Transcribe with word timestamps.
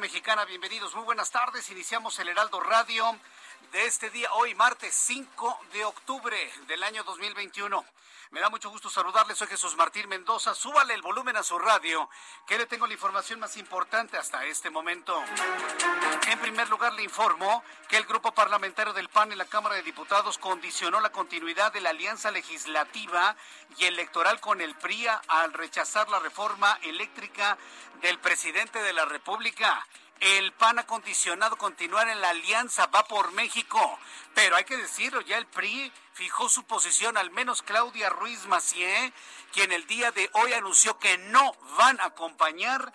Mexicana. 0.00 0.44
Bienvenidos, 0.44 0.94
muy 0.94 1.04
buenas 1.04 1.30
tardes. 1.30 1.70
Iniciamos 1.70 2.18
el 2.18 2.28
Heraldo 2.28 2.60
Radio 2.60 3.18
de 3.72 3.86
este 3.86 4.10
día, 4.10 4.30
hoy 4.34 4.54
martes 4.54 4.94
5 4.94 5.58
de 5.72 5.84
octubre 5.86 6.36
del 6.66 6.82
año 6.82 7.02
2021. 7.04 7.82
Me 8.30 8.40
da 8.40 8.50
mucho 8.50 8.70
gusto 8.70 8.90
saludarles, 8.90 9.38
soy 9.38 9.46
Jesús 9.46 9.76
Martín 9.76 10.08
Mendoza. 10.08 10.52
Súbale 10.52 10.94
el 10.94 11.02
volumen 11.02 11.36
a 11.36 11.44
su 11.44 11.58
radio, 11.60 12.10
que 12.44 12.58
le 12.58 12.66
tengo 12.66 12.88
la 12.88 12.94
información 12.94 13.38
más 13.38 13.56
importante 13.56 14.16
hasta 14.16 14.44
este 14.44 14.68
momento. 14.68 15.22
En 16.26 16.38
primer 16.40 16.68
lugar, 16.68 16.92
le 16.94 17.04
informo 17.04 17.62
que 17.88 17.96
el 17.96 18.04
grupo 18.04 18.32
parlamentario 18.32 18.92
del 18.92 19.08
PAN 19.08 19.30
en 19.30 19.38
la 19.38 19.44
Cámara 19.44 19.76
de 19.76 19.82
Diputados 19.82 20.38
condicionó 20.38 21.00
la 21.00 21.12
continuidad 21.12 21.72
de 21.72 21.80
la 21.80 21.90
alianza 21.90 22.32
legislativa 22.32 23.36
y 23.78 23.84
electoral 23.84 24.40
con 24.40 24.60
el 24.60 24.74
PRI 24.74 25.06
al 25.28 25.52
rechazar 25.52 26.08
la 26.08 26.18
reforma 26.18 26.80
eléctrica 26.82 27.56
del 28.00 28.18
presidente 28.18 28.82
de 28.82 28.92
la 28.92 29.04
República. 29.04 29.86
El 30.18 30.52
PAN 30.52 30.80
ha 30.80 30.86
condicionado 30.86 31.56
continuar 31.56 32.08
en 32.08 32.20
la 32.20 32.30
alianza, 32.30 32.86
va 32.86 33.04
por 33.04 33.30
México. 33.32 34.00
Pero 34.34 34.56
hay 34.56 34.64
que 34.64 34.76
decirlo, 34.76 35.20
ya 35.20 35.38
el 35.38 35.46
PRI 35.46 35.92
fijó 36.16 36.48
su 36.48 36.64
posición, 36.64 37.18
al 37.18 37.30
menos 37.30 37.60
Claudia 37.60 38.08
Ruiz 38.08 38.46
Macié, 38.46 39.12
quien 39.52 39.70
el 39.70 39.86
día 39.86 40.12
de 40.12 40.30
hoy 40.32 40.54
anunció 40.54 40.98
que 40.98 41.18
no 41.18 41.52
van 41.76 42.00
a 42.00 42.06
acompañar, 42.06 42.90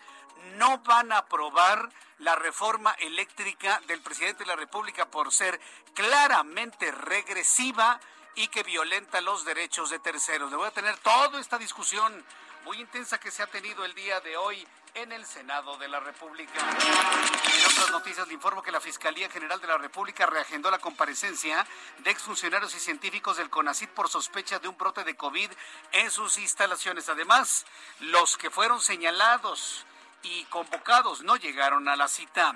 no 0.55 0.80
van 0.80 1.11
a 1.11 1.19
aprobar 1.19 1.88
la 2.17 2.36
reforma 2.36 2.94
eléctrica 2.94 3.80
del 3.86 4.02
presidente 4.02 4.44
de 4.44 4.47
la 4.47 4.55
República 4.55 5.05
por 5.05 5.31
ser 5.31 5.61
claramente 5.94 6.92
regresiva 6.92 7.99
y 8.33 8.48
que 8.48 8.64
violenta 8.64 9.21
los 9.21 9.45
derechos 9.45 9.92
de 9.92 9.99
terceros. 9.99 10.49
Le 10.49 10.58
voy 10.58 10.67
a 10.67 10.71
tener 10.71 10.98
toda 10.98 11.39
esta 11.39 11.60
discusión 11.60 12.26
muy 12.64 12.81
intensa 12.81 13.20
que 13.20 13.30
se 13.30 13.43
ha 13.43 13.48
tenido 13.48 13.86
el 13.86 13.93
día 13.93 14.20
de 14.21 14.36
hoy 14.36 14.67
en 14.96 15.12
el 15.12 15.26
Senado 15.26 15.78
de 15.78 15.88
la 15.88 16.00
República. 16.00 16.54
En 16.60 17.66
otras 17.66 17.92
noticias 17.92 18.28
le 18.28 18.34
informo 18.34 18.62
que 18.62 18.72
la 18.72 18.82
Fiscalía 18.82 19.30
General 19.30 19.60
de 19.62 19.68
la 19.68 19.78
República 19.78 20.26
reagendó 20.26 20.70
la 20.70 20.80
comparecencia 20.80 21.66
de 22.00 22.12
exfuncionarios 22.12 22.76
y 22.76 22.80
científicos 22.80 23.38
del 23.38 23.50
CONACIT 23.50 23.90
por 23.92 24.10
sospecha 24.10 24.60
de 24.60 24.68
un 24.68 24.78
brote 24.78 25.04
de 25.04 25.16
COVID 25.16 25.50
en 25.94 26.12
sus 26.12 26.38
instalaciones. 26.38 27.10
Además, 27.10 27.66
los 28.00 28.38
que 28.38 28.50
fueron 28.50 28.82
señalados 28.82 29.86
y 30.23 30.43
convocados 30.45 31.21
no 31.21 31.36
llegaron 31.36 31.87
a 31.87 31.95
la 31.95 32.08
cita. 32.08 32.54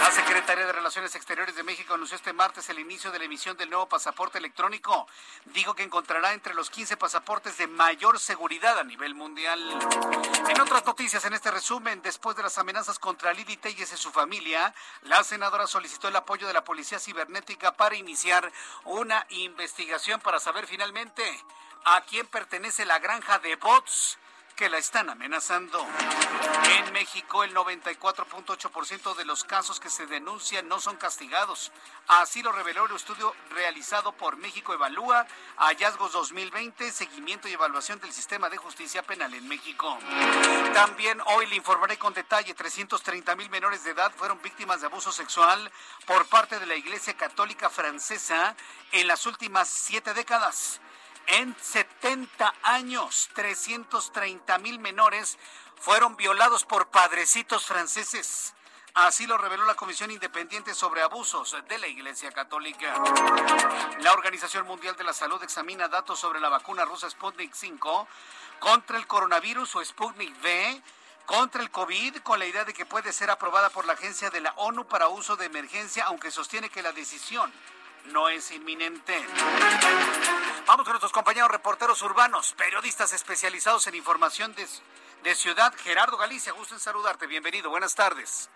La 0.00 0.10
Secretaría 0.10 0.66
de 0.66 0.72
Relaciones 0.72 1.14
Exteriores 1.14 1.56
de 1.56 1.62
México 1.62 1.94
anunció 1.94 2.16
este 2.16 2.32
martes 2.32 2.68
el 2.68 2.78
inicio 2.78 3.10
de 3.10 3.18
la 3.18 3.24
emisión 3.24 3.56
del 3.56 3.70
nuevo 3.70 3.88
pasaporte 3.88 4.38
electrónico. 4.38 5.06
Dijo 5.46 5.74
que 5.74 5.82
encontrará 5.82 6.32
entre 6.32 6.54
los 6.54 6.70
15 6.70 6.96
pasaportes 6.96 7.58
de 7.58 7.66
mayor 7.66 8.18
seguridad 8.18 8.78
a 8.78 8.84
nivel 8.84 9.14
mundial. 9.14 9.60
En 10.48 10.60
otras 10.60 10.84
noticias, 10.84 11.24
en 11.24 11.34
este 11.34 11.50
resumen, 11.50 12.02
después 12.02 12.36
de 12.36 12.42
las 12.42 12.58
amenazas 12.58 12.98
contra 12.98 13.32
Lili 13.32 13.56
Telles 13.56 13.92
y 13.92 13.96
su 13.96 14.10
familia, 14.10 14.74
la 15.02 15.24
senadora 15.24 15.66
solicitó 15.66 16.08
el 16.08 16.16
apoyo 16.16 16.46
de 16.46 16.52
la 16.52 16.64
Policía 16.64 16.98
Cibernética 16.98 17.72
para 17.72 17.96
iniciar 17.96 18.50
una 18.84 19.26
investigación 19.30 20.20
para 20.20 20.40
saber 20.40 20.66
finalmente 20.66 21.22
a 21.84 22.00
quién 22.02 22.26
pertenece 22.26 22.84
la 22.84 22.98
granja 22.98 23.38
de 23.38 23.56
bots 23.56 24.18
que 24.62 24.68
la 24.68 24.78
están 24.78 25.10
amenazando. 25.10 25.84
En 26.78 26.92
México, 26.92 27.42
el 27.42 27.52
94.8% 27.52 29.16
de 29.16 29.24
los 29.24 29.42
casos 29.42 29.80
que 29.80 29.90
se 29.90 30.06
denuncian 30.06 30.68
no 30.68 30.78
son 30.78 30.96
castigados. 30.98 31.72
Así 32.06 32.44
lo 32.44 32.52
reveló 32.52 32.86
el 32.86 32.94
estudio 32.94 33.34
realizado 33.50 34.12
por 34.12 34.36
México 34.36 34.72
Evalúa, 34.72 35.26
hallazgos 35.56 36.12
2020, 36.12 36.92
seguimiento 36.92 37.48
y 37.48 37.54
evaluación 37.54 37.98
del 37.98 38.12
sistema 38.12 38.48
de 38.50 38.56
justicia 38.56 39.02
penal 39.02 39.34
en 39.34 39.48
México. 39.48 39.98
También 40.72 41.20
hoy 41.26 41.46
le 41.46 41.56
informaré 41.56 41.98
con 41.98 42.14
detalle, 42.14 42.54
330 42.54 43.34
mil 43.34 43.50
menores 43.50 43.82
de 43.82 43.90
edad 43.90 44.12
fueron 44.16 44.40
víctimas 44.42 44.80
de 44.80 44.86
abuso 44.86 45.10
sexual 45.10 45.72
por 46.06 46.26
parte 46.26 46.60
de 46.60 46.66
la 46.66 46.76
Iglesia 46.76 47.16
Católica 47.16 47.68
Francesa 47.68 48.54
en 48.92 49.08
las 49.08 49.26
últimas 49.26 49.68
siete 49.68 50.14
décadas. 50.14 50.80
En 51.26 51.56
70 51.60 52.54
años, 52.62 53.30
330 53.34 54.58
mil 54.58 54.78
menores 54.78 55.38
fueron 55.76 56.16
violados 56.16 56.64
por 56.64 56.88
padrecitos 56.88 57.66
franceses. 57.66 58.54
Así 58.94 59.26
lo 59.26 59.38
reveló 59.38 59.64
la 59.64 59.74
Comisión 59.74 60.10
Independiente 60.10 60.74
sobre 60.74 61.00
Abusos 61.00 61.56
de 61.66 61.78
la 61.78 61.86
Iglesia 61.86 62.30
Católica. 62.30 62.94
La 64.00 64.12
Organización 64.12 64.66
Mundial 64.66 64.96
de 64.96 65.04
la 65.04 65.14
Salud 65.14 65.42
examina 65.42 65.88
datos 65.88 66.18
sobre 66.18 66.40
la 66.40 66.50
vacuna 66.50 66.84
rusa 66.84 67.08
Sputnik 67.08 67.54
5 67.54 68.06
contra 68.58 68.98
el 68.98 69.06
coronavirus 69.06 69.76
o 69.76 69.84
Sputnik 69.84 70.36
V 70.42 70.82
contra 71.24 71.62
el 71.62 71.70
COVID 71.70 72.18
con 72.18 72.38
la 72.38 72.46
idea 72.46 72.64
de 72.64 72.74
que 72.74 72.84
puede 72.84 73.12
ser 73.12 73.30
aprobada 73.30 73.70
por 73.70 73.86
la 73.86 73.94
agencia 73.94 74.28
de 74.28 74.42
la 74.42 74.52
ONU 74.56 74.86
para 74.86 75.08
uso 75.08 75.36
de 75.36 75.46
emergencia, 75.46 76.04
aunque 76.04 76.30
sostiene 76.30 76.68
que 76.68 76.82
la 76.82 76.92
decisión 76.92 77.50
no 78.06 78.28
es 78.28 78.50
inminente. 78.50 79.14
Vamos 80.66 80.84
con 80.84 80.92
nuestros 80.92 81.12
compañeros 81.12 81.50
reporteros 81.50 82.02
urbanos, 82.02 82.54
periodistas 82.54 83.12
especializados 83.12 83.86
en 83.86 83.94
información 83.94 84.54
de, 84.54 85.34
ciudad. 85.34 85.72
Gerardo 85.82 86.16
Galicia, 86.16 86.52
gusto 86.52 86.74
en 86.74 86.80
saludarte. 86.80 87.26
Bienvenido, 87.26 87.70
buenas 87.70 87.94
tardes. 87.94 88.50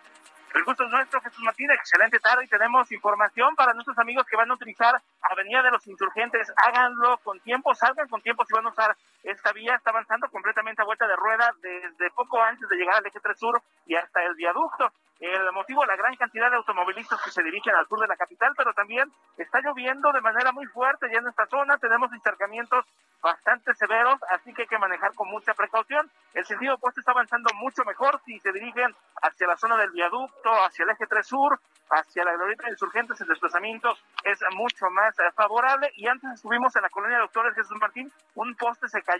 El 0.55 0.65
gusto 0.65 0.85
es 0.85 0.91
nuestro, 0.91 1.21
Jesús 1.21 1.41
Martín. 1.41 1.71
Excelente 1.71 2.19
tarde 2.19 2.45
y 2.45 2.49
tenemos 2.49 2.91
información 2.91 3.55
para 3.57 3.75
nuestros 3.75 3.99
amigos 3.99 4.27
que 4.27 4.37
van 4.37 4.51
a 4.51 4.55
utilizar 4.55 5.01
Avenida 5.21 5.63
de 5.63 5.71
los 5.71 5.87
Insurgentes. 5.87 6.53
Háganlo 6.57 7.19
con 7.19 7.39
tiempo, 7.41 7.75
salgan 7.75 8.09
con 8.09 8.23
tiempo 8.23 8.45
si 8.47 8.55
van 8.55 8.67
a 8.67 8.71
usar 8.71 8.97
esta 9.27 9.53
vía. 9.53 9.75
Está 9.75 9.91
avanzando 9.91 10.29
completamente 10.31 10.83
a 10.83 10.85
vuelta 10.85 11.07
de 11.07 11.17
rueda 11.17 11.53
desde 11.61 12.11
poco 12.13 12.43
antes 12.43 12.69
de 12.69 12.77
llegar 12.77 12.97
al 12.97 13.07
eje 13.07 13.21
3 13.21 13.39
sur 13.39 13.61
y 13.87 13.95
hasta 13.95 14.23
el 14.23 14.35
viaducto. 14.35 14.93
El 15.19 15.51
motivo, 15.53 15.85
la 15.87 15.97
gran 15.97 16.15
cantidad 16.17 16.51
de 16.51 16.57
automovilistas 16.57 17.23
que 17.23 17.31
se 17.31 17.43
dirigen 17.43 17.75
al 17.75 17.89
sur 17.89 17.99
de 17.99 18.07
la 18.07 18.17
capital, 18.17 18.53
pero 18.57 18.75
también 18.75 19.11
está 19.39 19.61
lloviendo 19.61 20.13
de 20.13 20.21
manera 20.21 20.53
muy 20.53 20.67
fuerte 20.67 21.09
ya 21.11 21.21
en 21.21 21.29
esta 21.29 21.47
zona. 21.47 21.79
Tenemos 21.79 22.13
encharcamientos 22.13 22.85
bastante 23.23 23.75
severos, 23.75 24.21
así 24.31 24.53
que 24.53 24.63
hay 24.63 24.69
que 24.69 24.79
manejar 24.79 25.15
con 25.15 25.29
mucha 25.29 25.55
precaución. 25.55 26.11
El 26.35 26.45
sentido 26.45 26.75
opuesto 26.75 27.01
está 27.01 27.13
avanzando 27.13 27.51
mucho 27.55 27.83
mejor 27.85 28.21
si 28.27 28.39
se 28.41 28.53
dirigen 28.53 28.95
hacia 29.23 29.47
la 29.47 29.57
zona 29.57 29.79
del 29.79 29.91
viaducto, 29.91 30.51
hacia 30.65 30.85
el 30.85 30.91
eje 30.91 31.07
3 31.07 31.27
sur, 31.27 31.59
hacia 31.91 32.25
la 32.25 32.35
glorieta 32.35 32.65
de 32.65 32.73
insurgentes, 32.73 33.21
el 33.21 33.29
desplazamiento 33.29 33.97
es 34.25 34.39
mucho 34.55 34.91
más 34.91 35.19
eh, 35.19 35.23
favorable. 35.35 35.91
Y 35.95 36.07
antes 36.09 36.31
estuvimos 36.35 36.75
en 36.77 36.83
la 36.83 36.91
colonia 36.91 37.19
Doctores 37.19 37.55
Jesús 37.55 37.79
Martín, 37.81 38.13
un 38.35 38.55
poste 38.57 38.89
se 38.89 39.03
cayó 39.03 39.16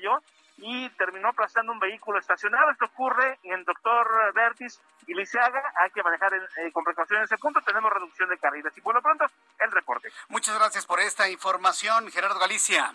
y 0.59 0.89
terminó 0.91 1.29
aplastando 1.29 1.73
un 1.73 1.79
vehículo 1.79 2.19
estacionado. 2.19 2.71
Esto 2.71 2.87
ocurre 2.87 3.39
en 3.43 3.65
Doctor 3.65 4.33
Vertis 4.35 4.81
y 5.07 5.15
Liceaga. 5.15 5.73
Hay 5.81 5.91
que 5.91 6.03
manejar 6.03 6.33
eh, 6.35 6.73
con 6.73 6.85
precaución 6.85 7.19
en 7.19 7.25
ese 7.25 7.37
punto. 7.39 7.61
Tenemos 7.61 7.93
reducción 7.93 8.29
de 8.29 8.39
carriles. 8.39 8.77
Y 8.77 8.81
por 8.81 8.95
lo 8.95 9.03
pronto, 9.03 9.27
el 9.59 9.71
reporte. 9.71 10.11
Muchas 10.29 10.59
gracias 10.59 10.87
por 10.87 11.01
esta 11.01 11.29
información, 11.29 12.11
Gerardo 12.11 12.39
Galicia. 12.39 12.95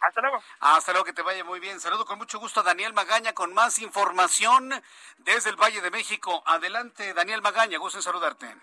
Hasta 0.00 0.20
luego. 0.20 0.42
Hasta 0.60 0.92
luego, 0.92 1.04
que 1.04 1.12
te 1.12 1.22
vaya 1.22 1.44
muy 1.44 1.60
bien. 1.60 1.78
Saludo 1.80 2.04
con 2.04 2.18
mucho 2.18 2.40
gusto 2.40 2.60
a 2.60 2.64
Daniel 2.64 2.92
Magaña 2.92 3.34
con 3.34 3.54
más 3.54 3.78
información 3.78 4.72
desde 5.18 5.50
el 5.50 5.56
Valle 5.56 5.80
de 5.80 5.90
México. 5.90 6.42
Adelante, 6.46 7.14
Daniel 7.14 7.42
Magaña, 7.42 7.78
gusto 7.78 7.98
en 7.98 8.02
saludarte. 8.02 8.56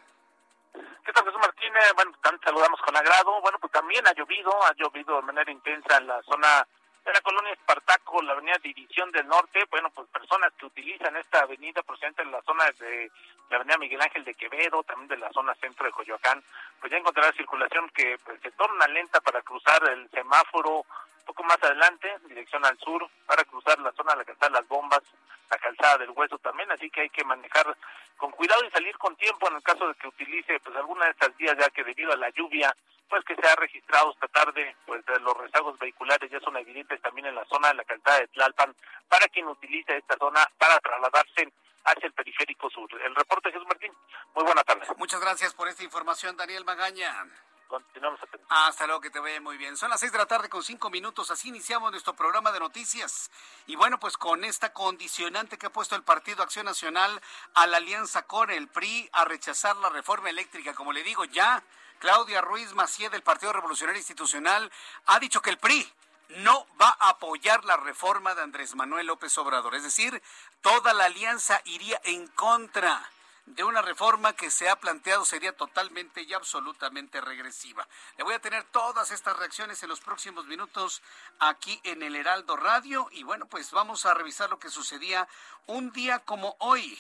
¿Qué 1.05 1.13
tal, 1.13 1.23
Jesús 1.23 1.39
Martínez? 1.39 1.93
Bueno, 1.95 2.11
también 2.21 2.41
saludamos 2.43 2.81
con 2.81 2.95
agrado. 2.95 3.39
Bueno, 3.41 3.57
pues 3.59 3.71
también 3.71 4.05
ha 4.05 4.13
llovido, 4.13 4.51
ha 4.65 4.73
llovido 4.73 5.15
de 5.15 5.21
manera 5.21 5.51
intensa 5.51 5.97
en 5.97 6.07
la 6.07 6.21
zona 6.23 6.67
de 7.05 7.13
la 7.13 7.21
colonia 7.21 7.53
Espartaco, 7.53 8.21
la 8.21 8.33
avenida 8.33 8.57
División 8.61 9.11
del 9.11 9.27
Norte. 9.27 9.63
Bueno, 9.69 9.89
pues 9.89 10.07
personas 10.09 10.51
que 10.53 10.65
utilizan 10.65 11.15
esta 11.17 11.41
avenida 11.41 11.81
procedente 11.83 12.23
de 12.23 12.31
la 12.31 12.41
zona 12.41 12.65
de 12.79 13.11
la 13.49 13.57
avenida 13.57 13.77
Miguel 13.77 14.01
Ángel 14.01 14.23
de 14.23 14.33
Quevedo, 14.33 14.83
también 14.83 15.07
de 15.07 15.17
la 15.17 15.31
zona 15.31 15.55
centro 15.55 15.85
de 15.85 15.91
Coyoacán, 15.91 16.43
pues 16.79 16.91
ya 16.91 16.97
encontrará 16.97 17.31
circulación 17.33 17.89
que 17.89 18.17
pues, 18.23 18.39
se 18.41 18.51
torna 18.51 18.87
lenta 18.87 19.19
para 19.21 19.41
cruzar 19.41 19.81
el 19.89 20.09
semáforo 20.11 20.79
un 20.79 21.25
poco 21.25 21.43
más 21.43 21.61
adelante, 21.63 22.11
en 22.11 22.27
dirección 22.27 22.65
al 22.65 22.77
sur, 22.79 23.07
para 23.25 23.43
cruzar 23.43 23.79
la 23.79 23.91
zona 23.93 24.13
de 24.13 24.17
la 24.17 24.25
calzada 24.25 24.59
Las 24.59 24.67
Bombas, 24.67 25.01
la 25.49 25.57
calzada 25.57 25.97
del 25.99 26.11
Hueso 26.11 26.37
también, 26.39 26.71
así 26.71 26.89
que 26.89 27.01
hay 27.01 27.09
que 27.09 27.23
manejar 27.23 27.75
con 28.17 28.31
cuidado 28.31 28.63
y 28.65 28.71
salir 28.71 28.97
con 28.97 29.15
tiempo 29.15 29.47
en 29.49 29.55
el 29.55 29.63
caso 29.63 29.87
de 29.87 29.93
que 29.95 30.07
utilice 30.07 30.59
pues 30.59 30.75
alguna 30.75 31.05
de 31.05 31.11
estas 31.11 31.35
vías, 31.37 31.57
ya 31.57 31.69
que 31.69 31.83
debido 31.83 32.11
a 32.11 32.17
la 32.17 32.29
lluvia 32.29 32.75
pues 33.09 33.23
que 33.25 33.35
se 33.35 33.47
ha 33.47 33.55
registrado 33.55 34.11
esta 34.11 34.27
tarde, 34.27 34.75
pues 34.85 35.03
los 35.21 35.37
rezagos 35.37 35.77
vehiculares 35.79 36.29
ya 36.29 36.39
son 36.39 36.55
evidentes 36.57 37.01
también 37.01 37.27
en 37.27 37.35
la 37.35 37.45
zona 37.45 37.69
de 37.69 37.75
la 37.75 37.83
calzada 37.83 38.19
de 38.19 38.27
Tlalpan, 38.27 38.75
para 39.07 39.27
quien 39.27 39.47
utilice 39.47 39.97
esta 39.97 40.15
zona 40.17 40.47
para 40.57 40.79
trasladarse 40.79 41.51
hacia 41.85 42.07
el 42.07 42.13
periférico 42.13 42.69
sur. 42.69 42.89
El 43.01 43.15
reporte 43.15 43.51
Jesús 43.51 43.67
Martín, 43.67 43.91
muy 44.35 44.43
buena 44.43 44.63
tarde. 44.63 44.85
Muchas 44.97 45.19
gracias 45.19 45.53
por 45.53 45.67
esta 45.67 45.83
información, 45.83 46.37
Daniel 46.37 46.65
Magaña. 46.65 47.25
Continuamos 47.67 48.21
atentos. 48.23 48.47
Hasta 48.49 48.87
luego, 48.87 48.99
que 48.99 49.11
te 49.11 49.19
vaya 49.19 49.39
muy 49.41 49.55
bien. 49.57 49.77
Son 49.77 49.91
las 49.91 49.99
seis 49.99 50.11
de 50.11 50.17
la 50.17 50.25
tarde 50.25 50.49
con 50.49 50.63
cinco 50.63 50.89
minutos, 50.89 51.29
así 51.29 51.49
iniciamos 51.49 51.91
nuestro 51.91 52.15
programa 52.15 52.51
de 52.51 52.59
noticias. 52.59 53.29
Y 53.67 53.75
bueno, 53.75 53.99
pues 53.99 54.17
con 54.17 54.43
esta 54.43 54.73
condicionante 54.73 55.57
que 55.57 55.67
ha 55.67 55.71
puesto 55.71 55.95
el 55.95 56.01
Partido 56.01 56.41
Acción 56.41 56.65
Nacional 56.65 57.21
a 57.53 57.67
la 57.67 57.77
alianza 57.77 58.25
con 58.25 58.49
el 58.49 58.69
PRI 58.69 59.07
a 59.13 59.23
rechazar 59.23 59.75
la 59.77 59.89
reforma 59.89 60.31
eléctrica, 60.31 60.73
como 60.73 60.91
le 60.91 61.03
digo 61.03 61.25
ya, 61.25 61.63
Claudia 61.99 62.41
Ruiz 62.41 62.73
Macié 62.73 63.09
del 63.09 63.21
Partido 63.21 63.53
Revolucionario 63.53 63.99
Institucional 63.99 64.71
ha 65.05 65.19
dicho 65.19 65.41
que 65.41 65.49
el 65.49 65.57
PRI 65.57 65.91
no 66.37 66.65
va 66.81 66.95
a 66.99 67.09
apoyar 67.09 67.65
la 67.65 67.77
reforma 67.77 68.35
de 68.35 68.41
Andrés 68.41 68.75
Manuel 68.75 69.07
López 69.07 69.37
Obrador. 69.37 69.75
Es 69.75 69.83
decir, 69.83 70.21
toda 70.61 70.93
la 70.93 71.05
alianza 71.05 71.61
iría 71.65 71.99
en 72.05 72.27
contra 72.27 73.11
de 73.47 73.63
una 73.63 73.81
reforma 73.81 74.33
que 74.33 74.51
se 74.51 74.69
ha 74.69 74.75
planteado 74.75 75.25
sería 75.25 75.57
totalmente 75.57 76.21
y 76.21 76.33
absolutamente 76.33 77.19
regresiva. 77.19 77.87
Le 78.17 78.23
voy 78.23 78.35
a 78.35 78.39
tener 78.39 78.63
todas 78.65 79.11
estas 79.11 79.35
reacciones 79.37 79.81
en 79.81 79.89
los 79.89 80.01
próximos 80.01 80.45
minutos 80.45 81.01
aquí 81.39 81.79
en 81.83 82.03
el 82.03 82.15
Heraldo 82.15 82.55
Radio 82.55 83.07
y 83.11 83.23
bueno, 83.23 83.47
pues 83.47 83.71
vamos 83.71 84.05
a 84.05 84.13
revisar 84.13 84.49
lo 84.49 84.59
que 84.59 84.69
sucedía 84.69 85.27
un 85.65 85.91
día 85.91 86.19
como 86.19 86.55
hoy 86.59 86.97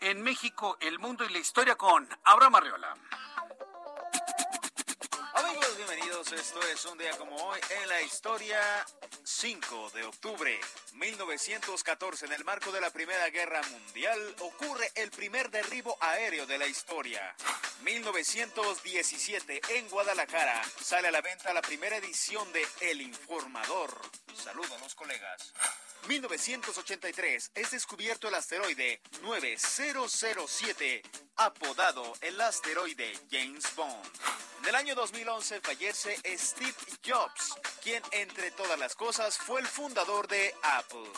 en 0.00 0.22
México, 0.22 0.76
el 0.80 1.00
mundo 1.00 1.24
y 1.24 1.30
la 1.30 1.38
historia 1.38 1.76
con 1.76 2.08
Abraham 2.24 2.54
Arreola. 2.54 2.96
Amigos, 5.86 6.17
Esto 6.20 6.60
es 6.62 6.84
un 6.86 6.98
día 6.98 7.16
como 7.16 7.36
hoy 7.36 7.60
en 7.80 7.88
la 7.88 8.02
historia 8.02 8.58
5 9.22 9.90
de 9.94 10.02
octubre 10.02 10.58
1914. 10.94 12.26
En 12.26 12.32
el 12.32 12.44
marco 12.44 12.72
de 12.72 12.80
la 12.80 12.90
Primera 12.90 13.30
Guerra 13.30 13.62
Mundial 13.70 14.34
ocurre 14.40 14.90
el 14.96 15.12
primer 15.12 15.48
derribo 15.48 15.96
aéreo 16.00 16.44
de 16.44 16.58
la 16.58 16.66
historia. 16.66 17.36
1917 17.82 19.60
en 19.76 19.88
Guadalajara 19.88 20.60
sale 20.80 21.06
a 21.06 21.12
la 21.12 21.20
venta 21.20 21.54
la 21.54 21.62
primera 21.62 21.98
edición 21.98 22.52
de 22.52 22.66
El 22.80 23.00
Informador. 23.00 23.96
Saludos 24.34 24.80
los 24.80 24.96
colegas. 24.96 25.54
1983 26.08 27.50
es 27.54 27.70
descubierto 27.70 28.28
el 28.28 28.34
asteroide 28.34 29.00
9007, 29.22 31.02
apodado 31.36 32.12
el 32.22 32.40
asteroide 32.40 33.12
James 33.30 33.74
Bond. 33.76 34.10
En 34.62 34.68
el 34.68 34.74
año 34.74 34.94
2011 34.94 35.60
fallece 35.60 36.07
Steve 36.36 36.74
Jobs, 37.04 37.54
quien 37.82 38.02
entre 38.12 38.50
todas 38.52 38.78
las 38.78 38.94
cosas 38.94 39.36
fue 39.36 39.60
el 39.60 39.66
fundador 39.66 40.28
de 40.28 40.54
Apple. 40.62 41.10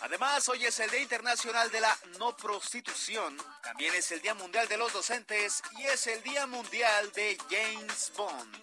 Además, 0.00 0.48
hoy 0.48 0.64
es 0.64 0.80
el 0.80 0.90
Día 0.90 1.00
Internacional 1.00 1.70
de 1.70 1.80
la 1.80 1.96
No 2.18 2.36
Prostitución, 2.36 3.36
también 3.62 3.94
es 3.94 4.10
el 4.12 4.20
Día 4.20 4.34
Mundial 4.34 4.66
de 4.68 4.76
los 4.76 4.92
Docentes 4.92 5.62
y 5.78 5.82
es 5.84 6.06
el 6.06 6.22
Día 6.22 6.46
Mundial 6.46 7.12
de 7.12 7.38
James 7.50 8.12
Bond. 8.16 8.56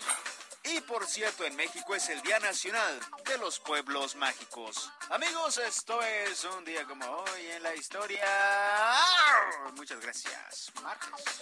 Y 0.63 0.81
por 0.81 1.07
cierto, 1.07 1.45
en 1.45 1.55
México 1.55 1.95
es 1.95 2.09
el 2.09 2.21
Día 2.21 2.39
Nacional 2.39 2.99
de 3.25 3.37
los 3.37 3.59
Pueblos 3.59 4.15
Mágicos. 4.15 4.91
Amigos, 5.09 5.57
esto 5.57 6.01
es 6.01 6.43
un 6.43 6.65
día 6.65 6.85
como 6.85 7.05
hoy 7.05 7.47
en 7.51 7.63
la 7.63 7.73
historia. 7.75 8.25
Muchas 9.75 9.99
gracias. 10.01 10.71
Martes. 10.83 11.41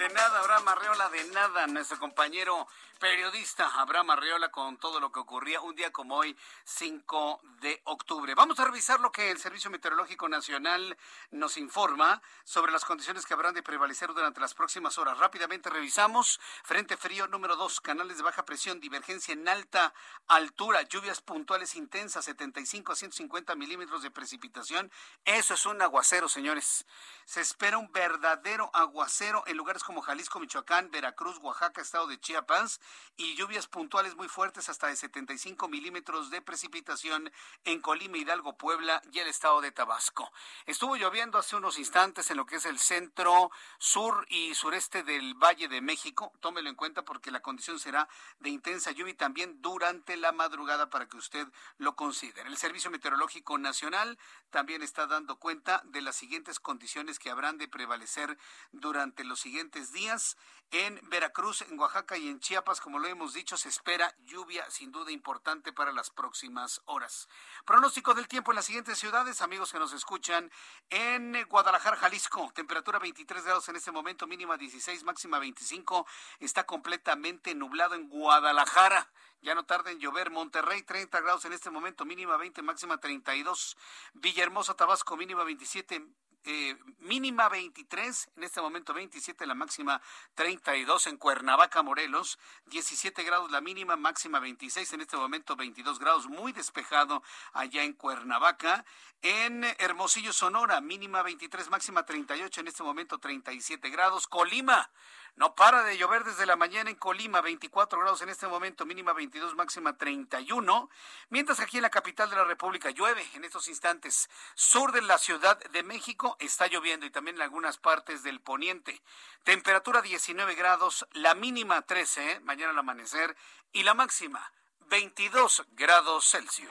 De 0.00 0.08
nada, 0.08 0.38
Abraham 0.40 0.68
Arreola, 0.68 1.10
de 1.10 1.24
nada, 1.24 1.66
nuestro 1.66 1.98
compañero 1.98 2.66
periodista 3.00 3.80
Abraham 3.80 4.10
Arreola 4.10 4.50
con 4.50 4.76
todo 4.76 5.00
lo 5.00 5.10
que 5.10 5.20
ocurría 5.20 5.62
un 5.62 5.74
día 5.74 5.90
como 5.90 6.16
hoy, 6.16 6.36
5 6.64 7.40
de 7.62 7.80
octubre. 7.84 8.34
Vamos 8.34 8.60
a 8.60 8.66
revisar 8.66 9.00
lo 9.00 9.10
que 9.10 9.30
el 9.30 9.38
Servicio 9.38 9.70
Meteorológico 9.70 10.28
Nacional 10.28 10.98
nos 11.30 11.56
informa 11.56 12.20
sobre 12.44 12.72
las 12.72 12.84
condiciones 12.84 13.24
que 13.24 13.32
habrán 13.32 13.54
de 13.54 13.62
prevalecer 13.62 14.10
durante 14.12 14.40
las 14.40 14.52
próximas 14.52 14.98
horas. 14.98 15.16
Rápidamente 15.16 15.70
revisamos 15.70 16.40
frente 16.62 16.98
frío 16.98 17.26
número 17.26 17.56
2, 17.56 17.80
canales 17.80 18.18
de 18.18 18.22
baja 18.22 18.44
presión, 18.44 18.80
divergencia 18.80 19.32
en 19.32 19.48
alta 19.48 19.94
altura, 20.28 20.82
lluvias 20.82 21.22
puntuales 21.22 21.76
intensas, 21.76 22.26
75 22.26 22.92
a 22.92 22.96
150 22.96 23.54
milímetros 23.54 24.02
de 24.02 24.10
precipitación. 24.10 24.92
Eso 25.24 25.54
es 25.54 25.64
un 25.64 25.80
aguacero, 25.80 26.28
señores. 26.28 26.84
Se 27.24 27.40
espera 27.40 27.78
un 27.78 27.90
verdadero 27.92 28.70
aguacero 28.74 29.42
en 29.46 29.56
lugares 29.56 29.84
como 29.84 30.02
Jalisco, 30.02 30.38
Michoacán, 30.38 30.90
Veracruz, 30.90 31.38
Oaxaca, 31.38 31.80
estado 31.80 32.06
de 32.06 32.20
Chiapas 32.20 32.78
y 33.16 33.34
lluvias 33.34 33.66
puntuales 33.66 34.16
muy 34.16 34.28
fuertes 34.28 34.68
hasta 34.68 34.86
de 34.86 34.96
75 34.96 35.68
milímetros 35.68 36.30
de 36.30 36.40
precipitación 36.40 37.30
en 37.64 37.80
Colima, 37.80 38.16
Hidalgo, 38.16 38.56
Puebla 38.56 39.02
y 39.12 39.18
el 39.18 39.28
estado 39.28 39.60
de 39.60 39.72
Tabasco. 39.72 40.32
Estuvo 40.66 40.96
lloviendo 40.96 41.38
hace 41.38 41.56
unos 41.56 41.78
instantes 41.78 42.30
en 42.30 42.36
lo 42.36 42.46
que 42.46 42.56
es 42.56 42.64
el 42.64 42.78
centro, 42.78 43.50
sur 43.78 44.26
y 44.30 44.54
sureste 44.54 45.02
del 45.02 45.34
Valle 45.34 45.68
de 45.68 45.80
México. 45.80 46.32
Tómelo 46.40 46.70
en 46.70 46.76
cuenta 46.76 47.04
porque 47.04 47.30
la 47.30 47.42
condición 47.42 47.78
será 47.78 48.08
de 48.38 48.50
intensa 48.50 48.90
lluvia 48.92 49.16
también 49.16 49.60
durante 49.60 50.16
la 50.16 50.32
madrugada 50.32 50.90
para 50.90 51.08
que 51.08 51.16
usted 51.16 51.46
lo 51.78 51.96
considere. 51.96 52.48
El 52.48 52.56
Servicio 52.56 52.90
Meteorológico 52.90 53.58
Nacional 53.58 54.18
también 54.50 54.82
está 54.82 55.06
dando 55.06 55.38
cuenta 55.38 55.82
de 55.84 56.02
las 56.02 56.16
siguientes 56.16 56.60
condiciones 56.60 57.18
que 57.18 57.30
habrán 57.30 57.58
de 57.58 57.68
prevalecer 57.68 58.38
durante 58.72 59.24
los 59.24 59.40
siguientes 59.40 59.92
días. 59.92 60.36
En 60.72 61.00
Veracruz, 61.08 61.62
en 61.62 61.78
Oaxaca 61.78 62.16
y 62.16 62.28
en 62.28 62.38
Chiapas, 62.38 62.79
como 62.80 62.98
lo 62.98 63.06
hemos 63.08 63.34
dicho, 63.34 63.56
se 63.56 63.68
espera 63.68 64.12
lluvia 64.24 64.68
sin 64.70 64.90
duda 64.90 65.12
importante 65.12 65.72
para 65.72 65.92
las 65.92 66.10
próximas 66.10 66.80
horas. 66.86 67.28
Pronóstico 67.64 68.14
del 68.14 68.26
tiempo 68.26 68.50
en 68.50 68.56
las 68.56 68.64
siguientes 68.64 68.98
ciudades, 68.98 69.42
amigos 69.42 69.70
que 69.70 69.78
nos 69.78 69.92
escuchan. 69.92 70.50
En 70.88 71.46
Guadalajara, 71.48 71.96
Jalisco, 71.96 72.50
temperatura 72.54 72.98
23 72.98 73.44
grados 73.44 73.68
en 73.68 73.76
este 73.76 73.92
momento, 73.92 74.26
mínima 74.26 74.56
16, 74.56 75.04
máxima 75.04 75.38
25. 75.38 76.06
Está 76.40 76.64
completamente 76.64 77.54
nublado 77.54 77.94
en 77.94 78.08
Guadalajara. 78.08 79.10
Ya 79.42 79.54
no 79.54 79.64
tarda 79.64 79.90
en 79.90 80.00
llover. 80.00 80.30
Monterrey, 80.30 80.82
30 80.82 81.20
grados 81.20 81.44
en 81.44 81.52
este 81.52 81.70
momento, 81.70 82.04
mínima 82.04 82.36
20, 82.36 82.62
máxima 82.62 82.98
32. 82.98 83.76
Villahermosa, 84.14 84.74
Tabasco, 84.74 85.16
mínima 85.16 85.44
27, 85.44 86.06
eh, 86.44 86.76
mínima 87.00 87.48
23, 87.48 88.30
en 88.36 88.44
este 88.44 88.60
momento 88.60 88.94
27, 88.94 89.46
la 89.46 89.54
máxima 89.54 90.00
32 90.34 91.06
en 91.08 91.16
Cuernavaca, 91.16 91.82
Morelos, 91.82 92.38
17 92.66 93.22
grados 93.24 93.50
la 93.50 93.60
mínima, 93.60 93.96
máxima 93.96 94.40
26, 94.40 94.92
en 94.94 95.00
este 95.02 95.16
momento 95.16 95.56
22 95.56 95.98
grados, 95.98 96.28
muy 96.28 96.52
despejado 96.52 97.22
allá 97.52 97.82
en 97.84 97.92
Cuernavaca. 97.92 98.84
En 99.22 99.64
Hermosillo, 99.78 100.32
Sonora, 100.32 100.80
mínima 100.80 101.22
23, 101.22 101.68
máxima 101.68 102.06
38, 102.06 102.60
en 102.60 102.68
este 102.68 102.82
momento 102.82 103.18
37 103.18 103.90
grados. 103.90 104.26
Colima, 104.26 104.90
no 105.36 105.54
para 105.54 105.82
de 105.84 105.96
llover 105.96 106.24
desde 106.24 106.46
la 106.46 106.56
mañana 106.56 106.90
en 106.90 106.96
Colima, 106.96 107.40
24 107.40 107.98
grados 107.98 108.22
en 108.22 108.28
este 108.28 108.46
momento, 108.46 108.86
mínima 108.86 109.12
22, 109.12 109.54
máxima 109.54 109.96
31. 109.96 110.90
Mientras 111.28 111.60
aquí 111.60 111.78
en 111.78 111.82
la 111.82 111.90
capital 111.90 112.30
de 112.30 112.36
la 112.36 112.44
República 112.44 112.90
llueve 112.90 113.26
en 113.34 113.44
estos 113.44 113.68
instantes. 113.68 114.28
Sur 114.54 114.92
de 114.92 115.02
la 115.02 115.18
Ciudad 115.18 115.58
de 115.58 115.82
México 115.82 116.36
está 116.40 116.66
lloviendo 116.66 117.06
y 117.06 117.10
también 117.10 117.36
en 117.36 117.42
algunas 117.42 117.78
partes 117.78 118.22
del 118.22 118.40
poniente. 118.40 119.02
Temperatura 119.44 120.02
19 120.02 120.54
grados, 120.54 121.06
la 121.12 121.34
mínima 121.34 121.82
13, 121.82 122.32
¿eh? 122.32 122.40
mañana 122.40 122.70
al 122.70 122.78
amanecer, 122.78 123.36
y 123.72 123.82
la 123.82 123.94
máxima 123.94 124.52
22 124.90 125.64
grados 125.72 126.28
Celsius. 126.30 126.68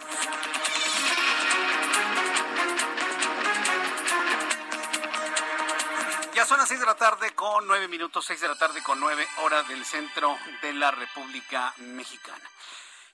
Son 6.49 6.57
las 6.57 6.67
seis 6.67 6.79
de 6.79 6.87
la 6.87 6.95
tarde 6.95 7.35
con 7.35 7.67
nueve 7.67 7.87
minutos, 7.87 8.25
seis 8.25 8.41
de 8.41 8.47
la 8.47 8.57
tarde 8.57 8.81
con 8.81 8.99
nueve 8.99 9.27
hora 9.43 9.61
del 9.61 9.85
centro 9.85 10.35
de 10.63 10.73
la 10.73 10.89
República 10.89 11.75
Mexicana. 11.77 12.49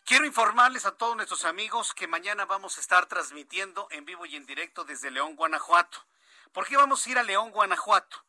Quiero 0.06 0.24
informarles 0.24 0.86
a 0.86 0.94
todos 0.96 1.18
nuestros 1.18 1.44
amigos 1.44 1.94
que 1.94 2.08
mañana 2.08 2.46
vamos 2.46 2.78
a 2.78 2.80
estar 2.80 3.08
transmitiendo 3.08 3.90
en 3.92 4.06
vivo 4.06 4.26
y 4.26 4.38
en 4.38 4.46
directo 4.46 4.86
desde 4.86 5.12
León, 5.12 5.36
Guanajuato. 5.36 6.06
¿Por 6.54 6.66
qué 6.66 6.78
vamos 6.78 7.06
a 7.06 7.10
ir 7.10 7.18
a 7.18 7.24
León, 7.24 7.52
Guanajuato? 7.52 8.24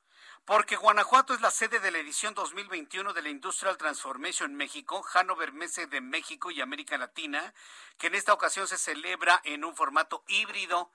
Porque 0.44 0.74
Guanajuato 0.74 1.34
es 1.34 1.40
la 1.40 1.52
sede 1.52 1.78
de 1.78 1.92
la 1.92 1.98
edición 1.98 2.34
2021 2.34 3.12
de 3.12 3.22
la 3.22 3.28
Industrial 3.28 3.76
Transformation 3.76 4.56
México, 4.56 5.06
Hanover 5.14 5.52
Messe 5.52 5.86
de 5.86 6.00
México 6.00 6.50
y 6.50 6.60
América 6.60 6.98
Latina, 6.98 7.54
que 7.96 8.08
en 8.08 8.16
esta 8.16 8.32
ocasión 8.32 8.66
se 8.66 8.76
celebra 8.76 9.40
en 9.44 9.64
un 9.64 9.76
formato 9.76 10.24
híbrido 10.26 10.90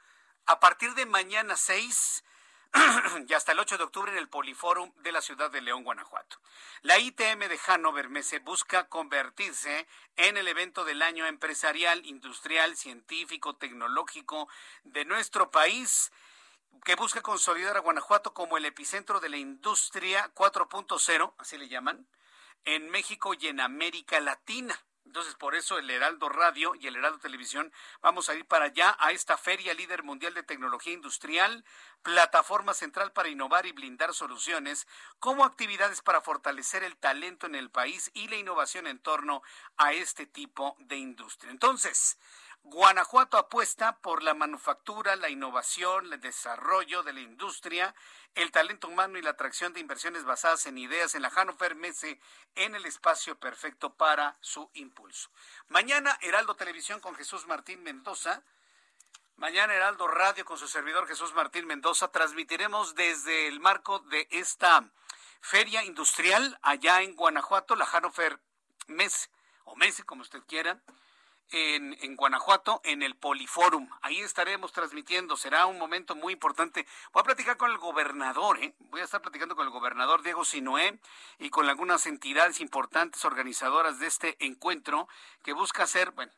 a 0.47 0.59
partir 0.59 0.95
de 0.95 1.05
mañana 1.05 1.55
6 1.55 2.25
y 3.27 3.33
hasta 3.33 3.51
el 3.51 3.59
8 3.59 3.77
de 3.77 3.83
octubre 3.83 4.11
en 4.11 4.17
el 4.17 4.29
Poliforum 4.29 4.91
de 4.97 5.11
la 5.11 5.21
ciudad 5.21 5.51
de 5.51 5.61
León, 5.61 5.83
Guanajuato. 5.83 6.37
La 6.81 6.99
ITM 6.99 7.39
de 7.39 7.57
Hannover 7.57 8.09
Messe 8.09 8.39
busca 8.39 8.87
convertirse 8.87 9.87
en 10.15 10.37
el 10.37 10.47
evento 10.47 10.85
del 10.85 11.01
año 11.01 11.25
empresarial, 11.25 12.05
industrial, 12.05 12.77
científico, 12.77 13.55
tecnológico 13.55 14.47
de 14.83 15.05
nuestro 15.05 15.51
país 15.51 16.11
que 16.83 16.95
busca 16.95 17.21
consolidar 17.21 17.77
a 17.77 17.81
Guanajuato 17.81 18.33
como 18.33 18.57
el 18.57 18.65
epicentro 18.65 19.19
de 19.19 19.29
la 19.29 19.37
industria 19.37 20.31
4.0, 20.33 21.33
así 21.37 21.57
le 21.57 21.67
llaman, 21.67 22.07
en 22.65 22.89
México 22.89 23.33
y 23.39 23.47
en 23.47 23.59
América 23.59 24.19
Latina. 24.19 24.79
Entonces, 25.11 25.35
por 25.35 25.55
eso 25.55 25.77
el 25.77 25.89
Heraldo 25.89 26.29
Radio 26.29 26.73
y 26.73 26.87
el 26.87 26.95
Heraldo 26.95 27.19
Televisión 27.19 27.73
vamos 28.01 28.29
a 28.29 28.33
ir 28.33 28.45
para 28.45 28.67
allá 28.67 28.95
a 28.97 29.11
esta 29.11 29.37
feria 29.37 29.73
líder 29.73 30.03
mundial 30.03 30.33
de 30.33 30.41
tecnología 30.41 30.93
industrial, 30.93 31.65
plataforma 32.01 32.73
central 32.73 33.11
para 33.11 33.27
innovar 33.27 33.65
y 33.65 33.73
blindar 33.73 34.13
soluciones, 34.13 34.87
como 35.19 35.43
actividades 35.43 36.01
para 36.01 36.21
fortalecer 36.21 36.85
el 36.85 36.95
talento 36.95 37.45
en 37.45 37.55
el 37.55 37.69
país 37.69 38.09
y 38.13 38.29
la 38.29 38.37
innovación 38.37 38.87
en 38.87 38.99
torno 38.99 39.43
a 39.75 39.91
este 39.91 40.27
tipo 40.27 40.77
de 40.79 40.95
industria. 40.95 41.51
Entonces, 41.51 42.17
Guanajuato 42.63 43.37
apuesta 43.37 43.97
por 43.97 44.21
la 44.21 44.35
manufactura, 44.35 45.15
la 45.15 45.29
innovación, 45.29 46.13
el 46.13 46.21
desarrollo 46.21 47.01
de 47.01 47.11
la 47.11 47.19
industria, 47.19 47.95
el 48.35 48.51
talento 48.51 48.87
humano 48.87 49.17
y 49.17 49.21
la 49.23 49.31
atracción 49.31 49.73
de 49.73 49.79
inversiones 49.79 50.25
basadas 50.25 50.67
en 50.67 50.77
ideas 50.77 51.15
en 51.15 51.23
la 51.23 51.31
Hannover 51.31 51.75
Messe 51.75 52.19
en 52.53 52.75
el 52.75 52.85
espacio 52.85 53.37
perfecto 53.39 53.93
para 53.95 54.37
su 54.41 54.69
impulso. 54.75 55.31
Mañana 55.69 56.17
Heraldo 56.21 56.55
Televisión 56.55 56.99
con 56.99 57.15
Jesús 57.15 57.47
Martín 57.47 57.81
Mendoza. 57.81 58.43
Mañana 59.37 59.73
Heraldo 59.73 60.07
Radio 60.07 60.45
con 60.45 60.59
su 60.59 60.67
servidor 60.67 61.07
Jesús 61.07 61.33
Martín 61.33 61.65
Mendoza. 61.65 62.11
Transmitiremos 62.11 62.93
desde 62.93 63.47
el 63.47 63.59
marco 63.59 63.99
de 63.99 64.27
esta 64.29 64.87
feria 65.41 65.83
industrial 65.83 66.59
allá 66.61 67.01
en 67.01 67.15
Guanajuato, 67.15 67.75
la 67.75 67.87
Hannover 67.87 68.39
Messe 68.85 69.31
o 69.63 69.75
Messe 69.75 70.03
como 70.03 70.21
usted 70.21 70.43
quiera 70.47 70.79
en, 71.51 71.97
en, 72.01 72.15
Guanajuato, 72.15 72.81
en 72.83 73.03
el 73.03 73.15
Poliforum. 73.15 73.89
Ahí 74.01 74.19
estaremos 74.19 74.71
transmitiendo. 74.71 75.37
Será 75.37 75.65
un 75.65 75.77
momento 75.77 76.15
muy 76.15 76.33
importante. 76.33 76.85
Voy 77.13 77.21
a 77.21 77.25
platicar 77.25 77.57
con 77.57 77.71
el 77.71 77.77
gobernador, 77.77 78.59
¿eh? 78.63 78.73
Voy 78.89 79.01
a 79.01 79.03
estar 79.03 79.21
platicando 79.21 79.55
con 79.55 79.65
el 79.65 79.71
gobernador 79.71 80.23
Diego 80.23 80.45
Sinoé 80.45 80.99
y 81.39 81.49
con 81.49 81.69
algunas 81.69 82.05
entidades 82.05 82.61
importantes 82.61 83.23
organizadoras 83.25 83.99
de 83.99 84.07
este 84.07 84.35
encuentro 84.45 85.07
que 85.43 85.53
busca 85.53 85.83
hacer, 85.83 86.11
bueno, 86.11 86.31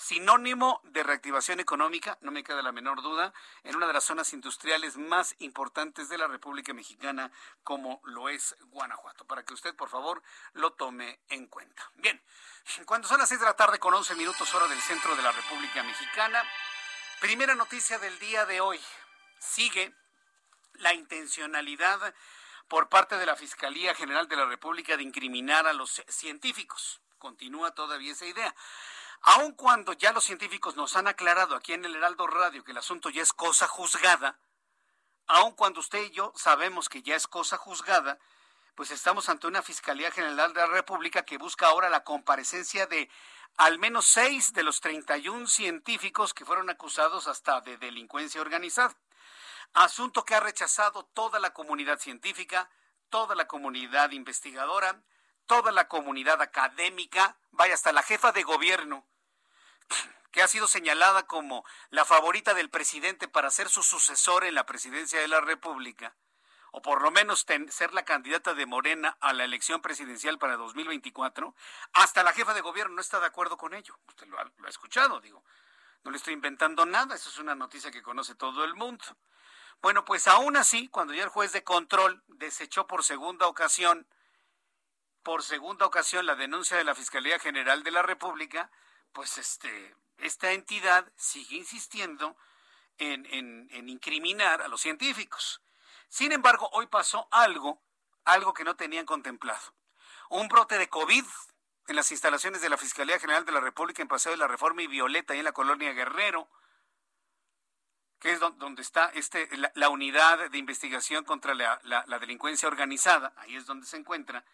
sinónimo 0.00 0.80
de 0.84 1.02
reactivación 1.02 1.60
económica, 1.60 2.16
no 2.22 2.30
me 2.30 2.42
queda 2.42 2.62
la 2.62 2.72
menor 2.72 3.02
duda, 3.02 3.34
en 3.64 3.76
una 3.76 3.86
de 3.86 3.92
las 3.92 4.04
zonas 4.04 4.32
industriales 4.32 4.96
más 4.96 5.36
importantes 5.40 6.08
de 6.08 6.16
la 6.16 6.26
República 6.26 6.72
Mexicana, 6.72 7.30
como 7.62 8.00
lo 8.04 8.30
es 8.30 8.56
Guanajuato, 8.70 9.26
para 9.26 9.44
que 9.44 9.52
usted, 9.52 9.76
por 9.76 9.90
favor, 9.90 10.22
lo 10.54 10.72
tome 10.72 11.20
en 11.28 11.46
cuenta. 11.48 11.90
Bien, 11.96 12.20
cuando 12.86 13.08
son 13.08 13.18
las 13.18 13.28
seis 13.28 13.40
de 13.40 13.46
la 13.46 13.56
tarde 13.56 13.78
con 13.78 13.92
11 13.92 14.14
minutos 14.14 14.54
hora 14.54 14.66
del 14.68 14.80
centro 14.80 15.14
de 15.14 15.22
la 15.22 15.32
República 15.32 15.82
Mexicana, 15.82 16.42
primera 17.20 17.54
noticia 17.54 17.98
del 17.98 18.18
día 18.18 18.46
de 18.46 18.62
hoy, 18.62 18.80
sigue 19.38 19.94
la 20.74 20.94
intencionalidad 20.94 22.14
por 22.68 22.88
parte 22.88 23.18
de 23.18 23.26
la 23.26 23.36
Fiscalía 23.36 23.94
General 23.94 24.28
de 24.28 24.36
la 24.36 24.46
República 24.46 24.96
de 24.96 25.02
incriminar 25.02 25.66
a 25.66 25.74
los 25.74 26.02
científicos. 26.08 27.02
Continúa 27.18 27.74
todavía 27.74 28.12
esa 28.12 28.24
idea. 28.24 28.54
Aun 29.22 29.52
cuando 29.52 29.92
ya 29.92 30.12
los 30.12 30.24
científicos 30.24 30.76
nos 30.76 30.96
han 30.96 31.06
aclarado 31.06 31.54
aquí 31.54 31.72
en 31.72 31.84
el 31.84 31.94
Heraldo 31.94 32.26
Radio 32.26 32.64
que 32.64 32.72
el 32.72 32.78
asunto 32.78 33.10
ya 33.10 33.22
es 33.22 33.32
cosa 33.32 33.68
juzgada, 33.68 34.38
aun 35.26 35.52
cuando 35.52 35.80
usted 35.80 36.02
y 36.04 36.10
yo 36.10 36.32
sabemos 36.36 36.88
que 36.88 37.02
ya 37.02 37.16
es 37.16 37.26
cosa 37.26 37.56
juzgada, 37.56 38.18
pues 38.74 38.90
estamos 38.90 39.28
ante 39.28 39.46
una 39.46 39.62
Fiscalía 39.62 40.10
General 40.10 40.54
de 40.54 40.60
la 40.60 40.66
República 40.66 41.22
que 41.24 41.36
busca 41.36 41.66
ahora 41.66 41.90
la 41.90 42.02
comparecencia 42.02 42.86
de 42.86 43.10
al 43.56 43.78
menos 43.78 44.06
seis 44.06 44.52
de 44.54 44.62
los 44.62 44.80
31 44.80 45.46
científicos 45.48 46.32
que 46.32 46.46
fueron 46.46 46.70
acusados 46.70 47.26
hasta 47.26 47.60
de 47.60 47.76
delincuencia 47.76 48.40
organizada. 48.40 48.96
Asunto 49.74 50.24
que 50.24 50.34
ha 50.34 50.40
rechazado 50.40 51.04
toda 51.12 51.38
la 51.38 51.52
comunidad 51.52 51.98
científica, 51.98 52.70
toda 53.10 53.34
la 53.34 53.46
comunidad 53.46 54.12
investigadora, 54.12 55.02
toda 55.50 55.72
la 55.72 55.88
comunidad 55.88 56.40
académica, 56.42 57.36
vaya 57.50 57.74
hasta 57.74 57.90
la 57.90 58.04
jefa 58.04 58.30
de 58.30 58.44
gobierno, 58.44 59.04
que 60.30 60.42
ha 60.42 60.46
sido 60.46 60.68
señalada 60.68 61.26
como 61.26 61.64
la 61.90 62.04
favorita 62.04 62.54
del 62.54 62.70
presidente 62.70 63.26
para 63.26 63.50
ser 63.50 63.68
su 63.68 63.82
sucesor 63.82 64.44
en 64.44 64.54
la 64.54 64.64
presidencia 64.64 65.18
de 65.18 65.26
la 65.26 65.40
República, 65.40 66.14
o 66.70 66.82
por 66.82 67.02
lo 67.02 67.10
menos 67.10 67.44
ser 67.70 67.94
la 67.94 68.04
candidata 68.04 68.54
de 68.54 68.64
Morena 68.64 69.16
a 69.20 69.32
la 69.32 69.42
elección 69.42 69.82
presidencial 69.82 70.38
para 70.38 70.56
2024, 70.56 71.52
hasta 71.94 72.22
la 72.22 72.32
jefa 72.32 72.54
de 72.54 72.60
gobierno 72.60 72.94
no 72.94 73.00
está 73.00 73.18
de 73.18 73.26
acuerdo 73.26 73.56
con 73.56 73.74
ello. 73.74 73.98
Usted 74.06 74.28
lo 74.28 74.38
ha, 74.38 74.44
lo 74.44 74.66
ha 74.68 74.70
escuchado, 74.70 75.20
digo. 75.20 75.42
No 76.04 76.12
le 76.12 76.18
estoy 76.18 76.32
inventando 76.32 76.86
nada, 76.86 77.16
eso 77.16 77.28
es 77.28 77.38
una 77.38 77.56
noticia 77.56 77.90
que 77.90 78.04
conoce 78.04 78.36
todo 78.36 78.64
el 78.64 78.76
mundo. 78.76 79.04
Bueno, 79.82 80.04
pues 80.04 80.28
aún 80.28 80.56
así, 80.56 80.86
cuando 80.86 81.12
ya 81.12 81.24
el 81.24 81.28
juez 81.28 81.50
de 81.50 81.64
control 81.64 82.22
desechó 82.28 82.86
por 82.86 83.02
segunda 83.02 83.48
ocasión 83.48 84.06
por 85.22 85.42
segunda 85.42 85.86
ocasión 85.86 86.26
la 86.26 86.34
denuncia 86.34 86.76
de 86.76 86.84
la 86.84 86.94
Fiscalía 86.94 87.38
General 87.38 87.82
de 87.82 87.90
la 87.90 88.02
República, 88.02 88.70
pues 89.12 89.38
este, 89.38 89.94
esta 90.18 90.52
entidad 90.52 91.10
sigue 91.16 91.56
insistiendo 91.56 92.36
en, 92.98 93.26
en, 93.26 93.88
incriminar 93.88 94.62
a 94.62 94.68
los 94.68 94.80
científicos. 94.80 95.62
Sin 96.08 96.32
embargo, 96.32 96.68
hoy 96.72 96.86
pasó 96.86 97.28
algo, 97.30 97.82
algo 98.24 98.52
que 98.52 98.64
no 98.64 98.76
tenían 98.76 99.06
contemplado. 99.06 99.74
Un 100.28 100.48
brote 100.48 100.78
de 100.78 100.88
COVID 100.88 101.24
en 101.88 101.96
las 101.96 102.10
instalaciones 102.12 102.60
de 102.60 102.68
la 102.68 102.76
Fiscalía 102.76 103.18
General 103.18 103.44
de 103.44 103.52
la 103.52 103.60
República 103.60 104.02
en 104.02 104.08
Paseo 104.08 104.32
de 104.32 104.38
la 104.38 104.46
Reforma 104.46 104.82
y 104.82 104.86
Violeta, 104.86 105.34
y 105.34 105.38
en 105.38 105.44
la 105.44 105.52
colonia 105.52 105.92
Guerrero, 105.92 106.48
que 108.20 108.32
es 108.32 108.38
donde 108.38 108.82
está 108.82 109.06
este, 109.14 109.48
la, 109.74 109.88
unidad 109.88 110.50
de 110.50 110.58
investigación 110.58 111.24
contra 111.24 111.54
la, 111.54 111.80
la, 111.84 112.18
delincuencia 112.18 112.68
organizada, 112.68 113.32
ahí 113.38 113.56
es 113.56 113.64
donde 113.64 113.86
se 113.86 113.96
encuentra, 113.96 114.44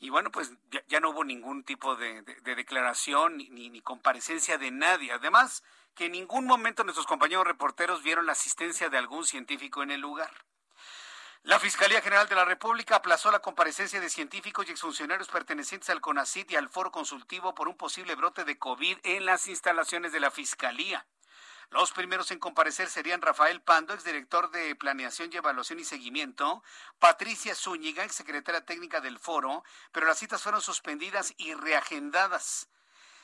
y 0.00 0.08
bueno, 0.08 0.30
pues 0.32 0.50
ya, 0.88 0.98
no 0.98 1.10
hubo 1.10 1.24
ningún 1.24 1.62
tipo 1.62 1.94
de, 1.94 2.22
declaración 2.42 3.36
ni, 3.36 3.68
ni, 3.68 3.82
comparecencia 3.82 4.56
de 4.56 4.70
nadie. 4.70 5.12
Además, 5.12 5.62
que 5.94 6.06
en 6.06 6.12
ningún 6.12 6.46
momento 6.46 6.84
nuestros 6.84 7.06
compañeros 7.06 7.46
reporteros 7.46 8.02
vieron 8.02 8.24
la 8.24 8.32
asistencia 8.32 8.88
de 8.88 8.96
algún 8.96 9.26
científico 9.26 9.82
en 9.82 9.90
el 9.90 10.00
lugar. 10.00 10.30
La 11.42 11.58
Fiscalía 11.58 12.00
General 12.00 12.26
de 12.28 12.34
la 12.34 12.46
República 12.46 12.96
aplazó 12.96 13.30
la 13.30 13.40
comparecencia 13.40 14.00
de 14.00 14.08
científicos 14.08 14.66
y 14.66 14.70
exfuncionarios 14.70 15.28
pertenecientes 15.28 15.90
al 15.90 16.00
CONACIT 16.00 16.50
y 16.50 16.56
al 16.56 16.70
Foro 16.70 16.90
Consultivo 16.90 17.54
por 17.54 17.68
un 17.68 17.76
posible 17.76 18.14
brote 18.14 18.44
de 18.44 18.58
COVID 18.58 18.98
en 19.04 19.26
las 19.26 19.48
instalaciones 19.48 20.12
de 20.12 20.20
la 20.20 20.30
Fiscalía. 20.30 21.06
Los 21.70 21.92
primeros 21.92 22.32
en 22.32 22.40
comparecer 22.40 22.88
serían 22.88 23.22
Rafael 23.22 23.62
Pando, 23.62 23.94
exdirector 23.94 24.50
de 24.50 24.74
Planeación 24.74 25.30
y 25.32 25.36
Evaluación 25.36 25.78
y 25.78 25.84
Seguimiento, 25.84 26.64
Patricia 26.98 27.54
Zúñiga, 27.54 28.02
exsecretaria 28.02 28.64
técnica 28.64 29.00
del 29.00 29.20
foro, 29.20 29.62
pero 29.92 30.06
las 30.06 30.18
citas 30.18 30.42
fueron 30.42 30.62
suspendidas 30.62 31.32
y 31.36 31.54
reagendadas. 31.54 32.68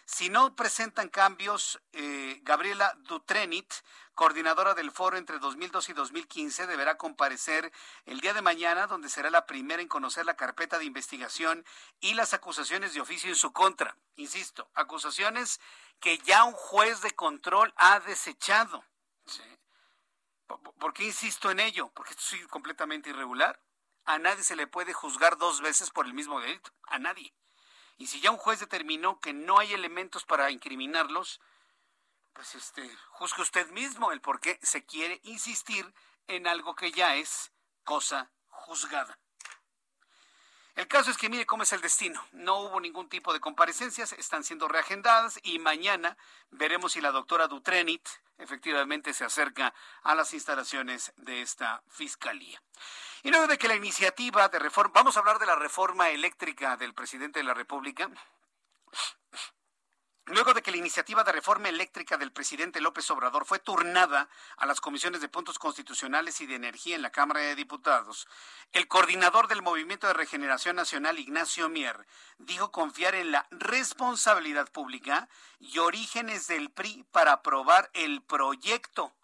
Si 0.06 0.30
no 0.30 0.54
presentan 0.54 1.08
cambios, 1.08 1.80
eh, 1.92 2.38
Gabriela 2.44 2.94
Dutrenit, 3.00 3.75
coordinadora 4.14 4.72
del 4.75 4.92
foro 4.92 5.16
entre 5.16 5.40
2002 5.40 5.88
y 5.88 5.92
2015, 5.94 6.68
deberá 6.68 6.96
comparecer 6.96 7.72
el 8.04 8.20
día 8.20 8.32
de 8.32 8.40
mañana, 8.40 8.86
donde 8.86 9.08
será 9.08 9.30
la 9.30 9.46
primera 9.46 9.82
en 9.82 9.88
conocer 9.88 10.25
la 10.25 10.36
carpeta 10.36 10.78
de 10.78 10.84
investigación 10.84 11.66
y 11.98 12.14
las 12.14 12.34
acusaciones 12.34 12.94
de 12.94 13.00
oficio 13.00 13.28
en 13.28 13.34
su 13.34 13.52
contra. 13.52 13.96
Insisto, 14.14 14.70
acusaciones 14.75 15.60
que 15.98 16.18
ya 16.18 16.44
un 16.44 16.54
juez 16.54 17.00
de 17.00 17.10
control 17.16 17.75
ha 17.76 17.98
desechado. 17.98 18.84
¿Por 20.46 20.94
qué 20.94 21.02
insisto 21.02 21.50
en 21.50 21.58
ello? 21.58 21.90
Porque 21.92 22.12
esto 22.12 22.36
es 22.36 22.46
completamente 22.46 23.10
irregular. 23.10 23.60
A 24.04 24.18
nadie 24.18 24.44
se 24.44 24.54
le 24.54 24.68
puede 24.68 24.92
juzgar 24.92 25.36
dos 25.36 25.60
veces 25.60 25.90
por 25.90 26.06
el 26.06 26.14
mismo 26.14 26.40
delito. 26.40 26.70
A 26.84 27.00
nadie. 27.00 27.34
Y 27.99 28.07
si 28.09 28.21
ya 28.21 28.31
un 28.31 28.37
juez 28.37 28.61
determinó 28.61 29.21
que 29.21 29.33
no 29.33 29.59
hay 29.59 29.73
elementos 29.73 30.25
para 30.25 30.50
incriminarlos, 30.50 31.41
pues 32.33 32.55
este, 32.55 32.88
juzgue 33.12 33.43
usted 33.43 33.71
mismo 33.71 34.12
el 34.12 34.21
por 34.21 34.41
qué 34.41 34.59
se 34.62 34.85
quiere 34.85 35.21
insistir 35.25 35.93
en 36.26 36.47
algo 36.47 36.75
que 36.75 36.93
ya 36.93 37.17
es 37.17 37.53
cosa 37.85 38.31
juzgada. 38.49 39.19
El 40.76 40.88
caso 40.88 41.11
es 41.11 41.16
que 41.16 41.30
mire 41.30 41.47
cómo 41.47 41.62
es 41.62 41.73
el 41.73 41.80
destino. 41.80 42.23
No 42.33 42.59
hubo 42.59 42.80
ningún 42.80 43.09
tipo 43.09 43.33
de 43.33 43.40
comparecencias, 43.40 44.12
están 44.12 44.45
siendo 44.45 44.68
reagendadas 44.68 45.40
y 45.42 45.59
mañana 45.59 46.18
veremos 46.50 46.92
si 46.92 47.00
la 47.00 47.12
doctora 47.12 47.49
Dutrenit 47.49 48.06
efectivamente 48.37 49.14
se 49.14 49.25
acerca 49.25 49.73
a 50.02 50.14
las 50.14 50.35
instalaciones 50.35 51.14
de 51.16 51.40
esta 51.40 51.83
fiscalía. 51.88 52.62
Y 53.23 53.30
luego 53.30 53.47
de 53.47 53.56
que 53.56 53.68
la 53.68 53.75
iniciativa 53.75 54.50
de 54.50 54.59
reforma, 54.59 54.92
vamos 54.95 55.16
a 55.16 55.21
hablar 55.21 55.38
de 55.38 55.47
la 55.47 55.56
reforma 55.56 56.11
eléctrica 56.11 56.76
del 56.76 56.92
presidente 56.92 57.38
de 57.38 57.45
la 57.45 57.54
República. 57.54 58.11
Luego 60.28 60.54
de 60.54 60.62
que 60.62 60.73
la 60.73 60.76
iniciativa 60.76 61.23
de 61.23 61.30
reforma 61.30 61.68
eléctrica 61.68 62.16
del 62.16 62.33
presidente 62.33 62.80
López 62.80 63.09
Obrador 63.12 63.47
fue 63.47 63.61
turnada 63.61 64.28
a 64.56 64.66
las 64.66 64.80
comisiones 64.80 65.21
de 65.21 65.28
puntos 65.28 65.56
constitucionales 65.56 66.40
y 66.40 66.47
de 66.47 66.56
energía 66.56 66.97
en 66.97 67.02
la 67.02 67.12
Cámara 67.12 67.40
de 67.40 67.54
Diputados, 67.54 68.26
el 68.73 68.88
coordinador 68.88 69.47
del 69.47 69.62
Movimiento 69.62 70.09
de 70.09 70.14
Regeneración 70.14 70.75
Nacional, 70.75 71.21
Ignacio 71.21 71.68
Mier, 71.68 72.09
dijo 72.38 72.73
confiar 72.73 73.14
en 73.14 73.30
la 73.30 73.47
responsabilidad 73.52 74.68
pública 74.73 75.28
y 75.61 75.78
orígenes 75.78 76.49
del 76.49 76.73
PRI 76.73 77.04
para 77.12 77.30
aprobar 77.30 77.88
el 77.95 78.21
proyecto. 78.21 79.14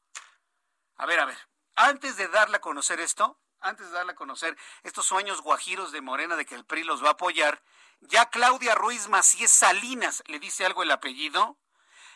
A 0.95 1.07
ver, 1.07 1.19
a 1.19 1.25
ver, 1.25 1.39
antes 1.75 2.17
de 2.17 2.29
darle 2.29 2.59
a 2.59 2.61
conocer 2.61 3.01
esto, 3.01 3.41
antes 3.59 3.87
de 3.87 3.93
darle 3.93 4.13
a 4.13 4.17
conocer 4.17 4.57
estos 4.85 5.05
sueños 5.07 5.41
guajiros 5.41 5.91
de 5.91 6.01
Morena 6.01 6.37
de 6.37 6.47
que 6.47 6.55
el 6.55 6.65
PRI 6.65 6.85
los 6.85 7.03
va 7.03 7.09
a 7.09 7.13
apoyar, 7.13 7.61
ya 8.03 8.31
Claudia 8.31 8.75
Ruiz 8.75 9.09
Macié 9.09 9.49
Salinas, 9.49 10.23
¿le 10.27 10.39
dice 10.39 10.67
algo 10.67 10.83
el 10.83 10.91
apellido? 10.91 11.57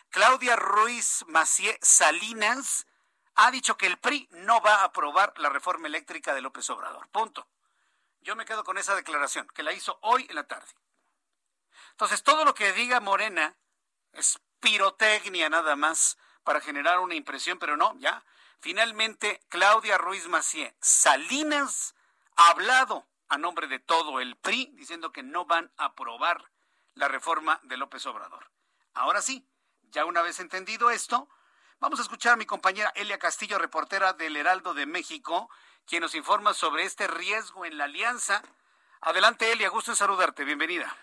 Claudia 0.09 0.55
Ruiz 0.55 1.25
Macié 1.27 1.77
Salinas 1.81 2.85
ha 3.35 3.51
dicho 3.51 3.77
que 3.77 3.87
el 3.87 3.97
PRI 3.97 4.27
no 4.31 4.61
va 4.61 4.75
a 4.75 4.85
aprobar 4.85 5.33
la 5.37 5.49
reforma 5.49 5.87
eléctrica 5.87 6.33
de 6.33 6.41
López 6.41 6.69
Obrador. 6.69 7.07
Punto. 7.09 7.47
Yo 8.21 8.35
me 8.35 8.45
quedo 8.45 8.63
con 8.63 8.77
esa 8.77 8.95
declaración, 8.95 9.47
que 9.53 9.63
la 9.63 9.73
hizo 9.73 9.99
hoy 10.01 10.25
en 10.29 10.35
la 10.35 10.47
tarde. 10.47 10.73
Entonces, 11.91 12.23
todo 12.23 12.45
lo 12.45 12.53
que 12.53 12.73
diga 12.73 12.99
Morena 12.99 13.55
es 14.13 14.39
pirotecnia 14.59 15.49
nada 15.49 15.75
más 15.75 16.17
para 16.43 16.61
generar 16.61 16.99
una 16.99 17.15
impresión, 17.15 17.59
pero 17.59 17.77
no, 17.77 17.95
ya. 17.99 18.23
Finalmente, 18.59 19.39
Claudia 19.49 19.97
Ruiz 19.97 20.27
Macié 20.27 20.75
Salinas 20.81 21.95
ha 22.35 22.49
hablado 22.49 23.07
a 23.29 23.37
nombre 23.37 23.67
de 23.67 23.79
todo 23.79 24.19
el 24.19 24.35
PRI 24.37 24.71
diciendo 24.73 25.11
que 25.11 25.23
no 25.23 25.45
van 25.45 25.71
a 25.77 25.85
aprobar 25.85 26.51
la 26.95 27.07
reforma 27.07 27.59
de 27.63 27.77
López 27.77 28.05
Obrador. 28.05 28.51
Ahora 28.93 29.21
sí, 29.21 29.47
ya 29.83 30.05
una 30.05 30.21
vez 30.21 30.39
entendido 30.39 30.89
esto, 30.89 31.29
vamos 31.79 31.99
a 31.99 32.03
escuchar 32.03 32.33
a 32.33 32.37
mi 32.37 32.45
compañera 32.45 32.91
Elia 32.95 33.19
Castillo, 33.19 33.59
reportera 33.59 34.13
del 34.13 34.35
Heraldo 34.35 34.73
de 34.73 34.85
México, 34.85 35.49
quien 35.85 36.01
nos 36.01 36.15
informa 36.15 36.53
sobre 36.53 36.83
este 36.83 37.07
riesgo 37.07 37.65
en 37.65 37.77
la 37.77 37.85
alianza. 37.85 38.41
Adelante, 39.01 39.51
Elia, 39.51 39.69
gusto 39.69 39.91
en 39.91 39.97
saludarte, 39.97 40.43
bienvenida. 40.43 40.95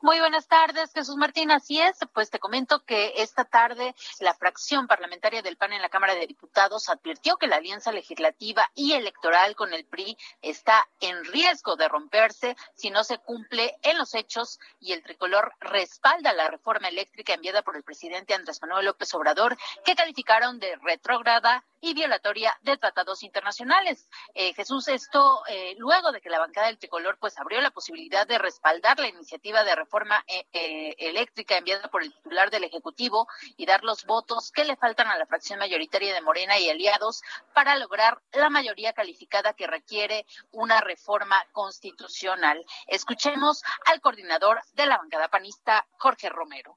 Muy 0.00 0.20
buenas 0.20 0.46
tardes, 0.46 0.92
Jesús 0.92 1.16
Martín. 1.16 1.50
Así 1.50 1.80
es, 1.80 1.98
pues 2.12 2.30
te 2.30 2.38
comento 2.38 2.84
que 2.84 3.14
esta 3.16 3.44
tarde 3.44 3.96
la 4.20 4.32
fracción 4.32 4.86
parlamentaria 4.86 5.42
del 5.42 5.56
PAN 5.56 5.72
en 5.72 5.82
la 5.82 5.88
Cámara 5.88 6.14
de 6.14 6.28
Diputados 6.28 6.88
advirtió 6.88 7.36
que 7.36 7.48
la 7.48 7.56
alianza 7.56 7.90
legislativa 7.90 8.70
y 8.76 8.92
electoral 8.92 9.56
con 9.56 9.74
el 9.74 9.84
PRI 9.84 10.16
está 10.40 10.88
en 11.00 11.24
riesgo 11.24 11.74
de 11.74 11.88
romperse 11.88 12.56
si 12.76 12.90
no 12.90 13.02
se 13.02 13.18
cumple 13.18 13.76
en 13.82 13.98
los 13.98 14.14
hechos 14.14 14.60
y 14.78 14.92
el 14.92 15.02
tricolor 15.02 15.52
respalda 15.58 16.32
la 16.32 16.46
reforma 16.46 16.86
eléctrica 16.86 17.34
enviada 17.34 17.62
por 17.62 17.76
el 17.76 17.82
presidente 17.82 18.34
Andrés 18.34 18.62
Manuel 18.62 18.86
López 18.86 19.12
Obrador, 19.14 19.58
que 19.84 19.96
calificaron 19.96 20.60
de 20.60 20.76
retrógrada 20.76 21.64
y 21.80 21.94
violatoria 21.94 22.56
de 22.62 22.76
tratados 22.76 23.22
internacionales. 23.22 24.08
Eh, 24.34 24.52
Jesús, 24.54 24.88
esto 24.88 25.42
eh, 25.46 25.74
luego 25.78 26.10
de 26.10 26.20
que 26.20 26.30
la 26.30 26.40
bancada 26.40 26.66
del 26.68 26.78
tricolor 26.78 27.18
pues 27.20 27.38
abrió 27.38 27.60
la 27.60 27.70
posibilidad 27.70 28.26
de 28.26 28.38
respaldar 28.38 28.98
la 28.98 29.08
iniciativa 29.08 29.62
de 29.62 29.74
reforma 29.74 29.87
reforma 29.88 30.22
eh, 30.28 30.44
eh, 30.52 30.94
eléctrica 30.98 31.56
enviada 31.56 31.88
por 31.88 32.02
el 32.02 32.12
titular 32.12 32.50
del 32.50 32.64
Ejecutivo 32.64 33.26
y 33.56 33.64
dar 33.64 33.82
los 33.84 34.04
votos 34.04 34.52
que 34.52 34.64
le 34.64 34.76
faltan 34.76 35.08
a 35.08 35.16
la 35.16 35.24
fracción 35.24 35.58
mayoritaria 35.58 36.12
de 36.12 36.20
Morena 36.20 36.58
y 36.58 36.68
aliados 36.68 37.22
para 37.54 37.74
lograr 37.76 38.20
la 38.32 38.50
mayoría 38.50 38.92
calificada 38.92 39.54
que 39.54 39.66
requiere 39.66 40.26
una 40.52 40.82
reforma 40.82 41.42
constitucional. 41.52 42.62
Escuchemos 42.86 43.62
al 43.86 44.02
coordinador 44.02 44.60
de 44.74 44.84
la 44.84 44.98
bancada 44.98 45.28
panista, 45.28 45.86
Jorge 45.98 46.28
Romero. 46.28 46.76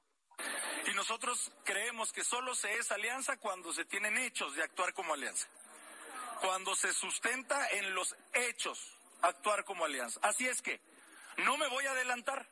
Y 0.86 0.94
nosotros 0.94 1.52
creemos 1.64 2.12
que 2.12 2.24
solo 2.24 2.54
se 2.54 2.72
es 2.74 2.90
alianza 2.90 3.36
cuando 3.36 3.74
se 3.74 3.84
tienen 3.84 4.16
hechos 4.16 4.56
de 4.56 4.62
actuar 4.62 4.94
como 4.94 5.12
alianza. 5.12 5.46
Cuando 6.40 6.74
se 6.74 6.94
sustenta 6.94 7.68
en 7.72 7.94
los 7.94 8.16
hechos 8.32 8.96
actuar 9.20 9.64
como 9.64 9.84
alianza. 9.84 10.18
Así 10.22 10.48
es 10.48 10.62
que 10.62 10.80
no 11.36 11.56
me 11.58 11.68
voy 11.68 11.84
a 11.86 11.92
adelantar. 11.92 12.46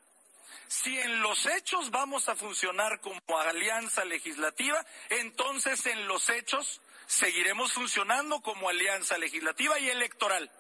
Si 0.69 0.99
en 0.99 1.21
los 1.23 1.47
hechos 1.47 1.91
vamos 1.91 2.29
a 2.29 2.37
funcionar 2.37 3.01
como 3.01 3.21
alianza 3.39 4.05
legislativa, 4.05 4.85
entonces 5.09 5.85
en 5.87 6.07
los 6.07 6.29
hechos 6.29 6.81
seguiremos 7.07 7.73
funcionando 7.73 8.41
como 8.41 8.69
alianza 8.69 9.19
legislativa 9.19 9.79
y 9.79 9.89
electoral. 9.91 10.51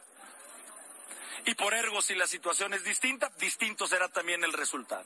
Y 1.46 1.55
por 1.55 1.74
ergo, 1.74 2.03
si 2.03 2.14
la 2.14 2.26
situación 2.26 2.74
es 2.74 2.85
distinta, 2.85 3.31
distinto 3.38 3.87
será 3.87 4.09
también 4.09 4.44
el 4.44 4.53
resultado. 4.53 5.05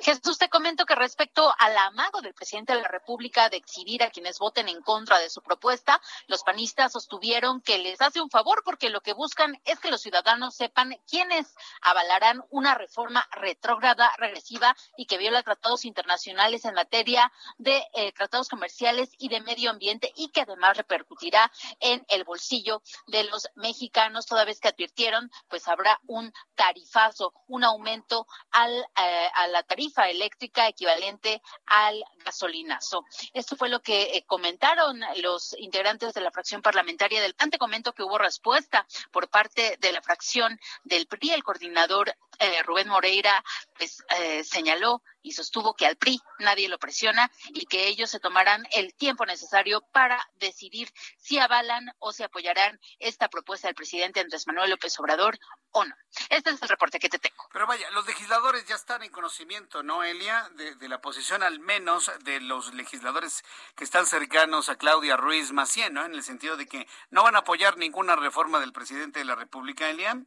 Jesús, 0.00 0.38
te 0.38 0.48
comento 0.48 0.86
que 0.86 0.94
respecto 0.94 1.52
al 1.58 1.76
amago 1.76 2.20
del 2.20 2.34
presidente 2.34 2.74
de 2.74 2.82
la 2.82 2.88
República 2.88 3.48
de 3.48 3.56
exhibir 3.56 4.02
a 4.02 4.10
quienes 4.10 4.38
voten 4.38 4.68
en 4.68 4.82
contra 4.82 5.18
de 5.18 5.30
su 5.30 5.42
propuesta, 5.42 6.00
los 6.26 6.42
panistas 6.42 6.92
sostuvieron 6.92 7.60
que 7.60 7.78
les 7.78 8.00
hace 8.00 8.20
un 8.20 8.30
favor 8.30 8.62
porque 8.64 8.90
lo 8.90 9.00
que 9.00 9.12
buscan 9.12 9.60
es 9.64 9.78
que 9.78 9.90
los 9.90 10.00
ciudadanos 10.00 10.54
sepan 10.54 10.96
quiénes 11.08 11.54
avalarán 11.80 12.44
una 12.50 12.74
reforma 12.74 13.26
retrógrada, 13.32 14.12
regresiva 14.18 14.76
y 14.96 15.06
que 15.06 15.18
viola 15.18 15.42
tratados 15.42 15.84
internacionales 15.84 16.64
en 16.64 16.74
materia 16.74 17.32
de 17.58 17.84
eh, 17.94 18.12
tratados 18.12 18.48
comerciales 18.48 19.10
y 19.18 19.28
de 19.28 19.40
medio 19.40 19.70
ambiente 19.70 20.12
y 20.16 20.28
que 20.28 20.42
además 20.42 20.76
repercutirá 20.76 21.50
en 21.80 22.04
el 22.08 22.24
bolsillo 22.24 22.82
de 23.06 23.24
los 23.24 23.48
mexicanos, 23.54 24.26
toda 24.26 24.44
vez 24.44 24.60
que 24.60 24.68
advirtieron, 24.68 25.30
pues 25.48 25.68
habrá 25.68 26.00
un 26.06 26.32
tarifazo, 26.54 27.32
un 27.48 27.64
aumento 27.64 28.26
al, 28.50 28.72
eh, 28.72 29.30
a 29.34 29.46
la 29.48 29.61
tarifa 29.62 30.08
eléctrica 30.08 30.68
equivalente 30.68 31.42
al 31.66 32.02
gasolinazo. 32.24 33.04
Esto 33.32 33.56
fue 33.56 33.68
lo 33.68 33.80
que 33.80 34.16
eh, 34.16 34.24
comentaron 34.26 35.00
los 35.22 35.54
integrantes 35.58 36.14
de 36.14 36.20
la 36.20 36.30
fracción 36.30 36.62
parlamentaria 36.62 37.22
del 37.22 37.34
PAN. 37.34 37.50
Te 37.50 37.58
comento 37.58 37.92
que 37.92 38.02
hubo 38.02 38.18
respuesta 38.18 38.86
por 39.10 39.28
parte 39.28 39.76
de 39.80 39.92
la 39.92 40.02
fracción 40.02 40.58
del 40.84 41.06
PRI. 41.06 41.30
El 41.30 41.44
coordinador 41.44 42.14
eh, 42.38 42.62
Rubén 42.64 42.88
Moreira 42.88 43.44
pues, 43.76 44.04
eh, 44.18 44.42
señaló 44.44 45.02
y 45.22 45.32
sostuvo 45.32 45.74
que 45.74 45.86
al 45.86 45.96
PRI 45.96 46.20
nadie 46.38 46.68
lo 46.68 46.78
presiona 46.78 47.30
y 47.50 47.66
que 47.66 47.86
ellos 47.88 48.10
se 48.10 48.20
tomarán 48.20 48.66
el 48.72 48.94
tiempo 48.94 49.26
necesario 49.26 49.80
para 49.92 50.20
decidir 50.34 50.92
si 51.18 51.38
avalan 51.38 51.92
o 51.98 52.12
si 52.12 52.22
apoyarán 52.22 52.80
esta 52.98 53.28
propuesta 53.28 53.68
del 53.68 53.74
presidente 53.74 54.20
Andrés 54.20 54.46
Manuel 54.46 54.70
López 54.70 54.98
Obrador 54.98 55.38
o 55.72 55.84
no. 55.84 55.94
Este 56.28 56.50
es 56.50 56.62
el 56.62 56.68
reporte 56.68 56.98
que 56.98 57.08
te 57.08 57.18
tengo. 57.18 57.48
Pero 57.52 57.66
vaya, 57.66 57.90
los 57.90 58.06
legisladores 58.06 58.66
ya 58.66 58.74
están 58.74 59.02
en 59.02 59.10
conocimiento, 59.10 59.82
¿no, 59.82 60.02
Elia? 60.04 60.50
De, 60.54 60.88
la 60.88 61.00
posición 61.00 61.42
al 61.42 61.60
menos 61.60 62.10
de 62.24 62.40
los 62.40 62.74
legisladores 62.74 63.42
que 63.74 63.84
están 63.84 64.06
cercanos 64.06 64.68
a 64.68 64.76
Claudia 64.76 65.16
Ruiz 65.16 65.52
Macién, 65.52 65.94
¿no? 65.94 66.04
En 66.04 66.14
el 66.14 66.22
sentido 66.22 66.56
de 66.56 66.66
que 66.66 66.86
no 67.10 67.22
van 67.22 67.36
a 67.36 67.40
apoyar 67.40 67.78
ninguna 67.78 68.16
reforma 68.16 68.60
del 68.60 68.72
presidente 68.72 69.20
de 69.20 69.24
la 69.24 69.34
República, 69.34 69.88
Elia. 69.88 70.22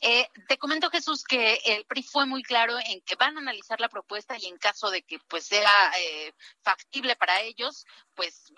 Eh, 0.00 0.28
te 0.48 0.58
comento, 0.58 0.90
Jesús, 0.90 1.24
que 1.24 1.60
el 1.64 1.84
PRI 1.86 2.02
fue 2.02 2.26
muy 2.26 2.42
claro 2.42 2.78
en 2.78 3.00
que 3.02 3.16
van 3.16 3.36
a 3.36 3.40
analizar 3.40 3.80
la 3.80 3.88
propuesta 3.88 4.36
y 4.38 4.46
en 4.46 4.58
caso 4.58 4.90
de 4.90 5.02
que 5.02 5.18
pues 5.28 5.46
sea 5.46 5.92
eh, 5.98 6.34
factible 6.62 7.16
para 7.16 7.40
ellos, 7.40 7.86
pues 8.14 8.52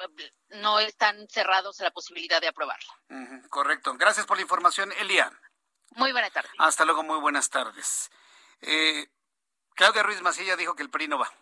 no 0.51 0.81
están 0.81 1.29
cerrados 1.29 1.81
a 1.81 1.85
la 1.85 1.90
posibilidad 1.90 2.40
de 2.40 2.48
aprobarla. 2.48 2.92
correcto. 3.48 3.94
Gracias 3.94 4.27
por 4.27 4.37
la 4.37 4.42
información, 4.42 4.92
Elia. 4.98 5.31
Muy 5.96 6.12
buenas 6.12 6.33
tardes. 6.33 6.53
Hasta 6.59 6.85
luego, 6.85 7.03
muy 7.03 7.20
buenas 7.20 7.51
tardes. 7.51 8.11
Eh, 8.61 9.09
Claudia 9.75 10.03
Ruiz 10.03 10.22
Macilla 10.22 10.57
dijo 10.57 10.75
que 10.75 10.83
el 10.83 10.90
PRI 10.90 11.09
no 11.09 11.18
va. 11.18 11.33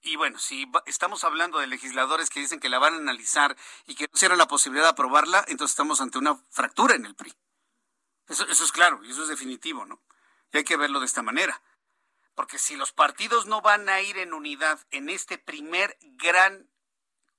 Y 0.00 0.16
bueno, 0.16 0.38
si 0.38 0.70
estamos 0.86 1.24
hablando 1.24 1.58
de 1.58 1.66
legisladores 1.66 2.30
que 2.30 2.40
dicen 2.40 2.60
que 2.60 2.68
la 2.68 2.78
van 2.78 2.94
a 2.94 2.98
analizar 2.98 3.56
y 3.86 3.96
que 3.96 4.04
no 4.04 4.16
cierran 4.16 4.38
la 4.38 4.46
posibilidad 4.46 4.84
de 4.84 4.90
aprobarla, 4.90 5.44
entonces 5.48 5.72
estamos 5.72 6.00
ante 6.00 6.18
una 6.18 6.36
fractura 6.50 6.94
en 6.94 7.06
el 7.06 7.14
PRI. 7.16 7.32
Eso, 8.28 8.46
eso 8.46 8.64
es 8.64 8.72
claro 8.72 9.02
y 9.04 9.10
eso 9.10 9.22
es 9.22 9.28
definitivo, 9.28 9.86
¿no? 9.86 10.00
Y 10.52 10.58
hay 10.58 10.64
que 10.64 10.76
verlo 10.76 11.00
de 11.00 11.06
esta 11.06 11.22
manera. 11.22 11.60
Porque 12.34 12.58
si 12.58 12.76
los 12.76 12.92
partidos 12.92 13.46
no 13.46 13.60
van 13.60 13.88
a 13.88 14.00
ir 14.00 14.18
en 14.18 14.32
unidad 14.32 14.78
en 14.90 15.08
este 15.08 15.38
primer 15.38 15.96
gran 16.00 16.68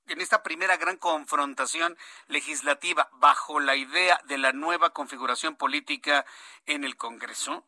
en 0.08 0.22
esta 0.22 0.44
primera 0.44 0.78
gran 0.78 0.98
confrontación 0.98 1.98
legislativa 2.28 3.10
bajo 3.14 3.60
la 3.60 3.76
idea 3.76 4.20
de 4.26 4.38
la 4.38 4.52
nueva 4.54 4.92
configuración 4.92 5.56
política 5.56 6.26
en 6.66 6.84
el 6.84 6.98
Congreso 6.98 7.64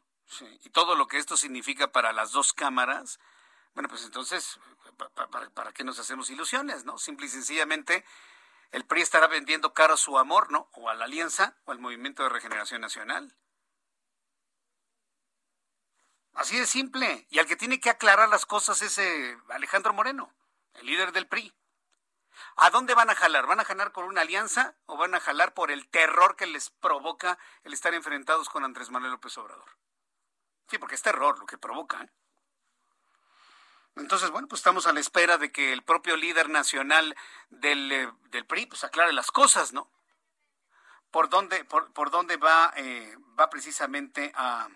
y 0.63 0.69
todo 0.69 0.95
lo 0.95 1.07
que 1.07 1.17
esto 1.17 1.37
significa 1.37 1.91
para 1.91 2.13
las 2.13 2.31
dos 2.31 2.53
cámaras, 2.53 3.19
bueno, 3.73 3.89
pues 3.89 4.03
entonces, 4.03 4.59
¿para, 5.13 5.49
para 5.49 5.71
qué 5.73 5.83
nos 5.83 5.99
hacemos 5.99 6.29
ilusiones? 6.29 6.85
no 6.85 6.97
Simple 6.97 7.27
y 7.27 7.29
sencillamente 7.29 8.05
el 8.71 8.85
PRI 8.85 9.01
estará 9.01 9.27
vendiendo 9.27 9.73
caro 9.73 9.97
su 9.97 10.17
amor, 10.17 10.51
¿no? 10.51 10.69
O 10.73 10.89
a 10.89 10.95
la 10.95 11.05
Alianza 11.05 11.57
o 11.65 11.71
al 11.71 11.79
Movimiento 11.79 12.23
de 12.23 12.29
Regeneración 12.29 12.81
Nacional. 12.81 13.35
Así 16.33 16.57
de 16.57 16.65
simple. 16.65 17.27
Y 17.29 17.39
al 17.39 17.45
que 17.45 17.57
tiene 17.57 17.79
que 17.79 17.89
aclarar 17.89 18.29
las 18.29 18.45
cosas 18.45 18.81
es 18.81 18.97
eh, 18.97 19.37
Alejandro 19.49 19.93
Moreno, 19.93 20.33
el 20.75 20.85
líder 20.85 21.11
del 21.11 21.27
PRI. 21.27 21.53
¿A 22.55 22.69
dónde 22.69 22.93
van 22.95 23.09
a 23.09 23.15
jalar? 23.15 23.45
¿Van 23.45 23.59
a 23.59 23.65
jalar 23.65 23.91
por 23.91 24.05
una 24.05 24.21
alianza 24.21 24.75
o 24.85 24.95
van 24.97 25.13
a 25.15 25.19
jalar 25.19 25.53
por 25.53 25.69
el 25.69 25.89
terror 25.89 26.37
que 26.37 26.47
les 26.47 26.69
provoca 26.69 27.37
el 27.63 27.73
estar 27.73 27.93
enfrentados 27.93 28.49
con 28.49 28.63
Andrés 28.63 28.89
Manuel 28.89 29.11
López 29.11 29.37
Obrador? 29.37 29.77
Sí, 30.67 30.77
porque 30.77 30.95
es 30.95 31.01
terror 31.01 31.37
lo 31.37 31.45
que 31.45 31.57
provoca. 31.57 32.09
Entonces, 33.95 34.29
bueno, 34.29 34.47
pues 34.47 34.59
estamos 34.59 34.87
a 34.87 34.93
la 34.93 34.99
espera 34.99 35.37
de 35.37 35.51
que 35.51 35.73
el 35.73 35.83
propio 35.83 36.15
líder 36.15 36.49
nacional 36.49 37.15
del, 37.49 37.91
eh, 37.91 38.11
del 38.29 38.45
PRI 38.45 38.67
pues 38.67 38.83
aclare 38.83 39.11
las 39.13 39.31
cosas, 39.31 39.73
¿no? 39.73 39.89
Por 41.11 41.29
dónde, 41.29 41.65
por, 41.65 41.91
por 41.91 42.09
dónde 42.09 42.37
va, 42.37 42.73
eh, 42.77 43.17
va 43.37 43.49
precisamente 43.49 44.31
a, 44.35 44.69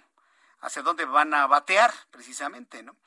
hacia 0.59 0.81
dónde 0.81 1.05
van 1.05 1.33
a 1.33 1.47
batear, 1.47 1.93
precisamente, 2.11 2.83
¿no? 2.83 2.97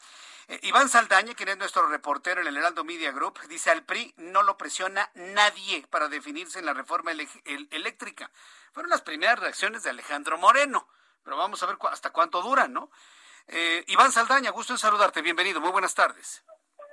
Eh, 0.49 0.61
Iván 0.63 0.89
Saldaña, 0.89 1.35
quien 1.35 1.51
es 1.51 1.59
nuestro 1.59 1.87
reportero 1.89 2.41
en 2.41 2.47
el 2.47 2.57
Heraldo 2.57 2.83
Media 2.85 3.13
Group, 3.13 3.39
dice 3.49 3.71
al 3.71 3.85
PRI 3.85 4.15
no 4.17 4.43
lo 4.43 4.57
presiona 4.57 5.11
nadie 5.15 5.87
para 5.91 6.09
definirse 6.09 6.59
en 6.59 6.65
la 6.65 6.73
reforma 6.73 7.13
eléctrica. 7.13 8.31
Fueron 8.73 8.89
las 8.89 9.03
primeras 9.03 9.39
reacciones 9.39 9.83
de 9.83 9.91
Alejandro 9.91 10.39
Moreno, 10.39 10.89
pero 11.23 11.37
vamos 11.37 11.63
a 11.63 11.67
ver 11.67 11.77
hasta 11.91 12.11
cuánto 12.11 12.41
duran, 12.41 12.73
¿no? 12.73 12.91
Eh, 13.51 13.83
Iván 13.89 14.13
Saldaña, 14.13 14.51
gusto 14.51 14.75
en 14.75 14.79
saludarte, 14.79 15.23
bienvenido, 15.23 15.61
muy 15.61 15.71
buenas 15.71 15.95
tardes. 15.95 16.45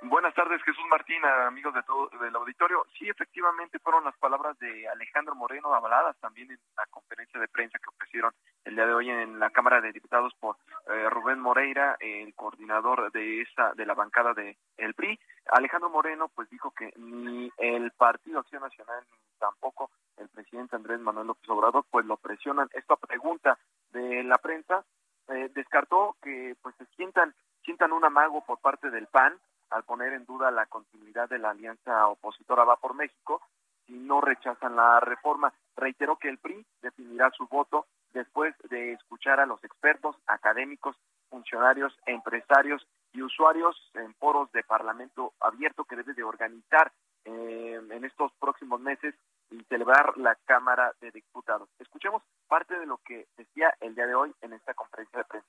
Buenas 0.02 0.34
tardes, 0.34 0.62
Jesús 0.62 0.84
Martín, 0.88 1.22
amigos 1.24 1.74
de 1.74 1.82
todo 1.82 2.08
del 2.20 2.34
auditorio. 2.36 2.86
Sí, 2.98 3.08
efectivamente 3.08 3.78
fueron 3.78 4.04
las 4.04 4.16
palabras 4.16 4.58
de 4.58 4.88
Alejandro 4.88 5.34
Moreno 5.34 5.74
avaladas 5.74 6.16
también 6.18 6.50
en 6.50 6.58
la 6.76 6.86
conferencia 6.86 7.40
de 7.40 7.48
prensa 7.48 7.78
que 7.78 7.90
ofrecieron 7.90 8.32
el 8.64 8.74
día 8.74 8.86
de 8.86 8.94
hoy 8.94 9.10
en 9.10 9.38
la 9.38 9.50
Cámara 9.50 9.80
de 9.80 9.92
Diputados 9.92 10.32
por 10.38 10.56
eh, 10.88 11.10
Rubén 11.10 11.40
Moreira, 11.40 11.96
el 12.00 12.34
coordinador 12.34 13.10
de 13.12 13.42
esta 13.42 13.72
de 13.74 13.84
la 13.84 13.94
bancada 13.94 14.32
de 14.32 14.56
el 14.76 14.94
PRI. 14.94 15.18
Alejandro 15.50 15.90
Moreno 15.90 16.28
pues 16.28 16.48
dijo 16.50 16.70
que 16.70 16.92
ni 16.96 17.50
el 17.58 17.90
Partido 17.92 18.40
Acción 18.40 18.62
Nacional 18.62 19.04
ni 19.10 19.38
tampoco 19.38 19.90
el 20.16 20.28
presidente 20.28 20.76
Andrés 20.76 21.00
Manuel 21.00 21.26
López 21.26 21.48
Obrador 21.48 21.84
pues 21.90 22.06
lo 22.06 22.16
presionan. 22.16 22.68
Esta 22.72 22.96
pregunta 22.96 23.58
de 23.92 24.22
la 24.24 24.38
prensa 24.38 24.84
eh, 25.28 25.50
descartó 25.54 26.16
que 26.22 26.56
pues 26.62 26.74
se 26.76 26.86
sientan 26.96 27.34
sientan 27.64 27.92
un 27.92 28.04
amago 28.04 28.44
por 28.44 28.58
parte 28.60 28.90
del 28.90 29.08
PAN 29.08 29.34
al 29.70 29.82
poner 29.82 30.12
en 30.12 30.24
duda 30.24 30.50
la 30.50 30.66
continuidad 30.66 31.28
de 31.28 31.38
la 31.38 31.50
alianza 31.50 32.06
opositora 32.06 32.64
Va 32.64 32.76
por 32.76 32.94
México 32.94 33.42
si 33.86 33.94
no 33.94 34.20
rechazan 34.20 34.76
la 34.76 35.00
reforma. 35.00 35.52
Reiteró 35.76 36.16
que 36.16 36.28
el 36.28 36.38
PRI 36.38 36.64
definirá 36.82 37.30
su 37.30 37.46
voto 37.46 37.86
después 38.12 38.54
de 38.70 38.92
escuchar 38.92 39.40
a 39.40 39.46
los 39.46 39.62
expertos, 39.62 40.16
académicos, 40.26 40.96
funcionarios, 41.28 41.96
empresarios 42.06 42.86
y 43.12 43.22
usuarios 43.22 43.76
en 43.94 44.14
foros 44.14 44.50
de 44.52 44.62
Parlamento 44.62 45.32
abierto 45.40 45.84
que 45.84 45.96
debe 45.96 46.14
de 46.14 46.22
organizar 46.22 46.92
eh, 47.24 47.80
en 47.90 48.04
estos 48.04 48.32
próximos 48.38 48.80
meses 48.80 49.14
y 49.50 49.62
celebrar 49.64 50.16
la 50.16 50.34
Cámara 50.46 50.92
de 51.00 51.10
Diputados. 51.10 51.68
Escuchemos 51.78 52.22
parte 52.48 52.78
de 52.78 52.86
lo 52.86 52.98
que 52.98 53.28
decía 53.36 53.74
el 53.80 53.94
día 53.94 54.06
de 54.06 54.14
hoy 54.14 54.34
en 54.42 54.52
esta 54.52 54.74
conferencia 54.74 55.18
de 55.18 55.24
prensa. 55.24 55.48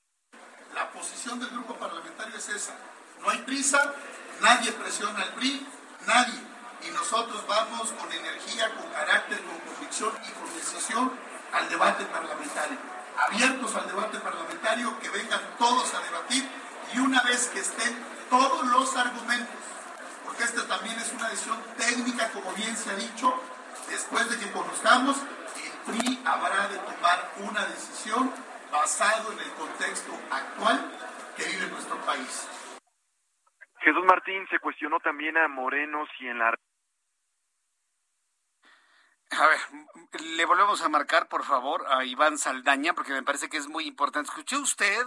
La 0.74 0.90
posición 0.90 1.38
del 1.40 1.50
grupo 1.50 1.74
parlamentario 1.74 2.36
es 2.36 2.48
esa. 2.48 2.74
No 3.20 3.30
hay 3.30 3.38
prisa, 3.38 3.94
nadie 4.40 4.72
presiona 4.72 5.22
al 5.22 5.34
PRI, 5.34 5.66
nadie. 6.06 6.40
Y 6.86 6.90
nosotros 6.92 7.44
vamos 7.48 7.92
con 7.92 8.12
energía, 8.12 8.72
con 8.76 8.88
carácter, 8.90 9.38
con 9.42 9.58
convicción 9.60 10.12
y 10.28 10.32
con 10.32 10.54
decisión 10.54 11.12
al 11.52 11.68
debate 11.68 12.04
parlamentario. 12.04 12.78
Abiertos 13.16 13.74
al 13.74 13.88
debate 13.88 14.18
parlamentario, 14.20 14.98
que 15.00 15.10
vengan 15.10 15.40
todos 15.58 15.92
a 15.94 16.00
debatir 16.02 16.48
y 16.94 16.98
una 17.00 17.22
vez 17.22 17.48
que 17.48 17.60
estén 17.60 17.96
todos 18.30 18.66
los 18.68 18.96
argumentos, 18.96 19.56
porque 20.24 20.44
esta 20.44 20.66
también 20.66 20.96
es 20.98 21.12
una 21.12 21.28
decisión 21.28 21.58
técnica, 21.76 22.30
como 22.30 22.52
bien 22.52 22.76
se 22.76 22.90
ha 22.90 22.94
dicho, 22.94 23.34
después 23.90 24.28
de 24.30 24.38
que 24.38 24.52
conozcamos, 24.52 25.16
el 25.56 25.92
PRI 25.92 26.22
habrá 26.24 26.68
de 26.68 26.78
tomar 26.78 27.32
una 27.38 27.64
decisión 27.66 28.32
basado 28.70 29.32
en 29.32 29.38
el 29.38 29.50
contexto 29.52 30.12
actual 30.30 30.92
que 31.36 31.44
vive 31.44 31.66
nuestro 31.68 31.96
país. 32.04 32.48
Jesús 33.80 34.04
Martín 34.04 34.46
se 34.50 34.58
cuestionó 34.58 34.98
también 35.00 35.36
a 35.36 35.48
Moreno 35.48 36.04
si 36.18 36.26
en 36.26 36.38
la... 36.38 36.54
A 39.30 39.46
ver, 39.46 39.60
le 40.22 40.44
volvemos 40.46 40.82
a 40.82 40.88
marcar, 40.88 41.28
por 41.28 41.44
favor, 41.44 41.86
a 41.88 42.04
Iván 42.04 42.38
Saldaña, 42.38 42.94
porque 42.94 43.12
me 43.12 43.22
parece 43.22 43.48
que 43.48 43.58
es 43.58 43.68
muy 43.68 43.86
importante. 43.86 44.28
¿Escuchó 44.30 44.60
usted? 44.60 45.04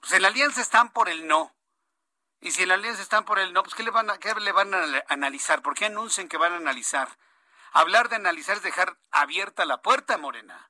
Pues 0.00 0.12
en 0.12 0.22
la 0.22 0.28
alianza 0.28 0.60
están 0.60 0.92
por 0.92 1.08
el 1.08 1.26
no. 1.26 1.54
Y 2.42 2.50
si 2.50 2.64
en 2.64 2.70
la 2.70 2.74
alianza 2.74 3.00
están 3.00 3.24
por 3.24 3.38
el 3.38 3.52
no, 3.52 3.62
pues 3.62 3.76
¿qué 3.76 3.84
le 3.84 3.92
van 3.92 4.10
a, 4.10 4.18
qué 4.18 4.34
le 4.34 4.50
van 4.50 4.74
a 4.74 4.82
analizar? 5.08 5.62
¿Por 5.62 5.74
qué 5.74 5.84
anuncian 5.86 6.28
que 6.28 6.36
van 6.36 6.52
a 6.52 6.56
analizar? 6.56 7.08
Hablar 7.72 8.08
de 8.08 8.16
analizar 8.16 8.56
es 8.56 8.64
dejar 8.64 8.98
abierta 9.12 9.64
la 9.64 9.80
puerta, 9.80 10.18
Morena. 10.18 10.68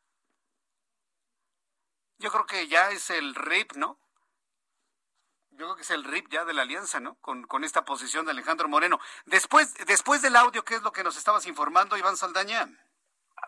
Yo 2.19 2.31
creo 2.31 2.45
que 2.45 2.69
ya 2.69 2.91
es 2.91 3.09
el 3.09 3.35
RIP, 3.35 3.73
¿no? 3.77 3.99
Yo 5.53 5.65
creo 5.65 5.77
que 5.77 5.83
es 5.83 5.91
el 5.91 6.05
RIP 6.05 6.29
ya 6.29 6.45
de 6.45 6.53
la 6.53 6.63
alianza, 6.63 7.01
¿no? 7.01 7.15
Con, 7.23 7.45
con 7.45 7.65
esta 7.65 7.87
posición 7.87 8.27
de 8.27 8.33
Alejandro 8.33 8.69
Moreno. 8.69 9.01
Después, 9.25 9.73
después 9.87 10.21
del 10.21 10.37
audio, 10.37 10.65
¿qué 10.65 10.75
es 10.75 10.83
lo 10.83 10.93
que 10.93 11.03
nos 11.03 11.17
estabas 11.17 11.47
informando, 11.47 11.97
Iván 11.97 12.19
Saldaña? 12.19 12.69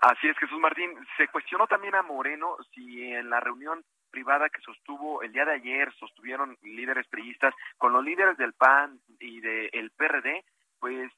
Así 0.00 0.28
es, 0.28 0.38
Jesús 0.38 0.58
Martín. 0.60 0.96
Se 1.18 1.28
cuestionó 1.28 1.66
también 1.66 1.94
a 1.94 2.02
Moreno 2.02 2.56
si 2.74 3.02
en 3.02 3.28
la 3.28 3.40
reunión 3.40 3.84
privada 4.14 4.48
que 4.48 4.60
sostuvo 4.60 5.22
el 5.22 5.32
día 5.32 5.44
de 5.44 5.54
ayer, 5.54 5.92
sostuvieron 5.94 6.56
líderes 6.62 7.04
priistas 7.08 7.52
con 7.78 7.92
los 7.92 8.04
líderes 8.04 8.36
del 8.38 8.52
PAN 8.52 9.00
y 9.18 9.40
del 9.40 9.90
PRD, 9.90 10.44
pues 10.78 11.10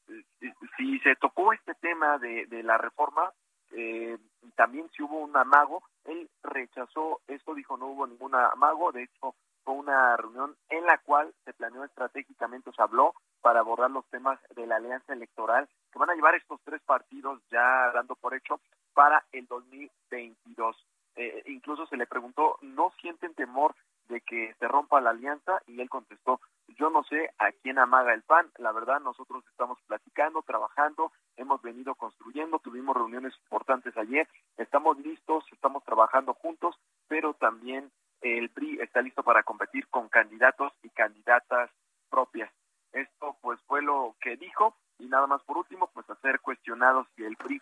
si 0.79 0.99
se 1.01 1.15
tocó 1.17 1.53
este 1.53 1.75
tema 1.75 2.17
de, 2.17 2.47
de 2.47 2.63
la 2.63 2.79
reforma, 2.79 3.31
eh, 3.73 4.17
también 4.55 4.89
si 4.97 5.03
hubo 5.03 5.19
un 5.19 5.37
amago, 5.37 5.83
él 6.07 6.31
rechazó 6.43 7.21
esto, 7.27 7.55
dijo 7.55 7.77
no 7.77 7.89
hubo 7.89 8.07
ningún 8.07 8.35
amago, 8.35 8.93
de 8.93 9.03
hecho 9.03 9.35
fue 9.63 9.75
una 9.75 10.17
reunión 10.17 10.57
en 10.71 10.87
la 10.87 10.97
cual 10.97 11.35
se 11.45 11.53
planeó 11.53 11.85
estratégicamente, 11.85 12.71
se 12.73 12.83
habló 12.83 13.13
para 13.43 13.61
abordar 13.61 13.91
los 13.91 14.07
temas 14.07 14.41
de 14.55 14.67
la 14.67 14.77
alianza 14.77 15.13
electoral 15.13 15.69
que 15.93 15.99
van 15.99 16.09
a 16.09 16.15
llevar 16.15 16.35
estos 16.35 16.61
tres 16.65 16.81
partidos 16.87 17.43
ya 17.51 17.91
dando 17.93 18.15
por 18.15 18.35
hecho 18.35 18.59
para 18.95 19.23
el 19.33 19.47
2022. 19.49 20.77
Eh, 21.17 21.43
incluso 21.47 21.87
se 21.87 21.97
le 21.97 22.07
preguntó, 22.07 22.59
¿no 22.61 22.93
sienten 23.01 23.35
temor 23.35 23.75
de 24.09 24.21
que 24.21 24.55
se 24.59 24.69
rompa 24.69 25.01
la 25.01 25.11
alianza? 25.11 25.63
Y 25.67 25.81
él 25.81 25.89
contestó, 25.89 26.41
yo 26.69 26.91
no 26.91 27.03
sé 27.05 27.31
a 27.39 27.53
quién 27.53 27.79
amaga 27.79 28.13
el 28.13 28.23
PAN, 28.23 28.51
la 28.59 28.71
verdad 28.73 29.01
nosotros 29.01 29.43
estamos 29.51 29.79
platicando, 29.87 30.43
trabajando, 30.43 31.13
hemos 31.37 31.63
venido 31.63 31.95
construyendo, 31.95 32.59
tuvimos 32.59 32.95
reuniones 32.95 33.35
importantes 33.45 33.97
ayer, 33.97 34.29
estamos 34.59 34.99
listos, 34.99 35.45
estamos 35.53 35.83
trabajando 35.85 36.35
juntos, 36.35 36.77
pero 37.09 37.35
también 37.35 37.91
el 38.21 38.51
PRI 38.51 38.81
está 38.81 39.01
listo 39.01 39.23
para 39.23 39.43
competir 39.43 39.89
con 39.89 40.09
candidatos 40.09 40.73
y 40.83 40.91
candidatas 40.91 41.71
propias. 42.11 42.51
Esto 42.93 43.37
pues 43.41 43.61
fue 43.67 43.83
lo 43.83 44.17
que 44.21 44.37
dijo 44.37 44.77
y 44.99 45.07
nada 45.07 45.27
más 45.27 45.43
por 45.43 45.59
último 45.59 45.91
pues 45.93 46.09
hacer 46.11 46.41
cuestionados 46.41 47.07
si 47.17 47.25
el 47.25 47.37
PRI 47.37 47.61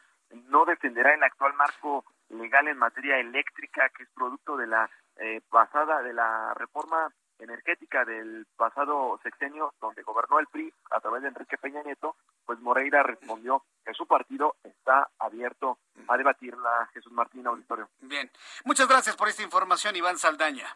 no 0.48 0.64
defenderá 0.64 1.14
el 1.14 1.22
actual 1.22 1.54
marco 1.54 2.04
legal 2.30 2.68
en 2.68 2.78
materia 2.78 3.18
eléctrica 3.18 3.88
que 3.90 4.04
es 4.04 4.08
producto 4.14 4.56
de 4.56 4.66
la 4.66 4.90
eh, 5.16 5.40
pasada 5.50 6.02
de 6.02 6.12
la 6.12 6.54
reforma 6.54 7.12
energética 7.38 8.04
del 8.04 8.46
pasado 8.56 9.18
sexenio 9.22 9.74
donde 9.80 10.02
gobernó 10.02 10.38
el 10.38 10.46
PRI 10.46 10.72
a 10.90 11.00
través 11.00 11.22
de 11.22 11.28
Enrique 11.28 11.58
Peña 11.58 11.82
Nieto, 11.82 12.16
pues 12.46 12.58
Moreira 12.60 13.02
respondió 13.02 13.64
que 13.84 13.94
su 13.94 14.06
partido 14.06 14.56
está 14.62 15.08
abierto 15.18 15.78
a 16.08 16.16
debatirla 16.16 16.88
Jesús 16.92 17.12
Martín 17.12 17.46
Auditorio. 17.46 17.88
Bien, 18.00 18.30
muchas 18.64 18.88
gracias 18.88 19.16
por 19.16 19.28
esta 19.28 19.42
información, 19.42 19.96
Iván 19.96 20.18
Saldaña. 20.18 20.66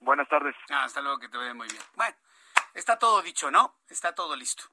Buenas 0.00 0.28
tardes. 0.28 0.54
Ah, 0.70 0.84
hasta 0.84 1.00
luego, 1.00 1.18
que 1.18 1.28
te 1.28 1.36
vaya 1.36 1.54
muy 1.54 1.68
bien. 1.68 1.82
Bueno, 1.94 2.16
está 2.74 2.98
todo 2.98 3.22
dicho, 3.22 3.50
¿no? 3.50 3.76
Está 3.88 4.14
todo 4.14 4.36
listo. 4.36 4.64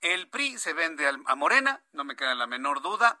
El 0.00 0.28
PRI 0.28 0.58
se 0.58 0.74
vende 0.74 1.08
a 1.08 1.34
Morena, 1.34 1.82
no 1.92 2.04
me 2.04 2.16
queda 2.16 2.34
la 2.34 2.46
menor 2.46 2.82
duda. 2.82 3.20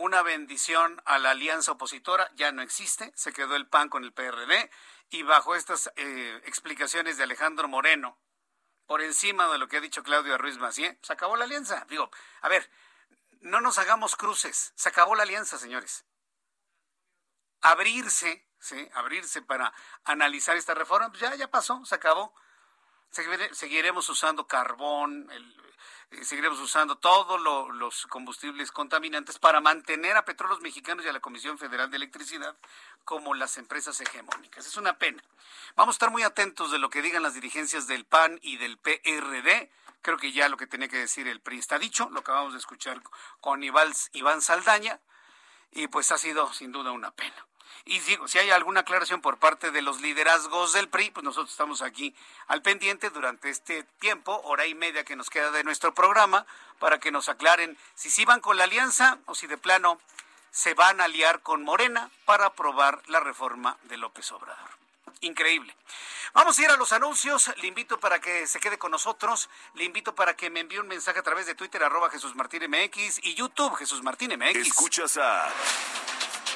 Una 0.00 0.22
bendición 0.22 1.02
a 1.04 1.18
la 1.18 1.32
alianza 1.32 1.72
opositora 1.72 2.30
ya 2.34 2.52
no 2.52 2.62
existe, 2.62 3.12
se 3.14 3.34
quedó 3.34 3.54
el 3.54 3.68
PAN 3.68 3.90
con 3.90 4.02
el 4.02 4.14
PRD 4.14 4.70
y 5.10 5.22
bajo 5.24 5.54
estas 5.54 5.92
eh, 5.94 6.40
explicaciones 6.46 7.18
de 7.18 7.24
Alejandro 7.24 7.68
Moreno, 7.68 8.16
por 8.86 9.02
encima 9.02 9.46
de 9.52 9.58
lo 9.58 9.68
que 9.68 9.76
ha 9.76 9.80
dicho 9.82 10.02
Claudio 10.02 10.38
Ruiz 10.38 10.56
Macié, 10.56 10.98
se 11.02 11.12
acabó 11.12 11.36
la 11.36 11.44
alianza. 11.44 11.84
Digo, 11.90 12.10
a 12.40 12.48
ver, 12.48 12.70
no 13.42 13.60
nos 13.60 13.76
hagamos 13.76 14.16
cruces, 14.16 14.72
se 14.74 14.88
acabó 14.88 15.14
la 15.14 15.24
alianza, 15.24 15.58
señores. 15.58 16.06
Abrirse, 17.60 18.48
¿sí? 18.58 18.88
Abrirse 18.94 19.42
para 19.42 19.70
analizar 20.04 20.56
esta 20.56 20.72
reforma, 20.72 21.10
pues 21.10 21.20
ya, 21.20 21.34
ya 21.34 21.50
pasó, 21.50 21.84
se 21.84 21.94
acabó. 21.94 22.34
Seguiremos 23.10 24.08
usando 24.08 24.46
carbón, 24.46 25.28
eh, 25.30 26.24
seguiremos 26.24 26.58
usando 26.60 26.96
todos 26.96 27.40
los 27.74 28.06
combustibles 28.06 28.72
contaminantes 28.72 29.38
para 29.38 29.60
mantener 29.60 30.16
a 30.16 30.24
Petróleos 30.24 30.60
Mexicanos 30.60 31.04
y 31.04 31.08
a 31.08 31.12
la 31.12 31.20
Comisión 31.20 31.58
Federal 31.58 31.90
de 31.90 31.96
Electricidad 31.96 32.56
como 33.04 33.34
las 33.34 33.58
empresas 33.58 34.00
hegemónicas. 34.00 34.66
Es 34.66 34.76
una 34.76 34.98
pena. 34.98 35.22
Vamos 35.76 35.94
a 35.94 35.96
estar 35.96 36.10
muy 36.10 36.22
atentos 36.22 36.70
de 36.70 36.78
lo 36.78 36.90
que 36.90 37.02
digan 37.02 37.22
las 37.22 37.34
dirigencias 37.34 37.86
del 37.86 38.04
PAN 38.04 38.38
y 38.42 38.56
del 38.56 38.78
PRD. 38.78 39.70
Creo 40.02 40.16
que 40.16 40.32
ya 40.32 40.48
lo 40.48 40.56
que 40.56 40.66
tenía 40.66 40.88
que 40.88 40.98
decir 40.98 41.28
el 41.28 41.40
PRI 41.40 41.58
está 41.58 41.78
dicho, 41.78 42.08
lo 42.10 42.20
acabamos 42.20 42.52
de 42.54 42.58
escuchar 42.58 43.02
con 43.40 43.62
Iván 43.62 44.40
Saldaña, 44.40 45.00
y 45.72 45.88
pues 45.88 46.10
ha 46.10 46.18
sido 46.18 46.52
sin 46.52 46.72
duda 46.72 46.90
una 46.92 47.10
pena. 47.10 47.46
Y 47.84 47.98
digo, 48.00 48.28
si 48.28 48.38
hay 48.38 48.50
alguna 48.50 48.80
aclaración 48.80 49.20
por 49.20 49.38
parte 49.38 49.70
de 49.70 49.82
los 49.82 50.00
liderazgos 50.00 50.72
del 50.72 50.88
PRI, 50.88 51.10
pues 51.10 51.24
nosotros 51.24 51.50
estamos 51.50 51.82
aquí 51.82 52.14
al 52.46 52.62
pendiente 52.62 53.10
durante 53.10 53.50
este 53.50 53.84
tiempo, 54.00 54.40
hora 54.44 54.66
y 54.66 54.74
media 54.74 55.04
que 55.04 55.16
nos 55.16 55.30
queda 55.30 55.50
de 55.50 55.64
nuestro 55.64 55.94
programa, 55.94 56.46
para 56.78 56.98
que 56.98 57.10
nos 57.10 57.28
aclaren 57.28 57.76
si 57.94 58.10
sí 58.10 58.24
van 58.24 58.40
con 58.40 58.56
la 58.56 58.64
alianza 58.64 59.18
o 59.26 59.34
si 59.34 59.46
de 59.46 59.58
plano 59.58 60.00
se 60.50 60.74
van 60.74 61.00
a 61.00 61.04
aliar 61.04 61.40
con 61.42 61.62
Morena 61.62 62.10
para 62.24 62.46
aprobar 62.46 63.02
la 63.06 63.20
reforma 63.20 63.76
de 63.84 63.96
López 63.96 64.30
Obrador. 64.32 64.70
Increíble. 65.20 65.74
Vamos 66.32 66.58
a 66.58 66.62
ir 66.62 66.70
a 66.70 66.76
los 66.76 66.92
anuncios. 66.92 67.50
Le 67.58 67.66
invito 67.66 68.00
para 68.00 68.20
que 68.20 68.46
se 68.46 68.60
quede 68.60 68.78
con 68.78 68.90
nosotros. 68.90 69.50
Le 69.74 69.84
invito 69.84 70.14
para 70.14 70.34
que 70.34 70.48
me 70.48 70.60
envíe 70.60 70.78
un 70.78 70.88
mensaje 70.88 71.18
a 71.18 71.22
través 71.22 71.46
de 71.46 71.54
Twitter, 71.54 71.82
arroba 71.82 72.10
Jesús 72.10 72.34
Martín 72.34 72.62
MX 72.68 73.24
y 73.24 73.34
YouTube, 73.34 73.74
Jesús 73.76 74.02
Martín 74.02 74.32
MX. 74.38 74.56
Escuchas 74.56 75.16
a 75.18 75.52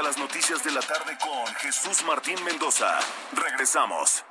Escucha 0.00 0.18
las 0.18 0.18
noticias 0.18 0.64
de 0.64 0.70
la 0.70 0.80
tarde 0.80 1.18
con 1.18 1.54
Jesús 1.56 2.02
Martín 2.04 2.42
Mendoza. 2.42 2.98
Regresamos. 3.32 4.24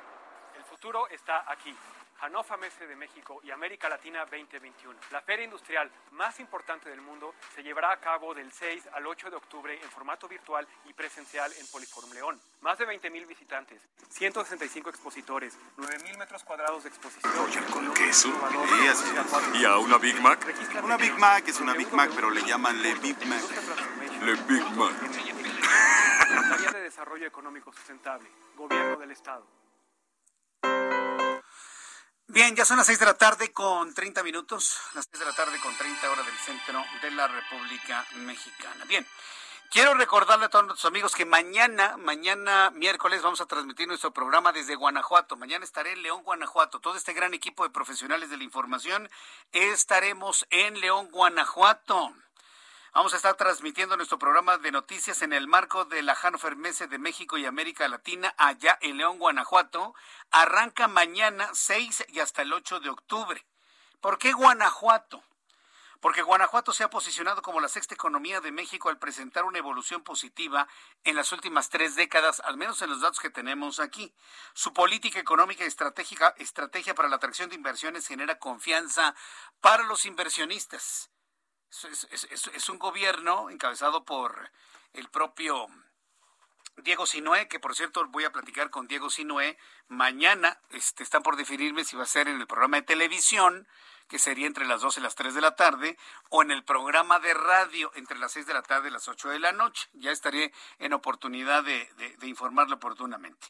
El 0.56 0.64
futuro 0.64 1.06
está 1.08 1.44
aquí. 1.46 1.72
Hannover 2.20 2.58
Messe 2.58 2.86
de 2.86 2.96
México 2.96 3.40
y 3.44 3.50
América 3.50 3.88
Latina 3.88 4.26
2021. 4.26 4.98
La 5.10 5.22
feria 5.22 5.44
industrial 5.44 5.90
más 6.10 6.38
importante 6.40 6.90
del 6.90 7.00
mundo 7.00 7.34
se 7.54 7.62
llevará 7.62 7.92
a 7.92 8.00
cabo 8.00 8.34
del 8.34 8.52
6 8.52 8.88
al 8.92 9.06
8 9.06 9.30
de 9.30 9.36
octubre 9.36 9.78
en 9.80 9.88
formato 9.90 10.28
virtual 10.28 10.66
y 10.86 10.92
presencial 10.92 11.50
en 11.58 11.66
Poliforum 11.68 12.12
León. 12.12 12.40
Más 12.60 12.76
de 12.76 12.86
20.000 12.86 13.26
visitantes, 13.26 13.80
165 14.10 14.90
expositores, 14.90 15.56
9.000 15.78 16.18
metros 16.18 16.44
cuadrados 16.44 16.82
de 16.82 16.88
exposición. 16.90 17.32
con 17.72 17.94
queso, 17.94 18.28
¿Y 19.54 19.64
a 19.64 19.78
una 19.78 19.98
Big 19.98 20.20
Mac? 20.20 20.44
Una 20.82 20.96
Big 20.96 21.16
Mac 21.16 21.48
es 21.48 21.60
una 21.60 21.74
Big 21.74 21.92
Mac, 21.92 22.10
pero 22.14 22.28
le 22.28 22.42
llaman 22.42 22.82
Le 22.82 22.94
Big 22.96 23.16
Mac. 23.26 23.42
Le 24.22 24.34
Big 24.34 24.64
Mac. 24.76 25.29
Desarrollo 27.00 27.28
Económico 27.28 27.72
Sustentable, 27.72 28.30
Gobierno 28.54 28.98
del 28.98 29.10
Estado. 29.12 29.46
Bien, 32.26 32.54
ya 32.54 32.66
son 32.66 32.76
las 32.76 32.86
6 32.88 32.98
de 32.98 33.06
la 33.06 33.14
tarde 33.14 33.52
con 33.54 33.94
30 33.94 34.22
minutos, 34.22 34.78
las 34.92 35.08
6 35.10 35.18
de 35.18 35.24
la 35.24 35.32
tarde 35.34 35.58
con 35.60 35.74
30 35.74 36.10
horas 36.10 36.26
del 36.26 36.34
centro 36.36 36.84
de 37.00 37.10
la 37.12 37.26
República 37.26 38.04
Mexicana. 38.16 38.84
Bien, 38.84 39.06
quiero 39.70 39.94
recordarle 39.94 40.44
a 40.44 40.48
todos 40.50 40.66
nuestros 40.66 40.90
amigos 40.90 41.14
que 41.14 41.24
mañana, 41.24 41.96
mañana 41.96 42.70
miércoles 42.72 43.22
vamos 43.22 43.40
a 43.40 43.46
transmitir 43.46 43.88
nuestro 43.88 44.12
programa 44.12 44.52
desde 44.52 44.74
Guanajuato. 44.74 45.38
Mañana 45.38 45.64
estaré 45.64 45.92
en 45.92 46.02
León, 46.02 46.22
Guanajuato. 46.22 46.80
Todo 46.80 46.96
este 46.96 47.14
gran 47.14 47.32
equipo 47.32 47.64
de 47.64 47.70
profesionales 47.70 48.28
de 48.28 48.36
la 48.36 48.44
información 48.44 49.08
estaremos 49.52 50.46
en 50.50 50.78
León, 50.80 51.10
Guanajuato. 51.10 52.14
Vamos 52.92 53.14
a 53.14 53.18
estar 53.18 53.36
transmitiendo 53.36 53.96
nuestro 53.96 54.18
programa 54.18 54.58
de 54.58 54.72
noticias 54.72 55.22
en 55.22 55.32
el 55.32 55.46
marco 55.46 55.84
de 55.84 56.02
la 56.02 56.16
Hannover 56.16 56.56
de 56.56 56.98
México 56.98 57.38
y 57.38 57.46
América 57.46 57.86
Latina 57.86 58.34
allá 58.36 58.78
en 58.80 58.96
León, 58.96 59.20
Guanajuato. 59.20 59.94
Arranca 60.32 60.88
mañana 60.88 61.48
6 61.52 62.06
y 62.08 62.18
hasta 62.18 62.42
el 62.42 62.52
8 62.52 62.80
de 62.80 62.88
octubre. 62.88 63.46
¿Por 64.00 64.18
qué 64.18 64.32
Guanajuato? 64.32 65.22
Porque 66.00 66.22
Guanajuato 66.22 66.72
se 66.72 66.82
ha 66.82 66.90
posicionado 66.90 67.42
como 67.42 67.60
la 67.60 67.68
sexta 67.68 67.94
economía 67.94 68.40
de 68.40 68.50
México 68.50 68.88
al 68.88 68.98
presentar 68.98 69.44
una 69.44 69.58
evolución 69.58 70.02
positiva 70.02 70.66
en 71.04 71.14
las 71.14 71.30
últimas 71.30 71.70
tres 71.70 71.94
décadas, 71.94 72.40
al 72.40 72.56
menos 72.56 72.82
en 72.82 72.90
los 72.90 73.00
datos 73.00 73.20
que 73.20 73.30
tenemos 73.30 73.78
aquí. 73.78 74.12
Su 74.52 74.72
política 74.72 75.20
económica 75.20 75.62
y 75.62 75.68
estratégica, 75.68 76.34
estrategia 76.38 76.96
para 76.96 77.08
la 77.08 77.16
atracción 77.16 77.50
de 77.50 77.54
inversiones 77.54 78.08
genera 78.08 78.40
confianza 78.40 79.14
para 79.60 79.84
los 79.84 80.06
inversionistas 80.06 81.08
es, 81.70 82.68
un 82.68 82.78
gobierno 82.78 83.50
encabezado 83.50 84.04
por 84.04 84.50
el 84.92 85.08
propio 85.08 85.66
Diego 86.76 87.06
Sinué, 87.06 87.48
que 87.48 87.60
por 87.60 87.74
cierto 87.74 88.04
voy 88.08 88.24
a 88.24 88.32
platicar 88.32 88.70
con 88.70 88.88
Diego 88.88 89.10
Sinué 89.10 89.56
mañana. 89.88 90.60
Este, 90.70 91.02
están 91.02 91.22
por 91.22 91.36
definirme 91.36 91.84
si 91.84 91.96
va 91.96 92.02
a 92.02 92.06
ser 92.06 92.28
en 92.28 92.40
el 92.40 92.46
programa 92.46 92.78
de 92.78 92.82
televisión, 92.82 93.68
que 94.08 94.18
sería 94.18 94.46
entre 94.46 94.66
las 94.66 94.80
2 94.80 94.98
y 94.98 95.00
las 95.00 95.14
3 95.14 95.34
de 95.34 95.40
la 95.40 95.54
tarde, 95.54 95.96
o 96.30 96.42
en 96.42 96.50
el 96.50 96.64
programa 96.64 97.20
de 97.20 97.32
radio 97.34 97.92
entre 97.94 98.18
las 98.18 98.32
6 98.32 98.46
de 98.46 98.54
la 98.54 98.62
tarde 98.62 98.88
y 98.88 98.92
las 98.92 99.06
8 99.06 99.28
de 99.28 99.38
la 99.38 99.52
noche. 99.52 99.88
Ya 99.92 100.10
estaré 100.10 100.52
en 100.78 100.92
oportunidad 100.92 101.62
de, 101.62 101.88
informarle 102.22 102.74
oportunamente. 102.74 103.46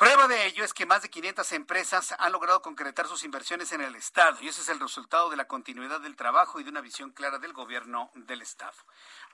Prueba 0.00 0.28
de 0.28 0.46
ello 0.46 0.64
es 0.64 0.72
que 0.72 0.86
más 0.86 1.02
de 1.02 1.10
500 1.10 1.52
empresas 1.52 2.14
han 2.18 2.32
logrado 2.32 2.62
concretar 2.62 3.06
sus 3.06 3.22
inversiones 3.22 3.70
en 3.72 3.82
el 3.82 3.94
Estado 3.96 4.38
y 4.40 4.48
ese 4.48 4.62
es 4.62 4.70
el 4.70 4.80
resultado 4.80 5.28
de 5.28 5.36
la 5.36 5.46
continuidad 5.46 6.00
del 6.00 6.16
trabajo 6.16 6.58
y 6.58 6.64
de 6.64 6.70
una 6.70 6.80
visión 6.80 7.10
clara 7.10 7.38
del 7.38 7.52
gobierno 7.52 8.10
del 8.14 8.40
Estado. 8.40 8.72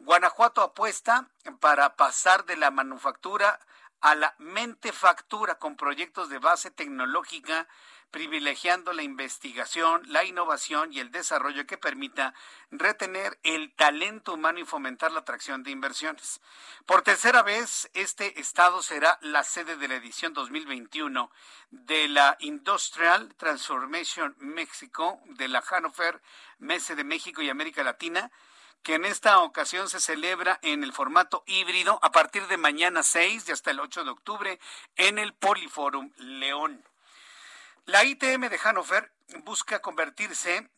Guanajuato 0.00 0.62
apuesta 0.62 1.28
para 1.60 1.94
pasar 1.94 2.46
de 2.46 2.56
la 2.56 2.72
manufactura 2.72 3.60
a 4.00 4.16
la 4.16 4.34
mentefactura 4.38 5.56
con 5.60 5.76
proyectos 5.76 6.30
de 6.30 6.40
base 6.40 6.72
tecnológica 6.72 7.68
privilegiando 8.10 8.92
la 8.92 9.02
investigación, 9.02 10.02
la 10.06 10.24
innovación 10.24 10.92
y 10.92 11.00
el 11.00 11.10
desarrollo 11.10 11.66
que 11.66 11.78
permita 11.78 12.34
retener 12.70 13.38
el 13.42 13.72
talento 13.74 14.34
humano 14.34 14.58
y 14.58 14.64
fomentar 14.64 15.12
la 15.12 15.20
atracción 15.20 15.62
de 15.62 15.70
inversiones. 15.70 16.40
Por 16.86 17.02
tercera 17.02 17.42
vez, 17.42 17.90
este 17.94 18.40
estado 18.40 18.82
será 18.82 19.18
la 19.22 19.44
sede 19.44 19.76
de 19.76 19.88
la 19.88 19.96
edición 19.96 20.32
2021 20.32 21.30
de 21.70 22.08
la 22.08 22.36
Industrial 22.40 23.34
Transformation 23.36 24.34
México 24.38 25.20
de 25.26 25.48
la 25.48 25.62
Hannover 25.62 26.22
Messe 26.58 26.94
de 26.94 27.04
México 27.04 27.42
y 27.42 27.50
América 27.50 27.82
Latina, 27.82 28.30
que 28.82 28.94
en 28.94 29.04
esta 29.04 29.40
ocasión 29.40 29.88
se 29.88 30.00
celebra 30.00 30.58
en 30.62 30.84
el 30.84 30.92
formato 30.92 31.42
híbrido 31.46 31.98
a 32.02 32.12
partir 32.12 32.46
de 32.46 32.56
mañana 32.56 33.02
6 33.02 33.48
y 33.48 33.52
hasta 33.52 33.72
el 33.72 33.80
8 33.80 34.04
de 34.04 34.10
octubre 34.10 34.60
en 34.96 35.18
el 35.18 35.34
Poliforum 35.34 36.12
León. 36.18 36.84
La 37.86 38.02
ITM 38.02 38.48
de 38.48 38.58
Hannover 38.58 39.12
busca 39.44 39.80
convertirse 39.80 40.68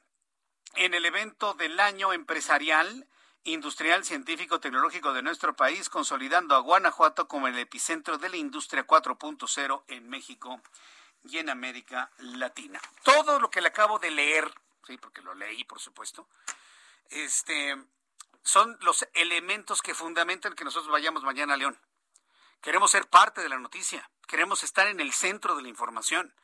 en 0.74 0.92
el 0.92 1.06
evento 1.06 1.54
del 1.54 1.80
año 1.80 2.12
empresarial, 2.12 3.08
industrial, 3.44 4.04
científico, 4.04 4.60
tecnológico 4.60 5.14
de 5.14 5.22
nuestro 5.22 5.56
país, 5.56 5.88
consolidando 5.88 6.54
a 6.54 6.58
Guanajuato 6.58 7.26
como 7.26 7.48
el 7.48 7.58
epicentro 7.58 8.18
de 8.18 8.28
la 8.28 8.36
industria 8.36 8.86
4.0 8.86 9.84
en 9.88 10.10
México 10.10 10.60
y 11.24 11.38
en 11.38 11.48
América 11.48 12.10
Latina. 12.18 12.78
Todo 13.02 13.40
lo 13.40 13.50
que 13.50 13.62
le 13.62 13.68
acabo 13.68 13.98
de 13.98 14.10
leer, 14.10 14.52
sí, 14.86 14.98
porque 14.98 15.22
lo 15.22 15.34
leí, 15.34 15.64
por 15.64 15.80
supuesto, 15.80 16.28
este, 17.08 17.74
son 18.42 18.76
los 18.82 19.08
elementos 19.14 19.80
que 19.80 19.94
fundamentan 19.94 20.54
que 20.54 20.64
nosotros 20.64 20.92
vayamos 20.92 21.22
mañana 21.22 21.54
a 21.54 21.56
León. 21.56 21.80
Queremos 22.60 22.90
ser 22.90 23.08
parte 23.08 23.40
de 23.40 23.48
la 23.48 23.58
noticia, 23.58 24.10
queremos 24.26 24.62
estar 24.62 24.88
en 24.88 25.00
el 25.00 25.14
centro 25.14 25.56
de 25.56 25.62
la 25.62 25.68
información 25.68 26.34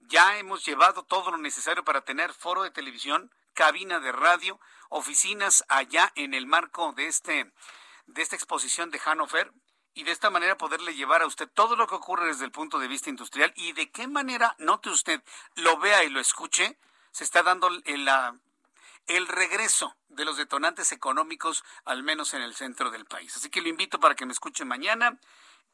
ya 0.00 0.38
hemos 0.38 0.64
llevado 0.64 1.04
todo 1.04 1.30
lo 1.30 1.36
necesario 1.36 1.84
para 1.84 2.02
tener 2.02 2.32
foro 2.32 2.62
de 2.62 2.70
televisión, 2.70 3.30
cabina 3.54 4.00
de 4.00 4.12
radio, 4.12 4.60
oficinas 4.88 5.64
allá 5.68 6.12
en 6.14 6.34
el 6.34 6.46
marco 6.46 6.92
de 6.92 7.06
este 7.06 7.52
de 8.06 8.22
esta 8.22 8.36
exposición 8.36 8.90
de 8.90 9.00
Hannover 9.00 9.52
y 9.94 10.04
de 10.04 10.12
esta 10.12 10.30
manera 10.30 10.56
poderle 10.56 10.94
llevar 10.94 11.22
a 11.22 11.26
usted 11.26 11.48
todo 11.48 11.74
lo 11.74 11.86
que 11.86 11.94
ocurre 11.94 12.26
desde 12.26 12.44
el 12.44 12.52
punto 12.52 12.78
de 12.78 12.86
vista 12.86 13.10
industrial 13.10 13.52
y 13.56 13.72
de 13.72 13.90
qué 13.90 14.06
manera, 14.06 14.54
note 14.58 14.90
usted, 14.90 15.22
lo 15.54 15.78
vea 15.78 16.04
y 16.04 16.10
lo 16.10 16.20
escuche, 16.20 16.78
se 17.10 17.24
está 17.24 17.42
dando 17.42 17.68
el, 17.68 18.08
el 19.06 19.26
regreso 19.26 19.96
de 20.08 20.24
los 20.24 20.36
detonantes 20.36 20.92
económicos, 20.92 21.64
al 21.84 22.02
menos 22.02 22.34
en 22.34 22.42
el 22.42 22.54
centro 22.54 22.90
del 22.90 23.06
país. 23.06 23.36
Así 23.36 23.48
que 23.48 23.62
lo 23.62 23.68
invito 23.68 23.98
para 23.98 24.14
que 24.14 24.26
me 24.26 24.32
escuche 24.32 24.64
mañana 24.64 25.18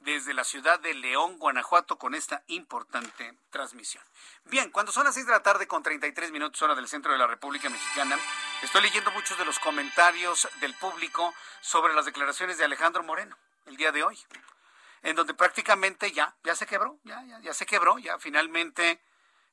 desde 0.02 0.34
la 0.34 0.44
ciudad 0.44 0.80
de 0.80 0.94
León, 0.94 1.38
Guanajuato, 1.38 1.98
con 1.98 2.14
esta 2.14 2.42
importante 2.48 3.36
transmisión. 3.50 4.02
Bien, 4.44 4.70
cuando 4.70 4.92
son 4.92 5.04
las 5.04 5.14
6 5.14 5.26
de 5.26 5.32
la 5.32 5.42
tarde 5.42 5.66
con 5.66 5.82
33 5.82 6.32
minutos 6.32 6.60
hora 6.62 6.74
del 6.74 6.88
centro 6.88 7.12
de 7.12 7.18
la 7.18 7.26
República 7.26 7.68
Mexicana, 7.68 8.18
estoy 8.62 8.82
leyendo 8.82 9.10
muchos 9.12 9.38
de 9.38 9.44
los 9.44 9.58
comentarios 9.58 10.48
del 10.60 10.74
público 10.74 11.34
sobre 11.60 11.94
las 11.94 12.04
declaraciones 12.04 12.58
de 12.58 12.64
Alejandro 12.64 13.02
Moreno 13.02 13.36
el 13.66 13.76
día 13.76 13.92
de 13.92 14.02
hoy, 14.02 14.18
en 15.02 15.14
donde 15.14 15.34
prácticamente 15.34 16.10
ya, 16.12 16.34
ya 16.42 16.56
se 16.56 16.66
quebró, 16.66 16.98
ya, 17.04 17.22
ya, 17.24 17.38
ya 17.40 17.54
se 17.54 17.66
quebró, 17.66 17.98
ya 17.98 18.18
finalmente 18.18 19.00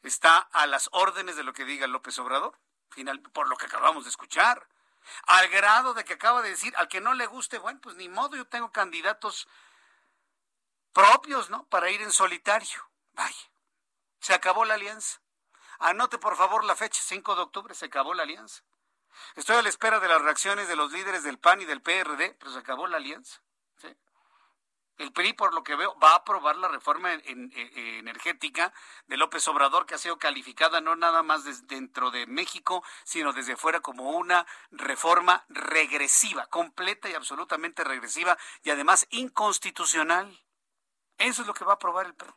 está 0.03 0.37
a 0.37 0.65
las 0.65 0.89
órdenes 0.91 1.35
de 1.35 1.43
lo 1.43 1.53
que 1.53 1.65
diga 1.65 1.85
López 1.87 2.17
Obrador, 2.19 2.57
final, 2.89 3.21
por 3.21 3.47
lo 3.47 3.55
que 3.55 3.67
acabamos 3.67 4.03
de 4.05 4.09
escuchar 4.09 4.67
al 5.27 5.47
grado 5.49 5.93
de 5.93 6.03
que 6.03 6.13
acaba 6.13 6.41
de 6.41 6.49
decir, 6.49 6.73
al 6.77 6.87
que 6.87 7.01
no 7.01 7.13
le 7.13 7.25
guste, 7.25 7.57
bueno, 7.57 7.79
pues 7.81 7.95
ni 7.95 8.09
modo, 8.09 8.35
yo 8.35 8.45
tengo 8.45 8.71
candidatos 8.71 9.47
propios, 10.93 11.49
¿no? 11.49 11.65
Para 11.67 11.89
ir 11.89 12.01
en 12.01 12.11
solitario. 12.11 12.89
Vaya, 13.13 13.51
se 14.19 14.33
acabó 14.33 14.65
la 14.65 14.75
alianza. 14.75 15.21
Anote 15.79 16.17
por 16.17 16.35
favor 16.35 16.65
la 16.65 16.75
fecha, 16.75 17.01
5 17.01 17.35
de 17.35 17.41
octubre, 17.41 17.73
se 17.73 17.85
acabó 17.85 18.13
la 18.13 18.23
alianza. 18.23 18.63
Estoy 19.35 19.57
a 19.57 19.61
la 19.61 19.69
espera 19.69 19.99
de 19.99 20.07
las 20.07 20.21
reacciones 20.21 20.67
de 20.67 20.75
los 20.75 20.91
líderes 20.91 21.23
del 21.23 21.39
PAN 21.39 21.61
y 21.61 21.65
del 21.65 21.81
PRD, 21.81 22.35
pero 22.39 22.51
se 22.51 22.59
acabó 22.59 22.87
la 22.87 22.97
alianza. 22.97 23.41
El 24.97 25.13
PRI, 25.13 25.31
por 25.31 25.53
lo 25.53 25.63
que 25.63 25.77
veo, 25.77 25.97
va 25.97 26.11
a 26.11 26.15
aprobar 26.17 26.57
la 26.57 26.67
reforma 26.67 27.13
energética 27.13 28.73
de 29.07 29.15
López 29.15 29.47
Obrador, 29.47 29.85
que 29.85 29.95
ha 29.95 29.97
sido 29.97 30.19
calificada 30.19 30.81
no 30.81 30.97
nada 30.97 31.23
más 31.23 31.45
desde 31.45 31.67
dentro 31.67 32.11
de 32.11 32.27
México, 32.27 32.83
sino 33.05 33.31
desde 33.31 33.55
fuera 33.55 33.79
como 33.79 34.09
una 34.09 34.45
reforma 34.71 35.45
regresiva, 35.47 36.47
completa 36.47 37.09
y 37.09 37.13
absolutamente 37.13 37.85
regresiva, 37.85 38.37
y 38.61 38.71
además 38.71 39.07
inconstitucional. 39.11 40.37
Eso 41.19 41.41
es 41.41 41.47
lo 41.47 41.53
que 41.53 41.65
va 41.65 41.73
a 41.73 41.75
aprobar 41.75 42.05
el 42.05 42.15
PRI. 42.15 42.33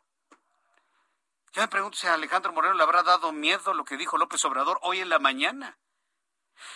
Yo 1.52 1.62
me 1.62 1.68
pregunto 1.68 1.96
si 1.96 2.06
a 2.06 2.14
Alejandro 2.14 2.52
Moreno 2.52 2.74
le 2.74 2.82
habrá 2.82 3.02
dado 3.02 3.30
miedo 3.30 3.74
lo 3.74 3.84
que 3.84 3.96
dijo 3.96 4.18
López 4.18 4.44
Obrador 4.44 4.78
hoy 4.82 5.00
en 5.00 5.08
la 5.08 5.18
mañana. 5.18 5.78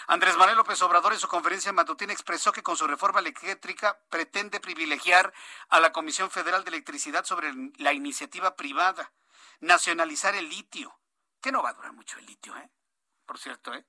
Andrés 0.07 0.37
Manuel 0.37 0.57
López 0.57 0.81
Obrador 0.83 1.13
en 1.13 1.19
su 1.19 1.29
conferencia 1.29 1.73
matutina 1.73 2.13
expresó 2.13 2.53
que 2.53 2.63
con 2.63 2.77
su 2.77 2.87
reforma 2.87 3.21
eléctrica 3.21 3.99
pretende 4.09 4.61
privilegiar 4.61 5.33
a 5.69 5.81
la 5.81 5.93
Comisión 5.93 6.31
Federal 6.31 6.65
de 6.65 6.71
Electricidad 6.71 7.25
sobre 7.25 7.53
la 7.79 7.93
iniciativa 7.93 8.55
privada, 8.55 9.13
nacionalizar 9.61 10.35
el 10.35 10.49
litio, 10.49 10.99
que 11.41 11.53
no 11.53 11.63
va 11.63 11.71
a 11.71 11.75
durar 11.75 11.93
mucho 11.93 12.19
el 12.19 12.27
litio, 12.27 12.57
¿eh? 12.57 12.71
Por 13.25 13.39
cierto, 13.39 13.75
¿eh? 13.75 13.85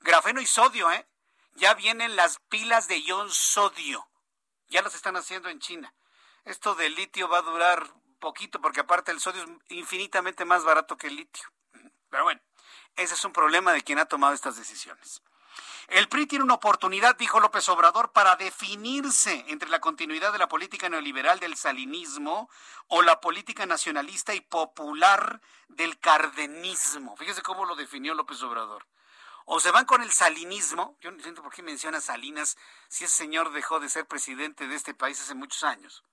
Grafeno 0.00 0.40
y 0.40 0.46
sodio, 0.46 0.90
¿eh? 0.90 1.06
Ya 1.54 1.74
vienen 1.74 2.16
las 2.16 2.38
pilas 2.48 2.88
de 2.88 3.00
ion 3.00 3.30
sodio. 3.30 4.08
Ya 4.68 4.82
las 4.82 4.94
están 4.94 5.16
haciendo 5.16 5.48
en 5.48 5.60
China. 5.60 5.94
Esto 6.44 6.74
del 6.74 6.94
litio 6.94 7.28
va 7.28 7.38
a 7.38 7.42
durar 7.42 7.86
poquito 8.18 8.60
porque 8.60 8.80
aparte 8.80 9.10
el 9.10 9.20
sodio 9.20 9.42
es 9.42 9.50
infinitamente 9.68 10.44
más 10.44 10.64
barato 10.64 10.96
que 10.96 11.08
el 11.08 11.16
litio. 11.16 11.48
Pero 12.08 12.24
bueno, 12.24 12.40
ese 12.96 13.14
es 13.14 13.24
un 13.24 13.32
problema 13.32 13.72
de 13.72 13.82
quien 13.82 13.98
ha 13.98 14.06
tomado 14.06 14.34
estas 14.34 14.56
decisiones. 14.56 15.22
El 15.88 16.08
PRI 16.08 16.26
tiene 16.26 16.44
una 16.44 16.54
oportunidad, 16.54 17.16
dijo 17.16 17.40
López 17.40 17.68
Obrador, 17.68 18.12
para 18.12 18.36
definirse 18.36 19.44
entre 19.48 19.68
la 19.68 19.80
continuidad 19.80 20.32
de 20.32 20.38
la 20.38 20.48
política 20.48 20.88
neoliberal 20.88 21.40
del 21.40 21.56
salinismo 21.56 22.48
o 22.86 23.02
la 23.02 23.20
política 23.20 23.66
nacionalista 23.66 24.32
y 24.34 24.40
popular 24.40 25.40
del 25.68 25.98
cardenismo. 25.98 27.16
Fíjese 27.16 27.42
cómo 27.42 27.64
lo 27.64 27.74
definió 27.74 28.14
López 28.14 28.40
Obrador. 28.42 28.86
O 29.46 29.58
se 29.58 29.72
van 29.72 29.84
con 29.84 30.00
el 30.02 30.12
salinismo, 30.12 30.96
yo 31.00 31.10
no 31.10 31.16
entiendo 31.16 31.42
por 31.42 31.52
qué 31.52 31.62
menciona 31.64 32.00
Salinas 32.00 32.56
si 32.88 33.04
ese 33.04 33.16
señor 33.16 33.50
dejó 33.50 33.80
de 33.80 33.88
ser 33.88 34.06
presidente 34.06 34.68
de 34.68 34.76
este 34.76 34.94
país 34.94 35.20
hace 35.20 35.34
muchos 35.34 35.64
años. 35.64 36.04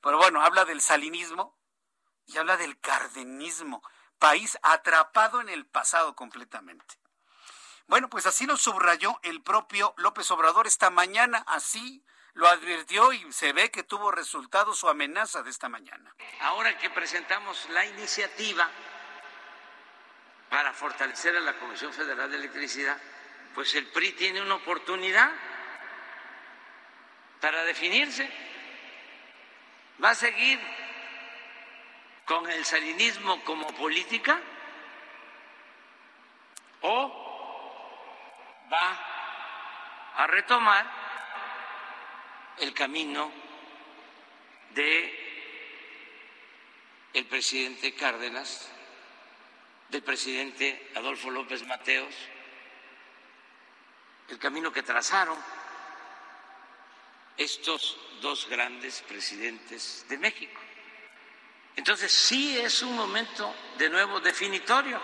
Pero 0.00 0.18
bueno, 0.18 0.40
habla 0.40 0.64
del 0.64 0.80
salinismo 0.80 1.58
y 2.26 2.38
habla 2.38 2.56
del 2.56 2.78
cardenismo, 2.78 3.82
país 4.18 4.58
atrapado 4.62 5.40
en 5.40 5.48
el 5.48 5.66
pasado 5.66 6.14
completamente. 6.14 7.00
Bueno, 7.86 8.08
pues 8.08 8.26
así 8.26 8.46
lo 8.46 8.56
subrayó 8.56 9.18
el 9.22 9.42
propio 9.42 9.94
López 9.96 10.30
Obrador 10.30 10.66
esta 10.66 10.90
mañana, 10.90 11.44
así 11.46 12.04
lo 12.34 12.48
advirtió 12.48 13.12
y 13.12 13.32
se 13.32 13.52
ve 13.52 13.70
que 13.70 13.82
tuvo 13.82 14.10
resultado 14.10 14.74
su 14.74 14.88
amenaza 14.88 15.42
de 15.42 15.50
esta 15.50 15.68
mañana. 15.68 16.14
Ahora 16.40 16.76
que 16.78 16.90
presentamos 16.90 17.68
la 17.70 17.86
iniciativa 17.86 18.68
para 20.50 20.72
fortalecer 20.72 21.36
a 21.36 21.40
la 21.40 21.58
Comisión 21.58 21.92
Federal 21.92 22.30
de 22.30 22.36
Electricidad, 22.36 23.00
pues 23.54 23.74
el 23.74 23.86
PRI 23.88 24.12
tiene 24.12 24.42
una 24.42 24.56
oportunidad 24.56 25.32
para 27.40 27.64
definirse. 27.64 28.30
¿Va 30.02 30.10
a 30.10 30.14
seguir 30.14 30.60
con 32.26 32.48
el 32.50 32.64
salinismo 32.64 33.42
como 33.44 33.66
política? 33.68 34.40
¿O 36.82 37.26
va 38.70 39.00
a 40.16 40.26
retomar 40.26 40.86
el 42.58 42.74
camino 42.74 43.30
de 44.74 45.26
el 47.14 47.24
presidente 47.26 47.94
Cárdenas, 47.94 48.70
del 49.88 50.02
presidente 50.02 50.90
Adolfo 50.94 51.30
López 51.30 51.66
Mateos, 51.66 52.14
el 54.28 54.38
camino 54.38 54.70
que 54.70 54.82
trazaron 54.82 55.38
estos 57.36 57.98
dos 58.20 58.48
grandes 58.48 59.02
presidentes 59.02 60.06
de 60.08 60.18
México. 60.18 60.60
Entonces 61.76 62.10
sí 62.10 62.58
es 62.58 62.82
un 62.82 62.96
momento 62.96 63.54
de 63.78 63.90
nuevo 63.90 64.20
definitorio. 64.20 65.00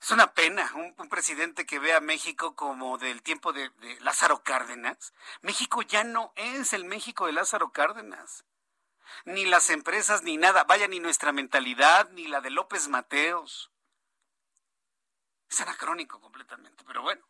Es 0.00 0.10
una 0.10 0.32
pena 0.32 0.68
un, 0.74 1.08
presidente 1.08 1.64
que 1.64 1.78
ve 1.78 1.92
a 1.92 2.00
México 2.00 2.56
como 2.56 2.98
del 2.98 3.22
tiempo 3.22 3.52
de, 3.52 3.68
de, 3.68 4.00
Lázaro 4.00 4.42
Cárdenas. 4.42 5.12
México 5.42 5.82
ya 5.82 6.02
no 6.02 6.32
es 6.36 6.72
el 6.72 6.84
México 6.84 7.26
de 7.26 7.32
Lázaro 7.32 7.70
Cárdenas. 7.70 8.44
Ni 9.24 9.44
las 9.44 9.70
empresas, 9.70 10.22
ni 10.22 10.36
nada. 10.36 10.64
Vaya, 10.64 10.88
ni 10.88 10.98
nuestra 10.98 11.32
mentalidad, 11.32 12.10
ni 12.10 12.26
la 12.26 12.40
de 12.40 12.50
López 12.50 12.88
Mateos. 12.88 13.70
Es 15.48 15.60
anacrónico 15.60 16.20
completamente. 16.20 16.82
Pero 16.84 17.02
bueno, 17.02 17.24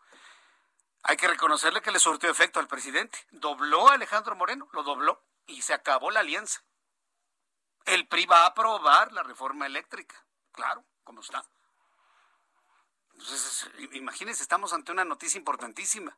hay 1.02 1.16
que 1.16 1.28
reconocerle 1.28 1.82
que 1.82 1.90
le 1.90 1.98
sortió 1.98 2.30
efecto 2.30 2.60
al 2.60 2.68
presidente. 2.68 3.18
Dobló 3.30 3.88
a 3.88 3.94
Alejandro 3.94 4.36
Moreno, 4.36 4.68
lo 4.72 4.82
dobló 4.82 5.24
y 5.46 5.62
se 5.62 5.74
acabó 5.74 6.10
la 6.10 6.20
alianza. 6.20 6.62
El 7.84 8.06
PRI 8.06 8.26
va 8.26 8.42
a 8.42 8.46
aprobar 8.46 9.12
la 9.12 9.24
reforma 9.24 9.66
eléctrica. 9.66 10.24
Claro, 10.52 10.84
como 11.02 11.20
está. 11.20 11.44
Entonces, 13.14 13.68
imagínense, 13.92 14.42
estamos 14.42 14.72
ante 14.72 14.92
una 14.92 15.04
noticia 15.04 15.38
importantísima. 15.38 16.16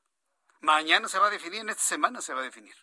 Mañana 0.60 1.08
se 1.08 1.18
va 1.18 1.28
a 1.28 1.30
definir, 1.30 1.60
en 1.60 1.70
esta 1.70 1.82
semana 1.82 2.20
se 2.20 2.34
va 2.34 2.40
a 2.40 2.44
definir. 2.44 2.76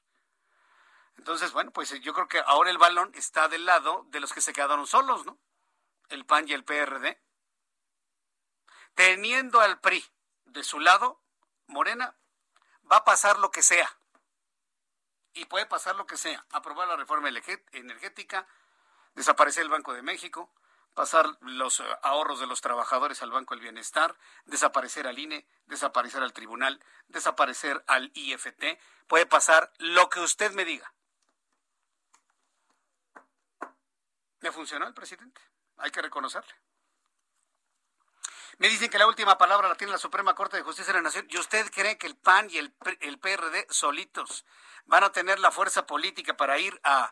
Entonces, 1.18 1.52
bueno, 1.52 1.72
pues 1.72 1.92
yo 2.02 2.14
creo 2.14 2.28
que 2.28 2.40
ahora 2.40 2.72
el 2.72 2.78
balón 2.80 3.12
está 3.14 3.48
del 3.48 3.66
lado 3.66 4.06
de 4.10 4.20
los 4.20 4.34
que 4.34 4.42
se 4.42 4.54
quedaron 4.54 4.88
solos, 4.88 5.26
¿no? 5.26 5.38
El 6.10 6.26
PAN 6.26 6.48
y 6.48 6.54
el 6.54 6.64
PRD. 6.64 7.22
Teniendo 8.96 9.62
al 9.62 9.80
PRI 9.80 10.04
de 10.46 10.64
su 10.64 10.80
lado, 10.80 11.22
Morena, 11.72 12.16
va 12.92 12.98
a 12.98 13.04
pasar 13.04 13.40
lo 13.40 13.50
que 13.52 13.64
sea. 13.64 13.90
Y 15.34 15.46
puede 15.46 15.66
pasar 15.66 15.96
lo 15.96 16.06
que 16.06 16.18
sea. 16.18 16.46
Aprobar 16.52 16.88
la 16.88 16.98
reforma 16.98 17.30
energética, 17.30 18.46
desaparecer 19.16 19.64
el 19.64 19.70
Banco 19.70 19.94
de 19.94 20.02
México, 20.02 20.54
pasar 20.94 21.26
los 21.42 21.80
eh, 21.80 21.84
ahorros 22.04 22.40
de 22.40 22.48
los 22.48 22.60
trabajadores 22.62 23.22
al 23.22 23.32
Banco 23.32 23.56
del 23.56 23.64
Bienestar, 23.64 24.18
desaparecer 24.46 25.08
al 25.08 25.18
INE, 25.18 25.48
desaparecer 25.66 26.22
al 26.22 26.34
tribunal, 26.34 26.84
desaparecer 27.08 27.84
al 27.88 28.12
IFT. 28.14 28.78
Puede 29.08 29.26
pasar 29.26 29.72
lo 29.78 30.10
que 30.10 30.20
usted 30.20 30.52
me 30.52 30.66
diga. 30.66 30.94
¿Le 34.42 34.52
funcionó 34.52 34.88
el 34.88 34.94
presidente? 34.94 35.40
Hay 35.78 35.92
que 35.92 36.02
reconocerle. 36.02 36.54
Me 38.62 38.70
dicen 38.70 38.92
que 38.92 39.00
la 39.00 39.08
última 39.08 39.40
palabra 39.40 39.68
la 39.68 39.74
tiene 39.74 39.92
la 39.92 39.98
Suprema 39.98 40.36
Corte 40.36 40.56
de 40.56 40.62
Justicia 40.62 40.94
de 40.94 41.00
la 41.00 41.02
Nación. 41.02 41.26
¿Y 41.32 41.40
usted 41.40 41.72
cree 41.72 41.98
que 41.98 42.06
el 42.06 42.16
PAN 42.16 42.48
y 42.52 42.60
el, 42.60 42.72
el 43.00 43.18
PRD 43.18 43.66
solitos 43.72 44.46
van 44.86 45.04
a 45.04 45.12
tener 45.12 45.40
la 45.40 45.50
fuerza 45.50 45.88
política 45.88 46.38
para 46.38 46.60
ir 46.60 46.80
a 46.84 47.12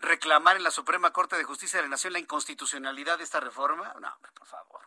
reclamar 0.00 0.56
en 0.56 0.64
la 0.64 0.70
Suprema 0.70 1.14
Corte 1.14 1.38
de 1.38 1.44
Justicia 1.44 1.78
de 1.78 1.84
la 1.84 1.88
Nación 1.88 2.12
la 2.12 2.18
inconstitucionalidad 2.18 3.16
de 3.16 3.24
esta 3.24 3.40
reforma? 3.40 3.94
No, 4.00 4.18
por 4.34 4.46
favor. 4.46 4.82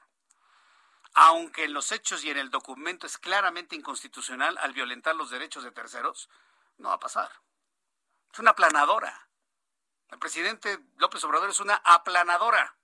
Aunque 1.16 1.64
en 1.64 1.74
los 1.74 1.92
hechos 1.92 2.24
y 2.24 2.30
en 2.30 2.38
el 2.38 2.52
documento 2.52 3.08
es 3.08 3.18
claramente 3.18 3.76
inconstitucional 3.76 4.60
al 4.60 4.74
violentar 4.74 5.16
los 5.16 5.32
derechos 5.32 5.64
de 5.64 5.72
terceros, 5.72 6.30
no 6.78 6.90
va 6.90 6.96
a 6.96 7.00
pasar. 7.00 7.32
Es 8.32 8.38
una 8.38 8.52
aplanadora. 8.52 9.28
El 10.12 10.20
presidente 10.20 10.86
López 10.98 11.24
Obrador 11.24 11.50
es 11.50 11.60
una 11.60 11.82
aplanadora. 11.84 12.76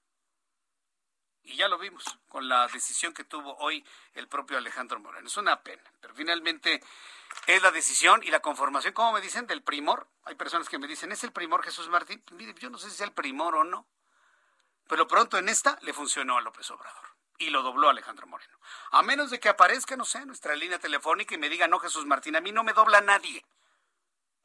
Y 1.45 1.57
ya 1.57 1.67
lo 1.67 1.77
vimos 1.77 2.03
con 2.27 2.49
la 2.49 2.67
decisión 2.67 3.13
que 3.13 3.23
tuvo 3.23 3.55
hoy 3.57 3.85
el 4.15 4.27
propio 4.27 4.57
Alejandro 4.57 4.99
Moreno. 4.99 5.27
Es 5.27 5.37
una 5.37 5.61
pena, 5.61 5.83
pero 6.01 6.13
finalmente 6.15 6.81
es 7.45 7.61
la 7.61 7.71
decisión 7.71 8.23
y 8.23 8.31
la 8.31 8.41
conformación, 8.41 8.93
como 8.93 9.13
me 9.13 9.21
dicen, 9.21 9.45
del 9.45 9.61
primor. 9.61 10.07
Hay 10.23 10.35
personas 10.35 10.69
que 10.69 10.79
me 10.79 10.87
dicen, 10.87 11.11
¿es 11.11 11.23
el 11.23 11.31
primor 11.31 11.63
Jesús 11.63 11.87
Martín? 11.89 12.23
Mire, 12.31 12.55
yo 12.59 12.69
no 12.69 12.79
sé 12.79 12.89
si 12.89 12.95
es 12.95 13.01
el 13.01 13.11
primor 13.11 13.55
o 13.55 13.63
no, 13.63 13.85
pero 14.87 15.07
pronto 15.07 15.37
en 15.37 15.47
esta 15.47 15.77
le 15.81 15.93
funcionó 15.93 16.37
a 16.37 16.41
López 16.41 16.69
Obrador 16.71 17.15
y 17.37 17.49
lo 17.49 17.61
dobló 17.61 17.89
Alejandro 17.89 18.25
Moreno. 18.25 18.57
A 18.91 19.03
menos 19.03 19.29
de 19.29 19.39
que 19.39 19.49
aparezca, 19.49 19.95
no 19.95 20.05
sé, 20.05 20.25
nuestra 20.25 20.55
línea 20.55 20.79
telefónica 20.79 21.35
y 21.35 21.37
me 21.37 21.49
diga, 21.49 21.67
no, 21.67 21.79
Jesús 21.79 22.05
Martín, 22.05 22.35
a 22.35 22.41
mí 22.41 22.51
no 22.51 22.63
me 22.63 22.73
dobla 22.73 23.01
nadie. 23.01 23.45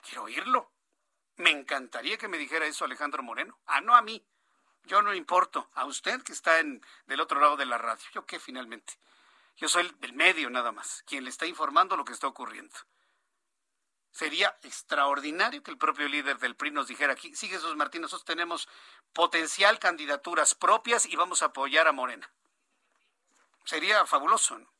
Quiero 0.03 0.25
oírlo. 0.25 0.71
Me 1.37 1.51
encantaría 1.51 2.19
que 2.19 2.29
me 2.29 2.37
dijera 2.37 2.67
eso 2.67 2.85
Alejandro 2.85 3.23
Moreno. 3.23 3.59
Ah, 3.67 3.81
no 3.81 3.95
a 3.95 4.03
mí. 4.03 4.23
Yo 4.85 5.03
no 5.03 5.15
importo. 5.15 5.69
A 5.75 5.85
usted 5.85 6.23
que 6.23 6.33
está 6.33 6.61
en, 6.61 6.85
del 7.07 7.21
otro 7.21 7.41
lado 7.41 7.57
de 7.57 7.67
la 7.67 7.79
radio. 7.79 8.05
¿Yo 8.13 8.27
qué 8.27 8.39
finalmente? 8.39 8.99
Yo 9.57 9.69
soy 9.69 9.95
el 10.01 10.13
medio 10.15 10.49
nada 10.49 10.73
más, 10.73 11.05
quien 11.07 11.25
le 11.25 11.31
está 11.31 11.47
informando 11.47 11.97
lo 11.97 12.05
que 12.05 12.15
está 12.15 12.27
ocurriendo. 12.27 12.75
Sería 14.11 14.59
extraordinario 14.63 15.63
que 15.63 15.71
el 15.71 15.79
propio 15.79 16.09
líder 16.09 16.39
del 16.39 16.57
PRI 16.57 16.73
nos 16.73 16.89
dijera 16.89 17.13
aquí, 17.13 17.35
sí 17.37 17.49
Jesús 17.49 17.77
Martín, 17.77 18.03
nosotros 18.03 18.25
tenemos 18.25 18.69
potencial 19.13 19.79
candidaturas 19.79 20.55
propias 20.55 21.07
y 21.07 21.15
vamos 21.15 21.43
a 21.43 21.47
apoyar 21.47 21.87
a 21.87 21.93
Morena. 21.93 22.29
Sería 23.65 24.05
fabuloso, 24.07 24.59
¿no? 24.59 24.73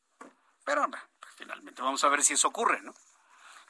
Pero 0.65 0.85
pues, 0.89 1.33
finalmente 1.35 1.81
vamos 1.81 2.03
a 2.03 2.09
ver 2.09 2.23
si 2.23 2.33
eso 2.33 2.49
ocurre, 2.49 2.81
¿no? 2.81 2.93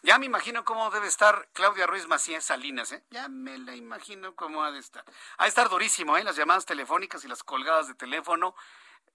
Ya 0.04 0.18
me 0.18 0.26
imagino 0.26 0.66
cómo 0.66 0.90
debe 0.90 1.08
estar 1.08 1.48
Claudia 1.54 1.86
Ruiz 1.86 2.08
Macías 2.08 2.46
Salinas, 2.46 2.92
¿eh? 2.92 3.04
Ya 3.12 3.28
me 3.28 3.58
la 3.60 3.76
imagino 3.76 4.36
cómo 4.36 4.64
ha 4.64 4.72
de 4.72 4.80
estar. 4.80 5.06
Ha 5.38 5.44
de 5.44 5.50
estar 5.50 5.70
durísimo, 5.70 6.18
¿eh? 6.18 6.24
Las 6.24 6.36
llamadas 6.36 6.66
telefónicas 6.66 7.24
y 7.24 7.28
las 7.28 7.44
colgadas 7.44 7.88
de 7.88 7.94
teléfono 7.94 8.56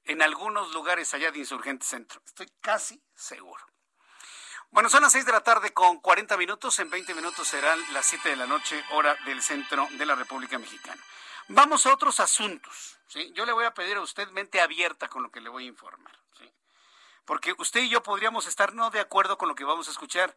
en 0.05 0.23
algunos 0.23 0.73
lugares 0.73 1.13
allá 1.15 1.33
de 1.33 1.41
Insurgente 1.41 1.85
Centro. 1.85 2.23
Estoy 2.25 2.49
casi 2.61 3.03
seguro. 3.15 3.67
Bueno, 4.71 4.89
son 4.89 5.03
las 5.03 5.13
6 5.13 5.27
de 5.27 5.33
la 5.33 5.41
tarde 5.41 5.73
con 5.73 5.99
40 5.99 6.37
minutos. 6.37 6.79
En 6.79 6.89
20 6.89 7.15
minutos 7.15 7.49
serán 7.49 7.81
las 7.93 8.07
7 8.07 8.29
de 8.29 8.37
la 8.37 8.47
noche, 8.47 8.85
hora 8.93 9.17
del 9.25 9.43
centro 9.43 9.89
de 9.93 10.07
la 10.07 10.15
República 10.15 10.59
Mexicana. 10.59 11.03
Vamos 11.49 11.87
a 11.87 11.93
otros 11.93 12.21
asuntos. 12.21 12.99
Yo 13.33 13.47
le 13.47 13.53
voy 13.53 13.65
a 13.65 13.75
pedir 13.75 13.97
a 13.97 14.03
usted 14.03 14.29
mente 14.31 14.61
abierta 14.61 15.09
con 15.09 15.23
lo 15.23 15.31
que 15.31 15.41
le 15.41 15.49
voy 15.49 15.65
a 15.65 15.69
informar. 15.69 16.13
¿sí? 16.39 16.53
Porque 17.25 17.55
usted 17.59 17.83
y 17.83 17.89
yo 17.89 18.03
podríamos 18.03 18.47
estar 18.47 18.75
no 18.75 18.91
de 18.91 19.01
acuerdo 19.01 19.39
con 19.39 19.49
lo 19.49 19.55
que 19.55 19.65
vamos 19.65 19.89
a 19.89 19.93
escuchar, 19.93 20.37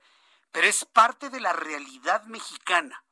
pero 0.51 0.67
es 0.67 0.85
parte 0.85 1.29
de 1.29 1.39
la 1.39 1.53
realidad 1.53 2.23
mexicana, 2.25 3.03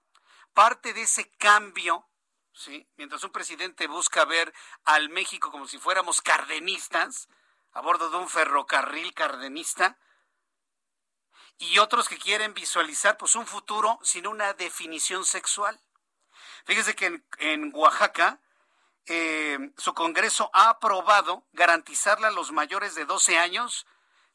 parte 0.54 0.94
de 0.94 1.04
ese 1.04 1.30
cambio 1.38 2.08
¿sí? 2.58 2.88
Mientras 2.98 3.24
un 3.24 3.32
presidente 3.32 3.88
busca 3.88 4.26
ver 4.26 4.54
al 4.84 5.10
México 5.10 5.52
como 5.52 5.68
si 5.68 5.78
fuéramos 5.78 6.22
cardenistas, 6.22 7.30
a 7.72 7.82
bordo 7.82 8.10
de 8.10 8.18
un 8.18 8.28
ferrocarril 8.28 9.14
cardenista, 9.14 9.98
y 11.60 11.80
otros 11.80 12.10
que 12.10 12.18
quieren 12.18 12.54
visualizar 12.54 13.18
pues 13.18 13.36
un 13.36 13.48
futuro 13.48 14.00
sin 14.04 14.28
una 14.28 14.54
definición 14.54 15.26
sexual. 15.26 15.80
Fíjese 16.66 16.96
que 16.96 17.24
en, 17.40 17.72
Oaxaca 17.74 18.40
eh, 19.06 19.72
su 19.78 19.94
Congreso 19.94 20.50
ha 20.54 20.70
aprobado 20.70 21.48
garantizarle 21.54 22.28
a 22.28 22.32
los 22.32 22.52
mayores 22.52 22.94
de 22.94 23.06
12 23.06 23.38
años 23.38 23.88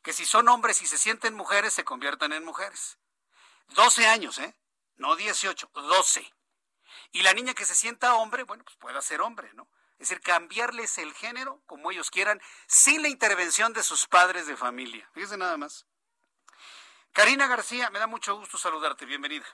que 0.02 0.12
si 0.12 0.26
son 0.26 0.48
hombres 0.48 0.82
y 0.82 0.86
se 0.86 0.98
sienten 0.98 1.34
mujeres, 1.34 1.72
se 1.72 1.84
conviertan 1.84 2.32
en 2.32 2.44
mujeres. 2.44 2.98
12 3.68 4.06
años, 4.06 4.38
¿eh? 4.38 4.54
No 4.96 5.16
18, 5.16 5.70
12. 5.72 6.34
Y 7.12 7.22
la 7.22 7.32
niña 7.32 7.54
que 7.54 7.64
se 7.64 7.74
sienta 7.74 8.14
hombre, 8.14 8.42
bueno, 8.42 8.64
pues 8.64 8.76
pueda 8.76 9.00
ser 9.00 9.20
hombre, 9.20 9.52
¿no? 9.54 9.68
Es 9.98 10.08
decir, 10.08 10.20
cambiarles 10.20 10.98
el 10.98 11.14
género 11.14 11.62
como 11.66 11.90
ellos 11.90 12.10
quieran, 12.10 12.40
sin 12.66 13.02
la 13.02 13.08
intervención 13.08 13.72
de 13.72 13.82
sus 13.82 14.06
padres 14.06 14.46
de 14.46 14.56
familia. 14.56 15.08
Fíjese 15.14 15.36
nada 15.36 15.56
más. 15.56 15.86
Karina 17.12 17.46
García, 17.46 17.90
me 17.90 17.98
da 17.98 18.06
mucho 18.06 18.36
gusto 18.36 18.58
saludarte. 18.58 19.06
Bienvenida. 19.06 19.46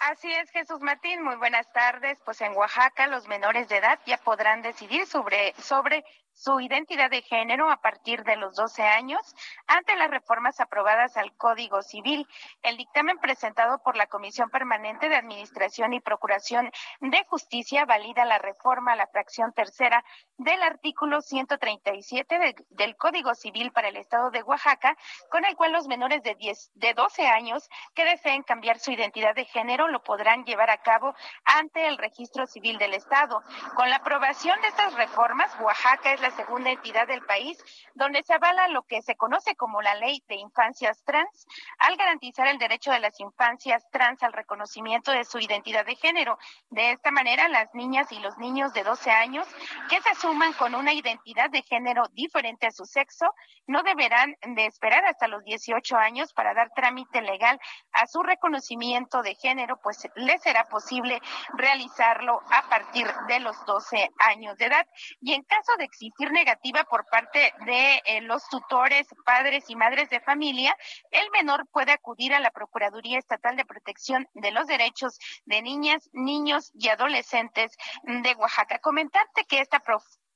Así 0.00 0.32
es, 0.32 0.50
Jesús 0.50 0.80
Martín. 0.80 1.22
Muy 1.22 1.36
buenas 1.36 1.70
tardes. 1.72 2.18
Pues 2.24 2.40
en 2.40 2.56
Oaxaca 2.56 3.06
los 3.06 3.28
menores 3.28 3.68
de 3.68 3.76
edad 3.76 4.00
ya 4.06 4.16
podrán 4.16 4.62
decidir 4.62 5.06
sobre, 5.06 5.54
sobre 5.60 6.04
su 6.40 6.58
identidad 6.58 7.10
de 7.10 7.20
género 7.20 7.70
a 7.70 7.82
partir 7.82 8.24
de 8.24 8.36
los 8.36 8.56
12 8.56 8.82
años 8.82 9.20
ante 9.66 9.94
las 9.96 10.10
reformas 10.10 10.58
aprobadas 10.58 11.18
al 11.18 11.36
Código 11.36 11.82
Civil. 11.82 12.26
El 12.62 12.78
dictamen 12.78 13.18
presentado 13.18 13.82
por 13.82 13.94
la 13.94 14.06
Comisión 14.06 14.48
Permanente 14.48 15.10
de 15.10 15.16
Administración 15.16 15.92
y 15.92 16.00
Procuración 16.00 16.70
de 17.00 17.24
Justicia 17.28 17.84
valida 17.84 18.24
la 18.24 18.38
reforma 18.38 18.92
a 18.92 18.96
la 18.96 19.06
fracción 19.06 19.52
tercera 19.52 20.02
del 20.38 20.62
artículo 20.62 21.20
137 21.20 22.54
del 22.70 22.96
Código 22.96 23.34
Civil 23.34 23.70
para 23.72 23.88
el 23.88 23.98
Estado 23.98 24.30
de 24.30 24.42
Oaxaca, 24.42 24.96
con 25.30 25.44
el 25.44 25.54
cual 25.56 25.72
los 25.72 25.88
menores 25.88 26.22
de, 26.22 26.36
10, 26.36 26.70
de 26.72 26.94
12 26.94 27.26
años 27.26 27.68
que 27.94 28.06
deseen 28.06 28.42
cambiar 28.44 28.78
su 28.78 28.92
identidad 28.92 29.34
de 29.34 29.44
género 29.44 29.88
lo 29.88 30.02
podrán 30.02 30.46
llevar 30.46 30.70
a 30.70 30.78
cabo 30.78 31.14
ante 31.44 31.86
el 31.86 31.98
Registro 31.98 32.46
Civil 32.46 32.78
del 32.78 32.94
Estado. 32.94 33.42
Con 33.76 33.90
la 33.90 33.96
aprobación 33.96 34.58
de 34.62 34.68
estas 34.68 34.94
reformas, 34.94 35.54
Oaxaca 35.60 36.14
es 36.14 36.20
la 36.22 36.29
segunda 36.32 36.70
entidad 36.70 37.06
del 37.06 37.22
país 37.22 37.58
donde 37.94 38.22
se 38.22 38.34
avala 38.34 38.68
lo 38.68 38.82
que 38.82 39.02
se 39.02 39.16
conoce 39.16 39.56
como 39.56 39.82
la 39.82 39.94
ley 39.96 40.22
de 40.28 40.36
infancias 40.36 41.02
trans 41.04 41.46
al 41.78 41.96
garantizar 41.96 42.46
el 42.46 42.58
derecho 42.58 42.90
de 42.90 43.00
las 43.00 43.18
infancias 43.20 43.88
trans 43.90 44.22
al 44.22 44.32
reconocimiento 44.32 45.12
de 45.12 45.24
su 45.24 45.38
identidad 45.38 45.84
de 45.84 45.96
género. 45.96 46.38
De 46.70 46.92
esta 46.92 47.10
manera, 47.10 47.48
las 47.48 47.74
niñas 47.74 48.10
y 48.12 48.18
los 48.18 48.36
niños 48.38 48.72
de 48.72 48.84
12 48.84 49.10
años 49.10 49.46
que 49.88 50.00
se 50.02 50.14
suman 50.14 50.52
con 50.54 50.74
una 50.74 50.92
identidad 50.92 51.50
de 51.50 51.62
género 51.62 52.04
diferente 52.12 52.66
a 52.66 52.70
su 52.70 52.84
sexo 52.84 53.34
no 53.66 53.82
deberán 53.82 54.36
de 54.42 54.66
esperar 54.66 55.04
hasta 55.04 55.28
los 55.28 55.44
18 55.44 55.96
años 55.96 56.32
para 56.32 56.54
dar 56.54 56.72
trámite 56.74 57.22
legal 57.22 57.60
a 57.92 58.06
su 58.06 58.22
reconocimiento 58.22 59.22
de 59.22 59.34
género, 59.34 59.80
pues 59.80 60.08
les 60.16 60.42
será 60.42 60.68
posible 60.68 61.20
realizarlo 61.54 62.42
a 62.50 62.68
partir 62.68 63.06
de 63.28 63.40
los 63.40 63.64
12 63.66 64.10
años 64.18 64.56
de 64.58 64.66
edad. 64.66 64.86
Y 65.20 65.34
en 65.34 65.42
caso 65.42 65.76
de 65.78 65.84
existir 65.84 66.19
negativa 66.28 66.84
por 66.84 67.06
parte 67.06 67.52
de 67.64 68.02
eh, 68.04 68.20
los 68.22 68.48
tutores, 68.48 69.06
padres 69.24 69.64
y 69.68 69.76
madres 69.76 70.10
de 70.10 70.20
familia, 70.20 70.76
el 71.10 71.30
menor 71.30 71.66
puede 71.72 71.92
acudir 71.92 72.34
a 72.34 72.40
la 72.40 72.50
Procuraduría 72.50 73.18
Estatal 73.18 73.56
de 73.56 73.64
Protección 73.64 74.28
de 74.34 74.50
los 74.50 74.66
Derechos 74.66 75.18
de 75.46 75.62
Niñas, 75.62 76.10
Niños 76.12 76.70
y 76.74 76.88
Adolescentes 76.88 77.76
de 78.02 78.34
Oaxaca. 78.34 78.78
Comentarte 78.78 79.44
que 79.44 79.60
esta 79.60 79.80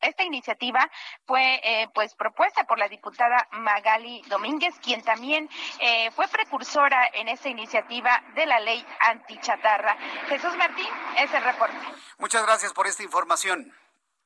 esta 0.01 0.23
iniciativa 0.23 0.91
fue 1.27 1.61
eh, 1.65 1.89
pues 1.95 2.15
propuesta 2.15 2.65
por 2.65 2.79
la 2.79 2.89
diputada 2.89 3.49
Magali 3.53 4.23
Domínguez, 4.29 4.75
quien 4.83 5.03
también 5.03 5.49
eh, 5.79 6.11
fue 6.11 6.29
precursora 6.29 7.09
en 7.15 7.29
esta 7.29 7.49
iniciativa 7.49 8.23
de 8.35 8.47
la 8.47 8.61
ley 8.61 8.85
antichatarra. 9.01 9.97
Jesús 10.29 10.55
Martín, 10.57 10.89
es 11.19 11.33
el 11.33 11.43
reporte. 11.43 11.77
Muchas 12.19 12.45
gracias 12.45 12.73
por 12.73 12.87
esta 12.87 13.03
información. 13.03 13.73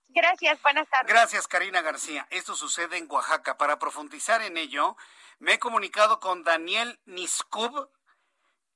Gracias, 0.09 0.61
buenas 0.63 0.89
tardes. 0.89 1.09
Gracias, 1.13 1.49
Karina 1.49 1.83
García. 1.83 2.27
Esto 2.31 2.55
sucede 2.55 2.97
en 2.97 3.11
Oaxaca. 3.11 3.57
Para 3.57 3.79
profundizar 3.79 4.43
en 4.43 4.57
ello, 4.57 4.97
me 5.39 5.55
he 5.55 5.59
comunicado 5.59 6.19
con 6.19 6.45
Daniel 6.45 6.99
Niskub, 7.07 7.91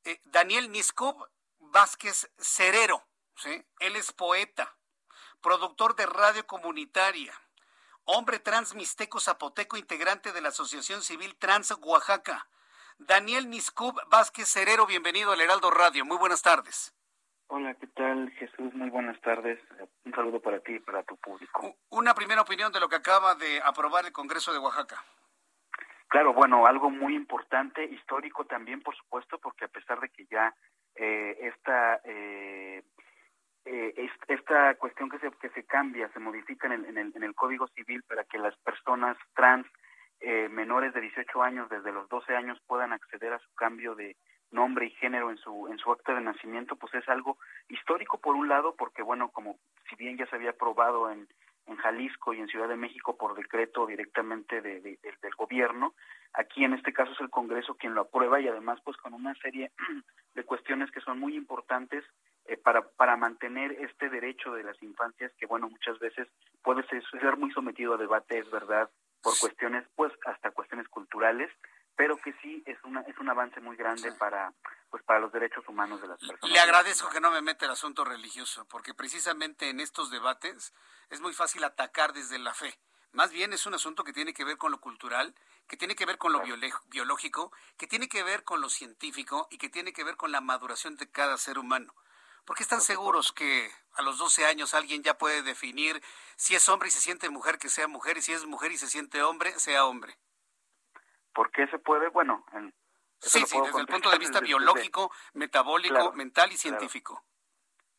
eh, 0.04 0.20
Daniel 0.24 0.70
Niskub 0.70 1.28
Vázquez 1.58 2.30
Cerero. 2.38 3.02
¿sí? 3.36 3.64
Él 3.80 3.96
es 3.96 4.12
poeta, 4.12 4.76
productor 5.40 5.96
de 5.96 6.06
radio 6.06 6.46
comunitaria, 6.46 7.32
hombre 8.04 8.38
trans 8.38 8.74
mixteco 8.74 9.18
zapoteco, 9.18 9.76
integrante 9.76 10.32
de 10.32 10.40
la 10.40 10.50
Asociación 10.50 11.02
Civil 11.02 11.36
Trans 11.36 11.74
Oaxaca. 11.80 12.48
Daniel 12.98 13.50
Niskub 13.50 13.98
Vázquez 14.08 14.48
Cerero, 14.48 14.86
bienvenido 14.86 15.32
al 15.32 15.40
Heraldo 15.40 15.70
Radio. 15.70 16.04
Muy 16.04 16.18
buenas 16.18 16.42
tardes. 16.42 16.94
Hola, 17.48 17.74
¿qué 17.74 17.86
tal 17.88 18.30
Jesús? 18.38 18.72
Muy 18.74 18.90
buenas 18.90 19.20
tardes. 19.20 19.58
Un 20.12 20.16
saludo 20.16 20.40
para 20.40 20.60
ti 20.60 20.74
y 20.74 20.78
para 20.78 21.02
tu 21.04 21.16
público. 21.16 21.74
Una 21.88 22.12
primera 22.12 22.42
opinión 22.42 22.70
de 22.70 22.78
lo 22.78 22.86
que 22.86 22.96
acaba 22.96 23.34
de 23.34 23.62
aprobar 23.64 24.04
el 24.04 24.12
Congreso 24.12 24.52
de 24.52 24.58
Oaxaca. 24.58 25.02
Claro, 26.08 26.34
bueno, 26.34 26.66
algo 26.66 26.90
muy 26.90 27.16
importante, 27.16 27.82
histórico 27.82 28.44
también, 28.44 28.82
por 28.82 28.94
supuesto, 28.94 29.38
porque 29.38 29.64
a 29.64 29.68
pesar 29.68 30.00
de 30.00 30.10
que 30.10 30.26
ya 30.26 30.54
eh, 30.96 31.38
esta 31.40 32.02
eh, 32.04 32.82
eh, 33.64 34.10
esta 34.28 34.74
cuestión 34.74 35.08
que 35.08 35.18
se 35.18 35.30
que 35.40 35.48
se 35.48 35.64
cambia, 35.64 36.12
se 36.12 36.18
modifica 36.18 36.66
en 36.66 36.74
el, 36.74 36.84
en 36.84 36.98
el, 36.98 37.12
en 37.16 37.22
el 37.22 37.34
Código 37.34 37.66
Civil 37.68 38.02
para 38.02 38.24
que 38.24 38.36
las 38.36 38.54
personas 38.58 39.16
trans 39.34 39.66
eh, 40.20 40.50
menores 40.50 40.92
de 40.92 41.00
18 41.00 41.42
años, 41.42 41.70
desde 41.70 41.90
los 41.90 42.06
12 42.10 42.36
años, 42.36 42.58
puedan 42.66 42.92
acceder 42.92 43.32
a 43.32 43.38
su 43.38 43.50
cambio 43.54 43.94
de, 43.94 44.14
nombre 44.52 44.86
y 44.86 44.90
género 44.90 45.30
en 45.30 45.38
su 45.38 45.68
en 45.68 45.78
su 45.78 45.90
acta 45.90 46.14
de 46.14 46.20
nacimiento 46.20 46.76
pues 46.76 46.94
es 46.94 47.08
algo 47.08 47.38
histórico 47.68 48.18
por 48.18 48.36
un 48.36 48.48
lado 48.48 48.74
porque 48.76 49.02
bueno 49.02 49.30
como 49.30 49.58
si 49.88 49.96
bien 49.96 50.16
ya 50.16 50.26
se 50.26 50.36
había 50.36 50.50
aprobado 50.50 51.10
en 51.10 51.26
en 51.66 51.76
Jalisco 51.76 52.34
y 52.34 52.40
en 52.40 52.48
Ciudad 52.48 52.68
de 52.68 52.76
México 52.76 53.16
por 53.16 53.34
decreto 53.34 53.86
directamente 53.86 54.60
de, 54.60 54.80
del 54.80 55.34
gobierno 55.36 55.94
aquí 56.34 56.64
en 56.64 56.74
este 56.74 56.92
caso 56.92 57.12
es 57.12 57.20
el 57.20 57.30
Congreso 57.30 57.76
quien 57.76 57.94
lo 57.94 58.02
aprueba 58.02 58.40
y 58.40 58.48
además 58.48 58.80
pues 58.84 58.96
con 58.98 59.14
una 59.14 59.34
serie 59.36 59.70
de 60.34 60.44
cuestiones 60.44 60.90
que 60.90 61.00
son 61.00 61.18
muy 61.18 61.36
importantes 61.36 62.04
eh, 62.46 62.56
para 62.56 62.82
para 62.82 63.16
mantener 63.16 63.72
este 63.72 64.10
derecho 64.10 64.52
de 64.52 64.64
las 64.64 64.80
infancias 64.82 65.32
que 65.38 65.46
bueno 65.46 65.68
muchas 65.68 65.98
veces 65.98 66.28
puede 66.62 66.86
ser, 66.88 67.02
ser 67.10 67.36
muy 67.36 67.52
sometido 67.52 67.94
a 67.94 67.98
debate 67.98 68.38
es 68.38 68.50
verdad 68.50 68.90
por 69.22 69.38
cuestiones 69.38 69.86
pues 69.94 70.12
hasta 70.26 70.50
cuestiones 70.50 70.88
culturales 70.88 71.50
pero 71.96 72.16
que 72.18 72.32
sí 72.42 72.62
es 72.66 72.78
una 72.84 73.00
es 73.02 73.16
un 73.18 73.28
avance 73.28 73.60
muy 73.60 73.76
grande 73.76 74.12
para 74.12 74.52
pues 74.90 75.02
para 75.04 75.20
los 75.20 75.32
derechos 75.32 75.66
humanos 75.68 76.00
de 76.02 76.08
las 76.08 76.18
personas. 76.18 76.50
Le 76.50 76.60
agradezco 76.60 77.08
que 77.08 77.20
no 77.20 77.30
me 77.30 77.40
mete 77.40 77.64
el 77.64 77.70
asunto 77.70 78.04
religioso, 78.04 78.66
porque 78.68 78.92
precisamente 78.94 79.70
en 79.70 79.80
estos 79.80 80.10
debates 80.10 80.74
es 81.08 81.20
muy 81.20 81.32
fácil 81.32 81.64
atacar 81.64 82.12
desde 82.12 82.38
la 82.38 82.52
fe. 82.52 82.78
Más 83.12 83.30
bien 83.30 83.52
es 83.52 83.66
un 83.66 83.74
asunto 83.74 84.04
que 84.04 84.12
tiene 84.12 84.32
que 84.32 84.44
ver 84.44 84.56
con 84.56 84.72
lo 84.72 84.80
cultural, 84.80 85.34
que 85.68 85.76
tiene 85.76 85.94
que 85.94 86.06
ver 86.06 86.16
con 86.16 86.32
lo 86.32 86.42
biológico, 86.90 87.52
que 87.76 87.86
tiene 87.86 88.08
que 88.08 88.22
ver 88.22 88.42
con 88.42 88.60
lo 88.60 88.70
científico 88.70 89.48
y 89.50 89.58
que 89.58 89.68
tiene 89.68 89.92
que 89.92 90.04
ver 90.04 90.16
con 90.16 90.32
la 90.32 90.40
maduración 90.40 90.96
de 90.96 91.10
cada 91.10 91.36
ser 91.36 91.58
humano. 91.58 91.94
¿Por 92.44 92.56
qué 92.56 92.62
están 92.62 92.80
seguros 92.80 93.32
que 93.32 93.70
a 93.94 94.02
los 94.02 94.18
12 94.18 94.46
años 94.46 94.74
alguien 94.74 95.02
ya 95.02 95.18
puede 95.18 95.42
definir 95.42 96.02
si 96.36 96.54
es 96.54 96.68
hombre 96.68 96.88
y 96.88 96.90
se 96.90 97.00
siente 97.00 97.30
mujer, 97.30 97.58
que 97.58 97.68
sea 97.68 97.86
mujer, 97.86 98.16
y 98.16 98.22
si 98.22 98.32
es 98.32 98.46
mujer 98.46 98.72
y 98.72 98.78
se 98.78 98.88
siente 98.88 99.22
hombre, 99.22 99.58
sea 99.58 99.84
hombre? 99.84 100.18
¿Por 101.32 101.50
qué 101.50 101.66
se 101.68 101.78
puede? 101.78 102.08
Bueno, 102.08 102.44
en, 102.52 102.72
sí, 103.20 103.44
sí, 103.46 103.58
desde 103.60 103.80
el 103.80 103.86
punto 103.86 104.10
de 104.10 104.18
vista 104.18 104.40
biológico, 104.40 105.10
metabólico, 105.34 106.12
mental 106.12 106.52
y 106.52 106.56
científico. 106.56 107.22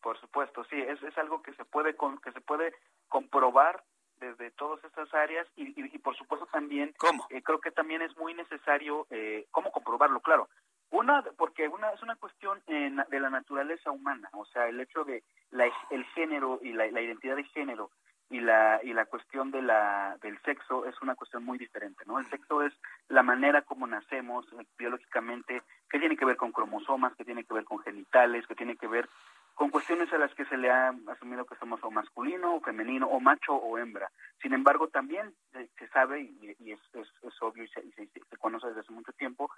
Por 0.01 0.19
supuesto, 0.19 0.63
sí, 0.65 0.79
es, 0.79 1.01
es 1.01 1.17
algo 1.17 1.41
que 1.41 1.53
se 1.53 1.65
puede 1.65 1.95
que 2.23 2.31
se 2.31 2.41
puede 2.41 2.73
comprobar 3.07 3.83
desde 4.17 4.51
todas 4.51 4.83
estas 4.83 5.13
áreas 5.13 5.47
y, 5.55 5.73
y, 5.75 5.99
por 5.99 6.15
supuesto 6.15 6.47
también 6.47 6.93
¿Cómo? 6.97 7.27
Eh, 7.29 7.41
creo 7.41 7.59
que 7.59 7.71
también 7.71 8.01
es 8.01 8.15
muy 8.17 8.33
necesario 8.33 9.05
eh, 9.09 9.47
cómo 9.51 9.71
comprobarlo 9.71 10.21
claro 10.21 10.49
una 10.91 11.23
porque 11.37 11.67
una 11.67 11.89
es 11.91 12.01
una 12.01 12.15
cuestión 12.15 12.61
de 12.67 13.19
la 13.19 13.29
naturaleza 13.29 13.91
humana 13.91 14.29
o 14.33 14.45
sea 14.45 14.67
el 14.67 14.79
hecho 14.79 15.03
de 15.03 15.23
la, 15.51 15.65
el 15.89 16.05
género 16.13 16.59
y 16.61 16.71
la, 16.71 16.87
la 16.87 17.01
identidad 17.01 17.35
de 17.35 17.43
género 17.45 17.89
y 18.33 18.39
la 18.39 18.79
y 18.83 18.93
la 18.93 19.05
cuestión 19.05 19.51
de 19.51 19.61
la 19.61 20.17
del 20.21 20.39
sexo 20.41 20.85
es 20.87 20.99
una 21.03 21.13
cuestión 21.13 21.45
muy 21.45 21.59
diferente 21.59 22.03
no 22.07 22.17
el 22.17 22.25
sexo 22.25 22.63
es 22.63 22.73
la 23.07 23.21
manera 23.21 23.61
como 23.61 23.85
nacemos 23.85 24.45
eh, 24.53 24.65
biológicamente 24.75 25.61
que 25.87 25.99
tiene 25.99 26.17
que 26.17 26.25
ver 26.25 26.35
con 26.35 26.51
cromosomas 26.51 27.15
que 27.15 27.25
tiene 27.25 27.43
que 27.43 27.53
ver 27.53 27.63
con 27.63 27.79
genitales 27.79 28.47
que 28.47 28.55
tiene 28.55 28.75
que 28.75 28.87
ver 28.87 29.07
con 29.55 29.69
cuestiones 29.69 30.11
a 30.11 30.17
las 30.17 30.33
que 30.33 30.45
se 30.45 30.57
le 30.57 30.71
ha 30.71 30.95
asumido 31.07 31.45
que 31.45 31.55
somos 31.57 31.79
o 31.83 31.91
masculino 31.91 32.55
o 32.55 32.61
femenino 32.61 33.07
o 33.07 33.19
macho 33.19 33.53
o 33.53 33.77
hembra. 33.77 34.09
Sin 34.41 34.53
embargo 34.53 34.87
también 34.87 35.33
se 35.77 35.87
sabe 35.89 36.21
y, 36.21 36.71
es, 36.71 36.79
es, 36.93 37.41
obvio 37.41 37.63
y, 37.63 37.67
se, 37.67 37.81
se, 37.93 38.37
conoce 38.37 38.67
desde 38.67 38.81
hace 38.81 38.91
mucho 38.91 39.11
tiempo 39.13 39.51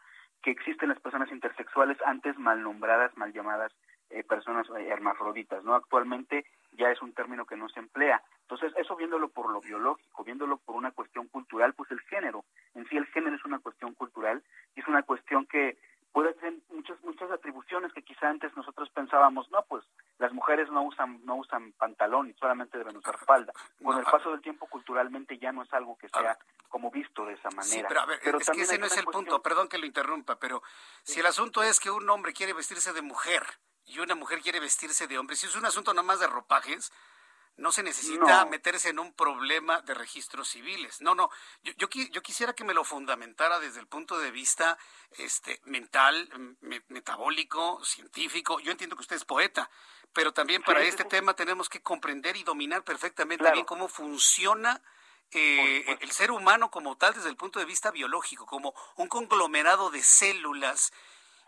que 0.43 0.51
existen 0.51 0.89
las 0.89 0.99
personas 0.99 1.31
intersexuales 1.31 1.97
antes 2.05 2.37
mal 2.37 2.61
nombradas 2.61 3.15
mal 3.15 3.31
llamadas 3.31 3.71
eh, 4.09 4.23
personas 4.23 4.67
eh, 4.77 4.89
hermafroditas 4.89 5.63
no 5.63 5.73
actualmente 5.73 6.45
ya 6.73 6.91
es 6.91 7.01
un 7.01 7.13
término 7.13 7.45
que 7.45 7.55
no 7.55 7.69
se 7.69 7.79
emplea 7.79 8.21
entonces, 8.47 8.73
eso 8.77 8.95
viéndolo 8.95 9.29
por 9.29 9.49
lo 9.49 9.59
biológico, 9.59 10.23
viéndolo 10.23 10.57
por 10.57 10.75
una 10.75 10.91
cuestión 10.91 11.27
cultural, 11.27 11.73
pues 11.73 11.89
el 11.89 11.99
género, 12.01 12.45
en 12.75 12.87
sí 12.87 12.95
el 12.95 13.07
género 13.07 13.35
es 13.35 13.43
una 13.43 13.57
cuestión 13.57 13.95
cultural 13.95 14.43
y 14.75 14.81
es 14.81 14.87
una 14.87 15.01
cuestión 15.01 15.47
que 15.47 15.79
puede 16.11 16.33
tener 16.35 16.53
muchas 16.69 17.03
muchas 17.03 17.31
atribuciones 17.31 17.91
que 17.91 18.03
quizá 18.03 18.29
antes 18.29 18.55
nosotros 18.55 18.87
pensábamos, 18.91 19.49
no, 19.49 19.63
pues 19.63 19.83
las 20.19 20.31
mujeres 20.31 20.69
no 20.69 20.83
usan 20.83 21.25
no 21.25 21.37
usan 21.37 21.71
pantalón 21.71 22.29
y 22.29 22.33
solamente 22.33 22.77
deben 22.77 22.97
usar 22.97 23.17
falda. 23.17 23.51
Con 23.83 23.97
el 23.97 24.05
paso 24.05 24.29
del 24.29 24.41
tiempo 24.41 24.67
culturalmente 24.67 25.39
ya 25.39 25.51
no 25.51 25.63
es 25.63 25.73
algo 25.73 25.97
que 25.97 26.07
sea 26.07 26.37
como 26.69 26.91
visto 26.91 27.25
de 27.25 27.33
esa 27.33 27.49
manera. 27.49 27.65
Sí, 27.65 27.83
pero 27.87 27.99
a 27.99 28.05
ver, 28.05 28.19
es 28.23 28.49
que 28.51 28.61
ese 28.61 28.77
no 28.77 28.85
es 28.85 28.95
el 28.95 29.05
punto, 29.05 29.41
perdón 29.41 29.67
que 29.67 29.79
lo 29.79 29.87
interrumpa, 29.87 30.37
pero 30.37 30.61
si 31.01 31.19
el 31.19 31.25
asunto 31.25 31.63
es 31.63 31.79
que 31.79 31.89
un 31.89 32.07
hombre 32.11 32.31
quiere 32.31 32.53
vestirse 32.53 32.93
de 32.93 33.01
mujer 33.01 33.43
y 33.85 33.97
una 33.97 34.13
mujer 34.13 34.41
quiere 34.41 34.59
vestirse 34.59 35.07
de 35.07 35.17
hombre, 35.17 35.35
si 35.35 35.47
es 35.47 35.55
un 35.55 35.65
asunto 35.65 35.95
nomás 35.95 36.19
de 36.19 36.27
ropajes, 36.27 36.93
no 37.57 37.71
se 37.71 37.83
necesita 37.83 38.45
meterse 38.45 38.89
en 38.89 38.99
un 38.99 39.13
problema 39.13 39.81
de 39.81 39.93
registros 39.93 40.49
civiles. 40.49 41.01
No, 41.01 41.15
no. 41.15 41.29
Yo, 41.63 41.73
yo, 41.77 41.87
yo, 42.11 42.21
quisiera 42.21 42.53
que 42.53 42.65
me 42.65 42.73
lo 42.73 42.83
fundamentara 42.83 43.59
desde 43.59 43.79
el 43.79 43.87
punto 43.87 44.17
de 44.19 44.31
vista 44.31 44.77
este, 45.17 45.61
mental, 45.65 46.29
metabólico, 46.89 47.83
científico. 47.83 48.59
Yo 48.59 48.71
entiendo 48.71 48.95
que 48.95 49.03
usted 49.03 49.15
es 49.15 49.25
poeta, 49.25 49.69
pero 50.11 50.33
también 50.33 50.63
para 50.63 50.81
este 50.81 51.05
tema 51.05 51.33
tenemos 51.33 51.69
que 51.69 51.81
comprender 51.81 52.35
y 52.35 52.43
dominar 52.43 52.83
perfectamente 52.83 53.49
bien 53.51 53.65
cómo 53.65 53.87
funciona 53.87 54.81
eh, 55.31 55.97
el 56.01 56.11
ser 56.11 56.31
humano 56.31 56.69
como 56.69 56.97
tal 56.97 57.13
desde 57.13 57.29
el 57.29 57.37
punto 57.37 57.59
de 57.59 57.65
vista 57.65 57.89
biológico, 57.89 58.45
como 58.45 58.73
un 58.97 59.07
conglomerado 59.07 59.91
de 59.91 60.03
células 60.03 60.91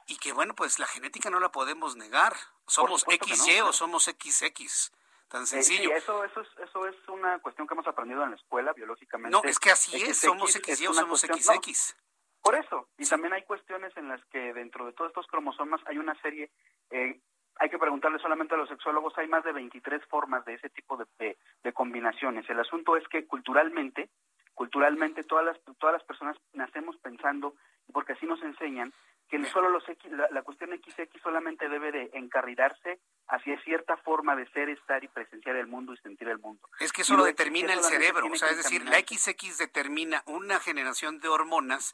y 0.07 0.17
que 0.17 0.31
bueno, 0.31 0.55
pues 0.55 0.79
la 0.79 0.87
genética 0.87 1.29
no 1.29 1.41
la 1.41 1.51
podemos 1.51 1.97
negar. 1.97 2.35
Somos 2.65 3.05
XY 3.07 3.61
o 3.61 3.73
somos 3.73 4.05
XX 4.05 4.91
tan 5.27 5.43
eh, 5.43 5.47
sencillo. 5.47 5.89
sí, 5.89 5.95
eso, 5.95 6.23
eso, 6.23 6.41
es, 6.41 6.47
eso 6.59 6.87
es 6.87 6.95
una 7.09 7.39
cuestión 7.39 7.67
que 7.67 7.73
hemos 7.73 7.87
aprendido 7.87 8.23
en 8.23 8.31
la 8.31 8.35
escuela 8.35 8.73
biológicamente. 8.73 9.31
No, 9.31 9.43
es 9.43 9.59
que 9.59 9.71
así 9.71 9.95
es, 10.01 10.17
somos 10.17 10.51
XY 10.51 10.87
o 10.87 10.93
somos 10.93 11.21
XX. 11.21 11.95
por 12.41 12.55
eso, 12.55 12.89
y 12.97 13.05
también 13.05 13.33
hay 13.33 13.43
cuestiones 13.43 13.95
en 13.97 14.07
las 14.09 14.23
que 14.25 14.53
dentro 14.53 14.85
de 14.85 14.93
todos 14.93 15.09
estos 15.09 15.27
cromosomas 15.27 15.81
hay 15.85 15.97
una 15.97 16.19
serie, 16.21 16.51
eh, 16.91 17.19
hay 17.59 17.69
que 17.69 17.79
preguntarle 17.79 18.19
solamente 18.19 18.53
a 18.53 18.57
los 18.57 18.69
sexólogos, 18.69 19.17
hay 19.17 19.27
más 19.27 19.43
de 19.43 19.51
23 19.51 20.05
formas 20.05 20.45
de 20.45 20.53
ese 20.53 20.69
tipo 20.69 20.97
de, 20.97 21.37
de, 21.63 21.73
combinaciones. 21.73 22.49
El 22.49 22.59
asunto 22.59 22.95
es 22.95 23.07
que 23.07 23.25
culturalmente, 23.25 24.09
culturalmente 24.53 25.23
todas 25.23 25.45
las, 25.45 25.57
todas 25.79 25.93
las 25.93 26.03
personas 26.03 26.37
nacemos 26.53 26.97
pensando, 26.97 27.55
porque 27.91 28.13
así 28.13 28.25
nos 28.25 28.41
enseñan, 28.43 28.93
que 29.29 29.43
solo 29.45 29.69
los 29.69 29.87
X, 29.87 30.11
la, 30.31 30.41
cuestión 30.41 30.69
XX 30.71 31.09
solamente 31.21 31.67
debe 31.67 31.91
de 31.91 32.09
encarrilarse 32.13 32.99
hacia 33.27 33.61
cierta 33.61 33.97
forma 33.97 34.35
de 34.35 34.47
ser, 34.51 34.69
estar 34.69 35.03
y 35.03 35.07
presenciar 35.09 35.55
el 35.57 35.67
mundo 35.67 35.93
y 35.93 35.97
sentir 35.97 36.29
el 36.29 36.39
mundo. 36.39 36.67
Es 36.79 36.93
que 36.93 37.01
eso 37.01 37.17
lo 37.17 37.25
determina 37.25 37.73
el 37.73 37.81
cerebro, 37.81 38.25
o 38.25 38.35
sea, 38.35 38.49
es 38.49 38.57
decir, 38.57 38.85
la 38.85 38.99
XX 38.99 39.57
determina 39.57 40.23
una 40.25 40.59
generación 40.59 41.19
de 41.19 41.27
hormonas 41.27 41.93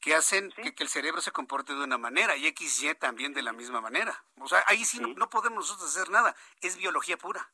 que 0.00 0.14
hacen 0.14 0.52
que, 0.52 0.72
el 0.78 0.88
cerebro 0.88 1.20
se 1.20 1.32
comporte 1.32 1.74
de 1.74 1.82
una 1.82 1.98
manera 1.98 2.36
y 2.36 2.46
XY 2.48 2.94
también 2.94 3.34
de 3.34 3.42
la 3.42 3.52
misma 3.52 3.80
manera. 3.80 4.22
O 4.38 4.46
sea, 4.46 4.62
ahí 4.66 4.84
sí, 4.84 5.00
No, 5.00 5.08
no, 5.14 5.28
podemos 5.28 5.58
nosotros 5.58 5.96
hacer 5.96 6.10
nada, 6.10 6.36
es 6.62 6.76
biología 6.76 7.16
pura. 7.16 7.48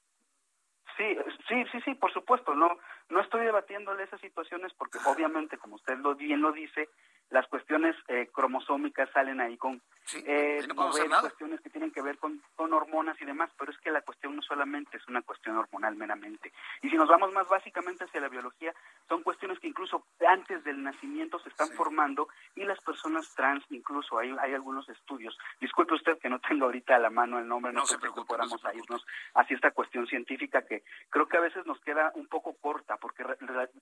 Sí, 0.98 1.16
sí, 1.48 1.64
sí, 1.72 1.80
sí, 1.84 1.94
por 1.94 2.12
supuesto, 2.12 2.54
no 2.54 2.78
no 3.08 3.20
estoy 3.20 3.44
debatiéndole 3.44 4.04
esas 4.04 4.20
situaciones 4.20 4.72
porque 4.74 4.98
obviamente, 5.04 5.58
como 5.58 5.76
usted 5.76 5.98
lo 5.98 6.14
bien 6.14 6.40
lo 6.40 6.52
dice, 6.52 6.88
las 7.30 7.46
cuestiones 7.48 7.96
eh, 8.08 8.28
cromosómicas 8.32 9.08
salen 9.12 9.40
ahí 9.40 9.56
con 9.56 9.80
eh, 10.26 10.62
cuestiones 11.20 11.60
que 11.62 11.70
tienen 11.70 11.90
que 11.90 12.02
ver 12.02 12.18
con, 12.18 12.42
con, 12.54 12.72
hormonas 12.72 13.20
y 13.20 13.24
demás, 13.24 13.50
pero 13.58 13.72
es 13.72 13.78
que 13.78 13.90
la 13.90 14.02
cuestión 14.02 14.36
no 14.36 14.42
solamente 14.42 14.98
es 14.98 15.08
una 15.08 15.22
cuestión 15.22 15.56
hormonal 15.56 15.96
meramente. 15.96 16.52
Y 16.82 16.90
si 16.90 16.96
nos 16.96 17.08
vamos 17.08 17.32
más 17.32 17.48
básicamente 17.48 18.04
hacia 18.04 18.20
la 18.20 18.28
biología, 18.28 18.74
son 19.08 19.22
cuestiones 19.22 19.58
que 19.58 19.68
incluso 19.68 20.04
antes 20.28 20.62
del 20.64 20.82
nacimiento 20.82 21.38
se 21.38 21.48
están 21.48 21.70
formando 21.70 22.28
y 22.54 22.64
las 22.64 22.80
personas 22.80 23.34
trans 23.34 23.64
incluso, 23.70 24.18
hay, 24.18 24.34
hay 24.40 24.52
algunos 24.52 24.88
estudios. 24.90 25.36
Disculpe 25.60 25.94
usted 25.94 26.18
que 26.18 26.28
no 26.28 26.38
tengo 26.38 26.66
ahorita 26.66 26.96
a 26.96 26.98
la 26.98 27.10
mano 27.10 27.38
el 27.38 27.48
nombre, 27.48 27.72
no, 27.72 27.86
sé 27.86 27.96
si 27.96 28.24
podamos 28.26 28.60
irnos 28.74 29.04
hacia 29.34 29.54
esta 29.54 29.70
cuestión 29.70 30.06
científica 30.06 30.66
que 30.66 30.84
creo 31.08 31.26
que 31.26 31.38
a 31.38 31.40
veces 31.40 31.64
nos 31.66 31.80
queda 31.80 32.12
un 32.14 32.26
poco 32.26 32.54
corta, 32.60 32.96
porque 32.98 33.24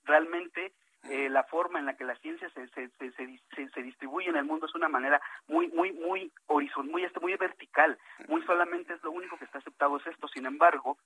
realmente 0.05 0.73
eh, 1.11 1.29
la 1.29 1.43
forma 1.45 1.81
en 1.81 1.87
la 1.87 1.97
que 1.97 2.05
la 2.05 2.15
ciencia 2.17 2.49
se, 2.51 2.69
se, 2.69 2.89
se, 2.99 3.69
se, 3.71 3.83
distribuye 3.83 4.29
en 4.29 4.37
el 4.37 4.45
mundo 4.45 4.67
es 4.67 4.75
una 4.75 4.89
manera 4.89 5.21
muy 5.49 5.67
muy 5.69 5.93
muy 5.93 6.33
horizontal, 6.47 6.93
muy 6.93 7.05
este, 7.05 7.19
muy 7.19 7.35
vertical, 7.37 7.99
muy 8.29 8.43
solamente 8.45 8.95
es 8.95 9.03
lo 9.03 9.11
único 9.11 9.37
que 9.37 9.45
está 9.45 9.59
aceptado 9.59 9.97
es 9.97 10.07
esto. 10.07 10.29
Sin 10.29 10.47
embargo, 10.47 10.99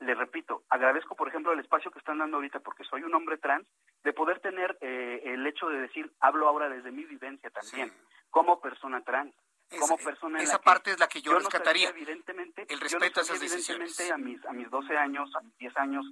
le 0.00 0.14
repito, 0.14 0.64
agradezco 0.70 1.14
por 1.14 1.28
ejemplo 1.28 1.52
el 1.52 1.60
espacio 1.60 1.90
que 1.92 2.00
están 2.00 2.18
dando 2.18 2.38
ahorita 2.38 2.60
porque 2.60 2.84
soy 2.84 3.02
un 3.02 3.14
hombre 3.14 3.38
trans 3.38 3.66
de 4.02 4.12
poder 4.12 4.40
tener 4.40 4.76
eh, 4.80 5.22
el 5.24 5.46
hecho 5.46 5.68
de 5.68 5.82
decir 5.82 6.10
hablo 6.20 6.48
ahora 6.48 6.68
desde 6.68 6.90
mi 6.90 7.04
vivencia 7.04 7.50
también 7.50 7.92
como 8.30 8.60
persona 8.60 9.02
trans. 9.02 9.32
como 9.78 9.96
persona 9.98 10.42
esa 10.42 10.60
parte 10.60 10.90
es 10.90 10.98
la 10.98 11.06
que 11.06 11.22
yo, 11.22 11.30
yo 11.30 11.38
rescataría. 11.38 11.90
evidentemente, 11.90 12.66
el 12.68 12.80
respeto 12.80 13.20
a 13.20 13.22
esas 13.22 13.40
decisiones. 13.40 14.10
A 14.10 14.18
mis, 14.18 14.44
a 14.46 14.52
mis 14.52 14.68
12 14.68 14.96
años, 14.96 15.30
a 15.36 15.40
mis 15.42 15.56
10 15.58 15.76
años, 15.76 16.04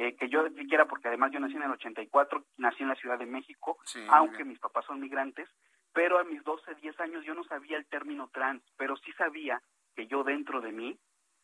eh, 0.00 0.14
que 0.14 0.28
yo 0.28 0.44
quiera, 0.68 0.86
porque 0.86 1.08
además 1.08 1.32
yo 1.32 1.40
nací 1.40 1.56
en 1.56 1.64
el 1.64 1.72
84, 1.72 2.44
nací 2.58 2.84
en 2.84 2.88
la 2.88 2.94
Ciudad 2.94 3.18
de 3.18 3.26
México, 3.26 3.78
aunque 4.10 4.44
mis 4.44 4.60
papás 4.60 4.84
son 4.86 5.00
migrantes, 5.00 5.48
pero 5.92 6.20
a 6.20 6.24
mis 6.24 6.40
12, 6.44 6.76
10 6.76 7.00
años 7.00 7.24
yo 7.24 7.34
no 7.34 7.42
sabía 7.42 7.76
el 7.76 7.86
término 7.86 8.30
trans, 8.32 8.62
pero 8.76 8.96
sí 8.98 9.10
sabía 9.18 9.60
que 9.96 10.06
yo 10.06 10.22
dentro 10.22 10.60
de 10.60 10.70
mí, 10.70 10.96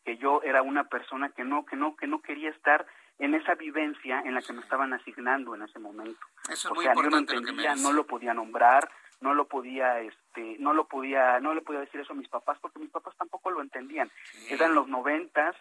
que 0.05 0.15
yo 0.15 0.41
era 0.41 0.61
una 0.61 0.85
persona 0.85 1.31
que 1.31 1.43
no, 1.43 1.65
que 1.65 1.75
no, 1.75 1.97
que 1.97 2.07
no 2.07 2.21
quería 2.21 2.49
estar 2.49 2.85
en 3.19 3.35
esa 3.35 3.55
vivencia 3.55 4.21
en 4.21 4.35
la 4.35 4.41
que 4.41 4.53
me 4.53 4.61
estaban 4.61 4.93
asignando 4.93 5.53
en 5.53 5.63
ese 5.63 5.79
momento. 5.79 6.25
Eso 6.49 6.71
es 6.71 6.79
o 6.79 6.81
sea, 6.81 6.93
yo 6.95 7.09
no 7.09 7.17
entendía, 7.17 7.75
no 7.75 7.91
lo 7.91 8.07
podía 8.07 8.33
nombrar, 8.33 8.89
no 9.19 9.33
lo 9.33 9.49
podía, 9.49 9.99
este, 9.99 10.55
no 10.59 10.73
lo 10.73 10.87
podía, 10.87 11.41
no 11.41 11.53
le 11.53 11.61
podía 11.61 11.81
decir 11.81 11.99
eso 11.99 12.13
a 12.13 12.15
mis 12.15 12.29
papás 12.29 12.57
porque 12.61 12.79
mis 12.79 12.91
papás 12.91 13.17
tampoco 13.17 13.51
lo 13.51 13.61
entendían. 13.61 14.09
Eran 14.49 14.75
los 14.75 14.87
noventas 14.87 15.57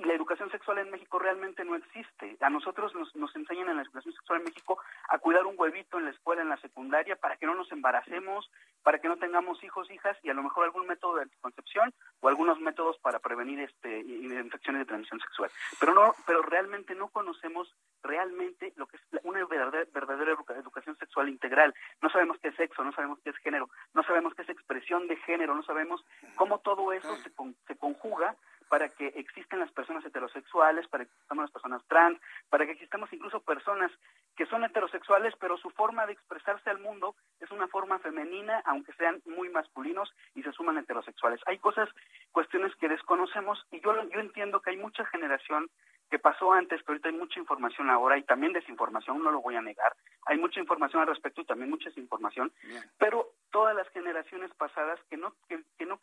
y 0.00 0.04
la 0.04 0.14
educación 0.14 0.50
sexual 0.50 0.78
en 0.78 0.90
México 0.90 1.18
realmente 1.18 1.62
no 1.64 1.76
existe. 1.76 2.36
A 2.40 2.48
nosotros 2.48 2.94
nos, 2.94 3.14
nos 3.16 3.34
enseñan 3.36 3.68
en 3.68 3.76
la 3.76 3.82
educación 3.82 4.14
sexual 4.14 4.38
en 4.38 4.46
México 4.46 4.78
a 5.08 5.18
cuidar 5.18 5.44
un 5.44 5.54
huevito 5.58 5.98
en 5.98 6.06
la 6.06 6.10
escuela, 6.10 6.40
en 6.40 6.48
la 6.48 6.56
secundaria, 6.56 7.16
para 7.16 7.36
que 7.36 7.44
no 7.44 7.54
nos 7.54 7.70
embaracemos, 7.70 8.50
para 8.82 8.98
que 8.98 9.08
no 9.08 9.18
tengamos 9.18 9.62
hijos, 9.62 9.90
hijas 9.90 10.16
y 10.22 10.30
a 10.30 10.34
lo 10.34 10.42
mejor 10.42 10.64
algún 10.64 10.86
método 10.86 11.16
de 11.16 11.22
anticoncepción 11.22 11.92
o 12.20 12.28
algunos 12.28 12.58
métodos 12.60 12.98
para 12.98 13.18
prevenir 13.18 13.60
este 13.60 14.00
infecciones 14.00 14.80
de 14.80 14.86
transmisión 14.86 15.20
sexual. 15.20 15.50
Pero 15.78 15.94
no, 15.94 16.14
pero 16.26 16.40
realmente 16.42 16.94
no 16.94 17.08
conocemos 17.08 17.74
realmente 18.02 18.72
lo 18.76 18.86
que 18.86 18.96
es 18.96 19.02
una 19.22 19.44
verdadera, 19.44 19.84
verdadera 19.92 20.32
educación 20.56 20.96
sexual 20.96 21.28
integral. 21.28 21.74
No 22.00 22.08
sabemos 22.08 22.38
qué 22.40 22.48
es 22.48 22.56
sexo, 22.56 22.82
no 22.84 22.92
sabemos 22.92 23.18
qué 23.22 23.30
es 23.30 23.36
género, 23.36 23.68
no 23.92 24.02
sabemos 24.04 24.34
qué 24.34 24.42
es 24.42 24.48
expresión 24.48 25.08
de 25.08 25.16
género, 25.16 25.54
no 25.54 25.62
sabemos 25.62 26.02
cómo 26.36 26.60
todo 26.60 26.92
eso 26.92 27.14
se, 27.16 27.30
se 27.66 27.76
conjuga 27.76 28.34
para 28.70 28.88
que 28.88 29.08
existan 29.16 29.58
las 29.58 29.72
personas 29.72 30.04
heterosexuales, 30.04 30.86
para 30.86 31.04
que 31.04 31.10
existan 31.10 31.38
las 31.38 31.50
personas 31.50 31.82
trans, 31.88 32.20
para 32.48 32.64
que 32.64 32.72
existamos 32.72 33.12
incluso 33.12 33.40
personas 33.40 33.90
que 34.36 34.46
son 34.46 34.62
heterosexuales, 34.62 35.34
pero 35.40 35.58
su 35.58 35.70
forma 35.70 36.06
de 36.06 36.12
expresarse 36.12 36.70
al 36.70 36.78
mundo 36.78 37.16
es 37.40 37.50
una 37.50 37.66
forma 37.66 37.98
femenina, 37.98 38.62
aunque 38.64 38.92
sean 38.92 39.20
muy 39.26 39.48
masculinos 39.48 40.14
y 40.36 40.44
se 40.44 40.52
suman 40.52 40.78
heterosexuales. 40.78 41.40
Hay 41.46 41.58
cosas, 41.58 41.88
cuestiones 42.30 42.72
que 42.76 42.88
desconocemos 42.88 43.58
y 43.72 43.80
yo, 43.80 43.92
yo 44.08 44.20
entiendo 44.20 44.62
que 44.62 44.70
hay 44.70 44.76
mucha 44.76 45.04
generación 45.06 45.68
que 46.10 46.18
pasó 46.18 46.52
antes, 46.52 46.80
pero 46.82 46.94
ahorita 46.94 47.08
hay 47.08 47.14
mucha 47.14 47.38
información 47.38 47.88
ahora 47.88 48.18
y 48.18 48.24
también 48.24 48.52
desinformación, 48.52 49.22
no 49.22 49.30
lo 49.30 49.40
voy 49.40 49.54
a 49.54 49.62
negar. 49.62 49.94
Hay 50.26 50.38
mucha 50.38 50.58
información 50.58 51.02
al 51.02 51.08
respecto 51.08 51.40
y 51.40 51.44
también 51.44 51.70
mucha 51.70 51.88
desinformación, 51.88 52.52
pero 52.98 53.30
todas 53.50 53.76
las 53.76 53.88
generaciones 53.90 54.52
pasadas 54.54 54.98
que 55.08 55.16
no 55.16 55.34
que, 55.48 55.86
no 55.86 55.98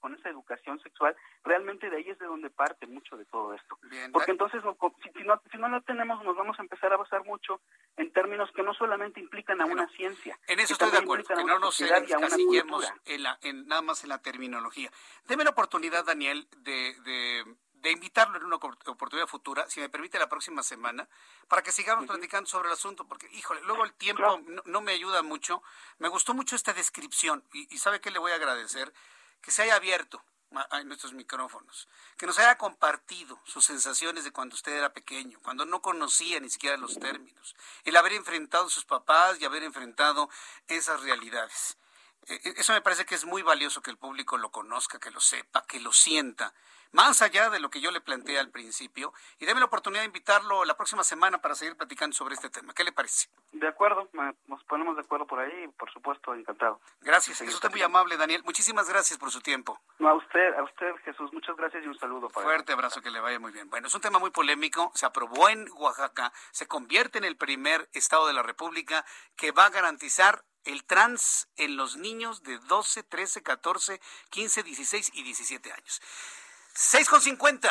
con 0.00 0.14
esa 0.14 0.28
educación 0.28 0.80
sexual, 0.80 1.16
realmente 1.44 1.88
de 1.90 1.96
ahí 1.96 2.08
es 2.08 2.18
de 2.18 2.26
donde 2.26 2.50
parte 2.50 2.86
mucho 2.86 3.16
de 3.16 3.24
todo 3.26 3.54
esto. 3.54 3.78
Porque 4.12 4.30
entonces 4.30 4.62
si, 4.62 5.24
no 5.24 5.40
si 5.50 5.58
no 5.58 5.68
lo 5.68 5.80
tenemos 5.82 6.22
nos 6.24 6.36
vamos 6.36 6.58
a 6.58 6.62
empezar 6.62 6.92
a 6.92 6.96
basar 6.96 7.24
mucho 7.24 7.60
en 7.96 8.12
términos 8.12 8.50
que 8.54 8.62
no 8.62 8.74
solamente 8.74 9.20
implican 9.20 9.60
a 9.60 9.66
una 9.66 9.88
ciencia. 9.88 10.38
En 10.46 10.60
eso 10.60 10.74
estoy 10.74 10.90
de 10.90 10.98
acuerdo, 10.98 11.24
que 11.24 11.44
no 11.44 11.58
nos 11.58 11.80
encasillemos 11.80 12.92
en, 13.04 13.22
la, 13.22 13.38
en 13.42 13.66
nada 13.66 13.82
más 13.82 14.02
en 14.02 14.10
la 14.10 14.22
terminología. 14.22 14.90
Deme 15.26 15.44
la 15.44 15.50
oportunidad, 15.50 16.04
Daniel, 16.04 16.46
de, 16.58 16.94
de 17.00 17.44
de 17.80 17.90
invitarlo 17.90 18.36
en 18.36 18.44
una 18.44 18.56
oportunidad 18.56 19.26
futura, 19.26 19.68
si 19.68 19.80
me 19.80 19.88
permite 19.88 20.18
la 20.18 20.28
próxima 20.28 20.62
semana, 20.62 21.08
para 21.48 21.62
que 21.62 21.72
sigamos 21.72 22.06
platicando 22.06 22.48
sobre 22.48 22.68
el 22.68 22.74
asunto, 22.74 23.06
porque, 23.06 23.28
híjole, 23.32 23.62
luego 23.62 23.84
el 23.84 23.92
tiempo 23.94 24.40
no, 24.66 24.80
me 24.80 24.92
ayuda 24.92 25.22
mucho. 25.22 25.62
Me 25.98 26.08
gustó 26.08 26.34
mucho 26.34 26.56
esta 26.56 26.72
descripción 26.72 27.42
y, 27.52 27.78
¿sabe 27.78 28.00
qué 28.00 28.10
le 28.10 28.18
voy 28.18 28.32
a 28.32 28.36
agradecer? 28.36 28.92
Que 29.42 29.50
se 29.50 29.62
haya 29.62 29.76
abierto 29.76 30.22
a 30.70 30.82
nuestros 30.82 31.12
micrófonos, 31.12 31.88
que 32.16 32.26
nos 32.26 32.38
haya 32.38 32.58
compartido 32.58 33.40
sus 33.44 33.64
sensaciones 33.64 34.24
de 34.24 34.32
cuando 34.32 34.56
usted 34.56 34.72
era 34.72 34.92
pequeño, 34.92 35.38
cuando 35.42 35.64
no 35.64 35.80
conocía 35.80 36.40
ni 36.40 36.50
siquiera 36.50 36.76
los 36.76 36.98
términos, 36.98 37.54
el 37.84 37.96
haber 37.96 38.14
enfrentado 38.14 38.66
a 38.66 38.70
sus 38.70 38.84
papás 38.84 39.40
y 39.40 39.44
haber 39.44 39.62
enfrentado 39.62 40.28
esas 40.66 41.02
realidades. 41.02 41.76
E, 42.26 42.34
e, 42.34 42.54
eso 42.56 42.72
me 42.72 42.82
parece 42.82 43.06
que 43.06 43.14
es 43.14 43.24
muy 43.24 43.42
valioso 43.42 43.80
que 43.80 43.90
el 43.90 43.96
público 43.96 44.38
lo 44.38 44.50
conozca, 44.50 44.98
que 44.98 45.12
lo 45.12 45.20
sepa, 45.20 45.64
que 45.66 45.78
lo 45.78 45.92
sienta 45.92 46.52
más 46.92 47.22
allá 47.22 47.50
de 47.50 47.60
lo 47.60 47.70
que 47.70 47.80
yo 47.80 47.90
le 47.90 48.00
planteé 48.00 48.38
al 48.38 48.50
principio, 48.50 49.12
y 49.38 49.46
déme 49.46 49.60
la 49.60 49.66
oportunidad 49.66 50.02
de 50.02 50.06
invitarlo 50.06 50.64
la 50.64 50.76
próxima 50.76 51.04
semana 51.04 51.40
para 51.40 51.54
seguir 51.54 51.76
platicando 51.76 52.14
sobre 52.14 52.34
este 52.34 52.50
tema. 52.50 52.74
¿Qué 52.74 52.84
le 52.84 52.92
parece? 52.92 53.28
De 53.52 53.68
acuerdo, 53.68 54.08
nos 54.46 54.64
ponemos 54.64 54.96
de 54.96 55.02
acuerdo 55.02 55.26
por 55.26 55.40
ahí, 55.40 55.68
por 55.78 55.90
supuesto, 55.92 56.34
encantado. 56.34 56.80
Gracias, 57.00 57.40
es 57.40 57.54
usted 57.54 57.70
muy 57.70 57.82
amable, 57.82 58.16
Daniel. 58.16 58.42
Muchísimas 58.44 58.88
gracias 58.88 59.18
por 59.18 59.30
su 59.30 59.40
tiempo. 59.40 59.80
No, 59.98 60.08
a 60.08 60.14
usted, 60.14 60.54
a 60.54 60.62
usted, 60.62 60.94
Jesús, 61.04 61.32
muchas 61.32 61.56
gracias 61.56 61.84
y 61.84 61.88
un 61.88 61.98
saludo 61.98 62.28
para 62.28 62.44
Fuerte 62.44 62.72
abrazo, 62.72 63.00
que 63.02 63.10
le 63.10 63.20
vaya 63.20 63.38
muy 63.38 63.52
bien. 63.52 63.68
Bueno, 63.70 63.88
es 63.88 63.94
un 63.94 64.00
tema 64.00 64.18
muy 64.18 64.30
polémico, 64.30 64.92
se 64.94 65.06
aprobó 65.06 65.48
en 65.48 65.68
Oaxaca, 65.76 66.32
se 66.50 66.66
convierte 66.66 67.18
en 67.18 67.24
el 67.24 67.36
primer 67.36 67.88
estado 67.92 68.26
de 68.26 68.32
la 68.32 68.42
República 68.42 69.04
que 69.36 69.52
va 69.52 69.66
a 69.66 69.70
garantizar 69.70 70.44
el 70.64 70.84
trans 70.84 71.48
en 71.56 71.76
los 71.76 71.96
niños 71.96 72.42
de 72.42 72.58
12, 72.58 73.02
13, 73.04 73.42
14, 73.42 74.00
15, 74.30 74.62
16 74.62 75.10
y 75.14 75.22
17 75.22 75.72
años. 75.72 76.02
6,50. 76.80 77.70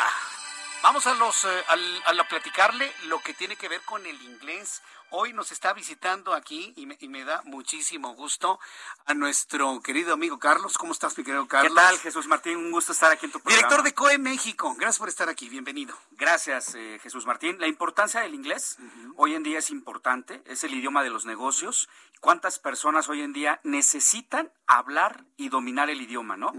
Vamos 0.84 1.04
a 1.08 1.14
los 1.14 1.44
eh, 1.44 1.64
a, 2.06 2.28
platicarle 2.28 2.92
lo 3.06 3.20
que 3.20 3.34
tiene 3.34 3.56
que 3.56 3.68
ver 3.68 3.80
con 3.82 4.06
el 4.06 4.22
inglés. 4.22 4.82
Hoy 5.10 5.32
nos 5.32 5.50
está 5.50 5.72
visitando 5.72 6.32
aquí 6.32 6.72
y 6.76 6.86
me, 6.86 7.24
da 7.24 7.42
muchísimo 7.42 8.14
gusto 8.14 8.60
a 9.06 9.14
nuestro 9.14 9.80
querido 9.80 10.14
amigo 10.14 10.38
Carlos. 10.38 10.78
¿Cómo 10.78 10.92
estás, 10.92 11.18
mi 11.18 11.24
querido 11.24 11.48
Carlos? 11.48 11.72
¿Qué 11.72 11.80
tal, 11.80 11.98
Jesús 11.98 12.28
Martín? 12.28 12.56
Un 12.58 12.70
gusto 12.70 12.92
estar 12.92 13.10
aquí 13.10 13.26
en 13.26 13.32
tu 13.32 13.40
programa. 13.40 13.56
Director 13.56 13.82
de 13.84 13.94
COE 13.94 14.18
México. 14.18 14.76
Gracias 14.78 15.00
por 15.00 15.08
estar 15.08 15.28
aquí. 15.28 15.48
Bienvenido. 15.48 15.98
Gracias, 16.12 16.76
eh, 16.76 17.00
Jesús 17.02 17.26
Martín. 17.26 17.58
La 17.58 17.66
importancia 17.66 18.20
del 18.20 18.34
inglés 18.34 18.78
hoy 19.16 19.34
en 19.34 19.42
día 19.42 19.58
es 19.58 19.70
importante. 19.70 20.40
Es 20.46 20.62
el 20.62 20.72
idioma 20.72 21.02
de 21.02 21.10
los 21.10 21.26
negocios. 21.26 21.88
¿Cuántas 22.20 22.60
personas 22.60 23.08
hoy 23.08 23.22
en 23.22 23.32
día 23.32 23.60
necesitan 23.64 24.52
hablar 24.78 25.24
y 25.36 25.48
dominar 25.48 25.90
el 25.90 26.00
idioma, 26.00 26.36
no? 26.36 26.52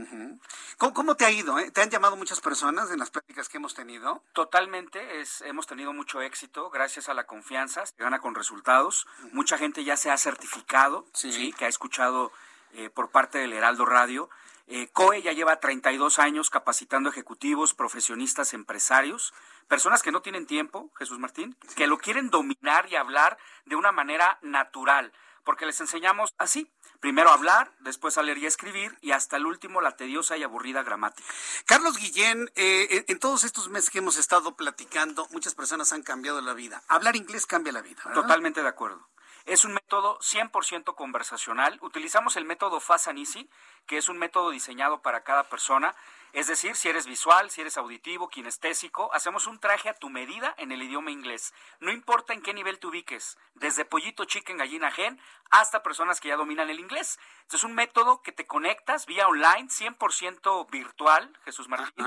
¿Cómo, 0.77 1.15
te 1.15 1.25
ha 1.25 1.31
ido? 1.31 1.59
Eh? 1.59 1.71
¿Te 1.71 1.81
han 1.81 1.89
llamado 1.89 2.17
muchas 2.17 2.41
personas 2.41 2.91
en 2.91 2.99
las 2.99 3.09
pláticas 3.09 3.47
que 3.47 3.57
hemos 3.57 3.73
tenido? 3.73 4.23
Totalmente. 4.33 5.21
Es, 5.21 5.41
hemos 5.41 5.65
tenido 5.65 5.93
mucho 5.93 6.21
éxito 6.21 6.69
gracias 6.69 7.07
a 7.07 7.13
la 7.13 7.25
confianza. 7.25 7.85
Se 7.85 7.95
gana 7.97 8.19
con 8.19 8.35
resultados. 8.35 9.07
Mucha 9.31 9.57
gente 9.57 9.83
ya 9.83 9.95
se 9.95 10.11
ha 10.11 10.17
certificado, 10.17 11.05
sí. 11.13 11.53
que 11.53 11.65
ha 11.65 11.69
escuchado 11.69 12.31
eh, 12.73 12.89
por 12.89 13.11
parte 13.11 13.37
del 13.37 13.53
Heraldo 13.53 13.85
Radio. 13.85 14.29
Eh, 14.67 14.89
COE 14.93 15.21
ya 15.21 15.33
lleva 15.33 15.59
32 15.59 16.19
años 16.19 16.49
capacitando 16.49 17.09
ejecutivos, 17.09 17.73
profesionistas, 17.73 18.53
empresarios, 18.53 19.33
personas 19.67 20.01
que 20.01 20.11
no 20.11 20.21
tienen 20.21 20.45
tiempo, 20.45 20.89
Jesús 20.97 21.19
Martín, 21.19 21.57
que 21.75 21.87
lo 21.87 21.97
quieren 21.97 22.29
dominar 22.29 22.87
y 22.89 22.95
hablar 22.95 23.37
de 23.65 23.75
una 23.75 23.91
manera 23.91 24.37
natural, 24.41 25.11
porque 25.43 25.65
les 25.65 25.81
enseñamos 25.81 26.33
así, 26.37 26.71
primero 27.01 27.31
hablar, 27.31 27.69
después 27.79 28.17
a 28.17 28.23
leer 28.23 28.37
y 28.37 28.45
escribir 28.45 28.97
y 29.01 29.11
hasta 29.11 29.35
el 29.35 29.45
último 29.45 29.81
la 29.81 29.97
tediosa 29.97 30.37
y 30.37 30.43
aburrida 30.43 30.83
gramática. 30.83 31.27
Carlos 31.65 31.97
Guillén, 31.97 32.49
eh, 32.55 33.03
en 33.07 33.19
todos 33.19 33.43
estos 33.43 33.67
meses 33.67 33.89
que 33.89 33.97
hemos 33.97 34.17
estado 34.17 34.55
platicando, 34.55 35.27
muchas 35.31 35.55
personas 35.55 35.91
han 35.91 36.03
cambiado 36.03 36.39
la 36.39 36.53
vida. 36.53 36.81
Hablar 36.87 37.17
inglés 37.17 37.45
cambia 37.45 37.73
la 37.73 37.81
vida. 37.81 38.01
Totalmente 38.13 38.61
de 38.61 38.69
acuerdo. 38.69 39.09
Es 39.45 39.65
un 39.65 39.73
método 39.73 40.19
100% 40.19 40.95
conversacional. 40.95 41.79
Utilizamos 41.81 42.37
el 42.37 42.45
método 42.45 42.79
Fast 42.79 43.07
and 43.07 43.19
Easy, 43.19 43.49
que 43.87 43.97
es 43.97 44.07
un 44.07 44.19
método 44.19 44.51
diseñado 44.51 45.01
para 45.01 45.23
cada 45.23 45.49
persona. 45.49 45.95
Es 46.33 46.47
decir, 46.47 46.75
si 46.75 46.87
eres 46.87 47.05
visual, 47.07 47.49
si 47.49 47.61
eres 47.61 47.77
auditivo, 47.77 48.29
kinestésico, 48.29 49.13
hacemos 49.13 49.47
un 49.47 49.59
traje 49.59 49.89
a 49.89 49.93
tu 49.93 50.09
medida 50.09 50.53
en 50.57 50.71
el 50.71 50.81
idioma 50.81 51.11
inglés. 51.11 51.53
No 51.79 51.91
importa 51.91 52.33
en 52.33 52.41
qué 52.41 52.53
nivel 52.53 52.79
te 52.79 52.87
ubiques, 52.87 53.37
desde 53.55 53.83
pollito 53.83 54.23
chicken, 54.23 54.57
gallina 54.57 54.91
gen, 54.91 55.19
hasta 55.49 55.83
personas 55.83 56.21
que 56.21 56.29
ya 56.29 56.37
dominan 56.37 56.69
el 56.69 56.79
inglés. 56.79 57.19
es 57.51 57.63
un 57.63 57.73
método 57.73 58.21
que 58.21 58.31
te 58.31 58.47
conectas 58.47 59.05
vía 59.05 59.27
online, 59.27 59.67
100% 59.67 60.69
virtual, 60.71 61.37
Jesús 61.43 61.67
Martín. 61.67 62.05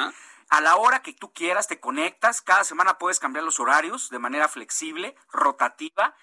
A 0.48 0.60
la 0.60 0.76
hora 0.76 1.02
que 1.02 1.12
tú 1.12 1.32
quieras, 1.32 1.68
te 1.68 1.80
conectas. 1.80 2.40
Cada 2.40 2.64
semana 2.64 2.98
puedes 2.98 3.20
cambiar 3.20 3.44
los 3.44 3.60
horarios 3.60 4.08
de 4.08 4.18
manera 4.18 4.48
flexible, 4.48 5.14
rotativa 5.32 6.14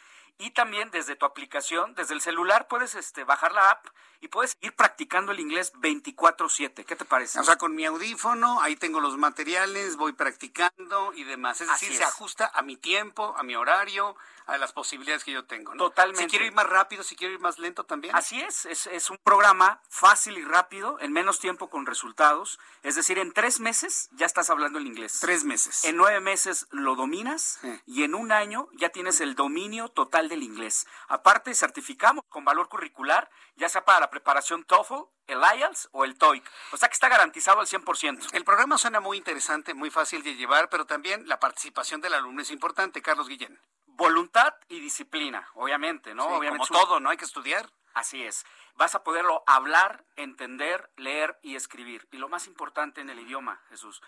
y 0.41 0.51
también 0.51 0.89
desde 0.89 1.15
tu 1.15 1.27
aplicación, 1.27 1.93
desde 1.93 2.15
el 2.15 2.21
celular, 2.21 2.67
puedes 2.67 2.95
este, 2.95 3.23
bajar 3.23 3.51
la 3.51 3.69
app 3.69 3.85
y 4.21 4.27
puedes 4.27 4.55
ir 4.61 4.75
practicando 4.75 5.31
el 5.31 5.39
inglés 5.39 5.73
24/7. 5.73 6.85
¿Qué 6.85 6.95
te 6.95 7.05
parece? 7.05 7.39
O 7.39 7.43
sea, 7.43 7.57
con 7.57 7.75
mi 7.75 7.85
audífono, 7.85 8.61
ahí 8.61 8.75
tengo 8.75 8.99
los 8.99 9.17
materiales, 9.17 9.97
voy 9.97 10.13
practicando 10.13 11.13
y 11.13 11.23
demás. 11.23 11.59
Es 11.61 11.67
decir, 11.67 11.95
se 11.95 12.03
ajusta 12.03 12.49
a 12.53 12.61
mi 12.61 12.77
tiempo, 12.77 13.33
a 13.37 13.43
mi 13.43 13.55
horario, 13.55 14.15
a 14.45 14.57
las 14.57 14.73
posibilidades 14.73 15.23
que 15.23 15.31
yo 15.31 15.45
tengo. 15.45 15.73
Totalmente. 15.75 16.23
Si 16.23 16.29
quiero 16.29 16.45
ir 16.45 16.53
más 16.53 16.67
rápido, 16.67 17.03
si 17.03 17.15
quiero 17.15 17.33
ir 17.33 17.39
más 17.39 17.57
lento 17.57 17.83
también. 17.85 18.15
Así 18.15 18.39
es, 18.41 18.65
es, 18.65 19.09
un 19.09 19.17
programa 19.17 19.81
fácil 19.89 20.37
y 20.37 20.43
rápido, 20.43 20.99
en 20.99 21.11
menos 21.11 21.39
tiempo 21.39 21.69
con 21.69 21.85
resultados. 21.85 22.59
Es 22.83 22.95
decir, 22.95 23.17
en 23.17 23.31
tres 23.33 23.59
meses 23.59 24.09
ya 24.11 24.25
estás 24.25 24.49
hablando 24.49 24.79
el 24.79 24.87
inglés. 24.87 25.19
Tres 25.19 25.43
meses. 25.43 25.85
En 25.85 25.97
nueve 25.97 26.19
meses 26.19 26.67
lo 26.71 26.95
dominas 26.95 27.59
y 27.85 28.03
en 28.03 28.15
un 28.15 28.31
año 28.31 28.67
ya 28.73 28.89
tienes 28.89 29.21
el 29.21 29.35
dominio 29.35 29.89
total 29.89 30.29
del 30.29 30.43
inglés. 30.43 30.85
Aparte, 31.07 31.53
certificamos 31.55 32.23
con 32.29 32.45
valor 32.45 32.69
curricular, 32.69 33.29
ya 33.61 33.69
sea 33.69 33.85
para 33.85 33.99
la 33.99 34.09
preparación 34.09 34.63
TOEFL, 34.63 35.03
el 35.27 35.39
IELTS 35.39 35.89
o 35.91 36.03
el 36.03 36.17
TOEIC. 36.17 36.43
O 36.71 36.77
sea 36.77 36.89
que 36.89 36.93
está 36.93 37.09
garantizado 37.09 37.59
al 37.59 37.67
100%. 37.67 38.33
El 38.33 38.43
programa 38.43 38.79
suena 38.79 38.99
muy 38.99 39.17
interesante, 39.17 39.75
muy 39.75 39.91
fácil 39.91 40.23
de 40.23 40.35
llevar, 40.35 40.67
pero 40.69 40.85
también 40.85 41.27
la 41.27 41.39
participación 41.39 42.01
del 42.01 42.15
alumno 42.15 42.41
es 42.41 42.49
importante. 42.49 43.03
Carlos 43.03 43.27
Guillén. 43.27 43.61
Voluntad 43.85 44.55
y 44.67 44.79
disciplina, 44.79 45.47
obviamente, 45.53 46.15
¿no? 46.15 46.25
obviamente 46.25 46.67
como 46.67 46.85
todo, 46.85 46.99
¿no? 46.99 47.11
Hay 47.11 47.17
que 47.17 47.25
estudiar. 47.25 47.69
Así 47.93 48.23
es. 48.23 48.45
Vas 48.75 48.95
a 48.95 49.03
poderlo 49.03 49.43
hablar, 49.45 50.05
entender, 50.15 50.89
leer 50.95 51.37
y 51.43 51.55
escribir. 51.55 52.07
Y 52.11 52.17
lo 52.17 52.29
más 52.29 52.47
importante 52.47 53.01
en 53.01 53.11
el 53.11 53.19
idioma, 53.19 53.61
Jesús, 53.69 54.01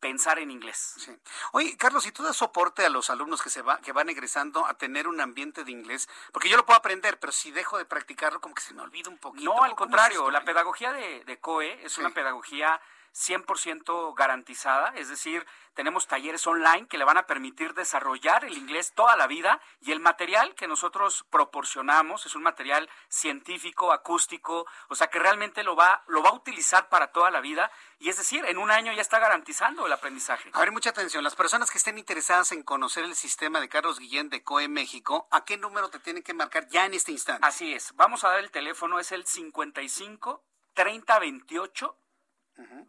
pensar 0.00 0.38
en 0.38 0.50
inglés. 0.50 0.94
Sí. 0.98 1.16
Oye, 1.52 1.76
Carlos, 1.76 2.04
si 2.04 2.12
tú 2.12 2.22
das 2.22 2.36
soporte 2.36 2.84
a 2.84 2.88
los 2.88 3.10
alumnos 3.10 3.42
que 3.42 3.50
se 3.50 3.62
va, 3.62 3.80
que 3.80 3.92
van 3.92 4.08
egresando 4.08 4.66
a 4.66 4.74
tener 4.74 5.08
un 5.08 5.20
ambiente 5.20 5.64
de 5.64 5.72
inglés, 5.72 6.08
porque 6.32 6.48
yo 6.48 6.56
lo 6.56 6.64
puedo 6.64 6.78
aprender, 6.78 7.18
pero 7.18 7.32
si 7.32 7.50
dejo 7.50 7.78
de 7.78 7.84
practicarlo, 7.84 8.40
como 8.40 8.54
que 8.54 8.62
se 8.62 8.74
me 8.74 8.82
olvida 8.82 9.10
un 9.10 9.18
poquito. 9.18 9.44
No, 9.44 9.64
al 9.64 9.74
contrario, 9.74 10.30
la 10.30 10.44
pedagogía 10.44 10.92
de, 10.92 11.38
COE 11.40 11.84
es 11.84 11.98
una 11.98 12.10
pedagogía 12.10 12.80
100% 13.18 14.14
garantizada, 14.14 14.92
es 14.94 15.08
decir, 15.08 15.44
tenemos 15.74 16.06
talleres 16.06 16.46
online 16.46 16.86
que 16.86 16.98
le 16.98 17.04
van 17.04 17.18
a 17.18 17.26
permitir 17.26 17.74
desarrollar 17.74 18.44
el 18.44 18.56
inglés 18.56 18.92
toda 18.94 19.16
la 19.16 19.26
vida 19.26 19.60
y 19.80 19.90
el 19.90 19.98
material 20.00 20.54
que 20.54 20.68
nosotros 20.68 21.24
proporcionamos 21.28 22.26
es 22.26 22.36
un 22.36 22.42
material 22.42 22.88
científico, 23.08 23.92
acústico, 23.92 24.66
o 24.88 24.94
sea 24.94 25.08
que 25.08 25.18
realmente 25.18 25.64
lo 25.64 25.74
va, 25.74 26.04
lo 26.06 26.22
va 26.22 26.30
a 26.30 26.34
utilizar 26.34 26.88
para 26.88 27.10
toda 27.10 27.30
la 27.30 27.40
vida 27.40 27.70
y 27.98 28.08
es 28.08 28.16
decir, 28.16 28.44
en 28.44 28.58
un 28.58 28.70
año 28.70 28.92
ya 28.92 29.02
está 29.02 29.18
garantizando 29.18 29.86
el 29.86 29.92
aprendizaje. 29.92 30.50
A 30.52 30.60
ver, 30.60 30.70
mucha 30.70 30.90
atención, 30.90 31.24
las 31.24 31.34
personas 31.34 31.70
que 31.70 31.78
estén 31.78 31.98
interesadas 31.98 32.52
en 32.52 32.62
conocer 32.62 33.04
el 33.04 33.16
sistema 33.16 33.60
de 33.60 33.68
Carlos 33.68 33.98
Guillén 33.98 34.30
de 34.30 34.44
COE 34.44 34.68
México, 34.68 35.26
¿a 35.32 35.44
qué 35.44 35.56
número 35.56 35.90
te 35.90 35.98
tienen 35.98 36.22
que 36.22 36.34
marcar 36.34 36.68
ya 36.68 36.86
en 36.86 36.94
este 36.94 37.10
instante? 37.10 37.44
Así 37.44 37.72
es, 37.72 37.94
vamos 37.96 38.22
a 38.22 38.28
dar 38.28 38.38
el 38.38 38.52
teléfono, 38.52 39.00
es 39.00 39.10
el 39.10 39.26
55 39.26 40.44
30 40.74 41.18
28 41.18 41.98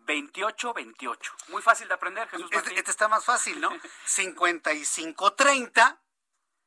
28 0.05 0.73
28. 0.73 1.33
Muy 1.49 1.61
fácil 1.61 1.87
de 1.87 1.93
aprender, 1.93 2.27
Jesús 2.29 2.45
Este, 2.45 2.55
Martín. 2.55 2.77
este 2.77 2.91
está 2.91 3.07
más 3.07 3.23
fácil, 3.23 3.59
¿no? 3.61 3.71
55 4.05 5.33
30 5.33 6.01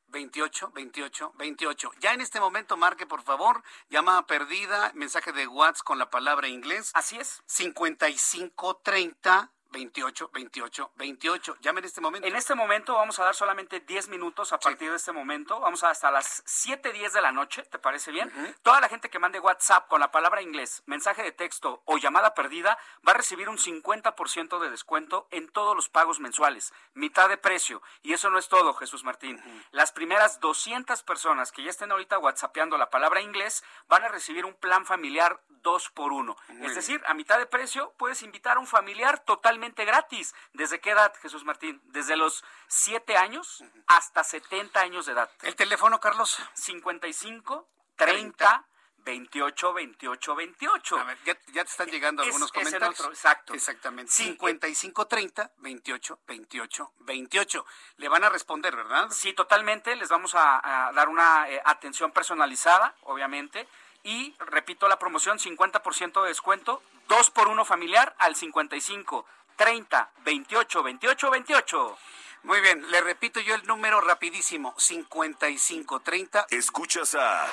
28 0.07 0.71
28 0.71 1.33
28. 1.35 1.91
Ya 1.99 2.13
en 2.13 2.21
este 2.21 2.39
momento 2.39 2.77
marque, 2.77 3.05
por 3.05 3.23
favor, 3.23 3.63
llamada 3.89 4.25
perdida, 4.27 4.91
mensaje 4.93 5.31
de 5.31 5.47
WhatsApp 5.47 5.83
con 5.85 5.97
la 5.99 6.09
palabra 6.09 6.47
inglés. 6.47 6.91
Así 6.93 7.17
es. 7.17 7.41
55 7.47 8.77
30 8.83 9.52
28 9.73 10.29
28 10.31 10.91
28. 10.95 11.57
Llame 11.59 11.79
en 11.79 11.85
este 11.85 11.99
momento. 11.99 12.27
En 12.27 12.35
este 12.35 12.55
momento 12.55 12.93
vamos 12.93 13.19
a 13.19 13.25
dar 13.25 13.35
solamente 13.35 13.81
10 13.81 14.07
minutos 14.07 14.53
a 14.53 14.59
partir 14.59 14.89
de 14.89 14.95
este 14.95 15.11
momento. 15.11 15.59
Vamos 15.59 15.83
a 15.83 15.89
hasta 15.89 16.11
las 16.11 16.43
7:10 16.45 17.11
de 17.11 17.21
la 17.21 17.31
noche, 17.31 17.63
¿te 17.63 17.79
parece 17.79 18.11
bien? 18.11 18.31
Toda 18.61 18.79
la 18.79 18.87
gente 18.87 19.09
que 19.09 19.19
mande 19.19 19.39
WhatsApp 19.39 19.87
con 19.87 19.99
la 19.99 20.11
palabra 20.11 20.41
inglés, 20.41 20.83
mensaje 20.85 21.23
de 21.23 21.31
texto 21.31 21.81
o 21.85 21.97
llamada 21.97 22.33
perdida 22.33 22.77
va 23.05 23.11
a 23.11 23.15
recibir 23.15 23.49
un 23.49 23.57
50% 23.57 24.59
de 24.59 24.69
descuento 24.69 25.27
en 25.31 25.49
todos 25.49 25.75
los 25.75 25.89
pagos 25.89 26.19
mensuales, 26.19 26.73
mitad 26.93 27.27
de 27.27 27.37
precio. 27.37 27.81
Y 28.03 28.13
eso 28.13 28.29
no 28.29 28.37
es 28.37 28.47
todo, 28.47 28.73
Jesús 28.75 29.03
Martín. 29.03 29.41
Las 29.71 29.91
primeras 29.91 30.39
200 30.39 31.01
personas 31.03 31.51
que 31.51 31.63
ya 31.63 31.71
estén 31.71 31.91
ahorita 31.91 32.19
WhatsAppeando 32.19 32.77
la 32.77 32.91
palabra 32.91 33.21
inglés 33.21 33.63
van 33.87 34.03
a 34.03 34.07
recibir 34.07 34.45
un 34.45 34.53
plan 34.53 34.85
familiar 34.85 35.41
2 35.47 35.89
por 35.89 36.11
1. 36.11 36.37
Muy 36.49 36.67
Es 36.67 36.75
decir, 36.75 37.01
a 37.07 37.13
mitad 37.13 37.39
de 37.39 37.45
precio 37.45 37.93
puedes 37.97 38.21
invitar 38.21 38.57
a 38.57 38.59
un 38.59 38.67
familiar 38.67 39.19
totalmente 39.19 39.62
gratis. 39.71 40.33
¿Desde 40.53 40.79
qué 40.81 40.91
edad, 40.91 41.13
Jesús 41.21 41.43
Martín? 41.45 41.81
Desde 41.85 42.15
los 42.17 42.43
7 42.67 43.17
años 43.17 43.63
hasta 43.87 44.23
70 44.23 44.79
años 44.81 45.05
de 45.05 45.13
edad. 45.13 45.29
¿El 45.41 45.55
teléfono, 45.55 45.99
Carlos? 45.99 46.37
55 46.53 47.67
30 47.95 48.65
28 49.05 49.73
28 49.73 50.35
28. 50.35 50.97
A 50.99 51.03
ver, 51.03 51.17
ya, 51.25 51.37
ya 51.47 51.63
te 51.65 51.69
están 51.71 51.87
llegando 51.89 52.21
Es- 52.23 52.27
algunos 52.27 52.49
es 52.49 52.55
el 52.57 52.63
comentarios. 52.63 52.99
otro, 52.99 53.11
exacto. 53.11 53.53
Exactamente. 53.53 54.11
Sí, 54.11 54.23
55 54.23 55.07
30 55.07 55.51
28 55.57 56.19
28 56.27 56.91
28. 56.99 57.65
Le 57.97 58.07
van 58.09 58.23
a 58.23 58.29
responder, 58.29 58.75
¿verdad? 58.75 59.09
Sí, 59.11 59.33
totalmente. 59.33 59.95
Les 59.97 60.09
vamos 60.09 60.35
a, 60.35 60.87
a 60.87 60.91
dar 60.93 61.09
una 61.09 61.49
eh, 61.49 61.61
atención 61.65 62.11
personalizada, 62.11 62.95
obviamente. 63.03 63.67
Y 64.05 64.35
repito 64.39 64.87
la 64.89 64.99
promoción, 64.99 65.37
50% 65.39 66.21
de 66.23 66.27
descuento, 66.29 66.81
2 67.07 67.29
por 67.31 67.47
1 67.47 67.63
familiar 67.65 68.13
al 68.19 68.35
55 68.35 69.25
30 69.55 70.11
28 70.25 70.83
28 70.83 71.31
28. 71.31 71.97
Muy 72.43 72.59
bien, 72.59 72.91
le 72.91 73.01
repito 73.01 73.39
yo 73.39 73.55
el 73.55 73.65
número 73.65 74.01
rapidísimo, 74.01 74.75
55 74.77 76.01
30 76.01 76.47
Escuchas 76.49 77.15
a 77.15 77.47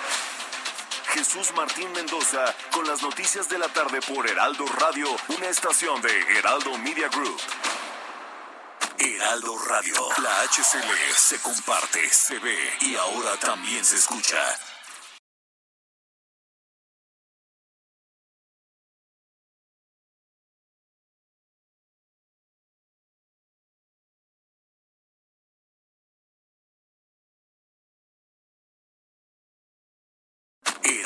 Jesús 1.12 1.52
Martín 1.54 1.90
Mendoza 1.92 2.54
con 2.72 2.86
las 2.86 3.02
noticias 3.02 3.48
de 3.48 3.58
la 3.58 3.68
tarde 3.68 4.00
por 4.00 4.28
Heraldo 4.28 4.64
Radio, 4.78 5.08
una 5.28 5.48
estación 5.48 6.00
de 6.02 6.38
Heraldo 6.38 6.76
Media 6.78 7.08
Group. 7.08 7.40
Heraldo 8.98 9.56
Radio, 9.66 9.94
la 10.22 10.42
HCL 10.42 11.14
se 11.16 11.40
comparte, 11.40 12.08
se 12.10 12.38
ve 12.38 12.56
y 12.80 12.96
ahora 12.96 13.36
también 13.38 13.84
se 13.84 13.96
escucha. 13.96 14.38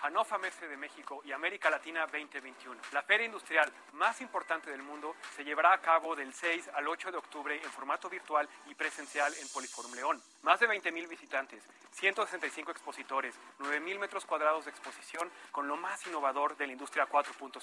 Hannover 0.00 0.38
Messe 0.38 0.68
de 0.68 0.76
México 0.76 1.22
y 1.24 1.32
América 1.32 1.70
Latina 1.70 2.06
2021. 2.06 2.80
La 2.92 3.02
feria 3.02 3.26
industrial 3.26 3.72
más 3.92 4.20
importante 4.20 4.70
del 4.70 4.82
mundo 4.82 5.16
se 5.34 5.44
llevará 5.44 5.72
a 5.72 5.80
cabo 5.80 6.14
del 6.14 6.32
6 6.32 6.70
al 6.74 6.86
8 6.86 7.10
de 7.10 7.18
octubre 7.18 7.56
en 7.56 7.70
formato 7.70 8.08
virtual 8.08 8.48
y 8.66 8.74
presencial 8.74 9.34
en 9.34 9.48
Poliforum 9.48 9.92
León. 9.94 10.22
Más 10.42 10.60
de 10.60 10.68
20.000 10.68 11.08
visitantes, 11.08 11.64
165 11.92 12.70
expositores, 12.70 13.34
9.000 13.58 13.98
metros 13.98 14.24
cuadrados 14.24 14.64
de 14.64 14.70
exposición 14.70 15.30
con 15.50 15.66
lo 15.66 15.76
más 15.76 16.06
innovador 16.06 16.56
de 16.56 16.66
la 16.66 16.72
industria 16.72 17.08
4.0. 17.08 17.60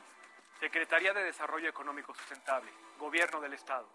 Secretaría 0.60 1.12
de 1.12 1.22
Desarrollo 1.22 1.68
Económico 1.68 2.12
Sustentable, 2.14 2.72
Gobierno 2.98 3.40
del 3.40 3.52
Estado. 3.52 3.86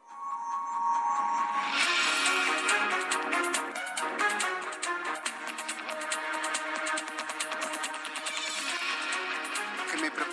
Pre- 10.16 10.26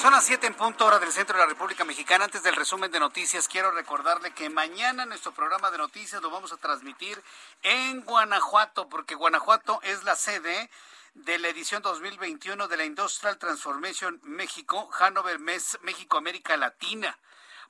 Son 0.00 0.10
las 0.12 0.24
7 0.24 0.48
en 0.48 0.54
punto 0.54 0.84
hora 0.84 0.98
del 0.98 1.12
centro 1.12 1.36
de 1.36 1.44
la 1.44 1.48
República 1.48 1.84
Mexicana. 1.84 2.24
Antes 2.24 2.42
del 2.42 2.56
resumen 2.56 2.90
de 2.90 2.98
noticias, 2.98 3.46
quiero 3.46 3.70
recordarle 3.70 4.32
que 4.32 4.50
mañana 4.50 5.06
nuestro 5.06 5.30
programa 5.32 5.70
de 5.70 5.78
noticias 5.78 6.20
lo 6.20 6.28
vamos 6.30 6.52
a 6.52 6.56
transmitir 6.56 7.22
en 7.62 8.00
Guanajuato, 8.00 8.88
porque 8.88 9.14
Guanajuato 9.14 9.78
es 9.84 10.02
la 10.02 10.16
sede 10.16 10.70
de 11.14 11.38
la 11.38 11.48
edición 11.48 11.82
2021 11.82 12.66
de 12.66 12.76
la 12.76 12.84
Industrial 12.84 13.38
Transformation 13.38 14.18
México, 14.24 14.90
Hanover 14.98 15.38
Mes 15.38 15.78
México 15.82 16.16
América 16.18 16.56
Latina. 16.56 17.16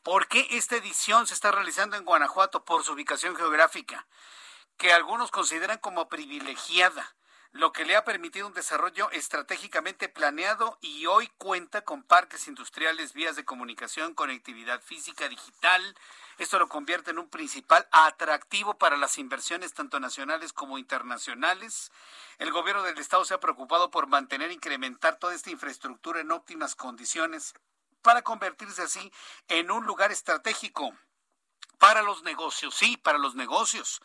¿Por 0.02 0.26
qué 0.26 0.46
esta 0.52 0.76
edición 0.76 1.26
se 1.26 1.34
está 1.34 1.52
realizando 1.52 1.96
en 1.96 2.04
Guanajuato? 2.06 2.64
Por 2.64 2.82
su 2.82 2.92
ubicación 2.92 3.36
geográfica, 3.36 4.06
que 4.76 4.92
algunos 4.92 5.30
consideran 5.30 5.78
como 5.78 6.08
privilegiada 6.08 7.14
lo 7.52 7.70
que 7.70 7.84
le 7.84 7.96
ha 7.96 8.04
permitido 8.04 8.46
un 8.46 8.54
desarrollo 8.54 9.10
estratégicamente 9.10 10.08
planeado 10.08 10.78
y 10.80 11.04
hoy 11.04 11.30
cuenta 11.36 11.82
con 11.82 12.02
parques 12.02 12.48
industriales, 12.48 13.12
vías 13.12 13.36
de 13.36 13.44
comunicación, 13.44 14.14
conectividad 14.14 14.80
física, 14.80 15.28
digital. 15.28 15.94
Esto 16.38 16.58
lo 16.58 16.70
convierte 16.70 17.10
en 17.10 17.18
un 17.18 17.28
principal 17.28 17.86
atractivo 17.92 18.78
para 18.78 18.96
las 18.96 19.18
inversiones 19.18 19.74
tanto 19.74 20.00
nacionales 20.00 20.54
como 20.54 20.78
internacionales. 20.78 21.92
El 22.38 22.52
gobierno 22.52 22.82
del 22.84 22.96
estado 22.96 23.26
se 23.26 23.34
ha 23.34 23.40
preocupado 23.40 23.90
por 23.90 24.06
mantener 24.06 24.50
e 24.50 24.54
incrementar 24.54 25.16
toda 25.16 25.34
esta 25.34 25.50
infraestructura 25.50 26.20
en 26.20 26.32
óptimas 26.32 26.74
condiciones 26.74 27.52
para 28.00 28.22
convertirse 28.22 28.80
así 28.80 29.12
en 29.48 29.70
un 29.70 29.84
lugar 29.84 30.10
estratégico 30.10 30.96
para 31.78 32.00
los 32.00 32.22
negocios, 32.22 32.74
sí, 32.74 32.96
para 32.96 33.18
los 33.18 33.34
negocios, 33.34 34.00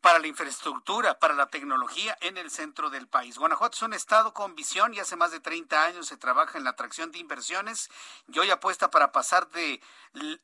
para 0.00 0.18
la 0.18 0.26
infraestructura, 0.26 1.18
para 1.18 1.34
la 1.34 1.46
tecnología 1.46 2.16
en 2.20 2.36
el 2.36 2.50
centro 2.50 2.90
del 2.90 3.08
país. 3.08 3.38
Guanajuato 3.38 3.76
es 3.76 3.82
un 3.82 3.92
estado 3.92 4.32
con 4.32 4.54
visión 4.54 4.94
y 4.94 5.00
hace 5.00 5.16
más 5.16 5.30
de 5.30 5.40
30 5.40 5.84
años 5.84 6.06
se 6.06 6.16
trabaja 6.16 6.58
en 6.58 6.64
la 6.64 6.70
atracción 6.70 7.10
de 7.10 7.18
inversiones 7.18 7.90
y 8.28 8.38
hoy 8.38 8.50
apuesta 8.50 8.90
para 8.90 9.12
pasar 9.12 9.48
de, 9.50 9.80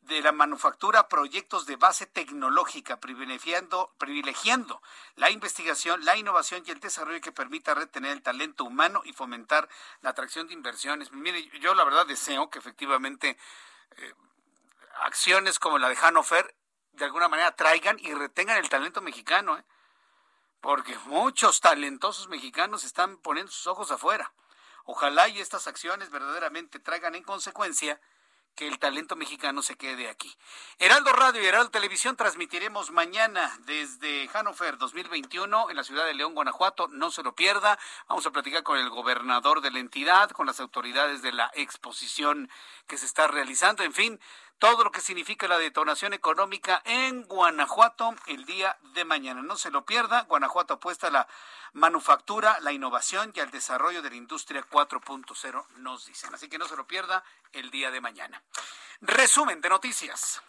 la 0.08 0.32
manufactura 0.32 1.00
a 1.00 1.08
proyectos 1.08 1.66
de 1.66 1.76
base 1.76 2.06
tecnológica, 2.06 2.98
privilegiando, 3.00 3.94
privilegiando 3.98 4.82
la 5.16 5.30
investigación, 5.30 6.04
la 6.04 6.16
innovación 6.16 6.62
y 6.66 6.70
el 6.70 6.80
desarrollo 6.80 7.20
que 7.20 7.32
permita 7.32 7.74
retener 7.74 8.12
el 8.12 8.22
talento 8.22 8.64
humano 8.64 9.02
y 9.04 9.12
fomentar 9.12 9.68
la 10.00 10.10
atracción 10.10 10.48
de 10.48 10.54
inversiones. 10.54 11.12
Mire, 11.12 11.48
yo 11.60 11.74
la 11.74 11.84
verdad 11.84 12.06
deseo 12.06 12.50
que 12.50 12.58
efectivamente 12.58 13.38
eh, 13.96 14.14
acciones 15.02 15.58
como 15.58 15.78
la 15.78 15.88
de 15.88 15.96
Hannover 15.96 16.54
de 16.92 17.04
alguna 17.04 17.28
manera 17.28 17.54
traigan 17.56 17.98
y 17.98 18.12
retengan 18.14 18.58
el 18.58 18.68
talento 18.68 19.00
mexicano, 19.00 19.58
¿eh? 19.58 19.64
porque 20.60 20.96
muchos 21.06 21.60
talentosos 21.60 22.28
mexicanos 22.28 22.84
están 22.84 23.16
poniendo 23.18 23.50
sus 23.50 23.66
ojos 23.66 23.90
afuera. 23.90 24.32
Ojalá 24.84 25.28
y 25.28 25.40
estas 25.40 25.66
acciones 25.66 26.10
verdaderamente 26.10 26.78
traigan 26.78 27.14
en 27.14 27.22
consecuencia 27.22 28.00
que 28.54 28.68
el 28.68 28.78
talento 28.78 29.16
mexicano 29.16 29.62
se 29.62 29.76
quede 29.76 30.08
aquí. 30.08 30.36
Heraldo 30.78 31.12
Radio 31.12 31.42
y 31.42 31.46
Heraldo 31.46 31.70
Televisión 31.70 32.16
transmitiremos 32.16 32.90
mañana 32.90 33.50
desde 33.60 34.28
Hannover 34.28 34.76
2021 34.76 35.70
en 35.70 35.76
la 35.76 35.84
ciudad 35.84 36.04
de 36.04 36.14
León, 36.14 36.34
Guanajuato. 36.34 36.88
No 36.88 37.10
se 37.10 37.22
lo 37.22 37.34
pierda. 37.34 37.78
Vamos 38.08 38.26
a 38.26 38.30
platicar 38.30 38.62
con 38.62 38.78
el 38.78 38.90
gobernador 38.90 39.62
de 39.62 39.70
la 39.70 39.78
entidad, 39.78 40.30
con 40.30 40.46
las 40.46 40.60
autoridades 40.60 41.22
de 41.22 41.32
la 41.32 41.50
exposición 41.54 42.50
que 42.86 42.98
se 42.98 43.06
está 43.06 43.26
realizando. 43.26 43.84
En 43.84 43.94
fin, 43.94 44.20
todo 44.62 44.84
lo 44.84 44.92
que 44.92 45.00
significa 45.00 45.48
la 45.48 45.58
detonación 45.58 46.12
económica 46.12 46.82
en 46.84 47.24
Guanajuato 47.24 48.14
el 48.28 48.44
día 48.44 48.78
de 48.94 49.04
mañana. 49.04 49.42
No 49.42 49.56
se 49.56 49.72
lo 49.72 49.84
pierda. 49.84 50.22
Guanajuato 50.22 50.74
apuesta 50.74 51.08
a 51.08 51.10
la 51.10 51.26
manufactura, 51.72 52.56
la 52.60 52.70
innovación 52.70 53.32
y 53.34 53.40
al 53.40 53.50
desarrollo 53.50 54.02
de 54.02 54.10
la 54.10 54.14
industria 54.14 54.64
4.0, 54.70 55.66
nos 55.78 56.06
dicen. 56.06 56.32
Así 56.32 56.48
que 56.48 56.58
no 56.58 56.68
se 56.68 56.76
lo 56.76 56.86
pierda 56.86 57.24
el 57.52 57.72
día 57.72 57.90
de 57.90 58.00
mañana. 58.00 58.40
Resumen 59.00 59.60
de 59.60 59.68
noticias. 59.68 60.40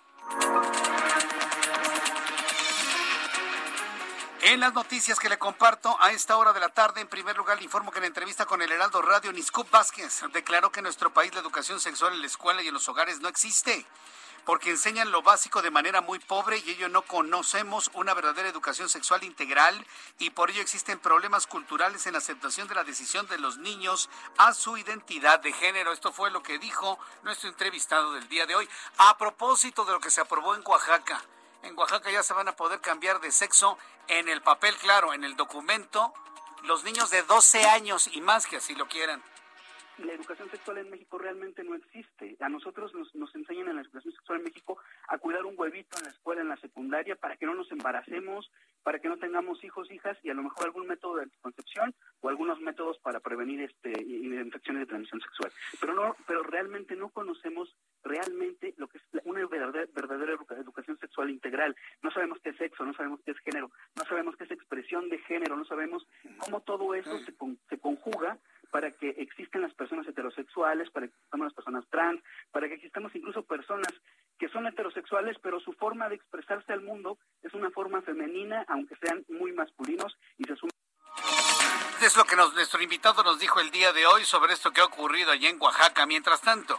En 4.45 4.59
las 4.59 4.73
noticias 4.73 5.21
que 5.21 5.29
le 5.29 5.39
comparto 5.39 5.95
a 6.01 6.11
esta 6.11 6.35
hora 6.35 6.51
de 6.51 6.59
la 6.59 6.67
tarde, 6.67 6.99
en 6.99 7.07
primer 7.07 7.37
lugar 7.37 7.57
le 7.57 7.63
informo 7.63 7.91
que 7.91 7.99
en 7.99 8.03
entrevista 8.03 8.45
con 8.45 8.61
el 8.61 8.69
Heraldo 8.69 9.01
Radio, 9.01 9.31
Niscup 9.31 9.71
Vázquez 9.71 10.21
declaró 10.33 10.69
que 10.69 10.81
en 10.81 10.83
nuestro 10.83 11.13
país 11.13 11.33
la 11.33 11.39
educación 11.39 11.79
sexual 11.79 12.11
en 12.11 12.19
la 12.19 12.27
escuela 12.27 12.61
y 12.61 12.67
en 12.67 12.73
los 12.73 12.89
hogares 12.89 13.21
no 13.21 13.29
existe, 13.29 13.85
porque 14.43 14.71
enseñan 14.71 15.11
lo 15.11 15.21
básico 15.21 15.61
de 15.61 15.71
manera 15.71 16.01
muy 16.01 16.19
pobre 16.19 16.57
y 16.57 16.71
ello 16.71 16.89
no 16.89 17.03
conocemos 17.03 17.89
una 17.93 18.13
verdadera 18.13 18.49
educación 18.49 18.89
sexual 18.89 19.23
integral 19.23 19.87
y 20.19 20.31
por 20.31 20.51
ello 20.51 20.61
existen 20.61 20.99
problemas 20.99 21.47
culturales 21.47 22.05
en 22.05 22.11
la 22.11 22.19
aceptación 22.19 22.67
de 22.67 22.75
la 22.75 22.83
decisión 22.83 23.25
de 23.27 23.37
los 23.37 23.59
niños 23.59 24.09
a 24.37 24.53
su 24.53 24.75
identidad 24.75 25.39
de 25.39 25.53
género. 25.53 25.93
Esto 25.93 26.11
fue 26.11 26.31
lo 26.31 26.43
que 26.43 26.59
dijo 26.59 26.99
nuestro 27.23 27.47
entrevistado 27.47 28.11
del 28.11 28.27
día 28.27 28.45
de 28.45 28.55
hoy 28.55 28.67
a 28.97 29.17
propósito 29.17 29.85
de 29.85 29.93
lo 29.93 30.01
que 30.01 30.11
se 30.11 30.19
aprobó 30.19 30.53
en 30.53 30.63
Oaxaca 30.65 31.23
en 31.64 31.78
Oaxaca 31.78 32.11
ya 32.11 32.24
se 32.24 32.34
van 32.34 32.47
a 32.47 32.55
poder 32.55 32.80
cambiar 32.80 33.20
de 33.20 33.32
sexo 33.32 33.78
en 34.07 34.30
el 34.30 34.41
papel, 34.41 34.76
claro, 34.76 35.14
en 35.14 35.24
el 35.24 35.36
documento, 35.36 36.14
los 36.64 36.84
niños 36.84 37.09
de 37.09 37.24
12 37.24 37.66
años 37.66 38.09
y 38.14 38.22
más 38.22 38.47
que 38.47 38.57
así 38.57 38.76
lo 38.76 38.88
quieran. 38.88 39.22
La 39.97 40.14
educación 40.14 40.49
sexual 40.49 40.80
en 40.80 40.89
México 40.89 41.18
realmente 41.20 41.64
no 41.64 41.76
existe. 41.76 42.36
A 42.39 42.49
nosotros 42.49 42.93
nos, 42.95 43.14
nos 43.14 43.34
enseñan 43.36 43.70
en 43.70 43.76
la 43.76 43.82
educación 43.84 44.14
sexual 44.14 44.39
en 44.39 44.45
México 44.45 44.78
a 45.07 45.18
cuidar 45.20 45.45
un 45.45 45.53
huevito 45.55 45.97
en 45.99 46.05
la 46.05 46.09
escuela, 46.09 46.41
en 46.41 46.49
la 46.49 46.57
secundaria, 46.57 47.16
para 47.16 47.38
que 47.38 47.45
no 47.45 47.53
nos 47.53 47.72
embaracemos, 47.72 48.51
para 48.84 48.99
que 48.99 49.07
no 49.07 49.17
tengamos 49.17 49.63
hijos, 49.63 49.89
hijas 49.91 50.17
y 50.23 50.29
a 50.29 50.34
lo 50.34 50.43
mejor 50.43 50.65
algún 50.65 50.88
método 50.88 51.15
de 51.15 51.23
anticoncepción 51.23 51.95
o 52.21 52.29
algunos 52.29 52.59
métodos 52.59 52.99
para 52.99 53.19
prevenir 53.19 53.61
este 53.61 53.91
infecciones 54.03 54.81
de 54.81 54.88
transmisión 54.88 55.21
sexual. 55.21 55.51
Pero 55.79 55.93
no, 55.93 56.15
pero 56.27 56.43
realmente 56.43 56.95
no 56.95 57.09
conocemos 57.09 57.75
realmente 58.03 58.73
lo 58.77 58.88
que 58.88 58.97
es 58.97 59.03
una 59.23 59.45
verdadera, 59.47 59.88
verdadera 59.93 60.34
educación 60.34 60.97
sexual 60.99 61.29
integral. 61.29 61.75
No 62.01 62.11
sabemos 62.11 62.39
qué 62.43 62.49
es 62.49 62.57
sexo, 62.57 62.86
no 62.86 62.93
sabemos 62.93 63.21
qué 63.25 63.31
es 63.31 63.39
género, 63.39 63.71
no 63.95 64.03
sabemos 64.05 64.36
qué 64.36 64.43
es 64.43 64.51
expresión 64.51 65.09
de 65.09 65.19
género, 65.19 65.55
no 65.55 65.65
sabemos 65.65 66.05
cómo 66.39 66.61
todo 66.61 66.93
eso 66.93 67.17
se, 67.19 67.34
se 67.69 67.79
conjuga 67.79 68.38
para 68.74 68.89
que 68.89 69.09
existan 69.09 69.61
las 69.61 69.74
personas 69.76 70.07
heterosexuales, 70.07 70.89
para 70.89 71.05
que 71.05 71.13
existan 71.13 71.41
las 71.41 71.53
personas 71.53 71.86
trans, 71.91 72.24
para 72.51 72.67
que 72.67 72.74
existamos 72.74 73.15
incluso 73.15 73.43
personas 73.43 73.93
que 74.39 74.49
son 74.49 74.65
heterosexuales, 74.65 75.38
pero 75.43 75.59
su 75.59 75.74
forma 75.74 76.09
de 76.09 76.15
expresarse 76.15 76.74
al 76.74 76.82
mundo 76.82 77.19
es 77.43 77.53
una 77.53 77.69
forma 77.69 78.01
femenina, 78.01 78.65
aunque 78.67 78.95
sean 78.95 79.24
muy 79.30 79.51
masculinos 79.51 80.17
y 80.39 80.45
se 80.45 80.55
suman 80.55 80.82
es 82.05 82.17
lo 82.17 82.25
que 82.25 82.35
nuestro 82.35 82.81
invitado 82.81 83.23
nos 83.23 83.39
dijo 83.39 83.61
el 83.61 83.71
día 83.71 83.93
de 83.93 84.05
hoy 84.05 84.25
sobre 84.25 84.53
esto 84.53 84.71
que 84.71 84.81
ha 84.81 84.85
ocurrido 84.85 85.31
allí 85.31 85.47
en 85.47 85.61
Oaxaca. 85.61 86.05
Mientras 86.05 86.41
tanto, 86.41 86.77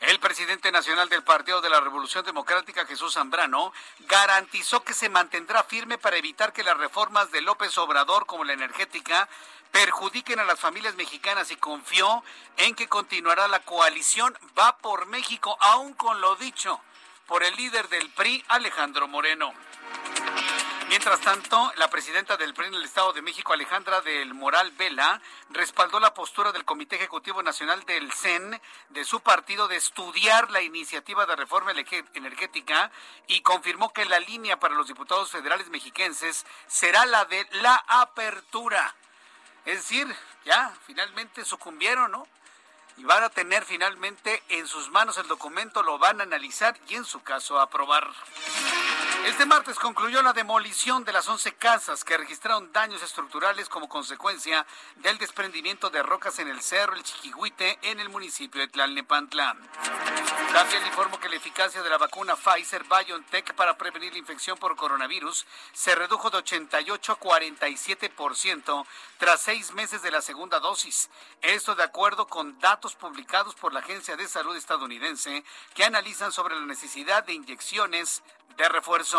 el 0.00 0.20
presidente 0.20 0.70
nacional 0.70 1.08
del 1.08 1.22
Partido 1.22 1.62
de 1.62 1.70
la 1.70 1.80
Revolución 1.80 2.24
Democrática, 2.26 2.84
Jesús 2.84 3.14
Zambrano, 3.14 3.72
garantizó 4.00 4.82
que 4.82 4.92
se 4.92 5.08
mantendrá 5.08 5.62
firme 5.64 5.96
para 5.96 6.18
evitar 6.18 6.52
que 6.52 6.62
las 6.62 6.76
reformas 6.76 7.30
de 7.30 7.40
López 7.40 7.78
Obrador, 7.78 8.26
como 8.26 8.44
la 8.44 8.52
energética, 8.52 9.28
perjudiquen 9.72 10.40
a 10.40 10.44
las 10.44 10.60
familias 10.60 10.94
mexicanas 10.96 11.50
y 11.50 11.56
confió 11.56 12.22
en 12.58 12.74
que 12.74 12.86
continuará 12.86 13.48
la 13.48 13.60
coalición 13.60 14.36
Va 14.58 14.76
por 14.76 15.06
México, 15.06 15.56
aún 15.60 15.94
con 15.94 16.20
lo 16.20 16.36
dicho 16.36 16.80
por 17.26 17.42
el 17.42 17.56
líder 17.56 17.88
del 17.88 18.10
PRI, 18.10 18.44
Alejandro 18.48 19.08
Moreno. 19.08 19.54
Mientras 20.88 21.20
tanto, 21.20 21.72
la 21.76 21.90
presidenta 21.90 22.36
del 22.36 22.54
PRI 22.54 22.68
en 22.68 22.74
el 22.74 22.84
Estado 22.84 23.12
de 23.12 23.20
México, 23.20 23.52
Alejandra 23.52 24.00
del 24.02 24.34
Moral 24.34 24.70
Vela, 24.72 25.20
respaldó 25.50 25.98
la 25.98 26.14
postura 26.14 26.52
del 26.52 26.64
Comité 26.64 26.94
Ejecutivo 26.94 27.42
Nacional 27.42 27.84
del 27.86 28.12
CEN 28.12 28.60
de 28.90 29.04
su 29.04 29.20
partido 29.20 29.66
de 29.66 29.76
estudiar 29.76 30.48
la 30.52 30.62
iniciativa 30.62 31.26
de 31.26 31.34
reforma 31.34 31.72
energética 32.14 32.92
y 33.26 33.40
confirmó 33.40 33.92
que 33.92 34.04
la 34.04 34.20
línea 34.20 34.60
para 34.60 34.76
los 34.76 34.86
diputados 34.86 35.32
federales 35.32 35.70
mexiquenses 35.70 36.46
será 36.68 37.04
la 37.04 37.24
de 37.24 37.48
la 37.62 37.84
apertura. 37.88 38.94
Es 39.64 39.78
decir, 39.78 40.14
ya 40.44 40.72
finalmente 40.86 41.44
sucumbieron, 41.44 42.12
¿no? 42.12 42.28
Y 42.96 43.02
van 43.02 43.24
a 43.24 43.28
tener 43.28 43.64
finalmente 43.64 44.40
en 44.48 44.68
sus 44.68 44.88
manos 44.90 45.18
el 45.18 45.26
documento, 45.26 45.82
lo 45.82 45.98
van 45.98 46.20
a 46.20 46.24
analizar 46.24 46.78
y 46.88 46.94
en 46.94 47.04
su 47.04 47.22
caso 47.24 47.60
aprobar. 47.60 48.08
Este 49.26 49.44
martes 49.44 49.76
concluyó 49.80 50.22
la 50.22 50.32
demolición 50.32 51.04
de 51.04 51.12
las 51.12 51.26
11 51.28 51.56
casas 51.56 52.04
que 52.04 52.16
registraron 52.16 52.72
daños 52.72 53.02
estructurales 53.02 53.68
como 53.68 53.88
consecuencia 53.88 54.64
del 54.98 55.18
desprendimiento 55.18 55.90
de 55.90 56.00
rocas 56.00 56.38
en 56.38 56.46
el 56.46 56.62
cerro 56.62 56.94
El 56.94 57.02
Chiquihuite 57.02 57.76
en 57.82 57.98
el 57.98 58.08
municipio 58.08 58.60
de 58.60 58.68
Tlalnepantla. 58.68 59.56
También 60.52 60.86
informó 60.86 61.18
que 61.18 61.28
la 61.28 61.34
eficacia 61.34 61.82
de 61.82 61.90
la 61.90 61.98
vacuna 61.98 62.36
Pfizer 62.36 62.84
BioNTech 62.84 63.52
para 63.54 63.76
prevenir 63.76 64.12
la 64.12 64.20
infección 64.20 64.56
por 64.58 64.76
coronavirus 64.76 65.44
se 65.72 65.96
redujo 65.96 66.30
de 66.30 66.38
88 66.38 67.12
a 67.12 67.18
47% 67.18 68.86
tras 69.18 69.40
seis 69.40 69.72
meses 69.72 70.02
de 70.02 70.12
la 70.12 70.22
segunda 70.22 70.60
dosis. 70.60 71.10
Esto 71.42 71.74
de 71.74 71.82
acuerdo 71.82 72.28
con 72.28 72.60
datos 72.60 72.94
publicados 72.94 73.56
por 73.56 73.72
la 73.72 73.80
Agencia 73.80 74.16
de 74.16 74.28
Salud 74.28 74.54
estadounidense 74.54 75.42
que 75.74 75.84
analizan 75.84 76.30
sobre 76.30 76.54
la 76.54 76.64
necesidad 76.64 77.24
de 77.24 77.32
inyecciones 77.32 78.22
de 78.56 78.68
refuerzo. 78.68 79.15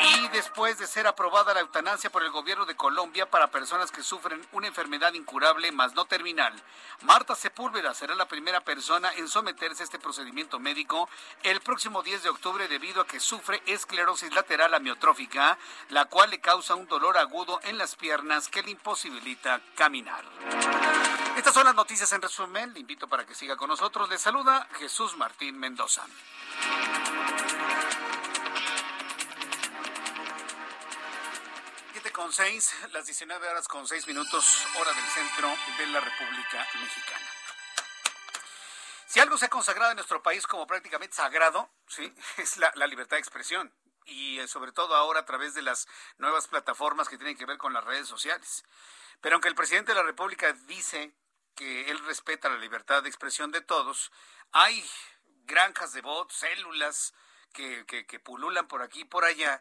Y 0.00 0.28
después 0.28 0.78
de 0.78 0.86
ser 0.86 1.06
aprobada 1.06 1.54
la 1.54 1.60
eutanasia 1.60 2.10
por 2.10 2.22
el 2.22 2.30
gobierno 2.30 2.66
de 2.66 2.76
Colombia 2.76 3.30
para 3.30 3.50
personas 3.50 3.90
que 3.90 4.02
sufren 4.02 4.46
una 4.52 4.66
enfermedad 4.66 5.14
incurable 5.14 5.72
más 5.72 5.94
no 5.94 6.04
terminal, 6.04 6.52
Marta 7.02 7.34
Sepúlveda 7.34 7.94
será 7.94 8.14
la 8.14 8.28
primera 8.28 8.60
persona 8.60 9.12
en 9.14 9.28
someterse 9.28 9.82
a 9.82 9.84
este 9.84 9.98
procedimiento 9.98 10.58
médico 10.58 11.08
el 11.42 11.60
próximo 11.60 12.02
10 12.02 12.22
de 12.22 12.28
octubre 12.28 12.68
debido 12.68 13.00
a 13.00 13.06
que 13.06 13.18
sufre 13.18 13.62
esclerosis 13.66 14.34
lateral 14.34 14.74
amiotrófica, 14.74 15.56
la 15.88 16.04
cual 16.04 16.30
le 16.30 16.40
causa 16.40 16.74
un 16.74 16.86
dolor 16.86 17.16
agudo 17.16 17.60
en 17.62 17.78
las 17.78 17.96
piernas 17.96 18.48
que 18.48 18.62
le 18.62 18.72
imposibilita 18.72 19.62
caminar. 19.74 20.24
Estas 21.36 21.54
son 21.54 21.64
las 21.64 21.74
noticias 21.74 22.12
en 22.12 22.22
resumen. 22.22 22.72
Le 22.74 22.80
invito 22.80 23.08
para 23.08 23.24
que 23.26 23.34
siga 23.34 23.56
con 23.56 23.68
nosotros. 23.68 24.08
Le 24.08 24.18
saluda 24.18 24.68
Jesús 24.78 25.16
Martín 25.16 25.58
Mendoza. 25.58 26.02
Con 32.14 32.32
seis, 32.32 32.72
las 32.92 33.06
19 33.06 33.48
horas 33.48 33.66
con 33.66 33.88
seis 33.88 34.06
minutos, 34.06 34.64
hora 34.78 34.92
del 34.92 35.04
centro 35.04 35.52
de 35.76 35.86
la 35.88 36.00
República 36.00 36.66
Mexicana. 36.80 37.26
Si 39.06 39.18
algo 39.18 39.36
se 39.36 39.46
ha 39.46 39.48
consagrado 39.48 39.90
en 39.90 39.96
nuestro 39.96 40.22
país 40.22 40.46
como 40.46 40.64
prácticamente 40.64 41.16
sagrado, 41.16 41.68
sí, 41.88 42.14
es 42.36 42.56
la, 42.56 42.72
la 42.76 42.86
libertad 42.86 43.16
de 43.16 43.20
expresión 43.20 43.74
y 44.06 44.38
eh, 44.38 44.46
sobre 44.46 44.70
todo 44.70 44.94
ahora 44.94 45.20
a 45.20 45.24
través 45.24 45.54
de 45.54 45.62
las 45.62 45.88
nuevas 46.18 46.46
plataformas 46.46 47.08
que 47.08 47.18
tienen 47.18 47.36
que 47.36 47.46
ver 47.46 47.58
con 47.58 47.72
las 47.72 47.82
redes 47.82 48.06
sociales. 48.06 48.64
Pero 49.20 49.34
aunque 49.34 49.48
el 49.48 49.56
presidente 49.56 49.90
de 49.90 49.98
la 49.98 50.04
República 50.04 50.52
dice 50.52 51.12
que 51.56 51.90
él 51.90 51.98
respeta 52.06 52.48
la 52.48 52.58
libertad 52.58 53.02
de 53.02 53.08
expresión 53.08 53.50
de 53.50 53.60
todos, 53.60 54.12
hay 54.52 54.88
granjas 55.46 55.92
de 55.92 56.00
bots, 56.00 56.34
células 56.34 57.12
que, 57.52 57.84
que, 57.86 58.06
que 58.06 58.20
pululan 58.20 58.68
por 58.68 58.82
aquí 58.82 59.00
y 59.00 59.04
por 59.04 59.24
allá 59.24 59.60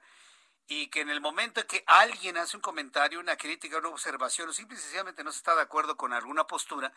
y 0.68 0.88
que 0.88 1.01
en 1.01 1.09
el 1.09 1.22
momento 1.22 1.59
en 1.59 1.68
que 1.68 1.84
alguien 1.88 2.38
hace 2.38 2.57
un 2.57 2.61
comentario, 2.61 3.20
una 3.20 3.36
crítica, 3.36 3.78
una 3.78 3.89
observación, 3.89 4.49
o 4.49 4.53
simple 4.53 4.78
y 4.78 4.82
sencillamente 4.82 5.24
no 5.24 5.32
se 5.32 5.39
está 5.39 5.55
de 5.55 5.61
acuerdo 5.61 5.97
con 5.97 6.14
alguna 6.14 6.47
postura, 6.47 6.93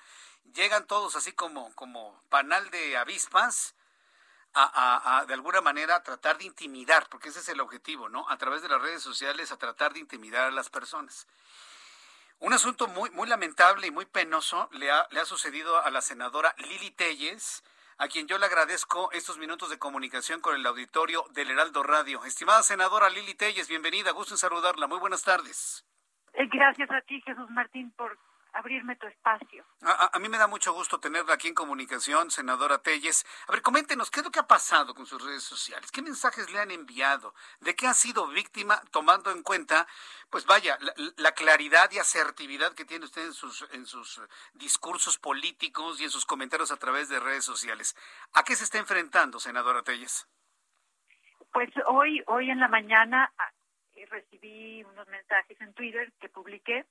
llegan 0.55 0.87
todos 0.87 1.17
así 1.17 1.33
como, 1.33 1.75
como 1.75 2.23
panal 2.29 2.71
de 2.71 2.97
avispas 2.97 3.75
a, 4.55 5.19
a, 5.19 5.27
de 5.27 5.35
alguna 5.35 5.61
manera 5.61 5.97
a 5.97 6.03
tratar 6.03 6.39
de 6.39 6.45
intimidar, 6.45 7.09
porque 7.11 7.29
ese 7.29 7.41
es 7.41 7.49
el 7.49 7.61
objetivo, 7.61 8.09
¿no? 8.09 8.29
A 8.31 8.39
través 8.39 8.63
de 8.63 8.69
las 8.69 8.81
redes 8.81 9.03
sociales, 9.03 9.53
a 9.53 9.59
tratar 9.59 9.93
de 9.93 10.01
intimidar 10.01 10.45
a 10.45 10.51
las 10.51 10.71
personas. 10.71 11.27
Un 12.39 12.53
asunto 12.53 12.87
muy, 12.87 13.11
muy 13.11 13.29
lamentable 13.29 13.87
y 13.87 13.91
muy 13.91 14.07
penoso 14.07 14.69
le 14.73 14.91
ha, 14.91 15.07
le 15.11 15.21
ha 15.21 15.25
sucedido 15.27 15.83
a 15.83 15.91
la 15.91 16.01
senadora 16.01 16.55
Lili 16.59 16.91
Telles, 16.91 17.63
a 17.99 18.09
quien 18.09 18.27
yo 18.27 18.39
le 18.39 18.47
agradezco 18.47 19.11
estos 19.13 19.39
minutos 19.39 19.71
de 19.71 19.79
comunicación 19.79 20.41
con 20.41 20.55
el 20.55 20.67
auditorio 20.67 21.25
del 21.31 21.51
Heraldo 21.51 21.83
Radio. 21.83 22.25
Estimada 22.25 22.63
senadora 22.63 23.09
Lili 23.09 23.35
Telles, 23.35 23.69
bienvenida, 23.69 24.11
gusto 24.13 24.35
en 24.35 24.39
saludarla. 24.39 24.87
Muy 24.87 24.99
buenas 24.99 25.23
tardes. 25.23 25.85
Eh, 26.35 26.47
gracias 26.53 26.91
a 26.91 27.01
ti, 27.03 27.21
Jesús 27.23 27.49
Martín, 27.51 27.91
por 27.93 28.19
abrirme 28.57 28.97
tu 28.97 29.07
espacio. 29.07 29.65
A, 29.83 30.19
mí 30.19 30.29
me 30.29 30.39
da 30.39 30.47
mucho 30.47 30.73
gusto 30.73 30.99
tenerla 30.99 31.35
aquí 31.35 31.49
en 31.49 31.55
comunicación, 31.55 32.31
senadora 32.31 32.79
Telles. 32.79 33.27
A 33.49 33.53
ver, 33.53 33.61
coméntenos, 33.61 34.11
¿qué 34.11 34.21
es 34.21 34.25
lo 34.25 34.33
que 34.33 34.41
ha 34.41 34.47
pasado 34.47 34.95
con 34.95 35.05
sus 35.05 35.23
redes 35.23 35.43
sociales? 35.43 35.93
¿Qué 35.93 36.01
mensajes 36.01 36.51
le 36.51 36.59
han 36.59 36.71
enviado? 36.71 37.35
¿De 37.61 37.77
qué 37.77 37.87
ha 37.87 37.93
sido 37.93 38.27
víctima, 38.29 38.81
tomando 38.91 39.31
en 39.31 39.43
cuenta, 39.43 39.87
pues 40.31 40.47
vaya, 40.47 40.79
la, 41.17 41.33
claridad 41.33 41.91
y 41.93 41.99
asertividad 41.99 42.73
que 42.73 42.87
tiene 42.87 43.05
usted 43.05 43.27
en 43.27 43.35
sus, 43.35 43.69
en 43.73 43.85
sus 43.85 44.23
discursos 44.55 45.19
políticos 45.19 46.01
y 46.01 46.05
en 46.05 46.11
sus 46.11 46.25
comentarios 46.25 46.73
a 46.73 46.79
través 46.79 47.11
de 47.11 47.21
redes 47.21 47.45
sociales? 47.45 47.95
¿A 48.33 48.43
qué 48.43 48.57
se 48.57 48.65
está 48.65 48.79
enfrentando, 48.79 49.39
senadora 49.39 49.83
Telles? 49.83 50.27
Pues 51.53 51.69
hoy, 51.87 52.23
hoy 52.27 52.51
en 52.51 52.61
la 52.61 52.69
mañana 52.69 53.31
ah, 53.39 53.51
recibí 54.09 54.83
unos 54.85 55.07
mensajes 55.09 55.61
en 55.61 55.75
Twitter 55.75 56.13
que 56.21 56.29
publiqué 56.29 56.87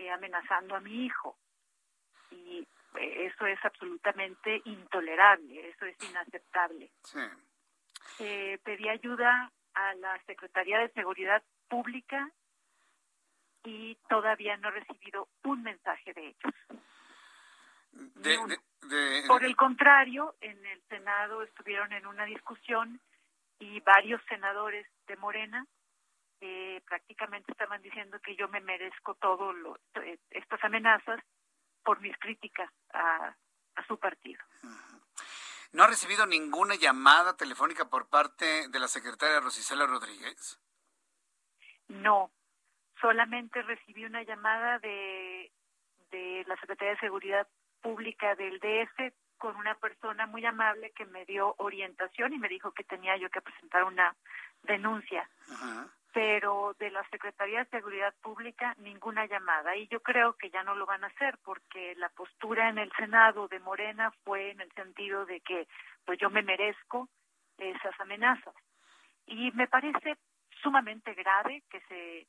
eh, 0.00 0.10
amenazando 0.10 0.76
a 0.76 0.80
mi 0.80 1.04
hijo. 1.04 1.36
Y 2.30 2.66
eh, 2.94 3.26
eso 3.26 3.44
es 3.44 3.62
absolutamente 3.62 4.62
intolerable, 4.64 5.68
eso 5.68 5.84
es 5.84 5.96
inaceptable. 6.08 6.90
Eh, 8.18 8.58
pedí 8.64 8.88
ayuda 8.88 9.52
a 9.74 9.94
la 9.96 10.18
Secretaría 10.24 10.78
de 10.78 10.88
Seguridad 10.92 11.42
Pública 11.68 12.30
y 13.62 13.94
todavía 14.08 14.56
no 14.56 14.68
he 14.68 14.80
recibido 14.80 15.28
un 15.44 15.62
mensaje 15.62 16.14
de 16.14 16.28
ellos. 16.28 16.54
Por 19.26 19.44
el 19.44 19.54
contrario, 19.54 20.34
en 20.40 20.64
el 20.64 20.80
Senado 20.88 21.42
estuvieron 21.42 21.92
en 21.92 22.06
una 22.06 22.24
discusión 22.24 23.00
y 23.58 23.80
varios 23.80 24.22
senadores 24.30 24.86
de 25.06 25.16
Morena 25.16 25.66
eh, 26.40 26.82
prácticamente 26.86 27.52
estaban 27.52 27.82
diciendo 27.82 28.18
que 28.20 28.34
yo 28.34 28.48
me 28.48 28.60
merezco 28.60 29.14
todo 29.16 29.52
lo, 29.52 29.76
eh, 30.02 30.18
estas 30.30 30.62
amenazas 30.64 31.20
por 31.84 32.00
mis 32.00 32.16
críticas 32.18 32.70
a, 32.94 33.34
su 33.86 33.98
partido. 33.98 34.42
¿No 35.72 35.84
ha 35.84 35.86
recibido 35.86 36.26
ninguna 36.26 36.74
llamada 36.74 37.36
telefónica 37.36 37.88
por 37.88 38.08
parte 38.08 38.68
de 38.68 38.78
la 38.78 38.88
secretaria 38.88 39.40
Rosicela 39.40 39.86
Rodríguez? 39.86 40.60
No, 41.88 42.30
solamente 43.00 43.62
recibí 43.62 44.04
una 44.04 44.22
llamada 44.22 44.78
de, 44.80 45.50
de 46.10 46.44
la 46.46 46.56
Secretaría 46.56 46.94
de 46.94 47.00
Seguridad 47.00 47.48
Pública 47.80 48.34
del 48.34 48.60
DF 48.60 49.14
con 49.38 49.56
una 49.56 49.74
persona 49.76 50.26
muy 50.26 50.44
amable 50.44 50.90
que 50.90 51.06
me 51.06 51.24
dio 51.24 51.54
orientación 51.56 52.34
y 52.34 52.38
me 52.38 52.48
dijo 52.48 52.72
que 52.72 52.84
tenía 52.84 53.16
yo 53.16 53.30
que 53.30 53.40
presentar 53.40 53.84
una 53.84 54.14
denuncia. 54.62 55.28
Ajá 55.50 55.90
pero 56.12 56.74
de 56.78 56.90
la 56.90 57.06
Secretaría 57.08 57.60
de 57.60 57.70
Seguridad 57.70 58.14
Pública 58.22 58.74
ninguna 58.78 59.26
llamada. 59.26 59.76
Y 59.76 59.86
yo 59.88 60.00
creo 60.00 60.34
que 60.34 60.50
ya 60.50 60.62
no 60.62 60.74
lo 60.74 60.86
van 60.86 61.04
a 61.04 61.08
hacer 61.08 61.38
porque 61.44 61.94
la 61.96 62.08
postura 62.10 62.68
en 62.68 62.78
el 62.78 62.90
Senado 62.92 63.48
de 63.48 63.60
Morena 63.60 64.10
fue 64.24 64.50
en 64.50 64.60
el 64.60 64.72
sentido 64.72 65.26
de 65.26 65.40
que 65.40 65.66
pues 66.04 66.18
yo 66.18 66.30
me 66.30 66.42
merezco 66.42 67.08
esas 67.58 67.98
amenazas. 68.00 68.54
Y 69.26 69.52
me 69.52 69.68
parece 69.68 70.16
sumamente 70.62 71.14
grave 71.14 71.62
que 71.70 71.80
se 71.82 72.26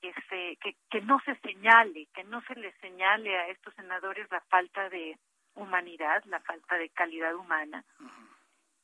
que 0.00 0.12
se 0.28 0.56
que, 0.62 0.76
que 0.90 1.00
no 1.00 1.18
se 1.24 1.34
señale 1.40 2.06
que 2.14 2.22
no 2.22 2.40
se 2.42 2.54
les 2.54 2.72
señale 2.76 3.36
a 3.36 3.48
estos 3.48 3.74
senadores 3.74 4.30
la 4.30 4.40
falta 4.42 4.88
de 4.88 5.18
humanidad 5.56 6.22
la 6.26 6.38
falta 6.38 6.76
de 6.76 6.88
calidad 6.90 7.34
humana 7.34 7.84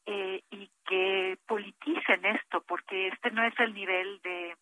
eh, 0.07 0.43
y 0.51 0.71
que 0.87 1.39
politicen 1.47 2.25
esto, 2.27 2.63
porque 2.63 3.09
este 3.09 3.31
no 3.31 3.43
es 3.45 3.59
el 3.59 3.75
nivel 3.75 4.21
de, 4.23 4.57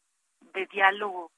de 0.55 0.67
diálogo. 0.67 1.33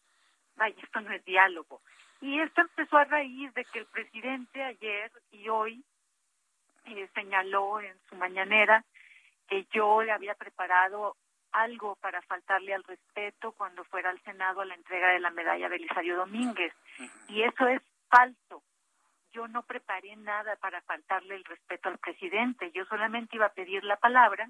Vaya, 0.56 0.76
esto 0.82 1.00
no 1.00 1.10
es 1.12 1.24
diálogo. 1.24 1.80
Y 2.20 2.40
esto 2.40 2.60
empezó 2.60 2.96
a 2.96 3.04
raíz 3.04 3.52
de 3.54 3.64
que 3.64 3.80
el 3.80 3.86
presidente 3.86 4.62
ayer 4.62 5.10
y 5.30 5.48
hoy 5.48 5.84
eh, 6.86 7.08
señaló 7.14 7.80
en 7.80 7.96
su 8.08 8.16
mañanera 8.16 8.84
que 9.48 9.66
yo 9.72 10.02
le 10.02 10.12
había 10.12 10.34
preparado 10.34 11.16
algo 11.52 11.96
para 11.96 12.20
faltarle 12.22 12.74
al 12.74 12.84
respeto 12.84 13.52
cuando 13.52 13.84
fuera 13.84 14.10
al 14.10 14.20
Senado 14.22 14.60
a 14.60 14.64
la 14.64 14.74
entrega 14.74 15.08
de 15.08 15.20
la 15.20 15.30
medalla 15.30 15.68
Belisario 15.68 16.16
Domínguez. 16.16 16.72
Y 17.28 17.42
eso 17.42 17.66
es 17.68 17.80
falso 18.08 18.36
yo 19.34 19.48
no 19.48 19.62
preparé 19.64 20.14
nada 20.16 20.56
para 20.56 20.80
faltarle 20.82 21.34
el 21.34 21.44
respeto 21.44 21.88
al 21.88 21.98
presidente, 21.98 22.70
yo 22.70 22.84
solamente 22.86 23.36
iba 23.36 23.46
a 23.46 23.52
pedir 23.52 23.82
la 23.82 23.96
palabra 23.96 24.48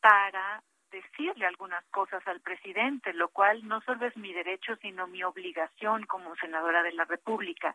para 0.00 0.62
decirle 0.90 1.46
algunas 1.46 1.84
cosas 1.86 2.22
al 2.28 2.40
presidente, 2.40 3.14
lo 3.14 3.28
cual 3.28 3.66
no 3.66 3.80
solo 3.80 4.06
es 4.06 4.16
mi 4.16 4.32
derecho, 4.32 4.76
sino 4.76 5.06
mi 5.06 5.24
obligación 5.24 6.04
como 6.04 6.36
senadora 6.36 6.82
de 6.82 6.92
la 6.92 7.04
República. 7.04 7.74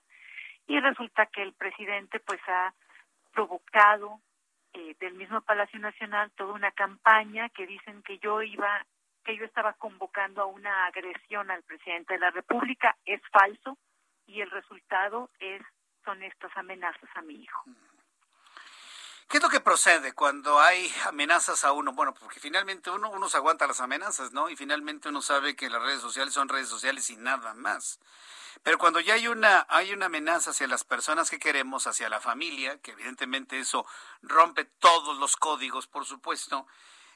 Y 0.67 0.79
resulta 0.79 1.25
que 1.25 1.41
el 1.41 1.53
presidente 1.53 2.19
pues 2.19 2.39
ha 2.47 2.73
provocado 3.33 4.21
eh, 4.73 4.95
del 4.99 5.15
mismo 5.15 5.41
Palacio 5.41 5.79
Nacional 5.79 6.31
toda 6.37 6.53
una 6.53 6.71
campaña 6.71 7.49
que 7.49 7.65
dicen 7.65 8.03
que 8.03 8.19
yo 8.19 8.41
iba 8.43 8.85
que 9.25 9.35
yo 9.35 9.45
estaba 9.45 9.73
convocando 9.73 10.41
a 10.41 10.45
una 10.45 10.85
agresión 10.85 11.51
al 11.51 11.63
presidente 11.63 12.13
de 12.13 12.19
la 12.19 12.31
República 12.31 12.95
es 13.05 13.21
falso 13.31 13.77
y 14.25 14.41
el 14.41 14.49
resultado 14.49 15.29
es 15.39 15.61
son 16.09 16.23
estas 16.23 16.51
amenazas 16.57 17.09
a 17.13 17.21
mi 17.21 17.35
hijo. 17.35 17.63
¿Qué 19.27 19.37
es 19.37 19.43
lo 19.43 19.49
que 19.49 19.59
procede 19.59 20.13
cuando 20.13 20.59
hay 20.59 20.91
amenazas 21.05 21.63
a 21.63 21.71
uno? 21.71 21.93
Bueno, 21.93 22.15
porque 22.15 22.39
finalmente 22.39 22.89
uno, 22.89 23.11
uno 23.11 23.29
se 23.29 23.37
aguanta 23.37 23.67
las 23.67 23.79
amenazas, 23.79 24.31
¿no? 24.31 24.49
Y 24.49 24.55
finalmente 24.55 25.09
uno 25.09 25.21
sabe 25.21 25.55
que 25.55 25.69
las 25.69 25.83
redes 25.83 26.01
sociales 26.01 26.33
son 26.33 26.49
redes 26.49 26.67
sociales 26.67 27.11
y 27.11 27.17
nada 27.17 27.53
más. 27.53 27.99
Pero 28.63 28.79
cuando 28.79 28.99
ya 28.99 29.13
hay 29.13 29.27
una, 29.27 29.67
hay 29.69 29.93
una 29.93 30.07
amenaza 30.07 30.49
hacia 30.49 30.65
las 30.65 30.83
personas 30.83 31.29
que 31.29 31.37
queremos, 31.37 31.85
hacia 31.85 32.09
la 32.09 32.19
familia, 32.19 32.81
que 32.81 32.93
evidentemente 32.93 33.59
eso 33.59 33.85
rompe 34.23 34.65
todos 34.65 35.19
los 35.19 35.37
códigos, 35.37 35.85
por 35.85 36.05
supuesto, 36.05 36.65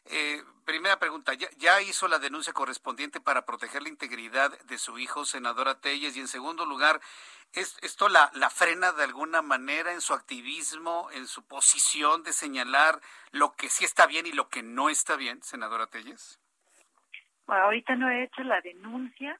eh, 0.05 0.43
primera 0.65 0.99
pregunta, 0.99 1.33
¿ya, 1.33 1.81
hizo 1.81 2.07
la 2.07 2.19
denuncia 2.19 2.53
correspondiente 2.53 3.21
para 3.21 3.45
proteger 3.45 3.83
la 3.83 3.89
integridad 3.89 4.57
de 4.63 4.77
su 4.77 4.99
hijo, 4.99 5.25
senadora 5.25 5.79
Telles? 5.79 6.17
Y 6.17 6.19
en 6.19 6.27
segundo 6.27 6.65
lugar, 6.65 6.99
¿es, 7.53 7.77
¿esto 7.81 8.09
la, 8.09 8.29
la 8.33 8.49
frena 8.49 8.91
de 8.91 9.03
alguna 9.03 9.41
manera 9.41 9.93
en 9.93 10.01
su 10.01 10.13
activismo, 10.13 11.09
en 11.11 11.27
su 11.27 11.45
posición 11.47 12.23
de 12.23 12.33
señalar 12.33 12.99
lo 13.31 13.53
que 13.55 13.69
sí 13.69 13.85
está 13.85 14.05
bien 14.07 14.25
y 14.25 14.31
lo 14.31 14.49
que 14.49 14.63
no 14.63 14.89
está 14.89 15.15
bien, 15.15 15.41
senadora 15.41 15.87
Telles? 15.87 16.39
Ahorita 17.47 17.95
no 17.95 18.09
he 18.09 18.23
hecho 18.23 18.43
la 18.43 18.61
denuncia. 18.61 19.39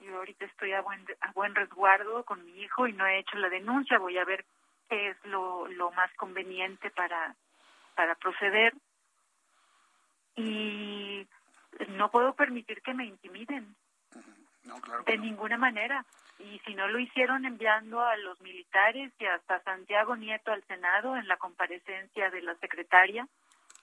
Yo 0.00 0.16
ahorita 0.16 0.44
estoy 0.44 0.72
a 0.72 0.80
buen, 0.80 1.04
a 1.20 1.32
buen 1.32 1.54
resguardo 1.54 2.24
con 2.24 2.44
mi 2.44 2.62
hijo 2.62 2.86
y 2.86 2.92
no 2.92 3.06
he 3.06 3.18
hecho 3.18 3.36
la 3.36 3.48
denuncia. 3.48 3.98
Voy 3.98 4.16
a 4.16 4.24
ver 4.24 4.44
qué 4.88 5.10
es 5.10 5.16
lo, 5.24 5.66
lo 5.68 5.90
más 5.92 6.12
conveniente 6.14 6.90
para, 6.90 7.34
para 7.94 8.14
proceder 8.14 8.74
y 10.38 11.26
no 11.88 12.10
puedo 12.10 12.34
permitir 12.34 12.80
que 12.82 12.94
me 12.94 13.06
intimiden. 13.06 13.74
De 15.06 15.18
ninguna 15.18 15.56
manera. 15.56 16.04
Y 16.38 16.60
si 16.60 16.74
no 16.74 16.86
lo 16.88 16.98
hicieron 16.98 17.44
enviando 17.44 18.00
a 18.00 18.16
los 18.16 18.40
militares 18.40 19.12
y 19.18 19.24
hasta 19.24 19.62
Santiago 19.62 20.14
Nieto 20.14 20.52
al 20.52 20.62
Senado 20.64 21.16
en 21.16 21.26
la 21.26 21.36
comparecencia 21.36 22.30
de 22.30 22.42
la 22.42 22.54
secretaria, 22.56 23.26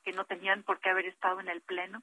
que 0.03 0.14
no 0.14 0.26
tenían 0.26 0.64
por 0.64 0.80
qué 0.80 0.89
haber 0.89 1.08
estado 1.08 1.39
en 1.41 1.49
el 1.49 1.62
Pleno, 1.62 2.01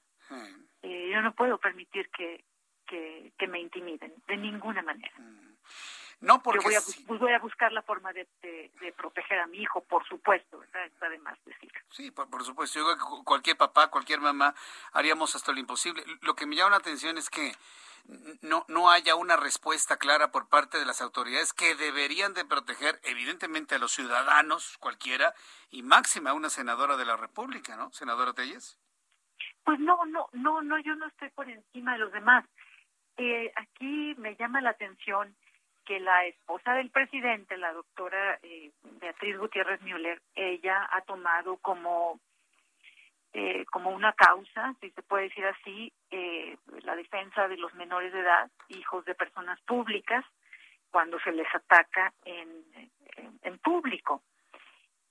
eh, 0.82 1.10
yo 1.12 1.22
no 1.22 1.32
puedo 1.32 1.58
permitir 1.58 2.10
que, 2.10 2.44
que, 2.86 3.46
me 3.46 3.60
intimiden 3.60 4.12
de 4.26 4.36
ninguna 4.36 4.82
manera. 4.82 5.14
No, 6.22 6.40
porque 6.40 6.60
Yo 6.60 6.62
voy 6.62 6.74
a, 6.76 6.80
pues 7.08 7.20
voy 7.20 7.32
a 7.32 7.40
buscar 7.40 7.72
la 7.72 7.82
forma 7.82 8.12
de, 8.12 8.28
proteger 8.96 9.40
a 9.40 9.46
mi 9.48 9.58
hijo, 9.58 9.82
por 9.82 10.06
supuesto, 10.06 10.60
¿verdad? 10.60 10.86
Está 10.86 11.08
de 11.08 11.18
más 11.18 11.36
decir. 11.44 11.72
Sí, 11.90 12.12
por, 12.12 12.44
supuesto. 12.44 12.78
Yo 12.78 12.84
creo 12.84 12.96
que 12.96 13.24
cualquier 13.24 13.56
papá, 13.56 13.90
cualquier 13.90 14.20
mamá 14.20 14.54
haríamos 14.92 15.34
hasta 15.34 15.50
lo 15.50 15.58
imposible. 15.58 16.04
Lo 16.20 16.36
que 16.36 16.46
me 16.46 16.54
llama 16.54 16.70
la 16.70 16.76
atención 16.76 17.18
es 17.18 17.28
que 17.28 17.52
no, 18.40 18.64
no 18.68 18.88
haya 18.88 19.16
una 19.16 19.36
respuesta 19.36 19.96
clara 19.96 20.30
por 20.30 20.48
parte 20.48 20.78
de 20.78 20.86
las 20.86 21.02
autoridades 21.02 21.52
que 21.52 21.74
deberían 21.74 22.34
de 22.34 22.44
proteger, 22.44 23.00
evidentemente, 23.02 23.74
a 23.74 23.78
los 23.78 23.90
ciudadanos, 23.90 24.78
cualquiera, 24.78 25.34
y 25.72 25.82
máxima 25.82 26.30
a 26.30 26.34
una 26.34 26.50
senadora 26.50 26.96
de 26.96 27.04
la 27.04 27.16
República, 27.16 27.74
¿no? 27.74 27.90
Senadora 27.90 28.32
Telles. 28.32 28.78
Pues 29.64 29.80
no, 29.80 30.04
no, 30.06 30.28
no, 30.32 30.62
no, 30.62 30.78
yo 30.78 30.94
no 30.94 31.08
estoy 31.08 31.30
por 31.30 31.48
encima 31.50 31.94
de 31.94 31.98
los 31.98 32.12
demás. 32.12 32.44
Eh, 33.16 33.52
aquí 33.56 34.14
me 34.18 34.36
llama 34.36 34.60
la 34.60 34.70
atención 34.70 35.34
que 35.84 36.00
la 36.00 36.26
esposa 36.26 36.74
del 36.74 36.90
presidente, 36.90 37.56
la 37.56 37.72
doctora 37.72 38.38
eh, 38.42 38.70
Beatriz 39.00 39.38
Gutiérrez 39.38 39.80
Müller, 39.82 40.20
ella 40.34 40.88
ha 40.90 41.00
tomado 41.02 41.56
como 41.58 42.20
eh, 43.34 43.64
como 43.66 43.90
una 43.90 44.12
causa, 44.12 44.74
si 44.80 44.90
se 44.90 45.02
puede 45.02 45.24
decir 45.24 45.46
así, 45.46 45.90
eh, 46.10 46.56
la 46.82 46.94
defensa 46.94 47.48
de 47.48 47.56
los 47.56 47.72
menores 47.74 48.12
de 48.12 48.20
edad, 48.20 48.50
hijos 48.68 49.06
de 49.06 49.14
personas 49.14 49.58
públicas, 49.62 50.22
cuando 50.90 51.18
se 51.20 51.32
les 51.32 51.46
ataca 51.54 52.12
en, 52.26 52.62
en 53.40 53.58
público. 53.58 54.22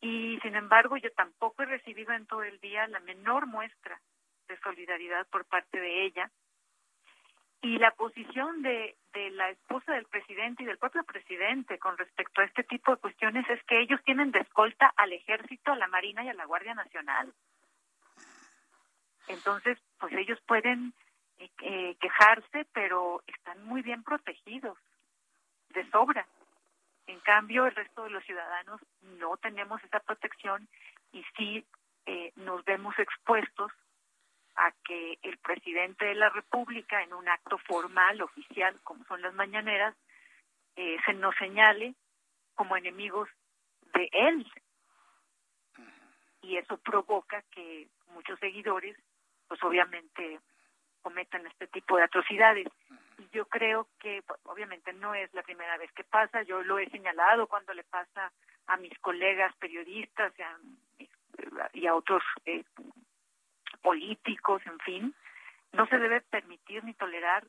Y 0.02 0.40
sin 0.42 0.56
embargo, 0.56 0.98
yo 0.98 1.12
tampoco 1.14 1.64
he 1.64 1.66
recibido 1.66 2.14
en 2.14 2.28
todo 2.28 2.44
el 2.44 2.60
día 2.60 2.88
la 2.88 3.00
menor 3.00 3.48
muestra 3.48 4.00
de 4.48 4.58
solidaridad 4.60 5.26
por 5.28 5.46
parte 5.46 5.80
de 5.80 6.06
ella. 6.06 6.30
Y 7.62 7.78
la 7.78 7.92
posición 7.92 8.64
de, 8.64 8.96
de 9.14 9.30
la 9.32 9.50
esposa 9.50 9.94
del 9.94 10.06
presidente 10.06 10.64
y 10.64 10.66
del 10.66 10.80
propio 10.80 11.04
presidente 11.04 11.78
con 11.78 11.98
respecto 11.98 12.42
a 12.42 12.46
este 12.46 12.64
tipo 12.64 12.92
de 12.92 12.98
cuestiones 12.98 13.48
es 13.50 13.64
que 13.64 13.80
ellos 13.80 14.02
tienen 14.04 14.32
de 14.32 14.40
escolta 14.40 14.92
al 14.98 15.14
ejército, 15.14 15.72
a 15.72 15.76
la 15.76 15.88
marina 15.88 16.24
y 16.24 16.30
a 16.30 16.34
la 16.34 16.46
Guardia 16.46 16.74
Nacional. 16.74 17.32
Entonces, 19.28 19.78
pues 20.00 20.14
ellos 20.14 20.40
pueden 20.48 20.94
eh, 21.40 21.50
eh, 21.62 21.96
quejarse, 22.00 22.66
pero 22.74 23.24
están 23.28 23.64
muy 23.66 23.82
bien 23.82 24.04
protegidos, 24.04 24.78
de 25.70 25.90
sobra. 25.90 26.28
En 27.08 27.20
cambio, 27.22 27.66
el 27.66 27.76
resto 27.76 28.04
de 28.04 28.10
los 28.10 28.24
ciudadanos 28.26 28.82
no 29.02 29.38
tenemos 29.38 29.84
esa 29.84 30.00
protección 30.00 30.68
y 31.12 31.24
sí 31.38 31.66
eh, 32.06 32.32
nos 32.36 32.64
vemos 32.66 32.98
expuestos 33.00 33.72
a 34.62 34.72
que 34.86 35.18
el 35.24 35.38
presidente 35.40 36.06
de 36.06 36.14
la 36.14 36.30
República, 36.30 37.02
en 37.02 37.14
un 37.14 37.28
acto 37.28 37.58
formal, 37.58 38.22
oficial, 38.22 38.80
como 38.84 39.04
son 39.06 39.22
las 39.24 39.34
mañaneras, 39.34 39.96
eh, 40.76 40.98
se 41.04 41.14
nos 41.14 41.36
señale 41.36 41.96
como 42.54 42.78
enemigos 42.78 43.28
de 43.96 44.08
él. 44.12 44.52
Y 46.44 46.58
eso 46.58 46.78
provoca 46.78 47.42
que 47.50 47.88
muchos 48.14 48.40
seguidores, 48.40 48.96
pues 49.48 49.62
obviamente, 49.64 50.40
cometan 51.02 51.48
este 51.48 51.66
tipo 51.68 51.98
de 51.98 52.04
atrocidades. 52.04 52.68
Y 53.18 53.30
yo 53.32 53.48
creo 53.48 53.88
que, 54.00 54.22
pues, 54.22 54.40
obviamente, 54.44 54.94
no 54.94 55.16
es 55.16 55.34
la 55.34 55.42
primera 55.42 55.76
vez 55.78 55.92
que 55.94 56.04
pasa. 56.04 56.44
Yo 56.44 56.62
lo 56.62 56.78
he 56.78 56.88
señalado 56.92 57.48
cuando 57.48 57.74
le 57.74 57.84
pasa 57.84 58.32
a 58.68 58.78
mis 58.78 58.98
colegas 59.00 59.56
periodistas 59.58 60.32
y 60.38 60.42
a, 60.44 61.70
y 61.74 61.88
a 61.88 61.96
otros 61.96 62.22
eh, 62.46 62.64
políticos, 63.82 64.62
en 64.66 64.80
fin, 64.80 65.16
no 65.74 65.88
se 65.88 65.98
debe 65.98 66.22
permitir 66.22 66.84
ni 66.84 66.94
tolerar 66.94 67.48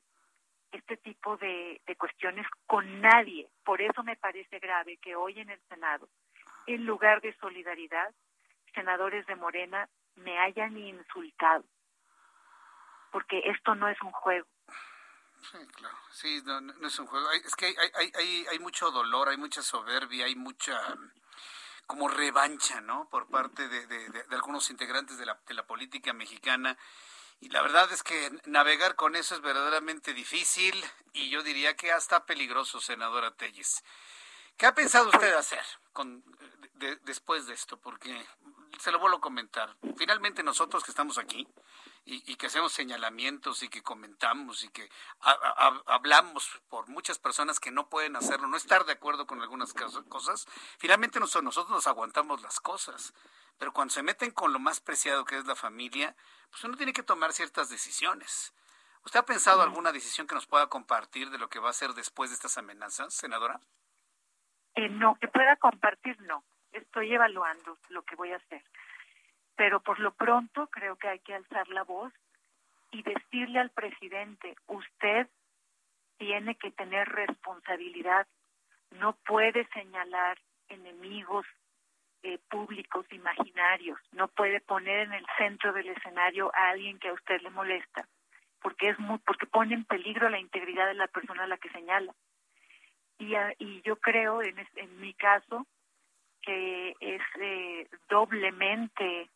este 0.72 0.96
tipo 0.96 1.36
de, 1.36 1.80
cuestiones 1.98 2.46
con 2.66 3.00
nadie. 3.00 3.48
Por 3.64 3.80
eso 3.80 4.02
me 4.02 4.16
parece 4.16 4.58
grave 4.58 4.96
que 4.96 5.14
hoy 5.14 5.38
en 5.38 5.50
el 5.50 5.60
Senado, 5.68 6.08
en 6.66 6.84
lugar 6.86 7.20
de 7.20 7.36
solidaridad, 7.38 8.12
senadores 8.74 9.26
de 9.26 9.36
Morena 9.36 9.88
me 10.16 10.38
hayan 10.38 10.76
insultado, 10.76 11.64
porque 13.10 13.40
esto 13.44 13.74
no 13.74 13.88
es 13.88 14.00
un 14.02 14.12
juego. 14.12 14.46
Sí, 15.50 15.58
claro. 15.74 15.96
Sí, 16.10 16.40
no, 16.44 16.86
es 16.86 16.98
un 16.98 17.06
juego. 17.06 17.30
es 17.32 17.54
que 17.56 17.66
hay, 17.66 17.90
hay, 17.94 18.12
hay, 18.14 18.46
hay 18.52 18.58
mucho 18.60 18.90
dolor, 18.90 19.28
hay 19.28 19.36
mucha 19.36 19.60
soberbia, 19.60 20.26
hay 20.26 20.36
mucha 20.36 20.78
como 21.86 22.08
revancha, 22.08 22.80
¿no? 22.80 23.08
Por 23.08 23.28
parte 23.28 23.68
de, 23.68 24.24
algunos 24.30 24.70
integrantes 24.70 25.18
de 25.18 25.26
la, 25.26 25.38
de 25.46 25.54
la 25.54 25.66
política 25.66 26.12
mexicana. 26.12 26.78
Y 27.40 27.48
la 27.48 27.60
verdad 27.62 27.90
es 27.92 28.02
que 28.02 28.30
navegar 28.46 28.94
con 28.94 29.16
eso 29.16 29.34
es 29.34 29.40
verdaderamente 29.40 30.14
difícil 30.14 30.74
y 31.12 31.28
yo 31.28 31.42
diría 31.42 31.74
que 31.74 31.92
hasta 31.92 32.24
peligroso, 32.24 32.80
senadora 32.80 33.34
Telles. 33.34 33.82
¿Qué 34.56 34.66
ha 34.66 34.74
pensado 34.74 35.08
usted 35.08 35.34
hacer 35.34 35.64
con, 35.92 36.22
después 37.02 37.46
de 37.46 37.54
esto? 37.54 37.78
Porque 37.78 38.24
se 38.78 38.92
lo 38.92 38.98
vuelvo 38.98 39.16
a 39.16 39.20
comentar. 39.20 39.76
Finalmente 39.96 40.42
nosotros 40.42 40.84
que 40.84 40.90
estamos 40.90 41.18
aquí, 41.18 41.46
y, 42.04 42.36
que 42.36 42.46
hacemos 42.46 42.72
señalamientos 42.72 43.62
y 43.62 43.68
que 43.68 43.82
comentamos 43.82 44.64
y 44.64 44.68
que 44.70 44.88
hablamos 45.86 46.60
por 46.68 46.88
muchas 46.88 47.18
personas 47.18 47.60
que 47.60 47.70
no 47.70 47.88
pueden 47.88 48.16
hacerlo, 48.16 48.48
no 48.48 48.56
estar 48.56 48.84
de 48.84 48.92
acuerdo 48.92 49.26
con 49.26 49.40
algunas 49.40 49.72
cosas, 49.72 50.46
finalmente 50.78 51.20
nosotros 51.20 51.68
nos 51.68 51.86
aguantamos 51.86 52.42
las 52.42 52.60
cosas. 52.60 53.14
Pero 53.58 53.72
cuando 53.72 53.94
se 53.94 54.02
meten 54.02 54.32
con 54.32 54.52
lo 54.52 54.58
más 54.58 54.80
preciado 54.80 55.24
que 55.24 55.36
es 55.36 55.46
la 55.46 55.54
familia, 55.54 56.16
pues 56.50 56.64
uno 56.64 56.76
tiene 56.76 56.92
que 56.92 57.04
tomar 57.04 57.32
ciertas 57.32 57.68
decisiones. 57.68 58.52
¿Usted 59.04 59.20
ha 59.20 59.26
pensado 59.26 59.62
alguna 59.62 59.92
decisión 59.92 60.26
que 60.26 60.34
nos 60.34 60.46
pueda 60.46 60.68
compartir 60.68 61.30
de 61.30 61.38
lo 61.38 61.48
que 61.48 61.60
va 61.60 61.68
a 61.68 61.70
hacer 61.70 61.92
después 61.92 62.30
de 62.30 62.34
estas 62.34 62.58
amenazas, 62.58 63.14
senadora? 63.14 63.60
Eh, 64.74 64.88
no, 64.88 65.16
que 65.20 65.28
pueda 65.28 65.54
compartir, 65.56 66.20
no. 66.22 66.42
Estoy 66.72 67.12
evaluando 67.12 67.78
lo 67.90 68.02
que 68.02 68.16
voy 68.16 68.32
a 68.32 68.36
hacer 68.36 68.64
pero 69.56 69.80
por 69.80 69.98
lo 70.00 70.12
pronto 70.12 70.66
creo 70.68 70.96
que 70.96 71.08
hay 71.08 71.18
que 71.20 71.34
alzar 71.34 71.68
la 71.68 71.84
voz 71.84 72.12
y 72.90 73.02
decirle 73.02 73.58
al 73.58 73.70
presidente, 73.70 74.54
usted 74.66 75.28
tiene 76.18 76.54
que 76.56 76.70
tener 76.70 77.08
responsabilidad, 77.08 78.26
no 78.90 79.14
puede 79.24 79.66
señalar 79.68 80.38
enemigos 80.68 81.46
eh, 82.22 82.38
públicos 82.48 83.04
imaginarios, 83.10 83.98
no 84.12 84.28
puede 84.28 84.60
poner 84.60 85.00
en 85.00 85.14
el 85.14 85.26
centro 85.38 85.72
del 85.72 85.88
escenario 85.88 86.52
a 86.54 86.70
alguien 86.70 86.98
que 86.98 87.08
a 87.08 87.14
usted 87.14 87.40
le 87.40 87.50
molesta, 87.50 88.06
porque 88.60 88.90
es 88.90 88.98
muy, 88.98 89.18
porque 89.18 89.46
pone 89.46 89.74
en 89.74 89.84
peligro 89.84 90.28
la 90.28 90.38
integridad 90.38 90.86
de 90.86 90.94
la 90.94 91.08
persona 91.08 91.44
a 91.44 91.48
la 91.48 91.58
que 91.58 91.70
señala. 91.70 92.14
Y, 93.18 93.34
y 93.58 93.82
yo 93.82 93.96
creo, 93.96 94.42
en, 94.42 94.56
en 94.76 95.00
mi 95.00 95.14
caso, 95.14 95.66
que 96.42 96.94
es 97.00 97.22
eh, 97.40 97.88
doblemente 98.08 99.30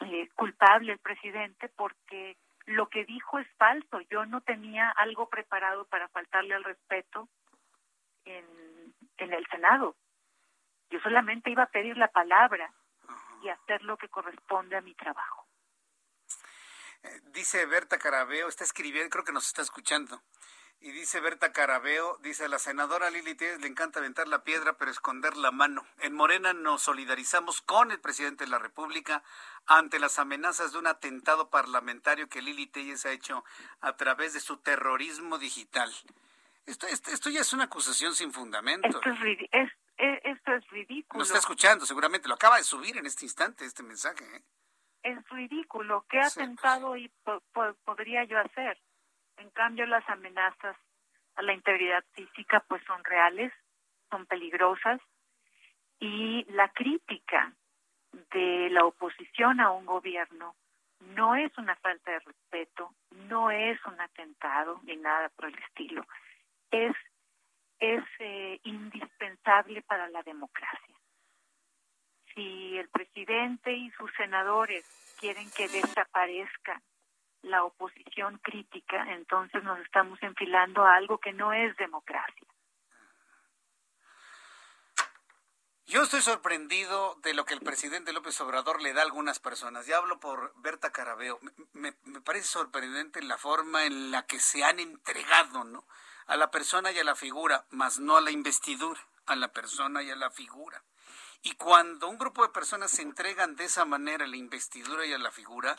eh, 0.00 0.28
culpable 0.34 0.92
el 0.92 0.98
presidente 0.98 1.68
porque 1.68 2.36
lo 2.66 2.88
que 2.88 3.04
dijo 3.04 3.38
es 3.38 3.48
falso. 3.56 4.00
Yo 4.10 4.26
no 4.26 4.40
tenía 4.40 4.90
algo 4.90 5.28
preparado 5.28 5.86
para 5.86 6.08
faltarle 6.08 6.54
al 6.54 6.64
respeto 6.64 7.28
en, 8.24 8.44
en 9.16 9.32
el 9.32 9.46
Senado. 9.46 9.96
Yo 10.90 11.00
solamente 11.00 11.50
iba 11.50 11.64
a 11.64 11.70
pedir 11.70 11.96
la 11.96 12.08
palabra 12.08 12.72
y 13.42 13.48
hacer 13.48 13.82
lo 13.82 13.96
que 13.96 14.08
corresponde 14.08 14.76
a 14.76 14.80
mi 14.80 14.94
trabajo. 14.94 15.46
Eh, 17.02 17.20
dice 17.32 17.66
Berta 17.66 17.98
Carabeo, 17.98 18.48
está 18.48 18.64
escribiendo, 18.64 19.10
creo 19.10 19.24
que 19.24 19.32
nos 19.32 19.46
está 19.46 19.62
escuchando. 19.62 20.22
Y 20.80 20.92
dice 20.92 21.18
Berta 21.20 21.52
Carabeo, 21.52 22.18
dice 22.18 22.48
la 22.48 22.60
senadora 22.60 23.10
Lili 23.10 23.34
Telles 23.34 23.60
le 23.60 23.66
encanta 23.66 23.98
aventar 23.98 24.28
la 24.28 24.44
piedra 24.44 24.78
pero 24.78 24.92
esconder 24.92 25.36
la 25.36 25.50
mano. 25.50 25.84
En 25.98 26.14
Morena 26.14 26.52
nos 26.52 26.82
solidarizamos 26.82 27.60
con 27.62 27.90
el 27.90 28.00
presidente 28.00 28.44
de 28.44 28.50
la 28.50 28.60
República 28.60 29.24
ante 29.66 29.98
las 29.98 30.20
amenazas 30.20 30.72
de 30.72 30.78
un 30.78 30.86
atentado 30.86 31.50
parlamentario 31.50 32.28
que 32.28 32.42
Lili 32.42 32.68
Telles 32.68 33.04
ha 33.06 33.12
hecho 33.12 33.44
a 33.80 33.96
través 33.96 34.34
de 34.34 34.40
su 34.40 34.58
terrorismo 34.58 35.38
digital. 35.38 35.92
Esto, 36.66 36.86
esto, 36.86 37.30
ya 37.30 37.40
es 37.40 37.52
una 37.52 37.64
acusación 37.64 38.14
sin 38.14 38.32
fundamento. 38.32 38.86
Esto 38.88 39.00
es, 39.52 39.70
esto 39.96 40.52
es 40.52 40.68
ridículo. 40.68 41.18
Lo 41.18 41.24
está 41.24 41.38
escuchando, 41.38 41.86
seguramente. 41.86 42.28
Lo 42.28 42.34
acaba 42.34 42.58
de 42.58 42.62
subir 42.62 42.96
en 42.98 43.06
este 43.06 43.24
instante, 43.24 43.64
este 43.64 43.82
mensaje. 43.82 44.24
¿eh? 44.36 44.42
Es 45.02 45.28
ridículo. 45.30 46.04
¿Qué 46.08 46.20
atentado 46.20 46.96
y 46.96 47.10
podría 47.84 48.24
yo 48.24 48.38
hacer? 48.38 48.78
En 49.38 49.50
cambio, 49.50 49.86
las 49.86 50.08
amenazas 50.08 50.76
a 51.36 51.42
la 51.42 51.52
integridad 51.52 52.04
física 52.12 52.64
pues 52.68 52.82
son 52.84 53.02
reales, 53.04 53.52
son 54.10 54.26
peligrosas 54.26 55.00
y 56.00 56.44
la 56.52 56.68
crítica 56.70 57.52
de 58.32 58.68
la 58.70 58.84
oposición 58.84 59.60
a 59.60 59.70
un 59.70 59.86
gobierno 59.86 60.54
no 61.00 61.36
es 61.36 61.56
una 61.58 61.76
falta 61.76 62.10
de 62.10 62.18
respeto, 62.20 62.92
no 63.28 63.50
es 63.50 63.78
un 63.86 64.00
atentado 64.00 64.80
ni 64.82 64.96
nada 64.96 65.28
por 65.30 65.46
el 65.46 65.58
estilo. 65.58 66.04
Es 66.70 66.94
es 67.78 68.02
eh, 68.18 68.60
indispensable 68.64 69.82
para 69.82 70.08
la 70.08 70.22
democracia. 70.22 70.94
Si 72.34 72.76
el 72.76 72.88
presidente 72.88 73.72
y 73.72 73.90
sus 73.92 74.12
senadores 74.16 74.84
quieren 75.20 75.48
que 75.56 75.68
desaparezcan 75.68 76.82
la 77.42 77.64
oposición 77.64 78.38
crítica, 78.38 79.12
entonces 79.12 79.62
nos 79.62 79.78
estamos 79.80 80.18
enfilando 80.22 80.84
a 80.84 80.96
algo 80.96 81.18
que 81.18 81.32
no 81.32 81.52
es 81.52 81.76
democracia. 81.76 82.46
Yo 85.88 86.02
estoy 86.02 86.20
sorprendido 86.20 87.14
de 87.22 87.32
lo 87.32 87.46
que 87.46 87.54
el 87.54 87.60
presidente 87.60 88.12
López 88.12 88.38
Obrador 88.42 88.82
le 88.82 88.92
da 88.92 89.00
a 89.00 89.04
algunas 89.04 89.38
personas. 89.38 89.86
Ya 89.86 89.96
hablo 89.96 90.20
por 90.20 90.52
Berta 90.56 90.92
Carabeo. 90.92 91.40
Me, 91.72 91.92
parece 92.20 92.46
sorprendente 92.46 93.22
la 93.22 93.38
forma 93.38 93.86
en 93.86 94.10
la 94.10 94.26
que 94.26 94.38
se 94.38 94.62
han 94.64 94.80
entregado, 94.80 95.64
¿no? 95.64 95.86
A 96.26 96.36
la 96.36 96.50
persona 96.50 96.92
y 96.92 96.98
a 96.98 97.04
la 97.04 97.14
figura, 97.14 97.64
más 97.70 98.00
no 98.00 98.18
a 98.18 98.20
la 98.20 98.30
investidura, 98.30 99.00
a 99.24 99.34
la 99.34 99.48
persona 99.48 100.02
y 100.02 100.10
a 100.10 100.16
la 100.16 100.30
figura. 100.30 100.84
Y 101.40 101.52
cuando 101.52 102.06
un 102.08 102.18
grupo 102.18 102.42
de 102.42 102.52
personas 102.52 102.90
se 102.90 103.00
entregan 103.00 103.56
de 103.56 103.64
esa 103.64 103.86
manera 103.86 104.26
a 104.26 104.28
la 104.28 104.36
investidura 104.36 105.06
y 105.06 105.14
a 105.14 105.18
la 105.18 105.30
figura, 105.30 105.74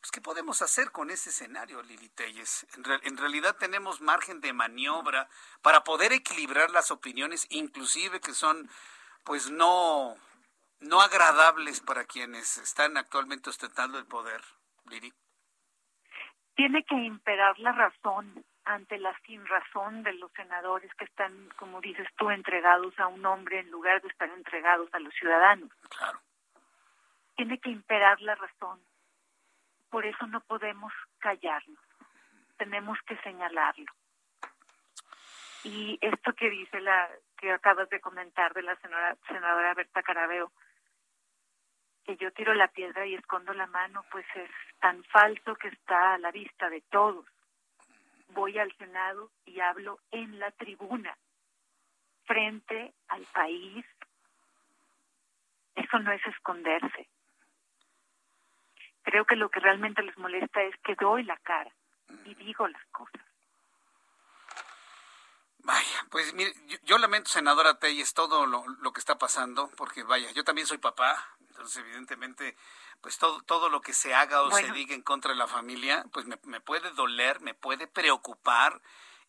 pues, 0.00 0.12
¿qué 0.12 0.20
podemos 0.20 0.62
hacer 0.62 0.92
con 0.92 1.10
ese 1.10 1.30
escenario, 1.30 1.82
Lili 1.82 2.08
Telles? 2.10 2.66
En, 3.02 3.16
realidad 3.16 3.56
tenemos 3.56 4.00
margen 4.00 4.40
de 4.40 4.52
maniobra 4.52 5.28
para 5.60 5.82
poder 5.82 6.12
equilibrar 6.12 6.70
las 6.70 6.90
opiniones, 6.90 7.46
inclusive 7.50 8.20
que 8.20 8.32
son, 8.32 8.70
pues, 9.24 9.50
no, 9.50 10.16
no 10.80 11.00
agradables 11.00 11.80
para 11.80 12.04
quienes 12.04 12.58
están 12.58 12.96
actualmente 12.96 13.50
ostentando 13.50 13.98
el 13.98 14.06
poder, 14.06 14.40
Lili. 14.86 15.12
Tiene 16.54 16.84
que 16.84 16.94
imperar 16.94 17.58
la 17.58 17.72
razón 17.72 18.44
ante 18.64 18.98
la 18.98 19.16
sin 19.26 19.44
razón 19.46 20.02
de 20.02 20.12
los 20.14 20.30
senadores 20.32 20.92
que 20.94 21.06
están, 21.06 21.48
como 21.56 21.80
dices 21.80 22.06
tú, 22.16 22.30
entregados 22.30 22.98
a 22.98 23.06
un 23.06 23.24
hombre 23.24 23.60
en 23.60 23.70
lugar 23.70 24.00
de 24.02 24.08
estar 24.08 24.28
entregados 24.28 24.92
a 24.92 24.98
los 25.00 25.14
ciudadanos. 25.14 25.70
Claro. 25.88 26.20
Tiene 27.36 27.58
que 27.58 27.70
imperar 27.70 28.20
la 28.20 28.34
razón 28.34 28.80
por 29.90 30.06
eso 30.06 30.26
no 30.26 30.40
podemos 30.40 30.92
callarnos, 31.18 31.78
tenemos 32.56 32.98
que 33.06 33.16
señalarlo. 33.18 33.92
Y 35.64 35.98
esto 36.00 36.32
que 36.34 36.50
dice 36.50 36.80
la 36.80 37.08
que 37.36 37.52
acabas 37.52 37.88
de 37.90 38.00
comentar 38.00 38.54
de 38.54 38.62
la 38.62 38.76
senadora, 38.76 39.16
senadora 39.26 39.74
Berta 39.74 40.02
Carabeo, 40.02 40.52
que 42.04 42.16
yo 42.16 42.32
tiro 42.32 42.54
la 42.54 42.68
piedra 42.68 43.06
y 43.06 43.14
escondo 43.14 43.52
la 43.52 43.66
mano, 43.66 44.04
pues 44.10 44.24
es 44.34 44.50
tan 44.80 45.04
falso 45.04 45.56
que 45.56 45.68
está 45.68 46.14
a 46.14 46.18
la 46.18 46.30
vista 46.30 46.70
de 46.70 46.80
todos. 46.90 47.26
Voy 48.28 48.58
al 48.58 48.74
Senado 48.76 49.30
y 49.44 49.60
hablo 49.60 49.98
en 50.10 50.38
la 50.38 50.50
tribuna, 50.52 51.16
frente 52.24 52.94
al 53.08 53.24
país. 53.32 53.84
Eso 55.74 55.98
no 55.98 56.12
es 56.12 56.24
esconderse. 56.26 57.08
Creo 59.02 59.24
que 59.24 59.36
lo 59.36 59.48
que 59.48 59.60
realmente 59.60 60.02
les 60.02 60.16
molesta 60.18 60.62
es 60.62 60.74
que 60.84 60.94
doy 60.94 61.24
la 61.24 61.36
cara 61.38 61.70
y 62.24 62.34
digo 62.34 62.66
las 62.68 62.84
cosas. 62.86 63.22
Vaya, 65.60 66.06
pues 66.10 66.32
mire, 66.34 66.52
yo, 66.84 66.98
lamento, 66.98 67.28
senadora 67.28 67.78
Telles, 67.78 68.14
todo 68.14 68.46
lo, 68.46 68.66
lo, 68.80 68.92
que 68.92 69.00
está 69.00 69.18
pasando, 69.18 69.70
porque 69.76 70.02
vaya, 70.02 70.30
yo 70.30 70.42
también 70.42 70.66
soy 70.66 70.78
papá, 70.78 71.36
entonces 71.50 71.84
evidentemente, 71.84 72.56
pues 73.02 73.18
todo, 73.18 73.42
todo 73.42 73.68
lo 73.68 73.80
que 73.80 73.92
se 73.92 74.14
haga 74.14 74.42
o 74.42 74.50
se 74.50 74.70
diga 74.72 74.94
en 74.94 75.02
contra 75.02 75.32
de 75.32 75.36
la 75.36 75.46
familia, 75.46 76.04
pues 76.12 76.26
me, 76.26 76.38
me, 76.44 76.60
puede 76.60 76.90
doler, 76.92 77.40
me 77.40 77.52
puede 77.52 77.86
preocupar 77.86 78.80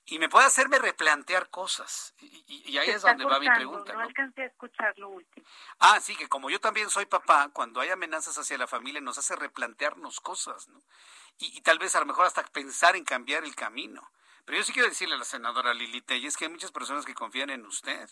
y 0.10 0.19
me 0.19 0.30
puede 0.30 0.45
hacerme 0.45 0.80
replantear 0.80 1.49
cosas. 1.49 2.14
Y, 2.19 2.77
ahí 2.77 2.90
es 2.90 3.02
donde 3.02 3.26
va 3.26 3.40
mi 3.40 3.49
pregunta. 3.49 3.94
No, 3.94 3.99
alcancé 3.99 4.44
a 4.44 4.45
escuchar 4.45 4.98
lo 4.98 5.10
último. 5.10 5.45
Ah, 5.80 5.99
sí, 5.99 6.15
que 6.15 6.27
como 6.27 6.49
yo 6.49 6.60
también 6.60 6.90
soy 6.90 7.06
papá, 7.06 7.49
cuando 7.53 7.80
hay 7.80 7.90
amenazas 7.90 8.38
hacia 8.38 8.57
la 8.57 8.68
familia 8.68 9.02
nos 9.02 9.18
hace 9.18 9.36
replantearnos 9.36 10.19
cosas, 10.19 10.68
¿no? 10.69 10.81
Y, 11.38 11.57
y 11.57 11.61
tal 11.61 11.80
vez 11.80 11.95
a 11.95 11.99
lo 11.99 12.06
mejor 12.06 12.26
hasta 12.26 12.44
pensar 12.44 12.95
en 12.95 13.06
cambiar 13.06 13.44
el 13.44 13.56
camino. 13.56 14.11
Pero 14.45 14.57
yo 14.57 14.64
sí 14.64 14.73
quiero 14.73 14.90
decirle 14.90 15.15
a 15.15 15.19
la 15.19 15.26
senadora 15.26 15.73
Lili 15.73 16.02
Telles 16.02 16.36
que 16.36 16.45
hay 16.45 16.52
muchas 16.52 16.72
personas 16.72 17.06
que 17.06 17.14
confían 17.14 17.52
en 17.52 17.65
usted. 17.65 18.10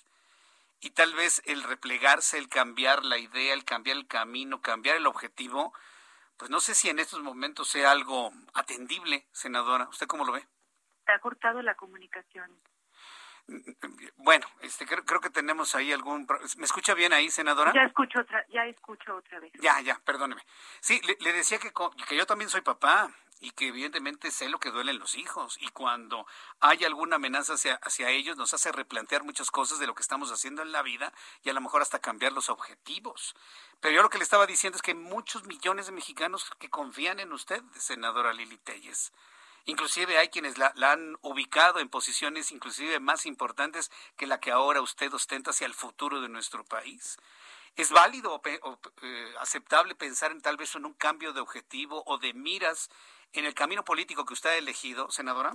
Y 0.80 0.92
tal 0.92 1.16
vez 1.16 1.42
el 1.46 1.64
replegarse, 1.64 2.38
el 2.38 2.48
cambiar 2.48 3.04
la 3.04 3.18
idea, 3.18 3.54
el 3.54 3.66
cambiar 3.66 3.98
el 3.98 4.08
camino, 4.08 4.62
cambiar 4.62 4.98
el 4.98 5.08
objetivo, 5.08 5.74
pues 6.38 6.52
no 6.52 6.60
sé 6.60 6.76
si 6.76 6.90
en 6.90 7.00
estos 7.00 7.22
momentos 7.22 7.68
sea 7.68 7.90
algo 7.90 8.32
atendible, 8.54 9.26
senadora. 9.32 9.90
¿Usted 9.90 10.06
cómo 10.06 10.24
lo 10.24 10.34
ve? 10.34 10.48
Se 11.08 11.14
ha 11.14 11.20
cortado 11.20 11.62
la 11.62 11.74
comunicación. 11.76 12.52
Bueno, 14.18 14.46
este, 14.62 14.86
creo, 14.86 15.22
que 15.22 15.30
tenemos 15.30 15.74
ahí 15.74 15.94
algún... 15.94 16.28
¿Me 16.58 16.66
escucha 16.66 16.94
bien 16.94 17.14
ahí, 17.14 17.32
senadora? 17.32 17.72
Ya 17.74 17.84
escucho 17.84 18.20
otra, 18.20 18.46
ya 18.50 18.66
escucho 18.66 19.16
otra 19.16 19.40
vez. 19.40 19.54
Ya, 19.62 19.80
ya, 19.80 20.00
perdóneme. 20.04 20.42
Sí, 20.82 21.00
le, 21.08 21.16
le 21.22 21.32
decía 21.32 21.58
que, 21.58 21.72
que 22.08 22.18
yo 22.18 22.26
también 22.26 22.50
soy 22.50 22.60
papá 22.60 23.10
y 23.40 23.52
que 23.52 23.68
evidentemente 23.68 24.32
sé 24.32 24.50
lo 24.50 24.60
que 24.60 24.72
duelen 24.72 25.00
los 25.00 25.16
hijos 25.16 25.58
y 25.62 25.70
cuando 25.70 26.26
hay 26.60 26.84
alguna 26.84 27.18
amenaza 27.18 27.54
hacia, 27.54 27.76
hacia 27.76 28.10
ellos 28.10 28.36
nos 28.36 28.54
hace 28.54 28.72
replantear 28.72 29.24
muchas 29.24 29.52
cosas 29.52 29.80
de 29.80 29.88
lo 29.88 29.96
que 29.96 30.02
estamos 30.02 30.32
haciendo 30.32 30.62
en 30.62 30.72
la 30.72 30.82
vida 30.82 31.14
y 31.44 31.50
a 31.50 31.54
lo 31.54 31.62
mejor 31.62 31.82
hasta 31.82 32.00
cambiar 32.00 32.34
los 32.34 32.50
objetivos. 32.50 33.36
Pero 33.80 33.96
yo 33.96 34.02
lo 34.02 34.10
que 34.10 34.18
le 34.18 34.24
estaba 34.24 34.46
diciendo 34.46 34.76
es 34.76 34.82
que 34.82 34.92
hay 34.92 34.98
muchos 34.98 35.46
millones 35.46 35.86
de 35.86 35.92
mexicanos 35.92 36.50
que 36.60 36.70
confían 36.70 37.20
en 37.20 37.32
usted, 37.32 37.62
senadora 37.76 38.34
Lili 38.34 38.58
Telles. 38.58 39.14
Inclusive 39.68 40.18
hay 40.18 40.30
quienes 40.30 40.58
la, 40.58 40.74
han 40.82 41.18
ubicado 41.22 41.80
en 41.80 41.90
posiciones 41.90 42.52
inclusive 42.52 43.00
más 43.00 43.26
importantes 43.26 43.92
que 44.18 44.26
la 44.26 44.40
que 44.40 44.52
ahora 44.52 44.82
usted 44.82 45.14
ostenta 45.14 45.52
hacia 45.52 45.68
el 45.68 45.74
futuro 45.74 46.22
de 46.22 46.30
nuestro 46.30 46.64
país. 46.64 47.18
¿Es 47.76 47.92
válido 47.92 48.34
o, 48.34 48.42
eh, 49.04 49.34
aceptable 49.40 49.94
pensar 49.94 50.32
en 50.32 50.42
tal 50.42 50.58
vez 50.58 50.74
en 50.76 50.86
un 50.86 50.94
cambio 50.94 51.34
de 51.34 51.42
objetivo 51.42 52.02
o 52.08 52.18
de 52.18 52.34
miras 52.34 52.90
en 53.34 53.46
el 53.46 53.54
camino 53.54 53.84
político 53.84 54.26
que 54.26 54.34
usted 54.34 54.52
ha 54.52 54.56
elegido, 54.56 55.12
senadora? 55.12 55.54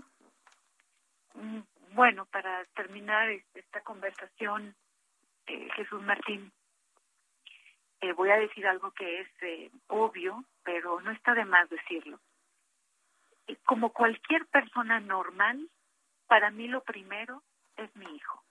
Mm, 1.35 1.61
bueno, 1.95 2.27
para 2.27 2.65
terminar 2.77 3.31
esta 3.55 3.81
conversación, 3.81 4.77
eh, 5.47 5.69
Jesús 5.75 6.03
Martín, 6.03 6.53
eh, 8.03 8.13
voy 8.13 8.31
a 8.31 8.37
decir 8.37 8.67
algo 8.67 8.91
que 8.91 9.21
es 9.21 9.29
eh, 9.41 9.71
obvio, 9.87 10.45
pero 10.65 11.01
no 11.01 11.11
está 11.13 11.35
de 11.35 11.45
más 11.45 11.71
decirlo. 11.71 12.21
Como 13.65 13.93
cualquier 13.93 14.47
persona 14.47 15.01
normal, 15.01 15.69
para 16.27 16.51
mí 16.51 16.69
lo 16.69 16.83
primero 16.83 17.43
es 17.77 17.95
mi 17.97 18.07
hijo. 18.17 18.45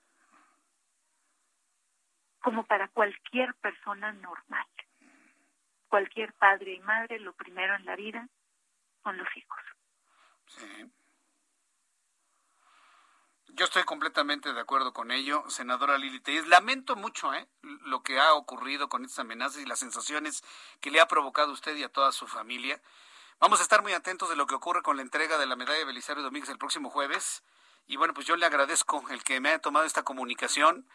Como 2.41 2.65
para 2.65 2.87
cualquier 2.89 3.53
persona 3.55 4.11
normal. 4.13 4.67
Cualquier 5.87 6.33
padre 6.33 6.73
y 6.73 6.79
madre, 6.79 7.19
lo 7.19 7.33
primero 7.33 7.75
en 7.75 7.85
la 7.85 7.95
vida 7.95 8.27
con 9.01 9.17
los 9.17 9.27
hijos. 9.35 9.59
Sí. 10.47 10.91
Yo 13.53 13.65
estoy 13.65 13.83
completamente 13.83 14.53
de 14.53 14.61
acuerdo 14.61 14.93
con 14.93 15.11
ello, 15.11 15.43
senadora 15.49 15.97
Lili 15.97 16.21
Telles. 16.21 16.47
Lamento 16.47 16.95
mucho 16.95 17.33
¿eh? 17.33 17.47
lo 17.61 18.01
que 18.01 18.19
ha 18.19 18.33
ocurrido 18.33 18.87
con 18.87 19.03
estas 19.03 19.19
amenazas 19.19 19.61
y 19.61 19.65
las 19.65 19.79
sensaciones 19.79 20.43
que 20.79 20.89
le 20.89 21.01
ha 21.01 21.07
provocado 21.07 21.51
usted 21.51 21.75
y 21.75 21.83
a 21.83 21.89
toda 21.89 22.11
su 22.11 22.27
familia. 22.27 22.81
Vamos 23.41 23.59
a 23.59 23.63
estar 23.63 23.81
muy 23.81 23.93
atentos 23.93 24.29
de 24.29 24.35
lo 24.35 24.45
que 24.45 24.53
ocurre 24.53 24.83
con 24.83 24.97
la 24.97 25.01
entrega 25.01 25.39
de 25.39 25.47
la 25.47 25.55
medalla 25.55 25.79
de 25.79 25.85
Belisario 25.85 26.21
Domínguez 26.21 26.51
el 26.51 26.59
próximo 26.59 26.91
jueves. 26.91 27.41
Y 27.87 27.97
bueno, 27.97 28.13
pues 28.13 28.27
yo 28.27 28.35
le 28.35 28.45
agradezco 28.45 29.03
el 29.09 29.23
que 29.23 29.39
me 29.39 29.49
haya 29.49 29.57
tomado 29.57 29.83
esta 29.83 30.03
comunicación. 30.03 30.87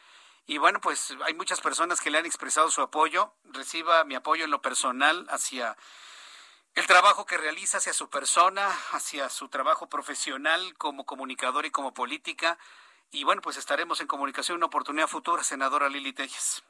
Y 0.47 0.59
bueno, 0.59 0.81
pues 0.81 1.13
hay 1.25 1.35
muchas 1.35 1.61
personas 1.61 2.01
que 2.01 2.09
le 2.09 2.19
han 2.19 2.25
expresado 2.25 2.71
su 2.71 2.83
apoyo. 2.83 3.33
Reciba 3.47 4.05
mi 4.05 4.15
apoyo 4.15 4.45
en 4.45 4.53
lo 4.53 4.63
personal 4.63 5.27
hacia 5.29 5.77
el 6.77 6.87
trabajo 6.87 7.27
que 7.27 7.37
realiza 7.37 7.79
hacia 7.79 7.93
su 7.93 8.09
persona, 8.11 8.69
hacia 8.93 9.29
su 9.29 9.49
trabajo 9.49 9.89
profesional 9.89 10.79
como 10.79 11.05
comunicador 11.05 11.67
y 11.67 11.73
como 11.73 11.95
política. 11.95 12.61
Y 13.11 13.25
bueno, 13.25 13.43
pues 13.43 13.57
estaremos 13.57 14.01
en 14.01 14.07
comunicación 14.07 14.55
en 14.55 14.59
una 14.59 14.67
oportunidad 14.67 15.09
futura, 15.09 15.43
senadora 15.43 15.89
Lili 15.89 16.13
Telles. 16.13 16.63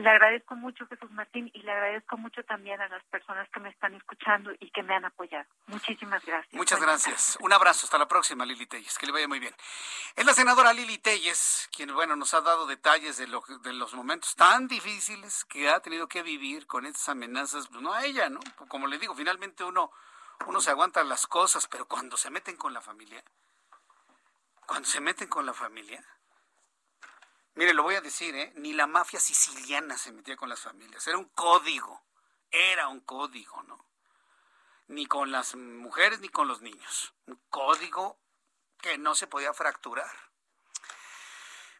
Le 0.00 0.08
agradezco 0.08 0.56
mucho, 0.56 0.86
Jesús 0.86 1.10
Martín, 1.10 1.50
y 1.52 1.60
le 1.60 1.70
agradezco 1.70 2.16
mucho 2.16 2.42
también 2.44 2.80
a 2.80 2.88
las 2.88 3.04
personas 3.04 3.46
que 3.50 3.60
me 3.60 3.68
están 3.68 3.94
escuchando 3.94 4.50
y 4.58 4.70
que 4.70 4.82
me 4.82 4.94
han 4.94 5.04
apoyado. 5.04 5.44
Muchísimas 5.66 6.24
gracias. 6.24 6.54
Muchas 6.54 6.80
gracias. 6.80 7.36
Un 7.40 7.52
abrazo. 7.52 7.84
Hasta 7.84 7.98
la 7.98 8.08
próxima, 8.08 8.46
Lili 8.46 8.64
Telles. 8.64 8.96
Que 8.96 9.04
le 9.04 9.12
vaya 9.12 9.28
muy 9.28 9.40
bien. 9.40 9.54
Es 10.16 10.24
la 10.24 10.32
senadora 10.32 10.72
Lili 10.72 10.96
Telles, 10.96 11.68
quien, 11.76 11.92
bueno, 11.94 12.16
nos 12.16 12.32
ha 12.32 12.40
dado 12.40 12.66
detalles 12.66 13.18
de, 13.18 13.26
lo, 13.26 13.42
de 13.62 13.74
los 13.74 13.92
momentos 13.92 14.34
tan 14.36 14.68
difíciles 14.68 15.44
que 15.44 15.68
ha 15.68 15.80
tenido 15.80 16.08
que 16.08 16.22
vivir 16.22 16.66
con 16.66 16.86
estas 16.86 17.10
amenazas. 17.10 17.68
Pues 17.68 17.82
no 17.82 17.92
a 17.92 18.06
ella, 18.06 18.30
¿no? 18.30 18.40
Como 18.68 18.86
le 18.86 18.98
digo, 18.98 19.14
finalmente 19.14 19.64
uno, 19.64 19.92
uno 20.46 20.62
se 20.62 20.70
aguanta 20.70 21.04
las 21.04 21.26
cosas, 21.26 21.68
pero 21.68 21.86
cuando 21.86 22.16
se 22.16 22.30
meten 22.30 22.56
con 22.56 22.72
la 22.72 22.80
familia, 22.80 23.22
cuando 24.64 24.88
se 24.88 25.00
meten 25.02 25.28
con 25.28 25.44
la 25.44 25.52
familia, 25.52 26.02
Mire, 27.54 27.74
lo 27.74 27.82
voy 27.82 27.96
a 27.96 28.00
decir, 28.00 28.34
¿eh? 28.36 28.52
Ni 28.56 28.72
la 28.72 28.86
mafia 28.86 29.20
siciliana 29.20 29.98
se 29.98 30.12
metía 30.12 30.36
con 30.36 30.48
las 30.48 30.60
familias. 30.60 31.06
Era 31.06 31.18
un 31.18 31.28
código. 31.30 32.02
Era 32.50 32.88
un 32.88 33.00
código, 33.00 33.62
¿no? 33.64 33.86
Ni 34.88 35.06
con 35.06 35.30
las 35.30 35.54
mujeres 35.54 36.20
ni 36.20 36.28
con 36.28 36.48
los 36.48 36.62
niños. 36.62 37.14
Un 37.26 37.40
código 37.48 38.18
que 38.80 38.98
no 38.98 39.14
se 39.14 39.26
podía 39.26 39.52
fracturar. 39.52 40.10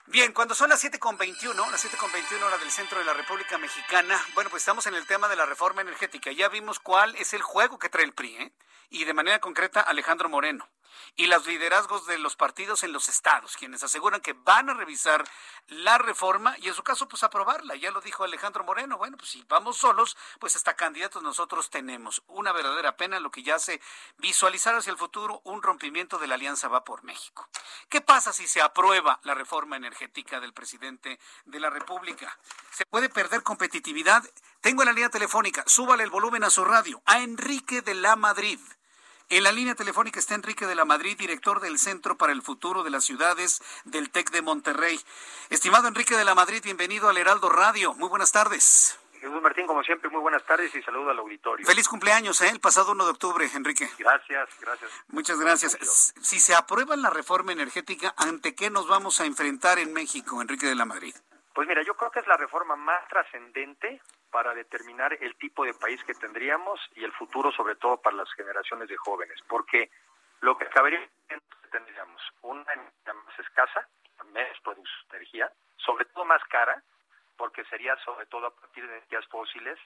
Bien, 0.07 0.33
cuando 0.33 0.55
son 0.55 0.71
las 0.71 0.83
7.21, 0.83 1.71
las 1.71 1.85
7.21 1.85 2.43
hora 2.43 2.59
del 2.59 2.71
centro 2.71 2.99
de 2.99 3.05
la 3.05 3.15
República 3.15 3.59
Mexicana, 3.59 4.21
bueno, 4.35 4.51
pues 4.51 4.63
estamos 4.63 4.87
en 4.87 4.95
el 4.95 5.07
tema 5.07 5.29
de 5.29 5.37
la 5.37 5.47
reforma 5.47 5.83
energética. 5.83 6.33
Ya 6.33 6.49
vimos 6.49 6.81
cuál 6.81 7.15
es 7.17 7.33
el 7.33 7.43
juego 7.43 7.79
que 7.79 7.89
trae 7.89 8.05
el 8.05 8.13
PRI, 8.13 8.37
¿eh? 8.37 8.53
Y 8.89 9.05
de 9.05 9.15
manera 9.15 9.41
concreta, 9.41 9.81
Alejandro 9.81 10.29
Moreno 10.29 10.69
y 11.17 11.27
los 11.27 11.47
liderazgos 11.47 12.07
de 12.07 12.19
los 12.19 12.37
partidos 12.37 12.83
en 12.83 12.93
los 12.93 13.09
estados, 13.09 13.57
quienes 13.57 13.83
aseguran 13.83 14.21
que 14.21 14.33
van 14.33 14.71
a 14.71 14.75
revisar 14.75 15.25
la 15.69 15.99
reforma 15.99 16.57
y 16.59 16.69
en 16.69 16.75
su 16.75 16.83
caso 16.83 17.09
pues 17.09 17.23
aprobarla. 17.23 17.77
Ya 17.77 17.91
lo 17.91 18.01
dijo 18.01 18.25
Alejandro 18.25 18.65
Moreno, 18.65 18.99
bueno, 18.99 19.17
pues 19.17 19.31
si 19.31 19.45
vamos 19.49 19.77
solos, 19.77 20.17
pues 20.39 20.57
hasta 20.57 20.75
candidatos 20.75 21.23
nosotros 21.23 21.71
tenemos. 21.71 22.23
Una 22.27 22.53
verdadera 22.53 22.97
pena 22.97 23.21
lo 23.21 23.31
que 23.31 23.43
ya 23.43 23.57
hace 23.57 23.81
visualizar 24.19 24.75
hacia 24.75 24.91
el 24.91 24.99
futuro 24.99 25.41
un 25.45 25.63
rompimiento 25.63 26.19
de 26.19 26.27
la 26.27 26.35
Alianza 26.35 26.69
Va 26.69 26.85
por 26.85 27.05
México. 27.05 27.49
¿Qué 27.89 28.01
pasa 28.01 28.33
si 28.33 28.47
se 28.47 28.61
aprueba 28.61 29.21
la 29.23 29.35
reforma 29.35 29.77
energética 29.77 30.41
del 30.41 30.53
presidente 30.53 31.19
de 31.45 31.61
la 31.61 31.71
República? 31.71 32.39
¿Se 32.71 32.87
puede 32.87 33.09
perder 33.09 33.43
competitividad? 33.43 34.23
Tengo 34.61 34.83
en 34.83 34.87
la 34.87 34.93
línea 34.93 35.11
telefónica, 35.11 35.65
súbale 35.67 36.05
el 36.05 36.11
volumen 36.11 36.45
a 36.45 36.51
su 36.51 36.65
radio, 36.65 37.03
a 37.07 37.21
Enrique 37.21 37.83
de 37.83 37.95
la 37.95 38.17
Madrid. 38.17 38.61
En 39.33 39.45
la 39.45 39.53
línea 39.53 39.77
telefónica 39.77 40.19
está 40.19 40.35
Enrique 40.35 40.67
de 40.67 40.75
la 40.75 40.85
Madrid, 40.85 41.17
director 41.17 41.61
del 41.61 41.79
Centro 41.79 42.17
para 42.17 42.33
el 42.33 42.43
Futuro 42.43 42.83
de 42.83 42.91
las 42.91 43.05
Ciudades 43.05 43.63
del 43.85 44.11
TEC 44.11 44.33
de 44.33 44.43
Monterrey. 44.43 44.99
Estimado 45.51 45.87
Enrique 45.87 46.17
de 46.17 46.25
la 46.25 46.35
Madrid, 46.35 46.61
bienvenido 46.65 47.09
al 47.09 47.17
Heraldo 47.17 47.49
Radio. 47.49 47.95
Muy 47.95 48.09
buenas 48.09 48.33
tardes. 48.33 48.99
Jesús 49.21 49.41
Martín, 49.41 49.69
como 49.69 49.85
siempre, 49.85 50.11
muy 50.11 50.21
buenas 50.21 50.45
tardes 50.45 50.75
y 50.75 50.83
saludo 50.83 51.11
al 51.11 51.19
auditorio. 51.21 51.65
Feliz 51.65 51.87
cumpleaños, 51.87 52.41
¿eh? 52.41 52.49
el 52.49 52.59
pasado 52.59 52.91
1 52.91 53.05
de 53.05 53.11
octubre, 53.13 53.49
Enrique. 53.55 53.89
Gracias, 54.01 54.49
gracias. 54.61 54.91
Muchas 55.07 55.39
gracias. 55.39 56.13
Si 56.21 56.41
se 56.41 56.57
aprueba 56.57 56.97
la 56.97 57.11
reforma 57.11 57.53
energética, 57.53 58.13
¿ante 58.17 58.57
qué 58.57 58.69
nos 58.69 58.89
vamos 58.89 59.21
a 59.21 59.27
enfrentar 59.27 59.79
en 59.79 59.93
México, 59.93 60.43
Enrique 60.43 60.67
de 60.67 60.75
la 60.75 60.87
Madrid? 60.87 61.15
Pues 61.55 61.69
mira, 61.69 61.85
yo 61.85 61.95
creo 61.95 62.11
que 62.11 62.19
es 62.19 62.27
la 62.27 62.37
reforma 62.37 62.75
más 62.75 63.07
trascendente 63.09 64.01
para 64.31 64.55
determinar 64.55 65.17
el 65.21 65.37
tipo 65.37 65.65
de 65.65 65.75
país 65.75 66.03
que 66.05 66.15
tendríamos 66.15 66.81
y 66.95 67.05
el 67.05 67.13
futuro, 67.13 67.51
sobre 67.53 67.77
todo 67.77 68.01
para 68.01 68.17
las 68.17 68.33
generaciones 68.33 68.89
de 68.89 68.97
jóvenes, 68.97 69.39
porque 69.49 69.91
lo 70.41 70.57
que 70.57 70.65
acabaría 70.65 71.01
tendríamos 71.71 72.23
una 72.43 72.73
energía 72.73 73.15
más 73.15 73.39
escasa, 73.39 73.89
menos 74.33 74.59
produce 74.61 74.91
energía, 75.11 75.51
sobre 75.77 76.05
todo 76.07 76.25
más 76.25 76.43
cara, 76.45 76.83
porque 77.37 77.65
sería 77.65 77.97
sobre 78.05 78.27
todo 78.27 78.47
a 78.47 78.55
partir 78.55 78.87
de 78.87 78.97
energías 78.97 79.27
fósiles, 79.29 79.79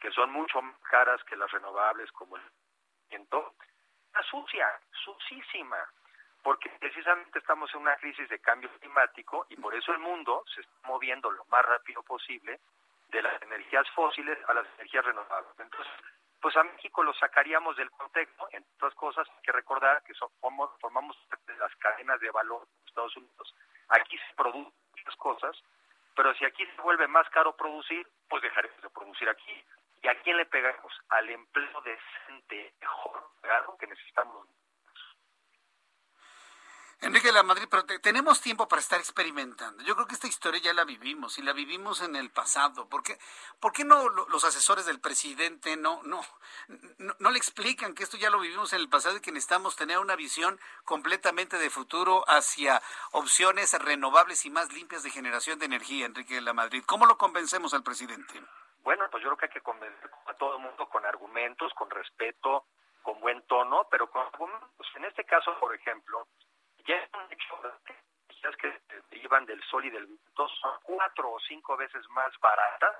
que 0.00 0.10
son 0.10 0.30
mucho 0.32 0.60
más 0.62 0.78
caras 0.90 1.22
que 1.24 1.36
las 1.36 1.50
renovables 1.50 2.10
como 2.12 2.36
el 2.36 2.42
viento, 3.08 3.54
sucia, 4.30 4.66
sucísima, 5.04 5.78
porque 6.42 6.70
precisamente 6.80 7.38
estamos 7.38 7.72
en 7.74 7.80
una 7.82 7.96
crisis 7.96 8.28
de 8.28 8.38
cambio 8.40 8.70
climático 8.80 9.46
y 9.48 9.56
por 9.56 9.74
eso 9.74 9.92
el 9.92 9.98
mundo 9.98 10.44
se 10.54 10.60
está 10.60 10.88
moviendo 10.88 11.30
lo 11.30 11.44
más 11.46 11.64
rápido 11.64 12.02
posible 12.02 12.60
de 13.12 13.22
las 13.22 13.40
energías 13.42 13.88
fósiles 13.90 14.38
a 14.48 14.54
las 14.54 14.66
energías 14.78 15.04
renovables. 15.04 15.52
Entonces, 15.58 15.92
pues 16.40 16.56
a 16.56 16.64
México 16.64 17.04
lo 17.04 17.14
sacaríamos 17.14 17.76
del 17.76 17.90
contexto, 17.92 18.48
entre 18.50 18.74
otras 18.76 18.94
cosas, 18.94 19.28
hay 19.28 19.42
que 19.42 19.52
recordar 19.52 20.02
que 20.02 20.14
somos, 20.14 20.70
formamos 20.80 21.16
las 21.58 21.76
cadenas 21.76 22.18
de 22.20 22.30
valor 22.30 22.66
de 22.66 22.86
Estados 22.88 23.16
Unidos. 23.16 23.54
Aquí 23.88 24.18
se 24.18 24.34
producen 24.34 24.72
muchas 24.90 25.16
cosas, 25.16 25.62
pero 26.16 26.34
si 26.34 26.44
aquí 26.44 26.66
se 26.66 26.82
vuelve 26.82 27.06
más 27.06 27.28
caro 27.30 27.54
producir, 27.54 28.06
pues 28.28 28.42
dejaremos 28.42 28.82
de 28.82 28.90
producir 28.90 29.28
aquí. 29.28 29.64
¿Y 30.02 30.08
a 30.08 30.20
quién 30.22 30.36
le 30.36 30.46
pegamos? 30.46 30.92
Al 31.10 31.30
empleo 31.30 31.80
decente, 31.82 32.74
mejor 32.80 33.22
pegado 33.40 33.76
que 33.78 33.86
necesitamos 33.86 34.48
Enrique 37.02 37.26
de 37.26 37.32
la 37.32 37.42
Madrid, 37.42 37.66
pero 37.68 37.84
tenemos 37.84 38.40
tiempo 38.40 38.68
para 38.68 38.78
estar 38.78 39.00
experimentando. 39.00 39.82
Yo 39.82 39.96
creo 39.96 40.06
que 40.06 40.14
esta 40.14 40.28
historia 40.28 40.60
ya 40.60 40.72
la 40.72 40.84
vivimos 40.84 41.36
y 41.36 41.42
la 41.42 41.52
vivimos 41.52 42.00
en 42.00 42.14
el 42.14 42.30
pasado. 42.30 42.88
¿Por 42.88 43.02
qué, 43.02 43.18
¿por 43.58 43.72
qué 43.72 43.84
no 43.84 44.08
los 44.08 44.44
asesores 44.44 44.86
del 44.86 45.00
presidente 45.00 45.76
no, 45.76 46.00
no, 46.04 46.20
no, 47.18 47.30
le 47.30 47.38
explican 47.38 47.96
que 47.96 48.04
esto 48.04 48.16
ya 48.16 48.30
lo 48.30 48.38
vivimos 48.38 48.72
en 48.72 48.78
el 48.78 48.88
pasado 48.88 49.16
y 49.16 49.20
que 49.20 49.32
necesitamos 49.32 49.74
tener 49.74 49.98
una 49.98 50.14
visión 50.14 50.60
completamente 50.84 51.58
de 51.58 51.70
futuro 51.70 52.22
hacia 52.28 52.80
opciones 53.10 53.76
renovables 53.82 54.46
y 54.46 54.50
más 54.50 54.72
limpias 54.72 55.02
de 55.02 55.10
generación 55.10 55.58
de 55.58 55.66
energía, 55.66 56.06
Enrique 56.06 56.36
de 56.36 56.40
la 56.40 56.52
Madrid? 56.52 56.84
¿Cómo 56.86 57.06
lo 57.06 57.18
convencemos 57.18 57.74
al 57.74 57.82
presidente? 57.82 58.40
Bueno, 58.84 59.06
pues 59.10 59.24
yo 59.24 59.30
creo 59.30 59.38
que 59.38 59.46
hay 59.46 59.52
que 59.52 59.60
convencer 59.60 60.08
a 60.26 60.34
todo 60.34 60.56
el 60.56 60.62
mundo 60.62 60.88
con 60.88 61.04
argumentos, 61.04 61.72
con 61.74 61.90
respeto, 61.90 62.66
con 63.02 63.18
buen 63.18 63.42
tono, 63.48 63.88
pero 63.90 64.08
con 64.08 64.22
argumentos. 64.22 64.86
En 64.94 65.04
este 65.04 65.24
caso, 65.24 65.58
por 65.58 65.74
ejemplo, 65.74 66.28
ya 66.86 66.96
es 66.96 67.10
un 67.14 67.32
hecho 67.32 67.60
las 68.42 68.56
que 68.56 68.80
derivan 69.10 69.46
del 69.46 69.62
sol 69.64 69.84
y 69.84 69.90
del 69.90 70.06
viento 70.06 70.48
son 70.60 70.78
cuatro 70.82 71.30
o 71.30 71.40
cinco 71.40 71.76
veces 71.76 72.08
más 72.10 72.32
baratas 72.40 72.96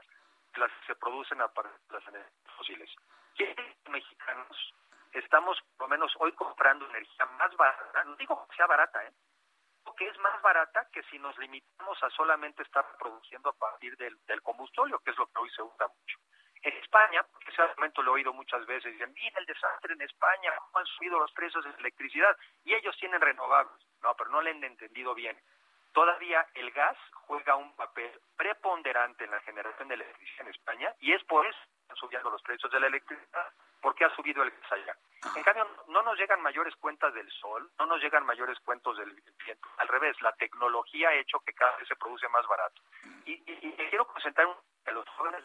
que 0.53 0.61
las 0.61 0.71
que 0.71 0.87
se 0.87 0.95
producen 0.97 1.41
a 1.41 1.49
partir 1.49 1.81
de 1.89 1.95
las 1.95 2.09
energías 2.09 2.57
fósiles. 2.57 2.91
Y 3.39 3.91
mexicanos 3.91 4.75
estamos 5.13 5.59
por 5.77 5.89
lo 5.89 5.97
menos 5.97 6.13
hoy 6.21 6.33
comprando 6.33 6.87
energía 6.87 7.27
más 7.27 7.55
barata, 7.57 8.05
no 8.05 8.17
digo 8.17 8.47
que 8.49 8.57
sea 8.57 8.67
barata, 8.67 9.05
¿eh? 9.05 9.13
que 9.97 10.09
es 10.09 10.19
más 10.19 10.41
barata 10.43 10.89
que 10.93 11.03
si 11.05 11.19
nos 11.19 11.37
limitamos 11.39 12.03
a 12.03 12.11
solamente 12.11 12.63
estar 12.63 12.85
produciendo 12.99 13.51
a 13.51 13.53
partir 13.53 13.97
del 13.97 14.43
combustorio, 14.43 14.99
que 15.01 15.11
es 15.11 15.19
lo 15.19 15.27
que 15.27 15.41
hoy 15.41 15.51
se 15.51 15.63
usa 15.63 15.87
mucho. 15.89 16.19
En 16.63 16.77
España, 16.77 17.25
porque 17.33 17.51
ese 17.51 17.63
argumento 17.63 18.03
lo 18.03 18.13
he 18.13 18.15
oído 18.15 18.33
muchas 18.33 18.65
veces, 18.67 18.93
dicen, 18.93 19.13
mira 19.15 19.41
el 19.41 19.47
desastre 19.47 19.95
en 19.95 20.03
España, 20.03 20.53
cómo 20.59 20.79
han 20.79 20.87
subido 20.87 21.19
los 21.19 21.33
precios 21.33 21.65
de 21.65 21.71
electricidad, 21.71 22.37
y 22.65 22.75
ellos 22.75 22.97
tienen 22.99 23.21
renovables. 23.21 23.85
No, 24.03 24.15
pero 24.15 24.31
no 24.31 24.41
le 24.41 24.51
han 24.51 24.63
entendido 24.63 25.15
bien. 25.15 25.37
Todavía 25.93 26.47
el 26.55 26.71
gas 26.71 26.97
juega 27.27 27.57
un 27.57 27.75
papel 27.75 28.11
preponderante 28.37 29.25
en 29.25 29.33
la 29.33 29.41
generación 29.41 29.89
de 29.89 29.95
electricidad 29.95 30.47
en 30.47 30.55
España, 30.55 30.95
y 31.01 31.13
es 31.13 31.23
por 31.25 31.45
eso 31.47 31.59
que 31.59 31.81
están 31.83 31.97
subiendo 31.97 32.31
los 32.31 32.43
precios 32.43 32.71
de 32.71 32.81
la 32.81 32.87
electricidad, 32.87 33.53
porque 33.81 34.05
ha 34.05 34.15
subido 34.15 34.45
el 34.45 34.51
gas 34.51 34.73
allá. 34.73 34.97
En 35.35 35.43
cambio, 35.43 35.67
no 35.89 36.03
nos 36.03 36.17
llegan 36.17 36.41
mayores 36.41 36.75
cuentas 36.77 37.13
del 37.13 37.31
sol, 37.33 37.71
no 37.79 37.87
nos 37.87 38.01
llegan 38.01 38.25
mayores 38.25 38.59
cuentos 38.61 38.97
del 38.99 39.11
viento. 39.45 39.69
Al 39.79 39.89
revés, 39.89 40.21
la 40.23 40.33
tecnología 40.33 41.09
ha 41.09 41.15
hecho 41.15 41.41
que 41.41 41.53
cada 41.53 41.77
vez 41.77 41.89
se 41.89 41.97
produce 41.97 42.29
más 42.29 42.47
barato. 42.47 42.81
Y, 43.25 43.33
y, 43.33 43.73
quiero 43.91 44.07
en 44.87 44.95
los 44.95 45.09
jóvenes 45.11 45.43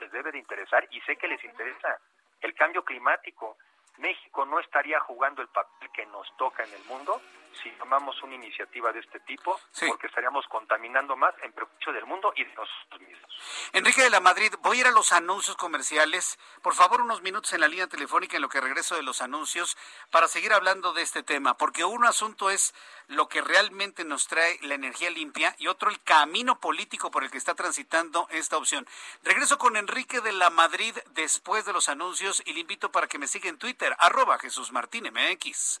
les 0.00 0.12
debe 0.12 0.32
de 0.32 0.38
interesar 0.38 0.86
y 0.90 1.00
sé 1.02 1.16
que 1.16 1.28
les 1.28 1.42
interesa 1.44 1.98
el 2.40 2.54
cambio 2.54 2.84
climático. 2.84 3.56
México 3.98 4.44
no 4.44 4.58
estaría 4.60 5.00
jugando 5.00 5.42
el 5.42 5.48
papel 5.48 5.90
que 5.92 6.04
nos 6.06 6.26
toca 6.36 6.64
en 6.64 6.72
el 6.74 6.84
mundo 6.84 7.20
si 7.62 7.70
tomamos 7.72 8.20
una 8.22 8.34
iniciativa 8.34 8.92
de 8.92 9.00
este 9.00 9.20
tipo, 9.20 9.58
porque 9.86 10.06
estaríamos 10.06 10.46
contaminando 10.48 11.16
más 11.16 11.34
en 11.42 11.52
perjuicio 11.52 11.92
del 11.92 12.06
mundo 12.06 12.32
y 12.36 12.44
de 12.44 12.54
nosotros 12.54 13.00
mismos. 13.00 13.34
Enrique 13.72 14.02
de 14.02 14.10
la 14.10 14.20
Madrid, 14.20 14.52
voy 14.62 14.78
a 14.78 14.80
ir 14.80 14.86
a 14.86 14.92
los 14.92 15.12
anuncios 15.12 15.56
comerciales. 15.56 16.38
Por 16.62 16.74
favor, 16.74 17.00
unos 17.00 17.22
minutos 17.22 17.52
en 17.52 17.60
la 17.60 17.68
línea 17.68 17.86
telefónica 17.86 18.36
en 18.36 18.42
lo 18.42 18.48
que 18.48 18.60
regreso 18.60 18.96
de 18.96 19.02
los 19.02 19.20
anuncios 19.20 19.76
para 20.10 20.28
seguir 20.28 20.52
hablando 20.52 20.92
de 20.92 21.02
este 21.02 21.22
tema, 21.22 21.56
porque 21.56 21.84
un 21.84 22.04
asunto 22.04 22.50
es 22.50 22.74
lo 23.08 23.28
que 23.28 23.42
realmente 23.42 24.04
nos 24.04 24.26
trae 24.26 24.58
la 24.62 24.74
energía 24.74 25.10
limpia 25.10 25.54
y 25.58 25.66
otro 25.66 25.90
el 25.90 26.02
camino 26.02 26.60
político 26.60 27.10
por 27.10 27.24
el 27.24 27.30
que 27.30 27.38
está 27.38 27.54
transitando 27.54 28.28
esta 28.30 28.56
opción. 28.56 28.86
Regreso 29.22 29.58
con 29.58 29.76
Enrique 29.76 30.20
de 30.20 30.32
la 30.32 30.50
Madrid 30.50 30.96
después 31.12 31.64
de 31.64 31.72
los 31.72 31.88
anuncios 31.88 32.42
y 32.46 32.52
le 32.52 32.60
invito 32.60 32.90
para 32.90 33.06
que 33.06 33.18
me 33.18 33.26
siga 33.26 33.48
en 33.48 33.58
Twitter, 33.58 33.94
arroba 33.98 34.38
Jesús 34.38 34.72
Martín 34.72 35.10
MX. 35.12 35.80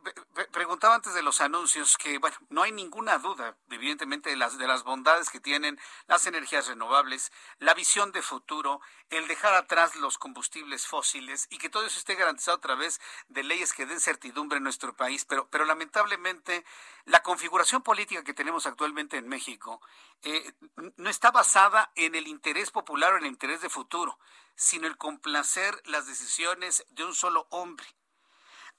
preguntaba 0.50 0.96
antes 0.96 1.14
de 1.14 1.22
los 1.22 1.40
anuncios 1.40 1.96
que, 1.96 2.18
bueno, 2.18 2.36
no 2.48 2.64
hay 2.64 2.72
ninguna 2.72 3.18
duda, 3.18 3.56
evidentemente, 3.70 4.30
de 4.30 4.36
las, 4.36 4.58
de 4.58 4.66
las 4.66 4.82
bondades 4.82 5.30
que 5.30 5.38
tienen 5.38 5.78
las 6.08 6.26
energías 6.26 6.66
renovables, 6.66 7.30
la 7.60 7.74
visión 7.74 8.10
de 8.10 8.20
futuro, 8.20 8.80
el 9.10 9.28
dejar 9.28 9.54
atrás 9.54 9.94
los 9.94 10.18
combustibles 10.18 10.88
fósiles 10.88 11.46
y 11.50 11.58
que 11.58 11.68
todo 11.68 11.86
eso 11.86 12.00
esté 12.00 12.16
garantizado 12.16 12.56
a 12.56 12.60
través 12.60 13.00
de 13.28 13.44
leyes 13.44 13.72
que 13.72 13.86
den 13.86 14.00
certidumbre 14.00 14.58
en 14.58 14.64
nuestro 14.64 14.96
país. 14.96 15.24
Pero, 15.24 15.48
pero 15.48 15.66
lamentablemente, 15.66 16.64
la 17.04 17.22
configuración 17.22 17.80
política 17.80 18.24
que 18.24 18.34
tenemos 18.34 18.66
actualmente 18.66 19.16
en 19.16 19.28
México 19.28 19.80
eh, 20.22 20.52
no 20.96 21.10
está 21.10 21.30
basada 21.30 21.92
en 21.94 22.16
el 22.16 22.26
interés 22.26 22.72
popular 22.72 23.12
o 23.12 23.18
en 23.18 23.22
el 23.22 23.30
interés 23.30 23.60
de 23.60 23.70
futuro, 23.70 24.18
sino 24.56 24.88
el 24.88 24.96
complacer 24.96 25.80
las 25.84 26.08
decisiones 26.08 26.84
de 26.90 27.04
un 27.04 27.14
solo 27.14 27.46
hombre 27.50 27.86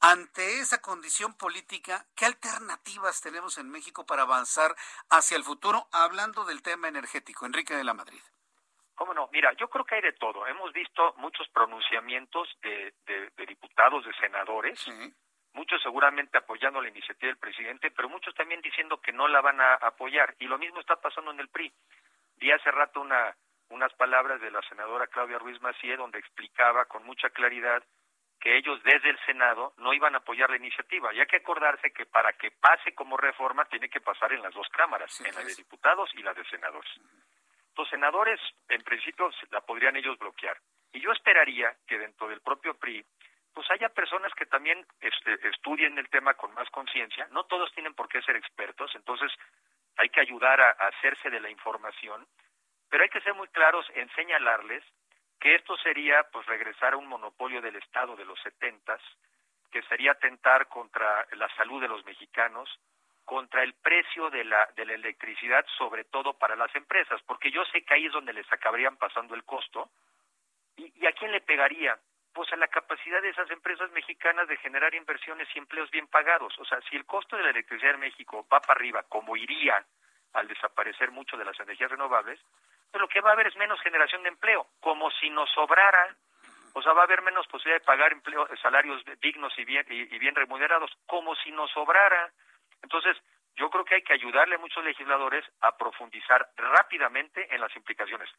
ante 0.02 0.60
esa 0.60 0.82
condición 0.82 1.38
política, 1.38 2.06
¿qué 2.16 2.26
alternativas 2.26 3.22
tenemos 3.22 3.58
en 3.58 3.70
México 3.70 4.06
para 4.06 4.24
avanzar 4.24 4.76
hacia 5.10 5.38
el 5.38 5.44
futuro, 5.44 5.88
hablando 5.92 6.46
del 6.46 6.62
tema 6.62 6.88
energético? 6.88 7.46
Enrique 7.46 7.76
de 7.76 7.84
la 7.84 7.94
Madrid. 7.94 8.22
¿Cómo 8.96 9.14
no? 9.14 9.30
Mira, 9.32 9.52
yo 9.54 9.68
creo 9.68 9.84
que 9.84 9.96
hay 9.96 10.02
de 10.02 10.14
todo. 10.14 10.48
Hemos 10.48 10.72
visto 10.72 11.14
muchos 11.18 11.48
pronunciamientos 11.50 12.48
de, 12.62 12.94
diputados, 13.46 14.06
de 14.06 14.14
senadores, 14.14 14.80
muchos 15.54 15.82
seguramente 15.82 16.38
apoyando 16.38 16.82
la 16.82 16.90
iniciativa 16.90 17.28
del 17.28 17.38
presidente, 17.38 17.92
pero 17.92 18.08
muchos 18.08 18.34
también 18.36 18.62
diciendo 18.62 19.02
que 19.02 19.12
no 19.12 19.28
la 19.28 19.42
van 19.42 19.60
a 19.60 19.74
apoyar. 19.76 20.36
Y 20.40 20.46
lo 20.46 20.58
mismo 20.58 20.80
está 20.80 20.96
pasando 20.96 21.32
en 21.32 21.40
el 21.42 21.50
PRI. 21.50 21.74
Vi 22.38 22.52
hace 22.52 22.72
rato 22.72 23.02
una, 23.02 23.36
unas 23.70 23.94
palabras 23.96 24.40
de 24.40 24.52
la 24.52 24.62
senadora 24.64 25.08
Claudia 25.08 25.40
Ruiz 25.40 25.62
Macié 25.62 25.98
donde 25.98 26.20
explicaba 26.20 26.86
con 26.86 27.04
mucha 27.04 27.30
claridad 27.32 27.84
que 28.46 28.58
ellos 28.58 28.80
desde 28.84 29.10
el 29.10 29.18
Senado 29.26 29.74
no 29.78 29.92
iban 29.92 30.14
a 30.14 30.20
apoyar 30.20 30.52
la 30.52 30.58
iniciativa. 30.58 31.12
Y 31.12 31.20
hay 31.20 31.26
que 31.26 31.38
acordarse 31.38 31.92
que 31.92 32.06
para 32.06 32.32
que 32.34 32.52
pase 32.52 32.94
como 32.94 33.18
reforma 33.18 33.66
tiene 33.66 33.90
que 33.90 34.02
pasar 34.02 34.32
en 34.34 34.44
las 34.44 34.54
dos 34.54 34.70
cámaras, 34.70 35.20
en 35.22 35.34
la 35.34 35.42
de 35.42 35.56
diputados 35.56 36.12
y 36.14 36.22
la 36.22 36.32
de 36.32 36.46
senadores. 36.46 36.92
Los 37.76 37.90
senadores, 37.90 38.40
en 38.70 38.84
principio, 38.84 39.32
la 39.50 39.62
podrían 39.62 39.96
ellos 39.96 40.20
bloquear. 40.20 40.56
Y 40.94 41.02
yo 41.02 41.12
esperaría 41.12 41.76
que 41.88 41.98
dentro 41.98 42.28
del 42.28 42.40
propio 42.42 42.76
PRI, 42.76 43.04
pues 43.52 43.66
haya 43.72 43.90
personas 43.90 44.32
que 44.36 44.46
también 44.46 44.86
este, 45.00 45.50
estudien 45.50 45.98
el 45.98 46.08
tema 46.10 46.36
con 46.36 46.54
más 46.54 46.70
conciencia. 46.70 47.28
No 47.32 47.46
todos 47.46 47.74
tienen 47.74 47.96
por 47.96 48.08
qué 48.08 48.22
ser 48.22 48.36
expertos, 48.36 48.92
entonces 48.94 49.32
hay 49.98 50.10
que 50.10 50.22
ayudar 50.22 50.62
a, 50.62 50.70
a 50.70 50.88
hacerse 50.90 51.32
de 51.32 51.40
la 51.40 51.50
información, 51.50 52.28
pero 52.92 53.02
hay 53.02 53.10
que 53.10 53.22
ser 53.22 53.34
muy 53.34 53.48
claros 53.48 53.88
en 53.96 54.08
señalarles 54.14 54.84
que 55.40 55.56
esto 55.56 55.78
sería 55.78 56.24
pues 56.32 56.46
regresar 56.46 56.94
a 56.94 56.98
un 56.98 57.08
monopolio 57.08 57.62
del 57.62 57.76
Estado 57.76 58.16
de 58.16 58.26
los 58.26 58.40
setentas, 58.42 59.02
que 59.72 59.82
sería 59.84 60.14
atentar 60.14 60.68
contra 60.68 61.26
la 61.34 61.50
salud 61.56 61.82
de 61.82 61.88
los 61.88 62.06
mexicanos, 62.06 62.70
contra 63.26 63.64
el 63.64 63.74
precio 63.74 64.30
de 64.30 64.44
la, 64.46 64.70
de 64.76 64.86
la 64.86 64.94
electricidad, 64.94 65.66
sobre 65.78 66.06
todo 66.06 66.34
para 66.38 66.56
las 66.56 66.74
empresas, 66.76 67.22
porque 67.24 67.52
yo 67.52 67.66
sé 67.66 67.84
que 67.84 67.96
ahí 67.96 68.06
es 68.06 68.14
donde 68.14 68.34
les 68.34 68.52
acabarían 68.54 68.98
pasando 68.98 69.36
el 69.36 69.44
costo. 69.44 69.90
¿Y, 70.78 70.94
y 70.96 71.08
a 71.08 71.12
quién 71.12 71.32
le 71.32 71.42
pegaría? 71.42 71.98
Pues 72.34 72.52
a 72.54 72.58
la 72.58 72.68
capacidad 72.68 73.22
de 73.22 73.30
esas 73.30 73.50
empresas 73.50 73.90
mexicanas 73.92 74.48
de 74.48 74.58
generar 74.58 74.94
inversiones 74.94 75.48
y 75.56 75.60
empleos 75.60 75.90
bien 75.90 76.08
pagados. 76.08 76.58
O 76.60 76.66
sea, 76.66 76.80
si 76.90 76.96
el 76.96 77.06
costo 77.06 77.36
de 77.36 77.44
la 77.44 77.50
electricidad 77.50 77.96
en 77.96 78.02
México 78.02 78.46
va 78.52 78.62
para 78.62 78.78
arriba, 78.80 79.04
como 79.10 79.36
iría 79.36 79.84
al 80.34 80.48
desaparecer 80.48 81.12
mucho 81.12 81.38
de 81.38 81.46
las 81.46 81.60
energías 81.60 81.92
renovables, 81.92 82.40
pues 82.96 83.02
lo 83.02 83.10
que 83.10 83.20
va 83.20 83.32
a 83.32 83.34
haber 83.34 83.48
es 83.48 83.58
menos 83.58 83.82
generación 83.82 84.24
de 84.24 84.30
empleo, 84.30 84.68
como 84.80 85.12
si 85.20 85.30
nos 85.30 85.50
sobrara, 85.52 86.16
o 86.72 86.82
sea, 86.82 86.94
va 86.94 87.02
a 87.02 87.04
haber 87.04 87.22
menos 87.24 87.46
posibilidad 87.48 87.82
de 87.82 87.86
pagar 87.86 88.14
empleo, 88.14 88.48
salarios 88.62 89.04
dignos 89.20 89.52
y 89.60 89.66
bien, 89.66 89.86
y, 89.90 90.16
y 90.16 90.18
bien 90.18 90.34
remunerados, 90.34 90.90
como 91.06 91.36
si 91.36 91.52
nos 91.52 91.70
sobrara. 91.72 92.32
Entonces, 92.82 93.18
yo 93.58 93.70
creo 93.70 93.84
que 93.84 93.96
hay 93.96 94.02
que 94.02 94.14
ayudarle 94.14 94.56
a 94.56 94.60
muchos 94.60 94.82
legisladores 94.86 95.44
a 95.60 95.76
profundizar 95.76 96.48
rápidamente 96.56 97.54
en 97.54 97.60
las 97.60 97.76
implicaciones. 97.76 98.30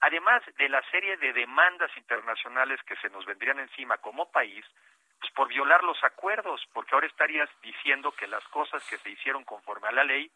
Además 0.00 0.42
de 0.56 0.70
la 0.70 0.80
serie 0.90 1.18
de 1.18 1.34
demandas 1.34 1.94
internacionales 1.98 2.80
que 2.84 2.96
se 2.96 3.10
nos 3.10 3.26
vendrían 3.26 3.58
encima 3.58 3.98
como 3.98 4.32
país, 4.32 4.64
pues 5.20 5.30
por 5.32 5.48
violar 5.48 5.84
los 5.84 6.02
acuerdos, 6.02 6.66
porque 6.72 6.94
ahora 6.94 7.08
estarías 7.08 7.50
diciendo 7.60 8.10
que 8.12 8.26
las 8.26 8.44
cosas 8.48 8.82
que 8.88 8.96
se 8.96 9.10
hicieron 9.10 9.44
conforme 9.44 9.88
a 9.88 9.92
la 9.92 10.04
ley, 10.04 10.30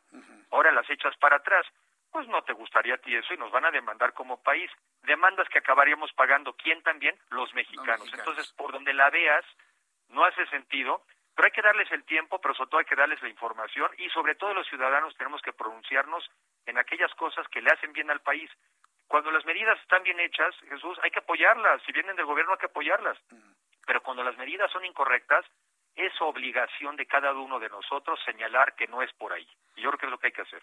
ahora 0.50 0.72
las 0.72 0.90
echas 0.90 1.16
para 1.16 1.36
atrás. 1.36 1.64
Pues 2.12 2.28
no 2.28 2.42
te 2.42 2.52
gustaría 2.52 2.94
a 2.94 2.98
ti 2.98 3.14
eso 3.16 3.32
y 3.32 3.38
nos 3.38 3.50
van 3.50 3.64
a 3.64 3.70
demandar 3.70 4.12
como 4.12 4.42
país. 4.42 4.70
Demandas 5.02 5.48
que 5.48 5.58
acabaríamos 5.58 6.12
pagando, 6.12 6.52
¿quién 6.54 6.82
también? 6.82 7.18
Los 7.30 7.52
mexicanos. 7.54 8.00
Los 8.00 8.12
mexicanos. 8.12 8.18
Entonces, 8.18 8.52
por 8.52 8.70
donde 8.70 8.92
la 8.92 9.08
veas, 9.10 9.44
no 10.10 10.24
hace 10.24 10.46
sentido, 10.46 11.02
pero 11.34 11.46
hay 11.46 11.52
que 11.52 11.62
darles 11.62 11.90
el 11.90 12.04
tiempo, 12.04 12.38
pero 12.40 12.54
sobre 12.54 12.70
todo 12.70 12.78
hay 12.80 12.84
que 12.84 12.96
darles 12.96 13.22
la 13.22 13.30
información 13.30 13.90
y 13.96 14.10
sobre 14.10 14.34
todo 14.34 14.52
los 14.52 14.68
ciudadanos 14.68 15.16
tenemos 15.16 15.40
que 15.40 15.54
pronunciarnos 15.54 16.30
en 16.66 16.76
aquellas 16.76 17.12
cosas 17.14 17.48
que 17.48 17.62
le 17.62 17.70
hacen 17.70 17.92
bien 17.94 18.10
al 18.10 18.20
país. 18.20 18.50
Cuando 19.08 19.30
las 19.30 19.44
medidas 19.44 19.80
están 19.80 20.02
bien 20.02 20.20
hechas, 20.20 20.54
Jesús, 20.68 20.98
hay 21.02 21.10
que 21.10 21.20
apoyarlas. 21.20 21.82
Si 21.84 21.92
vienen 21.92 22.16
del 22.16 22.26
gobierno 22.26 22.52
hay 22.52 22.58
que 22.58 22.66
apoyarlas. 22.66 23.18
Pero 23.86 24.02
cuando 24.02 24.22
las 24.22 24.36
medidas 24.36 24.70
son 24.70 24.84
incorrectas, 24.84 25.44
es 25.94 26.12
obligación 26.20 26.96
de 26.96 27.06
cada 27.06 27.32
uno 27.32 27.58
de 27.58 27.68
nosotros 27.68 28.20
señalar 28.24 28.74
que 28.74 28.86
no 28.86 29.02
es 29.02 29.12
por 29.14 29.32
ahí. 29.32 29.46
Y 29.76 29.82
yo 29.82 29.90
creo 29.90 29.98
que 29.98 30.06
es 30.06 30.12
lo 30.12 30.18
que 30.18 30.26
hay 30.28 30.32
que 30.32 30.42
hacer. 30.42 30.62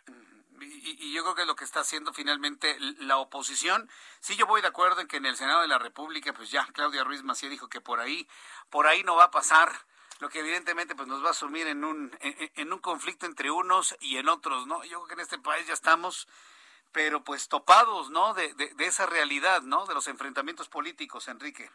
Y, 0.62 1.08
y, 1.08 1.14
yo 1.14 1.24
creo 1.24 1.36
que 1.36 1.42
es 1.42 1.48
lo 1.48 1.56
que 1.56 1.64
está 1.64 1.82
haciendo 1.82 2.14
finalmente 2.14 2.78
la 3.00 3.18
oposición. 3.18 3.90
Sí, 4.20 4.36
yo 4.36 4.46
voy 4.46 4.62
de 4.62 4.68
acuerdo 4.68 5.02
en 5.02 5.08
que 5.08 5.18
en 5.18 5.26
el 5.26 5.36
Senado 5.36 5.62
de 5.62 5.68
la 5.68 5.80
República, 5.80 6.34
pues 6.34 6.52
ya 6.52 6.66
Claudia 6.74 7.04
Ruiz 7.04 7.24
Macía 7.24 7.50
dijo 7.50 7.70
que 7.70 7.82
por 7.82 8.00
ahí, 8.00 8.28
por 8.70 8.88
ahí 8.88 9.04
no 9.04 9.16
va 9.16 9.26
a 9.26 9.32
pasar 9.32 9.72
lo 10.20 10.30
que 10.30 10.40
evidentemente 10.40 10.96
pues 10.96 11.08
nos 11.08 11.24
va 11.24 11.30
a 11.30 11.34
sumir 11.34 11.68
en 11.68 11.84
un 11.84 12.12
en, 12.22 12.52
en, 12.56 12.74
un 12.74 12.80
conflicto 12.80 13.26
entre 13.26 13.52
unos 13.52 13.96
y 14.02 14.18
en 14.18 14.28
otros, 14.28 14.68
¿no? 14.68 14.84
Yo 14.84 15.00
creo 15.00 15.08
que 15.08 15.14
en 15.14 15.20
este 15.22 15.40
país 15.40 15.66
ya 15.68 15.74
estamos 15.74 16.28
pero 16.92 17.24
pues 17.24 17.48
topados, 17.48 18.10
¿no? 18.10 18.34
De, 18.34 18.54
de, 18.56 18.74
de 18.74 18.86
esa 18.86 19.06
realidad, 19.06 19.62
¿no? 19.62 19.86
De 19.86 19.94
los 19.94 20.08
enfrentamientos 20.08 20.68
políticos, 20.70 21.28
Enrique 21.28 21.70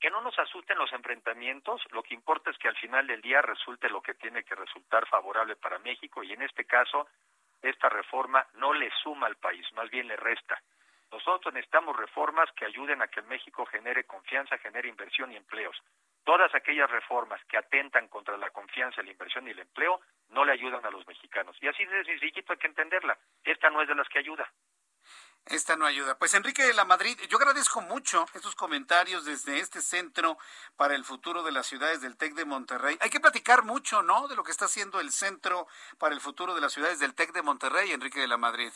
que 0.00 0.10
no 0.10 0.20
nos 0.20 0.38
asusten 0.38 0.78
los 0.78 0.92
enfrentamientos, 0.92 1.80
lo 1.90 2.02
que 2.02 2.14
importa 2.14 2.50
es 2.50 2.58
que 2.58 2.68
al 2.68 2.76
final 2.76 3.06
del 3.06 3.20
día 3.22 3.40
resulte 3.42 3.88
lo 3.88 4.02
que 4.02 4.14
tiene 4.14 4.44
que 4.44 4.54
resultar 4.54 5.08
favorable 5.08 5.56
para 5.56 5.78
México 5.78 6.22
y 6.22 6.32
en 6.32 6.42
este 6.42 6.64
caso 6.64 7.08
esta 7.62 7.88
reforma 7.88 8.46
no 8.54 8.72
le 8.72 8.90
suma 9.02 9.26
al 9.26 9.36
país, 9.36 9.66
más 9.72 9.90
bien 9.90 10.08
le 10.08 10.16
resta. 10.16 10.60
Nosotros 11.10 11.54
necesitamos 11.54 11.96
reformas 11.96 12.50
que 12.52 12.66
ayuden 12.66 13.00
a 13.00 13.08
que 13.08 13.22
México 13.22 13.64
genere 13.66 14.04
confianza, 14.04 14.58
genere 14.58 14.88
inversión 14.88 15.32
y 15.32 15.36
empleos. 15.36 15.76
Todas 16.24 16.52
aquellas 16.54 16.90
reformas 16.90 17.40
que 17.44 17.56
atentan 17.56 18.08
contra 18.08 18.36
la 18.36 18.50
confianza, 18.50 19.02
la 19.02 19.12
inversión 19.12 19.46
y 19.46 19.52
el 19.52 19.60
empleo 19.60 20.00
no 20.30 20.44
le 20.44 20.52
ayudan 20.52 20.84
a 20.84 20.90
los 20.90 21.06
mexicanos. 21.06 21.56
Y 21.60 21.68
así 21.68 21.84
de 21.84 22.04
sencillito 22.04 22.52
hay 22.52 22.58
que 22.58 22.66
entenderla. 22.66 23.16
Esta 23.44 23.70
no 23.70 23.80
es 23.80 23.88
de 23.88 23.94
las 23.94 24.08
que 24.08 24.18
ayuda. 24.18 24.50
Esta 25.46 25.76
no 25.76 25.86
ayuda. 25.86 26.18
Pues 26.18 26.34
Enrique 26.34 26.64
de 26.64 26.74
la 26.74 26.84
Madrid, 26.84 27.16
yo 27.28 27.38
agradezco 27.38 27.80
mucho 27.80 28.26
estos 28.34 28.56
comentarios 28.56 29.24
desde 29.24 29.60
este 29.60 29.80
centro 29.80 30.38
para 30.76 30.96
el 30.96 31.04
futuro 31.04 31.44
de 31.44 31.52
las 31.52 31.66
ciudades 31.66 32.00
del 32.00 32.16
TEC 32.16 32.34
de 32.34 32.44
Monterrey. 32.44 32.98
Hay 33.00 33.10
que 33.10 33.20
platicar 33.20 33.62
mucho, 33.62 34.02
¿no? 34.02 34.26
De 34.26 34.34
lo 34.34 34.42
que 34.42 34.50
está 34.50 34.64
haciendo 34.64 34.98
el 34.98 35.12
centro 35.12 35.68
para 35.98 36.14
el 36.14 36.20
futuro 36.20 36.52
de 36.52 36.60
las 36.60 36.72
ciudades 36.72 36.98
del 36.98 37.14
TEC 37.14 37.32
de 37.32 37.42
Monterrey, 37.42 37.92
Enrique 37.92 38.18
de 38.18 38.26
la 38.26 38.36
Madrid. 38.36 38.72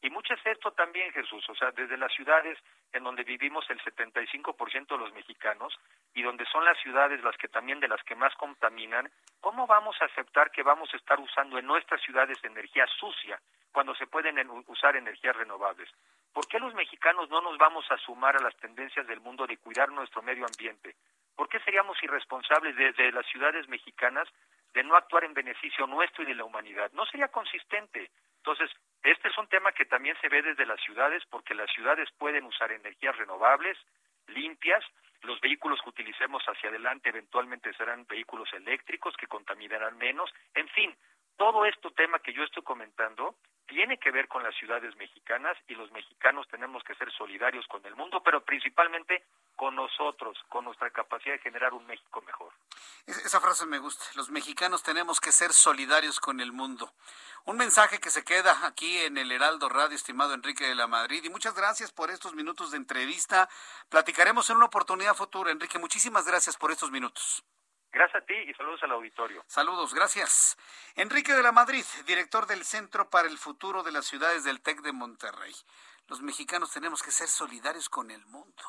Y 0.00 0.08
mucho 0.08 0.32
es 0.32 0.40
esto 0.46 0.72
también, 0.72 1.12
Jesús, 1.12 1.44
o 1.50 1.54
sea, 1.54 1.70
desde 1.72 1.98
las 1.98 2.12
ciudades 2.14 2.58
en 2.92 3.04
donde 3.04 3.22
vivimos 3.22 3.68
el 3.68 3.78
75% 3.80 4.86
de 4.88 4.98
los 4.98 5.12
mexicanos 5.12 5.78
y 6.14 6.22
donde 6.22 6.46
son 6.46 6.64
las 6.64 6.78
ciudades 6.80 7.22
las 7.22 7.36
que 7.36 7.48
también 7.48 7.80
de 7.80 7.88
las 7.88 8.02
que 8.04 8.16
más 8.16 8.34
contaminan, 8.36 9.12
¿cómo 9.40 9.66
vamos 9.66 9.94
a 10.00 10.06
aceptar 10.06 10.50
que 10.50 10.62
vamos 10.62 10.88
a 10.94 10.96
estar 10.96 11.20
usando 11.20 11.58
en 11.58 11.66
nuestras 11.66 12.00
ciudades 12.00 12.38
energía 12.42 12.86
sucia 12.98 13.38
cuando 13.72 13.94
se 13.94 14.06
pueden 14.06 14.38
usar 14.66 14.96
energías 14.96 15.36
renovables? 15.36 15.88
¿Por 16.32 16.46
qué 16.46 16.58
los 16.58 16.74
mexicanos 16.74 17.28
no 17.30 17.40
nos 17.40 17.58
vamos 17.58 17.84
a 17.90 17.98
sumar 17.98 18.36
a 18.36 18.42
las 18.42 18.56
tendencias 18.56 19.06
del 19.06 19.20
mundo 19.20 19.46
de 19.46 19.58
cuidar 19.58 19.90
nuestro 19.90 20.22
medio 20.22 20.46
ambiente? 20.46 20.96
¿Por 21.34 21.48
qué 21.48 21.58
seríamos 21.60 22.02
irresponsables 22.02 22.76
desde 22.76 23.12
las 23.12 23.26
ciudades 23.26 23.68
mexicanas 23.68 24.28
de 24.72 24.82
no 24.84 24.96
actuar 24.96 25.24
en 25.24 25.34
beneficio 25.34 25.86
nuestro 25.86 26.22
y 26.22 26.26
de 26.26 26.34
la 26.34 26.44
humanidad? 26.44 26.90
No 26.92 27.04
sería 27.06 27.28
consistente. 27.28 28.10
Entonces, 28.38 28.70
este 29.02 29.28
es 29.28 29.38
un 29.38 29.48
tema 29.48 29.72
que 29.72 29.84
también 29.84 30.16
se 30.20 30.28
ve 30.28 30.42
desde 30.42 30.66
las 30.66 30.80
ciudades 30.80 31.22
porque 31.30 31.54
las 31.54 31.70
ciudades 31.72 32.08
pueden 32.18 32.44
usar 32.44 32.72
energías 32.72 33.16
renovables, 33.16 33.78
limpias, 34.28 34.84
los 35.22 35.40
vehículos 35.40 35.80
que 35.82 35.90
utilicemos 35.90 36.42
hacia 36.44 36.68
adelante 36.68 37.10
eventualmente 37.10 37.72
serán 37.74 38.06
vehículos 38.06 38.52
eléctricos 38.52 39.16
que 39.16 39.28
contaminarán 39.28 39.96
menos, 39.96 40.32
en 40.54 40.68
fin, 40.68 40.96
todo 41.36 41.64
este 41.64 41.90
tema 41.92 42.18
que 42.18 42.32
yo 42.32 42.42
estoy 42.42 42.62
comentando 42.62 43.36
tiene 43.66 43.98
que 43.98 44.10
ver 44.10 44.28
con 44.28 44.42
las 44.42 44.54
ciudades 44.56 44.94
mexicanas 44.96 45.56
y 45.66 45.74
los 45.74 45.90
mexicanos 45.92 46.46
tenemos 46.48 46.82
que 46.84 46.94
ser 46.94 47.10
solidarios 47.12 47.66
con 47.68 47.84
el 47.86 47.96
mundo, 47.96 48.22
pero 48.22 48.44
principalmente 48.44 49.24
con 49.56 49.74
nosotros, 49.74 50.36
con 50.48 50.64
nuestra 50.64 50.90
capacidad 50.90 51.34
de 51.34 51.40
generar 51.40 51.72
un 51.72 51.86
México 51.86 52.20
mejor. 52.22 52.52
Esa 53.06 53.40
frase 53.40 53.64
me 53.66 53.78
gusta. 53.78 54.04
Los 54.14 54.30
mexicanos 54.30 54.82
tenemos 54.82 55.20
que 55.20 55.32
ser 55.32 55.52
solidarios 55.52 56.20
con 56.20 56.40
el 56.40 56.52
mundo. 56.52 56.92
Un 57.44 57.56
mensaje 57.56 57.98
que 57.98 58.10
se 58.10 58.24
queda 58.24 58.66
aquí 58.66 58.98
en 58.98 59.16
el 59.16 59.32
Heraldo 59.32 59.68
Radio, 59.68 59.96
estimado 59.96 60.34
Enrique 60.34 60.66
de 60.66 60.74
la 60.74 60.86
Madrid. 60.86 61.24
Y 61.24 61.30
muchas 61.30 61.54
gracias 61.54 61.92
por 61.92 62.10
estos 62.10 62.34
minutos 62.34 62.70
de 62.70 62.76
entrevista. 62.76 63.48
Platicaremos 63.88 64.48
en 64.50 64.56
una 64.56 64.66
oportunidad 64.66 65.14
futura. 65.14 65.50
Enrique, 65.50 65.78
muchísimas 65.78 66.26
gracias 66.26 66.56
por 66.56 66.70
estos 66.70 66.90
minutos. 66.90 67.42
Gracias 67.92 68.22
a 68.22 68.26
ti 68.26 68.34
y 68.34 68.54
saludos 68.54 68.82
al 68.82 68.92
auditorio. 68.92 69.44
Saludos, 69.46 69.92
gracias. 69.92 70.56
Enrique 70.94 71.34
de 71.34 71.42
la 71.42 71.52
Madrid, 71.52 71.84
director 72.06 72.46
del 72.46 72.64
Centro 72.64 73.10
para 73.10 73.28
el 73.28 73.36
Futuro 73.36 73.82
de 73.82 73.92
las 73.92 74.06
Ciudades 74.06 74.44
del 74.44 74.62
TEC 74.62 74.80
de 74.80 74.92
Monterrey. 74.92 75.54
Los 76.08 76.22
mexicanos 76.22 76.72
tenemos 76.72 77.02
que 77.02 77.10
ser 77.10 77.28
solidarios 77.28 77.90
con 77.90 78.10
el 78.10 78.24
mundo. 78.26 78.62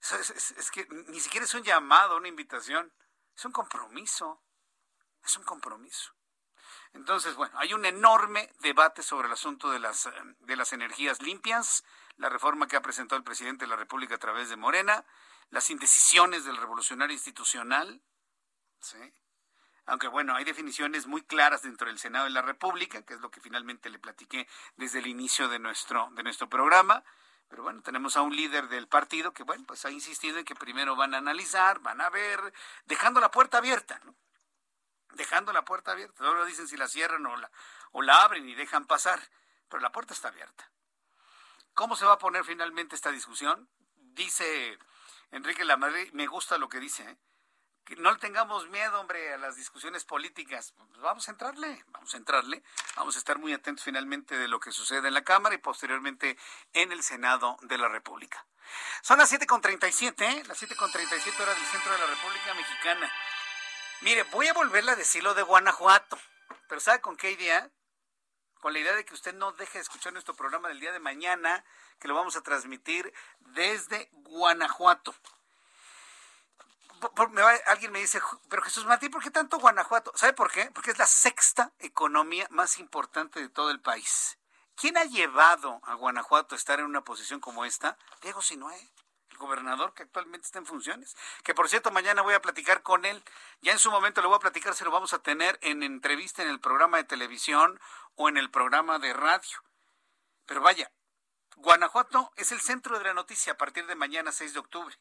Es, 0.00 0.70
que 0.72 0.86
ni 1.08 1.20
siquiera 1.20 1.44
es 1.44 1.54
un 1.54 1.62
llamado, 1.62 2.16
una 2.16 2.28
invitación, 2.28 2.92
es 3.36 3.44
un 3.44 3.52
compromiso. 3.52 4.42
Es 5.24 5.36
un 5.36 5.44
compromiso. 5.44 6.12
Entonces, 6.92 7.34
bueno, 7.36 7.56
hay 7.58 7.72
un 7.72 7.84
enorme 7.84 8.52
debate 8.60 9.02
sobre 9.02 9.28
el 9.28 9.32
asunto 9.32 9.70
de 9.70 9.78
las, 9.78 10.08
de 10.40 10.56
las 10.56 10.72
energías 10.72 11.20
limpias, 11.22 11.84
la 12.16 12.28
reforma 12.28 12.66
que 12.66 12.76
ha 12.76 12.82
presentado 12.82 13.18
el 13.18 13.24
presidente 13.24 13.64
de 13.64 13.68
la 13.68 13.76
República 13.76 14.16
a 14.16 14.18
través 14.18 14.48
de 14.48 14.56
Morena, 14.56 15.04
las 15.50 15.70
indecisiones 15.70 16.44
del 16.44 16.56
revolucionario 16.56 17.14
institucional, 17.14 18.02
¿sí? 18.80 19.14
aunque 19.86 20.08
bueno, 20.08 20.34
hay 20.34 20.44
definiciones 20.44 21.06
muy 21.06 21.22
claras 21.22 21.62
dentro 21.62 21.86
del 21.86 21.98
Senado 21.98 22.24
de 22.24 22.30
la 22.30 22.42
República, 22.42 23.02
que 23.02 23.14
es 23.14 23.20
lo 23.20 23.30
que 23.30 23.40
finalmente 23.40 23.88
le 23.88 24.00
platiqué 24.00 24.48
desde 24.76 24.98
el 24.98 25.06
inicio 25.06 25.48
de 25.48 25.60
nuestro, 25.60 26.08
de 26.12 26.22
nuestro 26.24 26.48
programa, 26.48 27.04
Pero 27.48 27.62
bueno, 27.62 27.80
tenemos 27.82 28.16
a 28.16 28.22
un 28.22 28.34
líder 28.34 28.68
del 28.68 28.88
partido 28.88 29.32
que, 29.32 29.44
bueno, 29.44 29.64
pues 29.66 29.84
ha 29.84 29.90
insistido 29.90 30.38
en 30.38 30.44
que 30.44 30.56
primero 30.56 30.96
van 30.96 31.14
a 31.14 31.18
analizar, 31.18 31.78
van 31.78 32.00
a 32.00 32.10
ver, 32.10 32.52
dejando 32.86 33.20
la 33.20 33.30
puerta 33.30 33.58
abierta, 33.58 34.00
¿no? 34.04 34.16
Dejando 35.12 35.52
la 35.52 35.64
puerta 35.64 35.92
abierta. 35.92 36.24
Luego 36.24 36.44
dicen 36.44 36.66
si 36.66 36.76
la 36.76 36.88
cierran 36.88 37.24
o 37.24 37.36
la, 37.36 37.50
o 37.92 38.02
la 38.02 38.22
abren 38.22 38.48
y 38.48 38.56
dejan 38.56 38.86
pasar, 38.86 39.20
pero 39.68 39.80
la 39.80 39.92
puerta 39.92 40.12
está 40.12 40.28
abierta. 40.28 40.68
¿Cómo 41.74 41.94
se 41.94 42.04
va 42.04 42.14
a 42.14 42.18
poner 42.18 42.44
finalmente 42.44 42.96
esta 42.96 43.12
discusión? 43.12 43.68
Dice 43.94 44.78
Enrique 45.30 45.64
Lamadrid, 45.64 46.12
me 46.12 46.26
gusta 46.26 46.58
lo 46.58 46.68
que 46.68 46.80
dice, 46.80 47.02
¿eh? 47.02 47.16
que 47.86 47.94
no 47.96 48.10
le 48.10 48.18
tengamos 48.18 48.68
miedo, 48.68 49.00
hombre, 49.00 49.32
a 49.32 49.38
las 49.38 49.54
discusiones 49.54 50.04
políticas. 50.04 50.72
Pues 50.76 50.98
vamos 50.98 51.28
a 51.28 51.30
entrarle, 51.30 51.84
vamos 51.88 52.12
a 52.14 52.16
entrarle. 52.16 52.62
Vamos 52.96 53.14
a 53.14 53.18
estar 53.18 53.38
muy 53.38 53.52
atentos 53.52 53.84
finalmente 53.84 54.36
de 54.36 54.48
lo 54.48 54.58
que 54.58 54.72
sucede 54.72 55.06
en 55.06 55.14
la 55.14 55.22
Cámara 55.22 55.54
y 55.54 55.58
posteriormente 55.58 56.36
en 56.72 56.90
el 56.90 57.04
Senado 57.04 57.56
de 57.62 57.78
la 57.78 57.88
República. 57.88 58.44
Son 59.02 59.18
las 59.18 59.32
7.37, 59.32 60.20
¿eh? 60.20 60.44
las 60.48 60.60
7.37 60.60 61.40
horas 61.40 61.56
del 61.56 61.66
centro 61.66 61.92
de 61.92 61.98
la 61.98 62.06
República 62.06 62.54
Mexicana. 62.54 63.12
Mire, 64.00 64.24
voy 64.24 64.48
a 64.48 64.52
volverle 64.52 64.90
a 64.90 64.96
decir 64.96 65.22
lo 65.22 65.34
de 65.34 65.42
Guanajuato, 65.42 66.18
pero 66.68 66.80
¿sabe 66.80 67.00
con 67.00 67.16
qué 67.16 67.30
idea? 67.30 67.70
Con 68.60 68.72
la 68.72 68.78
idea 68.78 68.94
de 68.94 69.04
que 69.04 69.14
usted 69.14 69.34
no 69.34 69.52
deje 69.52 69.78
de 69.78 69.82
escuchar 69.82 70.12
nuestro 70.12 70.34
programa 70.34 70.68
del 70.68 70.80
día 70.80 70.92
de 70.92 70.98
mañana, 70.98 71.64
que 71.98 72.08
lo 72.08 72.14
vamos 72.14 72.36
a 72.36 72.42
transmitir 72.42 73.12
desde 73.40 74.08
Guanajuato 74.12 75.14
alguien 77.66 77.92
me 77.92 78.00
dice, 78.00 78.20
pero 78.48 78.62
Jesús 78.62 78.86
Martín, 78.86 79.10
¿por 79.10 79.22
qué 79.22 79.30
tanto 79.30 79.58
Guanajuato? 79.58 80.12
¿Sabe 80.14 80.32
por 80.32 80.50
qué? 80.50 80.70
Porque 80.72 80.90
es 80.90 80.98
la 80.98 81.06
sexta 81.06 81.72
economía 81.78 82.46
más 82.50 82.78
importante 82.78 83.40
de 83.40 83.48
todo 83.48 83.70
el 83.70 83.80
país. 83.80 84.38
¿Quién 84.74 84.96
ha 84.96 85.04
llevado 85.04 85.80
a 85.84 85.94
Guanajuato 85.94 86.54
a 86.54 86.58
estar 86.58 86.80
en 86.80 86.86
una 86.86 87.02
posición 87.02 87.40
como 87.40 87.64
esta? 87.64 87.96
Diego 88.22 88.42
Sinoé, 88.42 88.90
gobernador 89.36 89.94
que 89.94 90.02
actualmente 90.02 90.46
está 90.46 90.58
en 90.58 90.66
funciones. 90.66 91.16
Que 91.42 91.54
por 91.54 91.68
cierto, 91.68 91.90
mañana 91.90 92.22
voy 92.22 92.34
a 92.34 92.42
platicar 92.42 92.82
con 92.82 93.04
él. 93.04 93.22
Ya 93.60 93.72
en 93.72 93.78
su 93.78 93.90
momento 93.90 94.20
le 94.20 94.28
voy 94.28 94.36
a 94.36 94.40
platicar 94.40 94.74
si 94.74 94.84
lo 94.84 94.90
vamos 94.90 95.12
a 95.12 95.22
tener 95.22 95.58
en 95.62 95.82
entrevista 95.82 96.42
en 96.42 96.48
el 96.48 96.60
programa 96.60 96.98
de 96.98 97.04
televisión 97.04 97.80
o 98.14 98.28
en 98.28 98.36
el 98.36 98.50
programa 98.50 98.98
de 98.98 99.12
radio. 99.12 99.62
Pero 100.46 100.60
vaya, 100.60 100.90
Guanajuato 101.56 102.32
es 102.36 102.52
el 102.52 102.60
centro 102.60 102.98
de 102.98 103.04
la 103.04 103.14
noticia 103.14 103.54
a 103.54 103.56
partir 103.56 103.86
de 103.86 103.94
mañana 103.94 104.32
6 104.32 104.52
de 104.54 104.60
octubre 104.60 104.96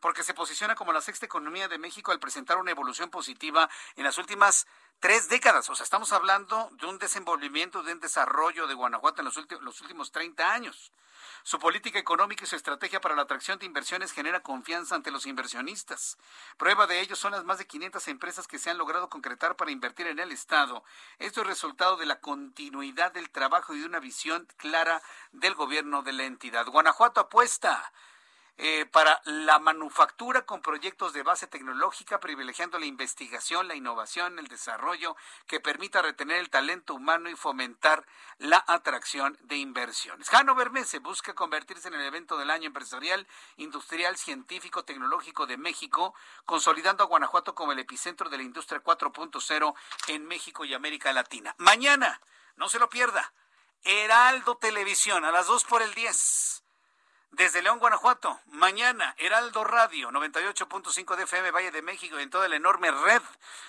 porque 0.00 0.22
se 0.22 0.34
posiciona 0.34 0.74
como 0.74 0.92
la 0.92 1.00
sexta 1.00 1.26
economía 1.26 1.68
de 1.68 1.78
México 1.78 2.12
al 2.12 2.20
presentar 2.20 2.58
una 2.58 2.70
evolución 2.70 3.10
positiva 3.10 3.68
en 3.96 4.04
las 4.04 4.18
últimas 4.18 4.66
tres 5.00 5.28
décadas. 5.28 5.68
O 5.70 5.74
sea, 5.74 5.84
estamos 5.84 6.12
hablando 6.12 6.68
de 6.72 6.86
un 6.86 6.98
desenvolvimiento, 6.98 7.82
de 7.82 7.92
un 7.92 8.00
desarrollo 8.00 8.66
de 8.66 8.74
Guanajuato 8.74 9.20
en 9.20 9.26
los, 9.26 9.36
los 9.62 9.80
últimos 9.80 10.12
30 10.12 10.52
años. 10.52 10.92
Su 11.42 11.58
política 11.58 11.98
económica 11.98 12.44
y 12.44 12.46
su 12.46 12.56
estrategia 12.56 13.00
para 13.00 13.16
la 13.16 13.22
atracción 13.22 13.58
de 13.58 13.66
inversiones 13.66 14.12
genera 14.12 14.42
confianza 14.42 14.94
ante 14.94 15.10
los 15.10 15.24
inversionistas. 15.24 16.18
Prueba 16.58 16.86
de 16.86 17.00
ello 17.00 17.16
son 17.16 17.32
las 17.32 17.44
más 17.44 17.58
de 17.58 17.66
500 17.66 18.08
empresas 18.08 18.46
que 18.46 18.58
se 18.58 18.68
han 18.68 18.78
logrado 18.78 19.08
concretar 19.08 19.56
para 19.56 19.70
invertir 19.70 20.06
en 20.06 20.18
el 20.18 20.32
Estado. 20.32 20.84
Esto 21.18 21.40
es 21.40 21.46
resultado 21.46 21.96
de 21.96 22.06
la 22.06 22.20
continuidad 22.20 23.12
del 23.12 23.30
trabajo 23.30 23.74
y 23.74 23.80
de 23.80 23.86
una 23.86 24.00
visión 24.00 24.46
clara 24.56 25.02
del 25.32 25.54
gobierno 25.54 26.02
de 26.02 26.12
la 26.12 26.24
entidad. 26.24 26.66
Guanajuato 26.66 27.20
apuesta 27.20 27.90
eh, 28.62 28.84
para 28.84 29.22
la 29.24 29.58
manufactura 29.58 30.42
con 30.42 30.60
proyectos 30.60 31.14
de 31.14 31.22
base 31.22 31.46
tecnológica, 31.46 32.20
privilegiando 32.20 32.78
la 32.78 32.84
investigación, 32.84 33.66
la 33.66 33.74
innovación, 33.74 34.38
el 34.38 34.48
desarrollo 34.48 35.16
que 35.46 35.60
permita 35.60 36.02
retener 36.02 36.36
el 36.36 36.50
talento 36.50 36.92
humano 36.92 37.30
y 37.30 37.36
fomentar 37.36 38.04
la 38.36 38.62
atracción 38.66 39.38
de 39.44 39.56
inversiones. 39.56 40.28
Hannover 40.28 40.70
Messe 40.72 40.98
busca 40.98 41.34
convertirse 41.34 41.88
en 41.88 41.94
el 41.94 42.02
evento 42.02 42.36
del 42.36 42.50
año 42.50 42.66
empresarial, 42.66 43.26
industrial, 43.56 44.18
científico, 44.18 44.84
tecnológico 44.84 45.46
de 45.46 45.56
México, 45.56 46.14
consolidando 46.44 47.02
a 47.02 47.06
Guanajuato 47.06 47.54
como 47.54 47.72
el 47.72 47.78
epicentro 47.78 48.28
de 48.28 48.36
la 48.36 48.42
industria 48.42 48.84
4.0 48.84 49.74
en 50.08 50.26
México 50.26 50.66
y 50.66 50.74
América 50.74 51.14
Latina. 51.14 51.54
Mañana, 51.56 52.20
no 52.56 52.68
se 52.68 52.78
lo 52.78 52.90
pierda, 52.90 53.32
Heraldo 53.84 54.58
Televisión 54.58 55.24
a 55.24 55.32
las 55.32 55.46
2 55.46 55.64
por 55.64 55.80
el 55.80 55.94
10 55.94 56.60
desde 57.32 57.62
León, 57.62 57.78
Guanajuato, 57.78 58.40
mañana, 58.46 59.14
Heraldo 59.18 59.64
Radio, 59.64 60.10
98.5 60.10 61.16
de 61.16 61.22
FM, 61.24 61.50
Valle 61.52 61.70
de 61.70 61.82
México, 61.82 62.18
y 62.18 62.22
en 62.22 62.30
toda 62.30 62.48
la 62.48 62.56
enorme 62.56 62.90
red 62.90 63.22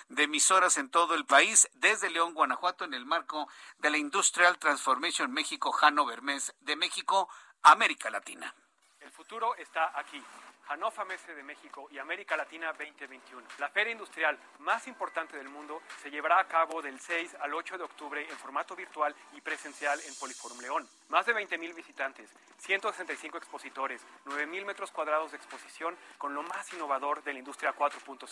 de 0.08 0.24
emisoras 0.24 0.76
en 0.76 0.90
todo 0.90 1.14
el 1.14 1.24
país, 1.24 1.68
desde 1.74 2.10
León, 2.10 2.34
Guanajuato, 2.34 2.84
en 2.84 2.94
el 2.94 3.06
marco 3.06 3.48
de 3.78 3.90
la 3.90 3.98
Industrial 3.98 4.58
Transformation 4.58 5.32
México, 5.32 5.72
Hannover 5.72 6.22
Mes 6.22 6.54
de 6.60 6.76
México, 6.76 7.28
América 7.62 8.10
Latina. 8.10 8.54
El 9.00 9.10
futuro 9.10 9.54
está 9.56 9.98
aquí. 9.98 10.22
Hannover 10.68 11.06
Messe 11.06 11.34
de 11.34 11.42
México 11.42 11.88
y 11.90 11.98
América 11.98 12.36
Latina 12.36 12.72
2021. 12.72 13.42
La 13.58 13.68
feria 13.68 13.92
industrial 13.92 14.38
más 14.60 14.86
importante 14.86 15.36
del 15.36 15.48
mundo 15.48 15.82
se 16.02 16.10
llevará 16.10 16.38
a 16.38 16.48
cabo 16.48 16.80
del 16.80 17.00
6 17.00 17.36
al 17.40 17.54
8 17.54 17.78
de 17.78 17.84
octubre 17.84 18.26
en 18.28 18.36
formato 18.38 18.76
virtual 18.76 19.14
y 19.34 19.40
presencial 19.40 19.98
en 20.06 20.14
Poliforum 20.14 20.60
León. 20.60 20.88
Más 21.08 21.26
de 21.26 21.34
20.000 21.34 21.74
visitantes, 21.74 22.30
165 22.58 23.38
expositores, 23.38 24.02
9.000 24.26 24.64
metros 24.64 24.92
cuadrados 24.92 25.32
de 25.32 25.36
exposición 25.36 25.96
con 26.18 26.34
lo 26.34 26.42
más 26.42 26.72
innovador 26.72 27.22
de 27.22 27.32
la 27.32 27.38
industria 27.40 27.74
4.0. 27.74 28.28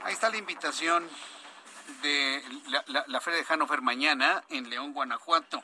Ahí 0.03 0.13
está 0.13 0.29
la 0.29 0.37
invitación 0.37 1.07
de 2.01 2.43
la, 3.07 3.21
Feria 3.21 3.39
de 3.39 3.45
Hannover 3.45 3.81
mañana 3.81 4.43
en 4.49 4.69
León, 4.69 4.93
Guanajuato. 4.93 5.63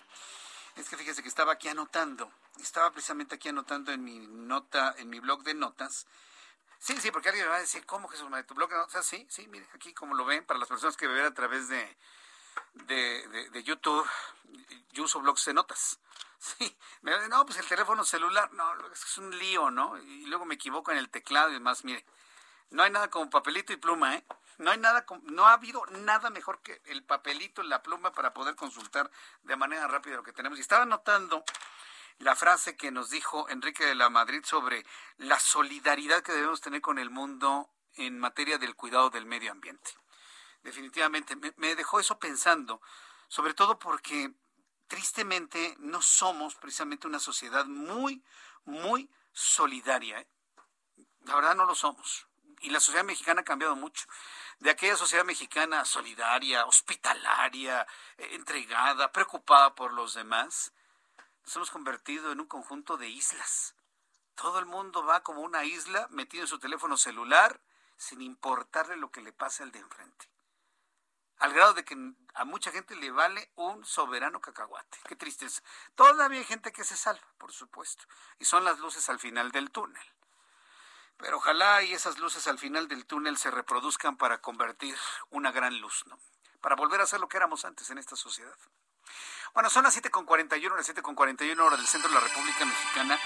Es 0.76 0.90
que 0.90 0.98
fíjese 0.98 1.24
que 1.24 1.30
estaba 1.30 1.54
aquí 1.54 1.68
anotando. 1.68 2.32
Estaba 2.62 2.92
precisamente 2.92 3.36
aquí 3.36 3.50
anotando 3.50 3.92
en 3.92 4.04
mi 4.04 4.20
nota, 4.20 4.94
en 4.98 5.10
mi 5.10 5.20
blog 5.20 5.44
de 5.44 5.54
notas. 5.54 6.08
Sí, 6.80 6.96
sí, 7.00 7.12
porque 7.12 7.30
alguien 7.30 7.46
me 7.46 7.52
va 7.52 7.58
a 7.58 7.62
decir, 7.62 7.86
¿cómo 7.86 8.08
Jesús 8.08 8.30
María? 8.30 8.46
¿Tu 8.46 8.54
blog 8.54 8.70
de 8.70 8.78
notas? 8.78 9.06
Sí, 9.06 9.26
sí, 9.30 9.48
mire, 9.48 9.68
aquí 9.74 9.94
como 9.94 10.14
lo 10.14 10.26
ven, 10.26 10.46
para 10.46 10.60
las 10.60 10.70
personas 10.70 10.98
que 10.98 11.08
ven 11.08 11.26
a 11.26 11.34
través 11.34 11.68
de, 11.70 11.98
de, 12.74 13.50
de, 13.52 13.64
YouTube, 13.64 14.08
yo 14.92 15.04
uso 15.04 15.20
blogs 15.22 15.46
de 15.46 15.54
notas. 15.54 16.00
Sí, 16.40 16.78
me 17.02 17.14
dicen, 17.14 17.30
no, 17.30 17.46
pues 17.46 17.58
el 17.58 17.68
teléfono 17.68 18.04
celular, 18.04 18.52
no, 18.54 18.88
es 18.92 19.18
un 19.18 19.38
lío, 19.38 19.72
¿no? 19.72 19.98
Y 19.98 20.26
luego 20.26 20.46
me 20.46 20.56
equivoco 20.56 20.92
en 20.92 20.98
el 20.98 21.10
teclado 21.10 21.50
y 21.50 21.54
demás, 21.54 21.84
mire, 21.84 22.06
no 22.70 22.84
hay 22.84 22.92
nada 22.92 23.10
como 23.10 23.30
papelito 23.30 23.74
y 23.74 23.78
pluma, 23.78 24.16
¿eh? 24.16 24.26
No 24.58 24.72
hay 24.72 24.78
nada, 24.78 25.06
no 25.24 25.48
ha 25.48 25.54
habido 25.54 25.86
nada 25.88 26.30
mejor 26.30 26.62
que 26.62 26.82
el 26.86 27.04
papelito 27.04 27.62
y 27.62 27.68
la 27.68 27.84
pluma 27.84 28.12
para 28.12 28.34
poder 28.34 28.56
consultar 28.56 29.12
de 29.44 29.56
manera 29.56 29.88
rápida 29.88 30.16
lo 30.16 30.24
que 30.24 30.34
tenemos. 30.34 30.58
Y 30.58 30.62
estaba 30.62 30.86
notando 30.86 31.44
la 32.20 32.36
frase 32.36 32.78
que 32.78 32.92
nos 32.92 33.10
dijo 33.10 33.50
Enrique 33.50 33.86
de 33.86 33.96
la 33.96 34.10
Madrid 34.10 34.44
sobre 34.46 34.86
la 35.18 35.40
solidaridad 35.40 36.22
que 36.22 36.32
debemos 36.32 36.62
tener 36.62 36.82
con 36.82 37.00
el 37.00 37.10
mundo 37.10 37.70
en 37.96 38.18
materia 38.20 38.58
del 38.58 38.76
cuidado 38.76 39.10
del 39.10 39.26
medio 39.26 39.52
ambiente. 39.52 39.92
Definitivamente, 40.64 41.36
me 41.58 41.76
dejó 41.76 42.00
eso 42.00 42.18
pensando, 42.18 42.82
sobre 43.28 43.54
todo 43.54 43.78
porque 43.78 44.34
tristemente 44.88 45.76
no 45.80 46.02
somos 46.02 46.56
precisamente 46.56 47.08
una 47.08 47.20
sociedad 47.20 47.66
muy, 47.66 48.24
muy 48.66 49.10
solidaria. 49.32 50.20
¿eh? 50.20 50.28
La 51.22 51.36
verdad 51.36 51.56
no 51.56 51.66
lo 51.66 51.76
somos. 51.76 52.28
Y 52.62 52.70
la 52.70 52.80
sociedad 52.80 53.04
mexicana 53.04 53.42
ha 53.42 53.46
cambiado 53.46 53.76
mucho. 53.76 54.06
De 54.60 54.70
aquella 54.70 54.96
sociedad 54.96 55.26
mexicana 55.26 55.86
solidaria, 55.86 56.66
hospitalaria, 56.66 57.86
eh, 58.18 58.30
entregada, 58.32 59.12
preocupada 59.12 59.76
por 59.76 59.94
los 59.94 60.14
demás, 60.14 60.74
nos 61.44 61.56
hemos 61.58 61.72
convertido 61.72 62.32
en 62.32 62.40
un 62.40 62.48
conjunto 62.48 62.98
de 62.98 63.10
islas. 63.10 63.76
Todo 64.36 64.60
el 64.60 64.66
mundo 64.66 65.06
va 65.06 65.24
como 65.24 65.42
una 65.42 65.64
isla 65.64 66.08
metido 66.10 66.44
en 66.44 66.48
su 66.48 66.60
teléfono 66.60 66.98
celular 66.98 67.62
sin 67.98 68.22
importarle 68.22 68.98
lo 68.98 69.12
que 69.12 69.22
le 69.22 69.32
pase 69.32 69.64
al 69.64 69.72
de 69.72 69.80
enfrente 69.80 70.35
al 71.40 71.54
grado 71.54 71.74
de 71.74 71.84
que 71.84 71.96
a 72.34 72.46
mucha 72.46 72.72
gente 72.72 72.96
le 72.96 73.12
vale 73.12 73.52
un 73.56 73.86
soberano 73.86 74.40
cacahuate. 74.42 74.98
Qué 75.08 75.16
tristeza. 75.16 75.62
Todavía 75.96 76.40
hay 76.40 76.46
gente 76.46 76.72
que 76.72 76.84
se 76.84 76.96
salva, 76.96 77.28
por 77.38 77.52
supuesto, 77.52 78.06
y 78.40 78.46
son 78.46 78.64
las 78.64 78.80
luces 78.80 79.10
al 79.10 79.20
final 79.20 79.52
del 79.52 79.72
túnel. 79.72 80.04
Pero 81.18 81.38
ojalá 81.38 81.82
y 81.84 81.94
esas 81.94 82.20
luces 82.20 82.48
al 82.48 82.60
final 82.60 82.88
del 82.88 83.06
túnel 83.06 83.38
se 83.38 83.52
reproduzcan 83.52 84.18
para 84.18 84.42
convertir 84.42 84.96
una 85.30 85.52
gran 85.52 85.80
luz, 85.80 86.04
¿no? 86.08 86.20
Para 86.62 86.76
volver 86.76 87.00
a 87.00 87.06
ser 87.06 87.20
lo 87.20 87.30
que 87.30 87.38
éramos 87.38 87.64
antes 87.64 87.90
en 87.90 87.98
esta 87.98 88.16
sociedad. 88.16 88.58
Bueno, 89.54 89.70
son 89.70 89.84
las 89.84 89.96
7.41, 89.96 90.76
las 90.76 90.90
7.41 90.90 91.58
horas 91.60 91.80
del 91.80 91.88
centro 91.88 92.10
de 92.10 92.16
la 92.16 92.22
República 92.22 92.66
Mexicana. 92.66 93.18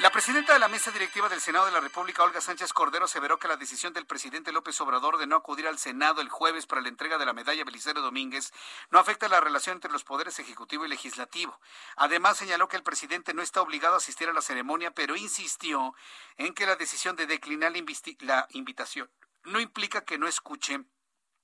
La 0.00 0.10
presidenta 0.10 0.54
de 0.54 0.58
la 0.58 0.68
mesa 0.68 0.90
directiva 0.90 1.28
del 1.28 1.42
Senado 1.42 1.66
de 1.66 1.72
la 1.72 1.80
República, 1.80 2.22
Olga 2.22 2.40
Sánchez 2.40 2.72
Cordero, 2.72 3.04
aseveró 3.04 3.38
que 3.38 3.48
la 3.48 3.58
decisión 3.58 3.92
del 3.92 4.06
presidente 4.06 4.50
López 4.50 4.80
Obrador 4.80 5.18
de 5.18 5.26
no 5.26 5.36
acudir 5.36 5.68
al 5.68 5.78
Senado 5.78 6.22
el 6.22 6.30
jueves 6.30 6.64
para 6.64 6.80
la 6.80 6.88
entrega 6.88 7.18
de 7.18 7.26
la 7.26 7.34
medalla 7.34 7.64
Belisario 7.64 8.00
Domínguez 8.00 8.50
no 8.90 8.98
afecta 8.98 9.28
la 9.28 9.42
relación 9.42 9.76
entre 9.76 9.92
los 9.92 10.02
poderes 10.02 10.38
ejecutivo 10.38 10.86
y 10.86 10.88
legislativo. 10.88 11.60
Además, 11.96 12.38
señaló 12.38 12.66
que 12.66 12.78
el 12.78 12.82
presidente 12.82 13.34
no 13.34 13.42
está 13.42 13.60
obligado 13.60 13.92
a 13.92 13.98
asistir 13.98 14.26
a 14.30 14.32
la 14.32 14.40
ceremonia, 14.40 14.90
pero 14.90 15.16
insistió 15.16 15.94
en 16.38 16.54
que 16.54 16.64
la 16.64 16.76
decisión 16.76 17.14
de 17.14 17.26
declinar 17.26 17.70
la 17.70 18.46
invitación 18.52 19.10
no 19.44 19.60
implica 19.60 20.06
que 20.06 20.16
no 20.16 20.26
escuche 20.28 20.82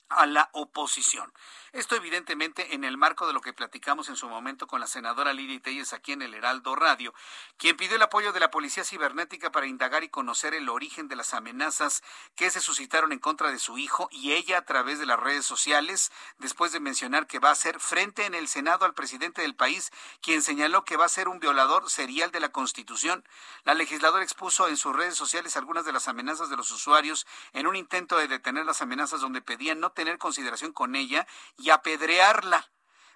a 0.09 0.27
la 0.27 0.51
oposición. 0.53 1.33
Esto 1.73 1.95
evidentemente 1.95 2.75
en 2.75 2.85
el 2.85 2.97
marco 2.97 3.27
de 3.27 3.33
lo 3.33 3.41
que 3.41 3.53
platicamos 3.53 4.09
en 4.09 4.17
su 4.17 4.29
momento 4.29 4.67
con 4.67 4.81
la 4.81 4.87
senadora 4.87 5.35
Lidia 5.35 5.61
Telles 5.61 5.93
aquí 5.93 6.13
en 6.13 6.23
el 6.23 6.33
Heraldo 6.33 6.75
Radio, 6.75 7.13
quien 7.59 7.77
pidió 7.77 7.97
el 7.97 8.03
apoyo 8.03 8.33
de 8.33 8.41
la 8.41 8.51
Policía 8.51 8.85
Cibernética 8.85 9.53
para 9.53 9.67
indagar 9.67 10.03
y 10.03 10.09
conocer 10.09 10.55
el 10.55 10.69
origen 10.69 11.09
de 11.09 11.17
las 11.17 11.35
amenazas 11.35 12.03
que 12.35 12.51
se 12.51 12.61
suscitaron 12.61 13.13
en 13.13 13.19
contra 13.19 13.51
de 13.51 13.59
su 13.59 13.77
hijo 13.79 14.09
y 14.11 14.33
ella 14.33 14.59
a 14.59 14.65
través 14.65 14.99
de 14.99 15.07
las 15.07 15.21
redes 15.21 15.45
sociales, 15.45 16.13
después 16.39 16.73
de 16.73 16.81
mencionar 16.81 17.27
que 17.27 17.39
va 17.39 17.51
a 17.51 17.55
ser 17.55 17.81
frente 17.81 18.25
en 18.25 18.35
el 18.35 18.49
Senado 18.49 18.87
al 18.87 18.95
presidente 18.95 19.43
del 19.43 19.55
país, 19.55 19.93
quien 20.23 20.41
señaló 20.41 20.85
que 20.85 20.97
va 20.97 21.05
a 21.05 21.11
ser 21.11 21.29
un 21.29 21.41
violador 21.41 21.91
serial 21.91 22.31
de 22.31 22.41
la 22.41 22.51
Constitución. 22.51 23.25
La 23.65 23.75
legisladora 23.75 24.25
expuso 24.25 24.69
en 24.69 24.77
sus 24.77 24.95
redes 24.95 25.17
sociales 25.17 25.57
algunas 25.57 25.85
de 25.85 25.93
las 25.93 26.09
amenazas 26.09 26.49
de 26.49 26.57
los 26.57 26.71
usuarios 26.71 27.27
en 27.53 27.67
un 27.67 27.77
intento 27.77 28.17
de 28.17 28.29
detener 28.29 28.65
las 28.65 28.81
amenazas 28.81 29.21
donde 29.21 29.43
pedían 29.43 29.81
no 29.81 29.91
tener 29.97 30.19
consideración 30.19 30.73
con 30.73 30.95
ella 30.95 31.27
y 31.57 31.71
apedrearla. 31.71 32.71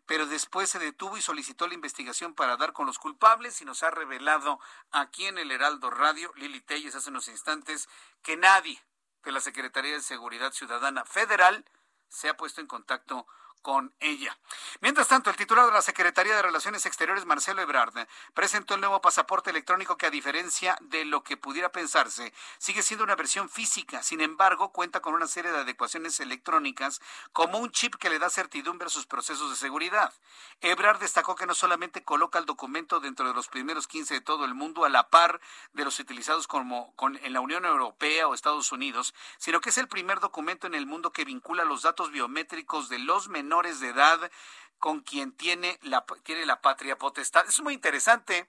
Pero 0.06 0.26
después 0.26 0.68
se 0.68 0.80
detuvo 0.80 1.16
y 1.16 1.22
solicitó 1.22 1.68
la 1.68 1.74
investigación 1.74 2.34
para 2.34 2.56
dar 2.56 2.72
con 2.72 2.86
los 2.86 2.98
culpables 2.98 3.60
y 3.62 3.64
nos 3.64 3.84
ha 3.84 3.92
revelado 3.92 4.58
aquí 4.90 5.26
en 5.26 5.38
el 5.38 5.52
Heraldo 5.52 5.90
Radio, 5.90 6.32
Lili 6.34 6.60
Telles 6.60 6.96
hace 6.96 7.10
unos 7.10 7.28
instantes, 7.28 7.88
que 8.22 8.36
nadie 8.36 8.82
de 9.22 9.30
la 9.30 9.38
Secretaría 9.38 9.92
de 9.92 10.02
Seguridad 10.02 10.52
Ciudadana 10.52 11.04
Federal 11.04 11.64
se 12.08 12.28
ha 12.28 12.36
puesto 12.36 12.60
en 12.60 12.66
contacto 12.66 13.28
con 13.62 13.94
ella. 14.00 14.36
Mientras 14.80 15.08
tanto, 15.08 15.30
el 15.30 15.36
titular 15.36 15.66
de 15.66 15.72
la 15.72 15.82
Secretaría 15.82 16.34
de 16.34 16.42
Relaciones 16.42 16.86
Exteriores, 16.86 17.26
Marcelo 17.26 17.60
Ebrard, 17.60 18.06
presentó 18.34 18.74
el 18.74 18.80
nuevo 18.80 19.00
pasaporte 19.00 19.50
electrónico 19.50 19.96
que, 19.96 20.06
a 20.06 20.10
diferencia 20.10 20.78
de 20.80 21.04
lo 21.04 21.22
que 21.22 21.36
pudiera 21.36 21.70
pensarse, 21.70 22.32
sigue 22.58 22.82
siendo 22.82 23.04
una 23.04 23.16
versión 23.16 23.48
física. 23.48 24.02
Sin 24.02 24.20
embargo, 24.20 24.72
cuenta 24.72 25.00
con 25.00 25.14
una 25.14 25.26
serie 25.26 25.50
de 25.50 25.58
adecuaciones 25.58 26.20
electrónicas, 26.20 27.00
como 27.32 27.58
un 27.58 27.70
chip 27.70 27.96
que 27.96 28.10
le 28.10 28.18
da 28.18 28.30
certidumbre 28.30 28.86
a 28.86 28.90
sus 28.90 29.06
procesos 29.06 29.50
de 29.50 29.56
seguridad. 29.56 30.12
Ebrard 30.60 31.00
destacó 31.00 31.34
que 31.34 31.46
no 31.46 31.54
solamente 31.54 32.02
coloca 32.02 32.38
el 32.38 32.46
documento 32.46 33.00
dentro 33.00 33.28
de 33.28 33.34
los 33.34 33.48
primeros 33.48 33.86
15 33.86 34.14
de 34.14 34.20
todo 34.20 34.44
el 34.44 34.54
mundo 34.54 34.84
a 34.84 34.88
la 34.88 35.10
par 35.10 35.40
de 35.72 35.84
los 35.84 35.98
utilizados 35.98 36.46
como 36.46 36.94
con, 36.96 37.16
en 37.22 37.32
la 37.32 37.40
Unión 37.40 37.64
Europea 37.64 38.26
o 38.26 38.34
Estados 38.34 38.72
Unidos, 38.72 39.14
sino 39.38 39.60
que 39.60 39.70
es 39.70 39.78
el 39.78 39.88
primer 39.88 40.20
documento 40.20 40.66
en 40.66 40.74
el 40.74 40.86
mundo 40.86 41.12
que 41.12 41.24
vincula 41.24 41.64
los 41.64 41.82
datos 41.82 42.10
biométricos 42.10 42.88
de 42.88 42.98
los 42.98 43.28
menores 43.28 43.49
menores 43.50 43.80
de 43.80 43.88
edad 43.88 44.30
con 44.78 45.00
quien 45.00 45.32
tiene 45.32 45.76
la, 45.82 46.06
tiene 46.22 46.46
la 46.46 46.60
patria 46.60 46.96
potestad. 46.96 47.44
Es 47.48 47.60
muy 47.60 47.74
interesante. 47.74 48.48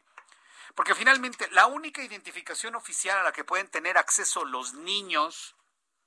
Porque 0.76 0.94
finalmente 0.96 1.50
la 1.52 1.66
única 1.66 2.04
identificación 2.04 2.76
oficial 2.76 3.18
a 3.18 3.24
la 3.24 3.34
que 3.34 3.44
pueden 3.44 3.68
tener 3.68 3.98
acceso 3.98 4.46
los 4.46 4.74
niños, 4.74 5.56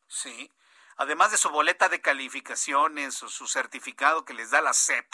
sí, 0.09 0.51
además 0.97 1.33
de 1.33 1.37
su 1.37 1.51
boleta 1.51 1.89
de 1.91 2.01
calificaciones 2.01 3.23
o 3.23 3.29
su 3.29 3.47
certificado 3.47 4.25
que 4.25 4.33
les 4.33 4.51
da 4.51 4.62
la 4.62 4.73
SEP, 4.73 5.12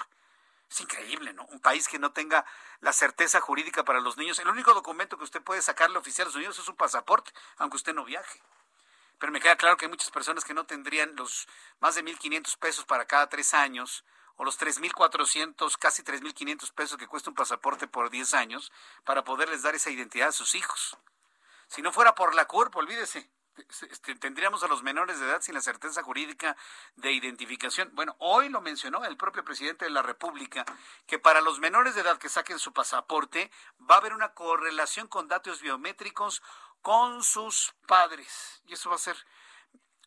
es 0.70 0.80
increíble, 0.82 1.32
¿no? 1.32 1.46
Un 1.46 1.58
país 1.58 1.88
que 1.88 1.98
no 1.98 2.12
tenga 2.12 2.44
la 2.80 2.92
certeza 2.92 3.40
jurídica 3.40 3.82
para 3.82 4.00
los 4.00 4.16
niños. 4.18 4.38
El 4.38 4.48
único 4.48 4.72
documento 4.72 5.18
que 5.18 5.24
usted 5.24 5.42
puede 5.42 5.62
sacarle 5.62 5.98
oficial 5.98 6.26
a 6.26 6.28
los 6.28 6.36
niños 6.36 6.58
es 6.58 6.64
su 6.64 6.76
pasaporte, 6.76 7.32
aunque 7.56 7.76
usted 7.76 7.94
no 7.94 8.04
viaje 8.04 8.40
pero 9.20 9.32
me 9.32 9.40
queda 9.40 9.56
claro 9.56 9.76
que 9.76 9.84
hay 9.84 9.90
muchas 9.90 10.10
personas 10.10 10.44
que 10.44 10.54
no 10.54 10.64
tendrían 10.64 11.14
los 11.14 11.46
más 11.78 11.94
de 11.94 12.02
1.500 12.02 12.58
pesos 12.58 12.84
para 12.86 13.04
cada 13.04 13.28
tres 13.28 13.54
años 13.54 14.04
o 14.36 14.44
los 14.44 14.58
3.400, 14.58 15.76
casi 15.78 16.02
3.500 16.02 16.72
pesos 16.72 16.96
que 16.96 17.06
cuesta 17.06 17.28
un 17.28 17.36
pasaporte 17.36 17.86
por 17.86 18.08
10 18.08 18.32
años 18.32 18.72
para 19.04 19.22
poderles 19.22 19.62
dar 19.62 19.74
esa 19.74 19.90
identidad 19.90 20.28
a 20.28 20.32
sus 20.32 20.54
hijos. 20.54 20.96
Si 21.68 21.82
no 21.82 21.92
fuera 21.92 22.14
por 22.14 22.34
la 22.34 22.46
CURP, 22.46 22.74
olvídese, 22.74 23.30
este, 23.90 24.14
tendríamos 24.14 24.62
a 24.62 24.68
los 24.68 24.82
menores 24.82 25.20
de 25.20 25.26
edad 25.26 25.42
sin 25.42 25.54
la 25.54 25.60
certeza 25.60 26.02
jurídica 26.02 26.56
de 26.96 27.12
identificación. 27.12 27.90
Bueno, 27.92 28.16
hoy 28.18 28.48
lo 28.48 28.60
mencionó 28.60 29.04
el 29.04 29.18
propio 29.18 29.44
presidente 29.44 29.84
de 29.84 29.90
la 29.90 30.02
República, 30.02 30.64
que 31.06 31.18
para 31.18 31.42
los 31.42 31.58
menores 31.58 31.94
de 31.94 32.00
edad 32.00 32.18
que 32.18 32.28
saquen 32.28 32.58
su 32.58 32.72
pasaporte 32.72 33.50
va 33.78 33.96
a 33.96 33.98
haber 33.98 34.14
una 34.14 34.32
correlación 34.32 35.08
con 35.08 35.28
datos 35.28 35.60
biométricos 35.60 36.42
con 36.82 37.22
sus 37.22 37.74
padres. 37.86 38.62
Y 38.66 38.74
eso 38.74 38.90
va 38.90 38.96
a 38.96 38.98
ser, 38.98 39.16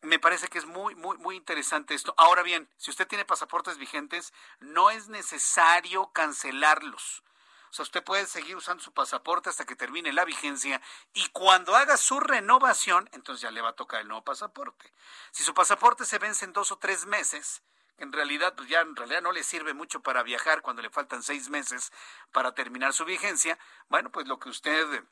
me 0.02 0.18
parece 0.18 0.48
que 0.48 0.58
es 0.58 0.66
muy, 0.66 0.94
muy, 0.94 1.16
muy 1.18 1.36
interesante 1.36 1.94
esto. 1.94 2.14
Ahora 2.16 2.42
bien, 2.42 2.68
si 2.76 2.90
usted 2.90 3.06
tiene 3.06 3.24
pasaportes 3.24 3.78
vigentes, 3.78 4.32
no 4.60 4.90
es 4.90 5.08
necesario 5.08 6.10
cancelarlos. 6.12 7.22
O 7.70 7.76
sea, 7.76 7.82
usted 7.82 8.04
puede 8.04 8.26
seguir 8.26 8.54
usando 8.54 8.84
su 8.84 8.92
pasaporte 8.92 9.50
hasta 9.50 9.64
que 9.64 9.74
termine 9.74 10.12
la 10.12 10.24
vigencia 10.24 10.80
y 11.12 11.26
cuando 11.30 11.74
haga 11.74 11.96
su 11.96 12.20
renovación, 12.20 13.10
entonces 13.12 13.42
ya 13.42 13.50
le 13.50 13.62
va 13.62 13.70
a 13.70 13.76
tocar 13.76 14.00
el 14.00 14.06
nuevo 14.06 14.22
pasaporte. 14.22 14.92
Si 15.32 15.42
su 15.42 15.54
pasaporte 15.54 16.04
se 16.04 16.20
vence 16.20 16.44
en 16.44 16.52
dos 16.52 16.70
o 16.70 16.78
tres 16.78 17.04
meses, 17.06 17.64
en 17.98 18.12
realidad, 18.12 18.54
pues 18.56 18.68
ya 18.68 18.80
en 18.80 18.94
realidad 18.94 19.22
no 19.22 19.32
le 19.32 19.42
sirve 19.42 19.74
mucho 19.74 20.00
para 20.02 20.22
viajar 20.22 20.62
cuando 20.62 20.82
le 20.82 20.90
faltan 20.90 21.24
seis 21.24 21.48
meses 21.48 21.92
para 22.30 22.54
terminar 22.54 22.92
su 22.92 23.04
vigencia, 23.04 23.58
bueno, 23.88 24.10
pues 24.10 24.28
lo 24.28 24.38
que 24.38 24.50
usted 24.50 25.04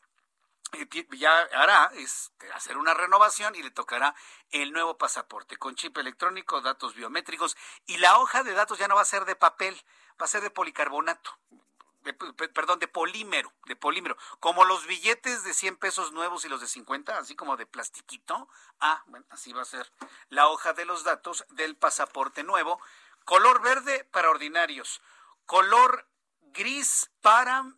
ya 1.12 1.42
hará 1.54 1.90
es 1.94 2.32
hacer 2.54 2.76
una 2.76 2.94
renovación 2.94 3.54
y 3.54 3.62
le 3.62 3.70
tocará 3.70 4.14
el 4.50 4.72
nuevo 4.72 4.96
pasaporte 4.96 5.56
con 5.56 5.74
chip 5.74 5.96
electrónico, 5.98 6.60
datos 6.60 6.94
biométricos 6.94 7.56
y 7.86 7.98
la 7.98 8.18
hoja 8.18 8.42
de 8.42 8.52
datos 8.52 8.78
ya 8.78 8.88
no 8.88 8.96
va 8.96 9.02
a 9.02 9.06
ser 9.06 9.24
de 9.24 9.36
papel, 9.36 9.74
va 10.20 10.24
a 10.24 10.28
ser 10.28 10.42
de 10.42 10.50
policarbonato. 10.50 11.38
perdón, 12.54 12.78
de 12.78 12.88
polímero, 12.88 13.52
de 13.66 13.76
polímero, 13.76 14.16
como 14.40 14.64
los 14.64 14.86
billetes 14.86 15.44
de 15.44 15.54
100 15.54 15.76
pesos 15.76 16.12
nuevos 16.12 16.44
y 16.44 16.48
los 16.48 16.60
de 16.60 16.66
50, 16.66 17.18
así 17.18 17.36
como 17.36 17.56
de 17.56 17.66
plastiquito. 17.66 18.48
Ah, 18.80 19.02
bueno, 19.06 19.26
así 19.30 19.52
va 19.52 19.62
a 19.62 19.66
ser 19.66 19.92
la 20.30 20.48
hoja 20.48 20.72
de 20.72 20.84
los 20.84 21.04
datos 21.04 21.44
del 21.50 21.76
pasaporte 21.76 22.42
nuevo. 22.42 22.80
Color 23.24 23.62
verde 23.62 24.04
para 24.10 24.30
ordinarios, 24.30 25.00
color 25.46 26.08
gris 26.40 27.10
para 27.20 27.72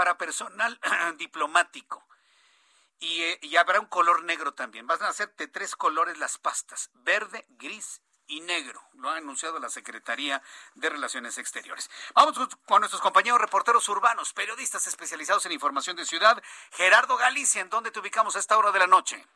para 0.00 0.16
personal 0.16 0.80
diplomático. 1.18 2.02
Eh, 3.00 3.38
y, 3.42 3.56
habrá 3.56 3.80
un 3.80 3.86
color 3.86 4.24
negro 4.24 4.54
también. 4.54 4.86
Van 4.86 5.02
a 5.02 5.12
ser 5.12 5.36
de 5.36 5.46
tres 5.46 5.76
colores 5.76 6.16
las 6.16 6.38
pastas, 6.38 6.88
verde, 6.94 7.44
gris 7.50 8.00
y 8.26 8.40
negro. 8.40 8.82
Lo 8.94 9.10
ha 9.10 9.16
anunciado 9.16 9.58
la 9.58 9.68
Secretaría 9.68 10.42
de 10.74 10.88
Relaciones 10.88 11.36
Exteriores. 11.36 11.90
Vamos 12.14 12.48
con 12.64 12.80
nuestros 12.80 13.02
compañeros 13.02 13.42
reporteros 13.42 13.86
urbanos, 13.90 14.32
periodistas 14.32 14.86
especializados 14.86 15.44
en 15.44 15.52
información 15.52 15.96
de 15.96 16.06
ciudad. 16.06 16.42
Gerardo 16.70 17.18
Galicia, 17.18 17.60
¿en 17.60 17.68
dónde 17.68 17.90
te 17.90 18.00
ubicamos 18.00 18.36
a 18.36 18.38
esta 18.38 18.56
hora 18.56 18.72
de 18.72 18.78
la 18.78 18.86
noche? 18.86 19.26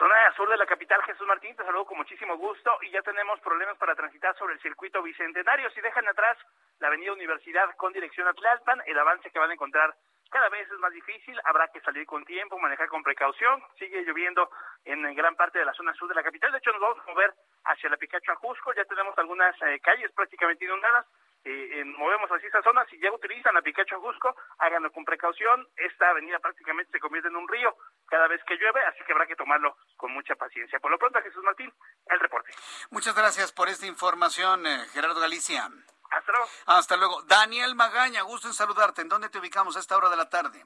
Zona 0.00 0.32
sur 0.34 0.48
de 0.48 0.56
la 0.56 0.64
capital, 0.64 1.02
Jesús 1.02 1.26
Martín, 1.26 1.54
te 1.54 1.62
saludo 1.62 1.84
con 1.84 1.98
muchísimo 1.98 2.34
gusto. 2.38 2.72
Y 2.80 2.90
ya 2.90 3.02
tenemos 3.02 3.38
problemas 3.40 3.76
para 3.76 3.94
transitar 3.94 4.34
sobre 4.38 4.54
el 4.54 4.60
circuito 4.60 5.02
bicentenario. 5.02 5.68
Si 5.72 5.80
dejan 5.82 6.08
atrás 6.08 6.38
la 6.78 6.86
avenida 6.86 7.12
Universidad 7.12 7.76
con 7.76 7.92
dirección 7.92 8.26
a 8.26 8.32
Tlalpan, 8.32 8.80
el 8.86 8.98
avance 8.98 9.30
que 9.30 9.38
van 9.38 9.50
a 9.50 9.52
encontrar 9.52 9.92
cada 10.30 10.48
vez 10.48 10.66
es 10.70 10.78
más 10.78 10.92
difícil, 10.92 11.38
habrá 11.44 11.68
que 11.68 11.82
salir 11.82 12.06
con 12.06 12.24
tiempo, 12.24 12.58
manejar 12.58 12.88
con 12.88 13.02
precaución, 13.02 13.62
sigue 13.78 14.02
lloviendo 14.02 14.48
en 14.84 15.02
gran 15.14 15.36
parte 15.36 15.58
de 15.58 15.66
la 15.66 15.74
zona 15.74 15.92
sur 15.92 16.08
de 16.08 16.14
la 16.14 16.22
capital, 16.22 16.52
de 16.52 16.58
hecho 16.58 16.70
nos 16.70 16.80
vamos 16.80 16.98
a 17.00 17.10
mover 17.10 17.34
hacia 17.64 17.90
la 17.90 17.96
Picacho 17.96 18.32
Ajusco, 18.32 18.72
ya 18.72 18.84
tenemos 18.84 19.18
algunas 19.18 19.54
eh, 19.62 19.80
calles 19.80 20.12
prácticamente 20.12 20.64
inundadas, 20.64 21.04
eh, 21.44 21.84
movemos 21.84 22.30
hacia 22.30 22.48
esa 22.48 22.62
zona, 22.62 22.84
si 22.86 22.98
ya 23.00 23.10
utilizan 23.12 23.54
la 23.54 23.62
Picacho 23.62 23.96
Ajusco, 23.96 24.34
háganlo 24.58 24.92
con 24.92 25.04
precaución, 25.04 25.66
esta 25.76 26.10
avenida 26.10 26.38
prácticamente 26.38 26.92
se 26.92 27.00
convierte 27.00 27.28
en 27.28 27.36
un 27.36 27.48
río 27.48 27.74
cada 28.06 28.28
vez 28.28 28.42
que 28.46 28.56
llueve, 28.56 28.84
así 28.86 28.98
que 29.06 29.12
habrá 29.12 29.26
que 29.26 29.36
tomarlo 29.36 29.76
con 29.96 30.12
mucha 30.12 30.34
paciencia. 30.34 30.78
Por 30.80 30.90
lo 30.90 30.98
pronto, 30.98 31.20
Jesús 31.22 31.42
Martín, 31.42 31.72
el 32.06 32.20
reporte. 32.20 32.52
Muchas 32.90 33.14
gracias 33.14 33.52
por 33.52 33.68
esta 33.68 33.86
información, 33.86 34.66
eh, 34.66 34.86
Gerardo 34.92 35.20
Galicia. 35.20 35.70
Hasta 36.10 36.32
luego. 36.32 36.48
Hasta 36.66 36.96
luego. 36.96 37.22
Daniel 37.22 37.74
Magaña, 37.74 38.22
gusto 38.22 38.48
en 38.48 38.54
saludarte. 38.54 39.02
¿En 39.02 39.08
dónde 39.08 39.28
te 39.28 39.38
ubicamos 39.38 39.76
a 39.76 39.80
esta 39.80 39.96
hora 39.96 40.10
de 40.10 40.16
la 40.16 40.28
tarde? 40.28 40.64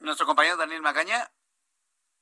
Nuestro 0.00 0.26
compañero 0.26 0.56
Daniel 0.56 0.82
Magaña. 0.82 1.30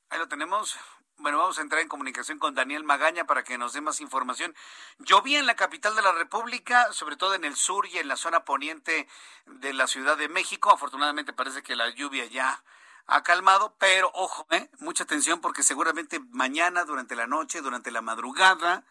Ahí 0.09 0.19
lo 0.19 0.27
tenemos. 0.27 0.79
Bueno, 1.21 1.37
vamos 1.37 1.59
a 1.59 1.63
entrar 1.63 1.81
en 1.81 1.89
comunicación 1.89 2.39
con 2.39 2.55
Daniel 2.55 2.85
Magaña 2.85 3.25
para 3.25 3.43
que 3.43 3.57
nos 3.57 3.73
dé 3.73 3.81
más 3.81 3.99
información. 3.99 4.55
Llovía 4.99 5.37
en 5.39 5.47
la 5.47 5.57
capital 5.57 5.93
de 5.93 6.01
la 6.01 6.13
República, 6.13 6.93
sobre 6.93 7.17
todo 7.17 7.35
en 7.35 7.43
el 7.43 7.57
sur 7.57 7.85
y 7.87 7.97
en 7.97 8.07
la 8.07 8.15
zona 8.15 8.45
poniente 8.45 9.05
de 9.45 9.73
la 9.73 9.87
Ciudad 9.87 10.15
de 10.15 10.29
México. 10.29 10.71
Afortunadamente 10.71 11.33
parece 11.33 11.61
que 11.61 11.75
la 11.75 11.89
lluvia 11.89 12.25
ya 12.27 12.63
ha 13.05 13.21
calmado, 13.21 13.75
pero 13.77 14.09
ojo, 14.13 14.47
¿eh? 14.51 14.69
mucha 14.79 15.03
atención 15.03 15.41
porque 15.41 15.61
seguramente 15.61 16.21
mañana, 16.31 16.85
durante 16.85 17.17
la 17.17 17.27
noche, 17.27 17.59
durante 17.59 17.91
la 17.91 18.01
madrugada, 18.01 18.85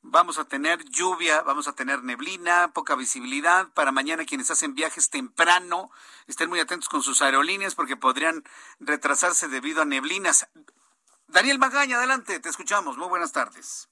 vamos 0.00 0.38
a 0.38 0.46
tener 0.46 0.82
lluvia, 0.86 1.42
vamos 1.42 1.68
a 1.68 1.74
tener 1.74 2.02
neblina, 2.02 2.68
poca 2.72 2.94
visibilidad. 2.94 3.68
Para 3.74 3.92
mañana 3.92 4.24
quienes 4.24 4.50
hacen 4.50 4.74
viajes 4.74 5.10
temprano, 5.10 5.90
estén 6.28 6.48
muy 6.48 6.60
atentos 6.60 6.88
con 6.88 7.02
sus 7.02 7.20
aerolíneas 7.20 7.74
porque 7.74 7.98
podrían 7.98 8.42
retrasarse 8.80 9.48
debido 9.48 9.82
a 9.82 9.84
neblinas. 9.84 10.48
Daniel 11.28 11.58
Magaña, 11.58 11.98
adelante, 11.98 12.40
te 12.40 12.48
escuchamos. 12.48 12.96
Muy 12.96 13.08
buenas 13.08 13.32
tardes. 13.32 13.88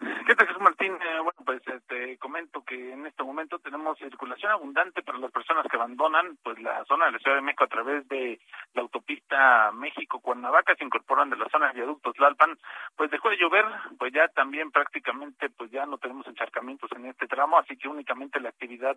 ¿Qué 0.00 0.34
tal, 0.34 0.46
Jesús 0.46 0.62
Martín? 0.62 0.92
Eh, 0.94 1.20
bueno, 1.22 1.38
pues 1.44 1.62
eh, 1.68 1.80
te 1.86 2.18
comento 2.18 2.64
que 2.64 2.92
en 2.92 3.06
este 3.06 3.22
momento 3.22 3.58
tenemos 3.58 3.98
circulación 3.98 4.52
abundante 4.52 5.02
para 5.02 5.18
las 5.18 5.30
personas 5.30 5.66
que 5.70 5.76
abandonan 5.76 6.38
pues 6.42 6.58
la 6.60 6.84
zona 6.86 7.06
de 7.06 7.12
la 7.12 7.18
Ciudad 7.18 7.36
de 7.36 7.42
México 7.42 7.64
a 7.64 7.68
través 7.68 8.08
de 8.08 8.40
la 8.72 8.82
autopista 8.82 9.70
México-Cuernavaca, 9.72 10.74
se 10.76 10.84
incorporan 10.84 11.30
de 11.30 11.36
la 11.36 11.48
zona 11.50 11.68
de 11.68 11.74
viaductos 11.74 12.18
Lalpan, 12.18 12.58
pues 12.96 13.10
dejó 13.10 13.30
de 13.30 13.36
llover, 13.36 13.66
pues 13.98 14.12
ya 14.12 14.26
también 14.28 14.70
prácticamente 14.70 15.50
pues 15.50 15.70
ya 15.70 15.86
no 15.86 15.98
tenemos 15.98 16.26
encharcamientos 16.26 16.90
en 16.96 17.06
este 17.06 17.26
tramo, 17.26 17.58
así 17.58 17.76
que 17.76 17.88
únicamente 17.88 18.40
la 18.40 18.48
actividad 18.48 18.96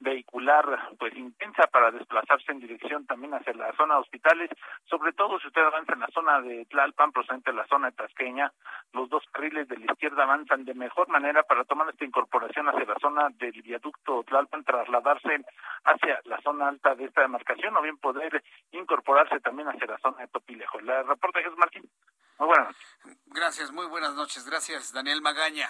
vehicular 0.00 0.90
pues 0.98 1.16
intensa 1.16 1.66
para 1.68 1.90
desplazarse 1.90 2.52
en 2.52 2.60
dirección 2.60 3.06
también 3.06 3.32
hacia 3.34 3.54
la 3.54 3.72
zona 3.76 3.94
de 3.94 4.00
hospitales, 4.00 4.50
sobre 4.84 5.12
todo 5.12 5.38
si 5.40 5.46
usted 5.46 5.62
avanza 5.62 5.94
en 5.94 6.00
la 6.00 6.08
zona 6.08 6.40
de 6.42 6.66
Tlalpan, 6.66 7.12
procedente 7.12 7.52
de 7.52 7.56
la 7.56 7.66
zona 7.66 7.90
de 7.90 7.96
Tasqueña, 7.96 8.52
los 8.92 9.08
dos 9.08 9.22
carriles 9.32 9.68
de 9.68 9.78
la 9.78 9.92
izquierda 9.92 10.26
de 10.44 10.74
mejor 10.74 11.08
manera 11.08 11.42
para 11.42 11.64
tomar 11.64 11.88
esta 11.88 12.04
incorporación 12.04 12.68
hacia 12.68 12.84
la 12.84 12.96
zona 13.00 13.28
del 13.38 13.62
viaducto 13.62 14.22
Tlalpan, 14.24 14.64
trasladarse 14.64 15.44
hacia 15.84 16.20
la 16.24 16.40
zona 16.42 16.68
alta 16.68 16.94
de 16.94 17.06
esta 17.06 17.22
demarcación 17.22 17.76
o 17.76 17.82
bien 17.82 17.98
poder 17.98 18.42
incorporarse 18.72 19.40
también 19.40 19.68
hacia 19.68 19.86
la 19.86 19.98
zona 19.98 20.18
de 20.18 20.28
Topilejo. 20.28 20.80
La 20.80 21.02
reporta 21.02 21.40
Jesús 21.40 21.58
Martín. 21.58 21.90
Muy 22.38 22.48
buenas 22.48 22.66
noches. 22.66 23.22
Gracias, 23.26 23.72
muy 23.72 23.86
buenas 23.86 24.14
noches. 24.14 24.44
Gracias, 24.44 24.92
Daniel 24.92 25.22
Magaña. 25.22 25.68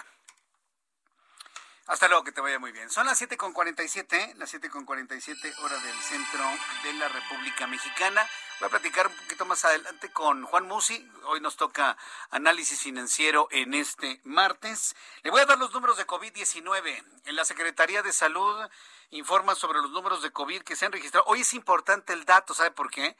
Hasta 1.87 2.07
luego, 2.07 2.23
que 2.23 2.31
te 2.31 2.41
vaya 2.41 2.57
muy 2.57 2.71
bien. 2.71 2.89
Son 2.89 3.05
las 3.05 3.21
7.47, 3.21 4.33
las 4.37 4.51
7.47 4.51 5.53
hora 5.59 5.77
del 5.77 5.95
centro 5.97 6.43
de 6.81 6.93
la 6.93 7.07
República 7.09 7.67
Mexicana. 7.67 8.27
Voy 8.59 8.67
a 8.67 8.69
platicar 8.71 9.05
un 9.05 9.15
poquito 9.15 9.45
más 9.45 9.63
adelante 9.65 10.11
con 10.11 10.45
Juan 10.45 10.67
Musi. 10.67 11.07
Hoy 11.25 11.41
nos 11.41 11.57
toca 11.57 11.95
análisis 12.31 12.79
financiero 12.79 13.47
en 13.51 13.75
este 13.75 14.19
martes. 14.23 14.95
Le 15.21 15.29
voy 15.29 15.41
a 15.41 15.45
dar 15.45 15.59
los 15.59 15.71
números 15.73 15.97
de 15.97 16.07
COVID-19. 16.07 17.03
En 17.25 17.35
la 17.35 17.45
Secretaría 17.45 18.01
de 18.01 18.13
Salud 18.13 18.67
informa 19.11 19.53
sobre 19.53 19.79
los 19.79 19.91
números 19.91 20.23
de 20.23 20.31
COVID 20.31 20.63
que 20.63 20.75
se 20.75 20.87
han 20.87 20.91
registrado. 20.91 21.25
Hoy 21.27 21.41
es 21.41 21.53
importante 21.53 22.13
el 22.13 22.25
dato, 22.25 22.55
¿sabe 22.55 22.71
por 22.71 22.89
qué? 22.89 23.15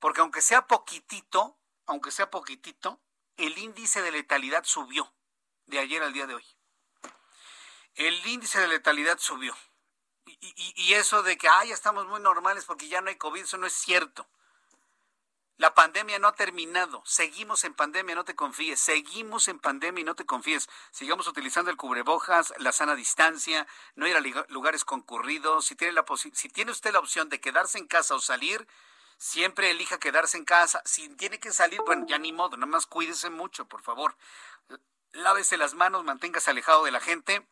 Porque 0.00 0.20
aunque 0.20 0.40
sea 0.40 0.66
poquitito, 0.66 1.56
aunque 1.86 2.10
sea 2.10 2.28
poquitito, 2.28 2.98
el 3.36 3.56
índice 3.56 4.02
de 4.02 4.10
letalidad 4.10 4.64
subió 4.64 5.12
de 5.66 5.78
ayer 5.78 6.02
al 6.02 6.12
día 6.12 6.26
de 6.26 6.34
hoy 6.34 6.59
el 7.94 8.26
índice 8.26 8.60
de 8.60 8.68
letalidad 8.68 9.18
subió. 9.18 9.56
Y, 10.26 10.94
eso 10.94 11.22
de 11.22 11.36
que, 11.36 11.48
ah, 11.48 11.64
ya 11.64 11.74
estamos 11.74 12.06
muy 12.06 12.20
normales 12.20 12.64
porque 12.64 12.88
ya 12.88 13.00
no 13.00 13.08
hay 13.08 13.16
COVID, 13.16 13.42
eso 13.42 13.58
no 13.58 13.66
es 13.66 13.72
cierto. 13.72 14.26
La 15.56 15.74
pandemia 15.74 16.18
no 16.18 16.28
ha 16.28 16.34
terminado. 16.34 17.02
Seguimos 17.04 17.64
en 17.64 17.74
pandemia, 17.74 18.14
no 18.14 18.24
te 18.24 18.34
confíes. 18.34 18.80
Seguimos 18.80 19.46
en 19.48 19.58
pandemia 19.58 20.00
y 20.00 20.04
no 20.04 20.14
te 20.14 20.24
confíes. 20.24 20.70
Sigamos 20.90 21.26
utilizando 21.26 21.70
el 21.70 21.76
cubrebojas, 21.76 22.54
la 22.58 22.72
sana 22.72 22.94
distancia, 22.94 23.66
no 23.94 24.06
ir 24.06 24.16
a 24.16 24.46
lugares 24.48 24.86
concurridos. 24.86 25.66
Si 25.66 25.74
tiene, 25.74 25.92
la 25.92 26.04
si 26.32 26.48
tiene 26.48 26.70
usted 26.70 26.92
la 26.92 26.98
opción 26.98 27.28
de 27.28 27.42
quedarse 27.42 27.76
en 27.76 27.86
casa 27.86 28.14
o 28.14 28.20
salir, 28.20 28.66
siempre 29.18 29.70
elija 29.70 29.98
quedarse 29.98 30.38
en 30.38 30.46
casa. 30.46 30.80
Si 30.86 31.10
tiene 31.16 31.38
que 31.38 31.52
salir, 31.52 31.82
bueno, 31.84 32.06
ya 32.08 32.16
ni 32.16 32.32
modo, 32.32 32.56
nada 32.56 32.70
más 32.70 32.86
cuídese 32.86 33.28
mucho, 33.28 33.66
por 33.66 33.82
favor. 33.82 34.16
Lávese 35.12 35.58
las 35.58 35.74
manos, 35.74 36.04
manténgase 36.04 36.50
alejado 36.50 36.84
de 36.84 36.92
la 36.92 37.00
gente 37.00 37.46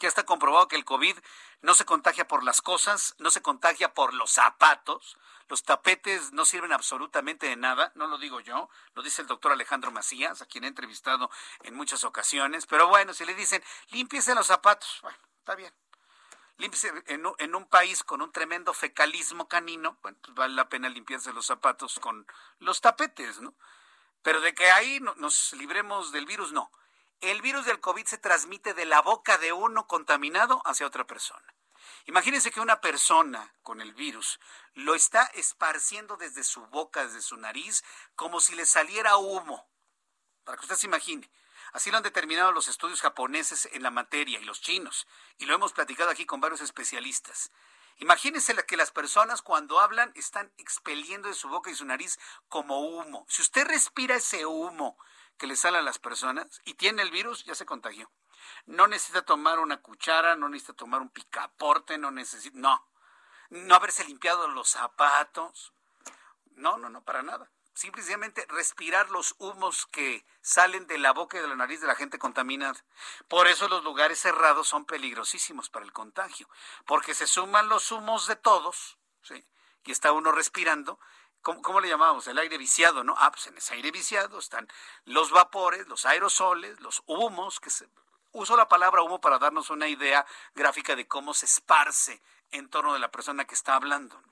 ya 0.00 0.08
está 0.08 0.24
comprobado 0.24 0.68
que 0.68 0.76
el 0.76 0.84
COVID 0.84 1.16
no 1.62 1.74
se 1.74 1.84
contagia 1.84 2.26
por 2.26 2.42
las 2.42 2.60
cosas, 2.60 3.14
no 3.18 3.30
se 3.30 3.42
contagia 3.42 3.94
por 3.94 4.14
los 4.14 4.30
zapatos. 4.32 5.16
Los 5.48 5.62
tapetes 5.64 6.32
no 6.32 6.44
sirven 6.44 6.72
absolutamente 6.72 7.46
de 7.46 7.56
nada, 7.56 7.92
no 7.94 8.06
lo 8.06 8.18
digo 8.18 8.40
yo, 8.40 8.68
lo 8.94 9.02
dice 9.02 9.22
el 9.22 9.28
doctor 9.28 9.52
Alejandro 9.52 9.90
Macías, 9.90 10.42
a 10.42 10.46
quien 10.46 10.64
he 10.64 10.68
entrevistado 10.68 11.30
en 11.62 11.74
muchas 11.74 12.04
ocasiones. 12.04 12.66
Pero 12.66 12.88
bueno, 12.88 13.14
si 13.14 13.24
le 13.24 13.34
dicen, 13.34 13.62
límpiese 13.90 14.34
los 14.34 14.46
zapatos, 14.46 15.00
bueno, 15.02 15.18
está 15.38 15.54
bien. 15.54 15.72
Límpiese 16.56 16.92
en, 17.06 17.54
un 17.54 17.66
país 17.68 18.04
con 18.04 18.20
un 18.20 18.32
tremendo 18.32 18.74
fecalismo 18.74 19.48
canino, 19.48 19.98
bueno, 20.02 20.18
pues 20.22 20.34
vale 20.34 20.54
la 20.54 20.68
pena 20.68 20.88
limpiarse 20.88 21.32
los 21.32 21.46
zapatos 21.46 21.98
con 22.00 22.26
los 22.58 22.80
tapetes, 22.80 23.40
¿no? 23.40 23.54
Pero 24.22 24.42
de 24.42 24.54
que 24.54 24.70
ahí 24.70 25.00
nos 25.00 25.54
libremos 25.54 26.12
del 26.12 26.26
virus, 26.26 26.52
no 26.52 26.70
el 27.20 27.42
virus 27.42 27.66
del 27.66 27.80
COVID 27.80 28.06
se 28.06 28.18
transmite 28.18 28.74
de 28.74 28.86
la 28.86 29.02
boca 29.02 29.38
de 29.38 29.52
uno 29.52 29.86
contaminado 29.86 30.62
hacia 30.64 30.86
otra 30.86 31.06
persona. 31.06 31.54
Imagínense 32.06 32.50
que 32.50 32.60
una 32.60 32.80
persona 32.80 33.54
con 33.62 33.80
el 33.80 33.92
virus 33.94 34.40
lo 34.74 34.94
está 34.94 35.24
esparciendo 35.34 36.16
desde 36.16 36.44
su 36.44 36.66
boca, 36.66 37.04
desde 37.04 37.22
su 37.22 37.36
nariz, 37.36 37.84
como 38.16 38.40
si 38.40 38.54
le 38.54 38.66
saliera 38.66 39.16
humo. 39.16 39.68
Para 40.44 40.56
que 40.56 40.64
usted 40.64 40.76
se 40.76 40.86
imagine. 40.86 41.30
Así 41.72 41.90
lo 41.90 41.98
han 41.98 42.02
determinado 42.02 42.52
los 42.52 42.68
estudios 42.68 43.00
japoneses 43.00 43.68
en 43.72 43.82
la 43.82 43.90
materia 43.90 44.40
y 44.40 44.44
los 44.44 44.60
chinos. 44.60 45.06
Y 45.38 45.46
lo 45.46 45.54
hemos 45.54 45.72
platicado 45.72 46.10
aquí 46.10 46.26
con 46.26 46.40
varios 46.40 46.62
especialistas. 46.62 47.52
Imagínense 47.98 48.56
que 48.64 48.78
las 48.78 48.90
personas 48.90 49.42
cuando 49.42 49.78
hablan 49.78 50.10
están 50.14 50.50
expeliendo 50.56 51.28
de 51.28 51.34
su 51.34 51.48
boca 51.48 51.70
y 51.70 51.74
su 51.74 51.84
nariz 51.84 52.18
como 52.48 52.80
humo. 52.80 53.26
Si 53.28 53.42
usted 53.42 53.66
respira 53.66 54.16
ese 54.16 54.46
humo 54.46 54.96
que 55.40 55.46
le 55.46 55.56
sale 55.56 55.78
a 55.78 55.82
las 55.82 55.98
personas 55.98 56.60
y 56.66 56.74
tiene 56.74 57.00
el 57.00 57.10
virus, 57.10 57.46
ya 57.46 57.54
se 57.54 57.64
contagió. 57.64 58.10
No 58.66 58.86
necesita 58.86 59.22
tomar 59.22 59.58
una 59.58 59.80
cuchara, 59.80 60.36
no 60.36 60.50
necesita 60.50 60.74
tomar 60.74 61.00
un 61.00 61.08
picaporte, 61.08 61.96
no 61.96 62.10
necesita, 62.10 62.58
no. 62.58 62.86
No 63.48 63.74
haberse 63.74 64.04
limpiado 64.04 64.48
los 64.48 64.68
zapatos. 64.68 65.72
No, 66.56 66.76
no, 66.76 66.90
no, 66.90 67.02
para 67.02 67.22
nada. 67.22 67.50
Simplemente 67.72 68.44
respirar 68.50 69.08
los 69.08 69.34
humos 69.38 69.86
que 69.86 70.26
salen 70.42 70.86
de 70.86 70.98
la 70.98 71.14
boca 71.14 71.38
y 71.38 71.40
de 71.40 71.48
la 71.48 71.56
nariz 71.56 71.80
de 71.80 71.86
la 71.86 71.94
gente 71.94 72.18
contaminada. 72.18 72.78
Por 73.26 73.46
eso 73.46 73.66
los 73.66 73.82
lugares 73.82 74.20
cerrados 74.20 74.68
son 74.68 74.84
peligrosísimos 74.84 75.70
para 75.70 75.86
el 75.86 75.92
contagio, 75.94 76.50
porque 76.84 77.14
se 77.14 77.26
suman 77.26 77.70
los 77.70 77.90
humos 77.92 78.26
de 78.26 78.36
todos, 78.36 78.98
y 79.84 79.90
está 79.90 80.12
uno 80.12 80.32
respirando, 80.32 81.00
¿Cómo, 81.42 81.80
le 81.80 81.88
llamamos? 81.88 82.26
El 82.26 82.38
aire 82.38 82.58
viciado, 82.58 83.02
¿no? 83.02 83.14
Ah, 83.16 83.30
pues 83.30 83.46
en 83.46 83.56
ese 83.56 83.74
aire 83.74 83.90
viciado 83.90 84.38
están 84.38 84.68
los 85.04 85.30
vapores, 85.30 85.88
los 85.88 86.04
aerosoles, 86.04 86.78
los 86.80 87.02
humos, 87.06 87.60
que 87.60 87.70
se, 87.70 87.88
uso 88.32 88.56
la 88.56 88.68
palabra 88.68 89.02
humo 89.02 89.20
para 89.20 89.38
darnos 89.38 89.70
una 89.70 89.88
idea 89.88 90.26
gráfica 90.54 90.94
de 90.96 91.08
cómo 91.08 91.32
se 91.32 91.46
esparce 91.46 92.22
en 92.50 92.68
torno 92.68 92.92
de 92.92 92.98
la 92.98 93.10
persona 93.10 93.46
que 93.46 93.54
está 93.54 93.74
hablando. 93.74 94.22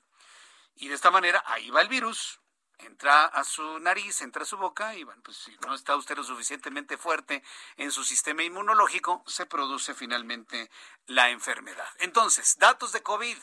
Y 0.75 0.87
de 0.87 0.95
esta 0.95 1.11
manera, 1.11 1.43
ahí 1.47 1.71
va 1.71 1.81
el 1.81 1.89
virus, 1.89 2.39
entra 2.77 3.25
a 3.25 3.43
su 3.43 3.79
nariz, 3.79 4.21
entra 4.21 4.43
a 4.43 4.45
su 4.45 4.57
boca 4.57 4.95
y 4.95 5.03
bueno, 5.03 5.21
pues 5.23 5.37
si 5.37 5.57
no 5.65 5.73
está 5.73 5.95
usted 5.95 6.15
lo 6.15 6.23
suficientemente 6.23 6.97
fuerte 6.97 7.43
en 7.75 7.91
su 7.91 8.03
sistema 8.03 8.43
inmunológico, 8.43 9.23
se 9.27 9.45
produce 9.45 9.93
finalmente 9.93 10.69
la 11.07 11.29
enfermedad. 11.29 11.89
Entonces, 11.99 12.57
datos 12.57 12.91
de 12.91 13.03
COVID. 13.03 13.37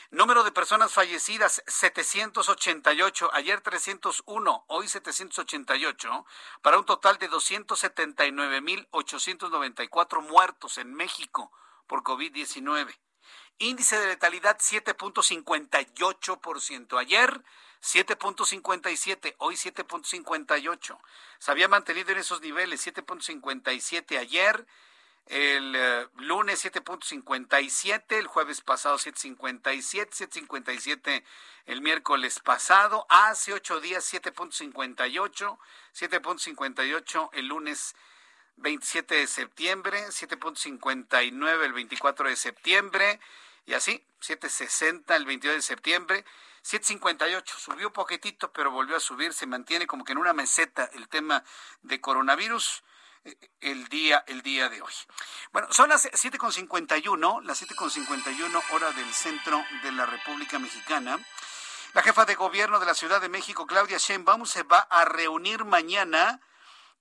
Número 0.10 0.44
de 0.44 0.52
personas 0.52 0.91
fallecidas 0.91 1.61
788, 1.68 3.30
ayer 3.32 3.61
301, 3.61 4.65
hoy 4.69 4.88
788, 4.88 6.26
para 6.64 6.80
un 6.80 6.86
total 6.86 7.19
de 7.19 7.30
279.894 7.30 10.28
muertos 10.28 10.80
en 10.80 10.95
México 10.95 11.52
por 11.86 12.02
COVID-19. 12.02 12.98
Índice 13.60 13.99
de 13.99 14.07
letalidad 14.07 14.57
7.58%. 14.57 16.99
Ayer 16.99 17.44
7.57, 17.81 19.35
hoy 19.39 19.55
7.58. 19.55 20.97
Se 21.39 21.51
había 21.51 21.67
mantenido 21.67 22.11
en 22.11 22.17
esos 22.17 22.41
niveles, 22.41 22.85
7.57 22.85 24.17
ayer, 24.17 24.65
el 25.27 25.75
eh, 25.75 26.07
lunes 26.17 26.63
7.57, 26.63 28.03
el 28.17 28.27
jueves 28.27 28.61
pasado 28.61 28.97
7.57, 28.97 30.09
7.57 30.09 31.23
el 31.65 31.81
miércoles 31.81 32.39
pasado, 32.39 33.05
hace 33.09 33.53
ocho 33.53 33.81
días 33.81 34.11
7.58, 34.13 35.57
7.58 35.93 37.29
el 37.33 37.47
lunes 37.47 37.95
27 38.57 39.15
de 39.15 39.27
septiembre, 39.27 40.07
7.59 40.07 41.63
el 41.63 41.73
24 41.73 42.29
de 42.29 42.35
septiembre 42.35 43.19
y 43.65 43.73
así, 43.73 44.03
7.60 44.21 45.15
el 45.15 45.25
22 45.25 45.57
de 45.57 45.61
septiembre. 45.61 46.25
758, 46.68 47.60
subió 47.60 47.94
poquitito, 47.94 48.52
pero 48.52 48.72
volvió 48.72 48.98
a 48.98 48.99
subir, 48.99 49.34
se 49.34 49.48
mantiene 49.48 49.88
como 49.88 50.03
que 50.03 50.11
en 50.11 50.18
una 50.18 50.34
meseta 50.34 50.89
el 50.94 51.07
tema 51.07 51.44
de 51.81 52.02
coronavirus. 52.02 52.84
el 53.61 53.88
día, 53.88 54.23
el 54.27 54.41
día 54.41 54.69
de 54.69 54.81
hoy. 54.81 54.94
Bueno, 55.52 55.68
son 55.72 55.89
las 55.89 56.06
7.51, 56.06 57.44
las 57.44 57.61
7.51 57.61 58.64
hora 58.72 58.91
del 58.91 59.14
centro 59.14 59.64
de 59.84 59.91
la 59.94 60.06
República 60.06 60.60
Mexicana. 60.60 61.18
La 61.94 62.02
jefa 62.02 62.26
de 62.26 62.35
gobierno 62.35 62.80
de 62.80 62.85
la 62.85 62.94
Ciudad 62.94 63.22
de 63.22 63.30
México, 63.30 63.65
Claudia 63.65 63.98
Sheinbaum, 63.98 64.45
se 64.45 64.64
va 64.64 64.80
a 64.80 65.06
reunir 65.06 65.64
mañana 65.65 66.41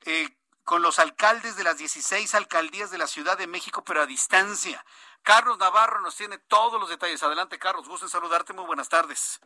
eh, 0.04 0.36
con 0.66 0.82
los 0.82 0.98
alcaldes 0.98 1.56
de 1.56 1.62
las 1.62 1.78
16 1.78 2.34
alcaldías 2.34 2.90
de 2.90 2.98
la 2.98 3.06
Ciudad 3.06 3.38
de 3.38 3.46
México, 3.46 3.84
pero 3.84 4.02
a 4.02 4.06
distancia. 4.06 4.84
Carlos 5.22 5.58
Navarro 5.58 6.00
nos 6.00 6.16
tiene 6.16 6.38
todos 6.38 6.80
los 6.80 6.90
detalles. 6.90 7.22
Adelante, 7.22 7.56
Carlos, 7.56 7.88
gusto 7.88 8.06
en 8.06 8.10
saludarte. 8.10 8.52
Muy 8.52 8.66
buenas 8.66 8.88
tardes. 8.88 9.40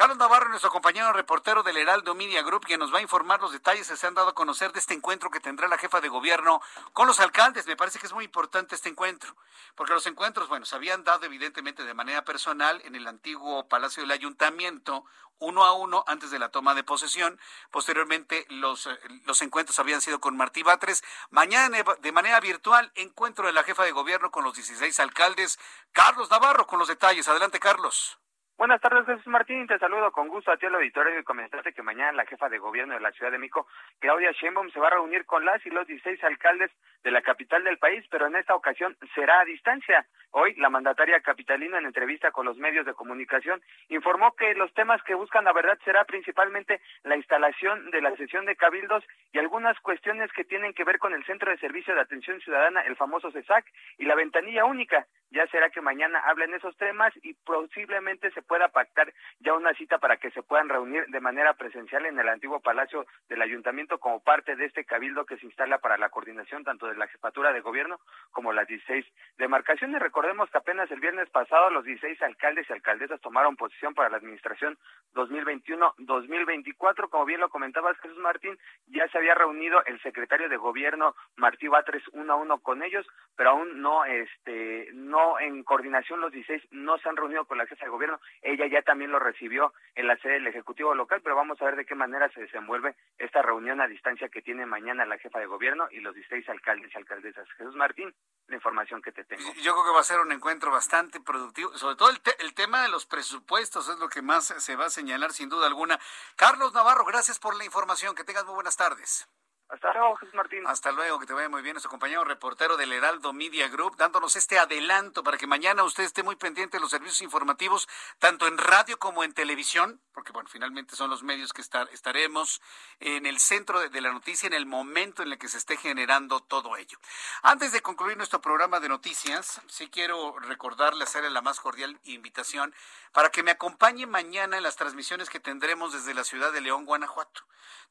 Carlos 0.00 0.16
Navarro, 0.16 0.48
nuestro 0.48 0.70
compañero 0.70 1.12
reportero 1.12 1.62
del 1.62 1.76
Heraldo 1.76 2.14
Media 2.14 2.40
Group, 2.40 2.64
quien 2.64 2.80
nos 2.80 2.90
va 2.90 3.00
a 3.00 3.02
informar 3.02 3.38
los 3.42 3.52
detalles 3.52 3.86
que 3.86 3.98
se 3.98 4.06
han 4.06 4.14
dado 4.14 4.30
a 4.30 4.34
conocer 4.34 4.72
de 4.72 4.78
este 4.78 4.94
encuentro 4.94 5.30
que 5.30 5.40
tendrá 5.40 5.68
la 5.68 5.76
jefa 5.76 6.00
de 6.00 6.08
gobierno 6.08 6.62
con 6.94 7.06
los 7.06 7.20
alcaldes. 7.20 7.66
Me 7.66 7.76
parece 7.76 7.98
que 7.98 8.06
es 8.06 8.14
muy 8.14 8.24
importante 8.24 8.74
este 8.74 8.88
encuentro, 8.88 9.36
porque 9.74 9.92
los 9.92 10.06
encuentros, 10.06 10.48
bueno, 10.48 10.64
se 10.64 10.74
habían 10.74 11.04
dado 11.04 11.26
evidentemente 11.26 11.84
de 11.84 11.92
manera 11.92 12.24
personal 12.24 12.80
en 12.86 12.94
el 12.94 13.06
antiguo 13.06 13.68
Palacio 13.68 14.02
del 14.02 14.12
Ayuntamiento, 14.12 15.04
uno 15.38 15.66
a 15.66 15.74
uno 15.74 16.02
antes 16.06 16.30
de 16.30 16.38
la 16.38 16.48
toma 16.48 16.74
de 16.74 16.82
posesión. 16.82 17.38
Posteriormente 17.70 18.46
los, 18.48 18.86
eh, 18.86 18.98
los 19.26 19.42
encuentros 19.42 19.78
habían 19.80 20.00
sido 20.00 20.18
con 20.18 20.34
Martí 20.34 20.62
Batres. 20.62 21.04
Mañana 21.28 21.76
de 22.00 22.12
manera 22.12 22.40
virtual, 22.40 22.90
encuentro 22.94 23.44
de 23.44 23.52
la 23.52 23.64
jefa 23.64 23.84
de 23.84 23.92
gobierno 23.92 24.30
con 24.30 24.44
los 24.44 24.54
16 24.54 24.98
alcaldes. 24.98 25.58
Carlos 25.92 26.30
Navarro 26.30 26.66
con 26.66 26.78
los 26.78 26.88
detalles. 26.88 27.28
Adelante, 27.28 27.60
Carlos. 27.60 28.18
Buenas 28.60 28.82
tardes, 28.82 29.06
Jesús 29.06 29.26
Martín. 29.26 29.66
Te 29.66 29.78
saludo 29.78 30.12
con 30.12 30.28
gusto 30.28 30.52
a 30.52 30.58
ti 30.58 30.66
al 30.66 30.74
auditorio 30.74 31.18
y 31.18 31.24
comentaste 31.24 31.72
que 31.72 31.82
mañana 31.82 32.12
la 32.12 32.26
jefa 32.26 32.50
de 32.50 32.58
gobierno 32.58 32.92
de 32.92 33.00
la 33.00 33.10
Ciudad 33.10 33.32
de 33.32 33.38
México, 33.38 33.66
Claudia 34.00 34.32
Sheinbaum, 34.32 34.70
se 34.70 34.78
va 34.78 34.88
a 34.88 34.90
reunir 34.90 35.24
con 35.24 35.46
las 35.46 35.64
y 35.64 35.70
los 35.70 35.86
16 35.86 36.22
alcaldes 36.24 36.70
de 37.02 37.10
la 37.10 37.22
capital 37.22 37.64
del 37.64 37.78
país, 37.78 38.04
pero 38.10 38.26
en 38.26 38.36
esta 38.36 38.54
ocasión 38.54 38.98
será 39.14 39.40
a 39.40 39.46
distancia. 39.46 40.04
Hoy, 40.32 40.54
la 40.56 40.68
mandataria 40.68 41.20
capitalina, 41.20 41.78
en 41.78 41.86
entrevista 41.86 42.32
con 42.32 42.44
los 42.44 42.58
medios 42.58 42.84
de 42.84 42.92
comunicación, 42.92 43.62
informó 43.88 44.36
que 44.36 44.54
los 44.54 44.72
temas 44.74 45.02
que 45.04 45.14
buscan 45.14 45.44
la 45.44 45.54
verdad 45.54 45.78
será 45.82 46.04
principalmente 46.04 46.82
la 47.02 47.16
instalación 47.16 47.90
de 47.90 48.02
la 48.02 48.14
sesión 48.16 48.44
de 48.44 48.56
cabildos 48.56 49.02
y 49.32 49.38
algunas 49.38 49.80
cuestiones 49.80 50.30
que 50.32 50.44
tienen 50.44 50.74
que 50.74 50.84
ver 50.84 50.98
con 50.98 51.14
el 51.14 51.24
Centro 51.24 51.50
de 51.50 51.56
Servicio 51.56 51.94
de 51.94 52.02
Atención 52.02 52.38
Ciudadana, 52.42 52.82
el 52.82 52.96
famoso 52.96 53.32
CESAC, 53.32 53.64
y 53.96 54.04
la 54.04 54.14
ventanilla 54.14 54.66
única. 54.66 55.06
Ya 55.30 55.46
será 55.46 55.70
que 55.70 55.80
mañana 55.80 56.20
hablen 56.26 56.54
esos 56.54 56.76
temas 56.76 57.12
y 57.22 57.34
posiblemente 57.34 58.30
se 58.32 58.42
pueda 58.50 58.66
pactar 58.66 59.14
ya 59.38 59.54
una 59.54 59.72
cita 59.74 59.98
para 59.98 60.16
que 60.16 60.32
se 60.32 60.42
puedan 60.42 60.68
reunir 60.68 61.06
de 61.06 61.20
manera 61.20 61.54
presencial 61.54 62.04
en 62.04 62.18
el 62.18 62.28
antiguo 62.28 62.58
Palacio 62.58 63.06
del 63.28 63.42
Ayuntamiento 63.42 63.98
como 64.00 64.18
parte 64.24 64.56
de 64.56 64.64
este 64.64 64.84
cabildo 64.84 65.24
que 65.24 65.36
se 65.36 65.46
instala 65.46 65.78
para 65.78 65.96
la 65.98 66.08
coordinación 66.08 66.64
tanto 66.64 66.88
de 66.88 66.96
la 66.96 67.06
jefatura 67.06 67.52
de 67.52 67.60
gobierno 67.60 68.00
como 68.32 68.52
las 68.52 68.66
16 68.66 69.06
demarcaciones. 69.38 70.02
Recordemos 70.02 70.50
que 70.50 70.58
apenas 70.58 70.90
el 70.90 70.98
viernes 70.98 71.30
pasado 71.30 71.70
los 71.70 71.84
16 71.84 72.20
alcaldes 72.22 72.68
y 72.68 72.72
alcaldesas 72.72 73.20
tomaron 73.20 73.54
posición 73.54 73.94
para 73.94 74.10
la 74.10 74.16
administración 74.16 74.76
2021-2024. 75.14 77.08
Como 77.08 77.26
bien 77.26 77.38
lo 77.38 77.50
comentabas, 77.50 77.96
Jesús 78.00 78.18
Martín, 78.18 78.58
ya 78.88 79.06
se 79.10 79.18
había 79.18 79.36
reunido 79.36 79.80
el 79.84 80.02
secretario 80.02 80.48
de 80.48 80.56
gobierno 80.56 81.14
Martí 81.36 81.68
Batres 81.68 82.02
uno 82.14 82.32
a 82.32 82.36
uno 82.36 82.58
con 82.58 82.82
ellos, 82.82 83.06
pero 83.36 83.50
aún 83.50 83.80
no, 83.80 84.04
este, 84.06 84.88
no 84.92 85.38
en 85.38 85.62
coordinación 85.62 86.20
los 86.20 86.32
16 86.32 86.72
no 86.72 86.98
se 86.98 87.08
han 87.08 87.16
reunido 87.16 87.44
con 87.44 87.56
la 87.56 87.66
jefa 87.66 87.84
de 87.84 87.92
gobierno 87.92 88.18
ella 88.42 88.66
ya 88.66 88.82
también 88.82 89.10
lo 89.10 89.18
recibió 89.18 89.72
en 89.94 90.06
la 90.06 90.16
sede 90.18 90.34
del 90.34 90.46
Ejecutivo 90.46 90.94
local, 90.94 91.20
pero 91.22 91.36
vamos 91.36 91.60
a 91.60 91.64
ver 91.66 91.76
de 91.76 91.84
qué 91.84 91.94
manera 91.94 92.30
se 92.32 92.40
desenvuelve 92.40 92.96
esta 93.18 93.42
reunión 93.42 93.80
a 93.80 93.86
distancia 93.86 94.28
que 94.28 94.42
tiene 94.42 94.66
mañana 94.66 95.04
la 95.04 95.18
jefa 95.18 95.38
de 95.38 95.46
gobierno 95.46 95.88
y 95.90 96.00
los 96.00 96.14
16 96.14 96.48
alcaldes 96.48 96.90
y 96.94 96.98
alcaldesas. 96.98 97.46
Jesús 97.58 97.74
Martín, 97.74 98.14
la 98.46 98.56
información 98.56 99.02
que 99.02 99.12
te 99.12 99.24
tengo. 99.24 99.42
Yo 99.62 99.72
creo 99.72 99.84
que 99.84 99.92
va 99.92 100.00
a 100.00 100.04
ser 100.04 100.20
un 100.20 100.32
encuentro 100.32 100.70
bastante 100.70 101.20
productivo, 101.20 101.76
sobre 101.76 101.96
todo 101.96 102.10
el, 102.10 102.20
el 102.38 102.54
tema 102.54 102.82
de 102.82 102.88
los 102.88 103.06
presupuestos 103.06 103.88
es 103.88 103.98
lo 103.98 104.08
que 104.08 104.22
más 104.22 104.46
se 104.46 104.76
va 104.76 104.86
a 104.86 104.90
señalar 104.90 105.32
sin 105.32 105.48
duda 105.48 105.66
alguna. 105.66 105.98
Carlos 106.36 106.72
Navarro, 106.72 107.04
gracias 107.04 107.38
por 107.38 107.56
la 107.56 107.64
información, 107.64 108.14
que 108.14 108.24
tengas 108.24 108.44
muy 108.46 108.54
buenas 108.54 108.76
tardes. 108.76 109.28
Hasta 109.70 109.92
luego, 109.92 110.16
Jesús 110.16 110.34
Martín. 110.34 110.66
Hasta 110.66 110.90
luego, 110.90 111.20
que 111.20 111.26
te 111.26 111.32
vaya 111.32 111.48
muy 111.48 111.62
bien. 111.62 111.74
Nuestro 111.74 111.90
compañero 111.90 112.24
reportero 112.24 112.76
del 112.76 112.92
Heraldo 112.92 113.32
Media 113.32 113.68
Group, 113.68 113.96
dándonos 113.96 114.34
este 114.34 114.58
adelanto 114.58 115.22
para 115.22 115.38
que 115.38 115.46
mañana 115.46 115.84
usted 115.84 116.02
esté 116.02 116.24
muy 116.24 116.34
pendiente 116.34 116.76
de 116.76 116.80
los 116.80 116.90
servicios 116.90 117.20
informativos, 117.22 117.88
tanto 118.18 118.48
en 118.48 118.58
radio 118.58 118.98
como 118.98 119.22
en 119.22 119.32
televisión, 119.32 120.00
porque, 120.12 120.32
bueno, 120.32 120.48
finalmente 120.48 120.96
son 120.96 121.08
los 121.08 121.22
medios 121.22 121.52
que 121.52 121.62
estar, 121.62 121.88
estaremos 121.92 122.60
en 122.98 123.26
el 123.26 123.38
centro 123.38 123.78
de, 123.78 123.90
de, 123.90 124.00
la 124.00 124.12
noticia 124.12 124.48
en 124.48 124.54
el 124.54 124.66
momento 124.66 125.22
en 125.22 125.30
el 125.30 125.38
que 125.38 125.48
se 125.48 125.58
esté 125.58 125.76
generando 125.76 126.40
todo 126.40 126.76
ello. 126.76 126.98
Antes 127.42 127.70
de 127.70 127.80
concluir 127.80 128.16
nuestro 128.16 128.40
programa 128.40 128.80
de 128.80 128.88
noticias, 128.88 129.60
sí 129.68 129.88
quiero 129.88 130.36
recordarle, 130.40 131.04
hacerle 131.04 131.30
la 131.30 131.42
más 131.42 131.60
cordial 131.60 131.96
invitación 132.04 132.74
para 133.12 133.30
que 133.30 133.44
me 133.44 133.52
acompañe 133.52 134.06
mañana 134.06 134.56
en 134.56 134.64
las 134.64 134.74
transmisiones 134.74 135.30
que 135.30 135.38
tendremos 135.38 135.92
desde 135.92 136.12
la 136.12 136.24
ciudad 136.24 136.52
de 136.52 136.60
León, 136.60 136.86
Guanajuato. 136.86 137.42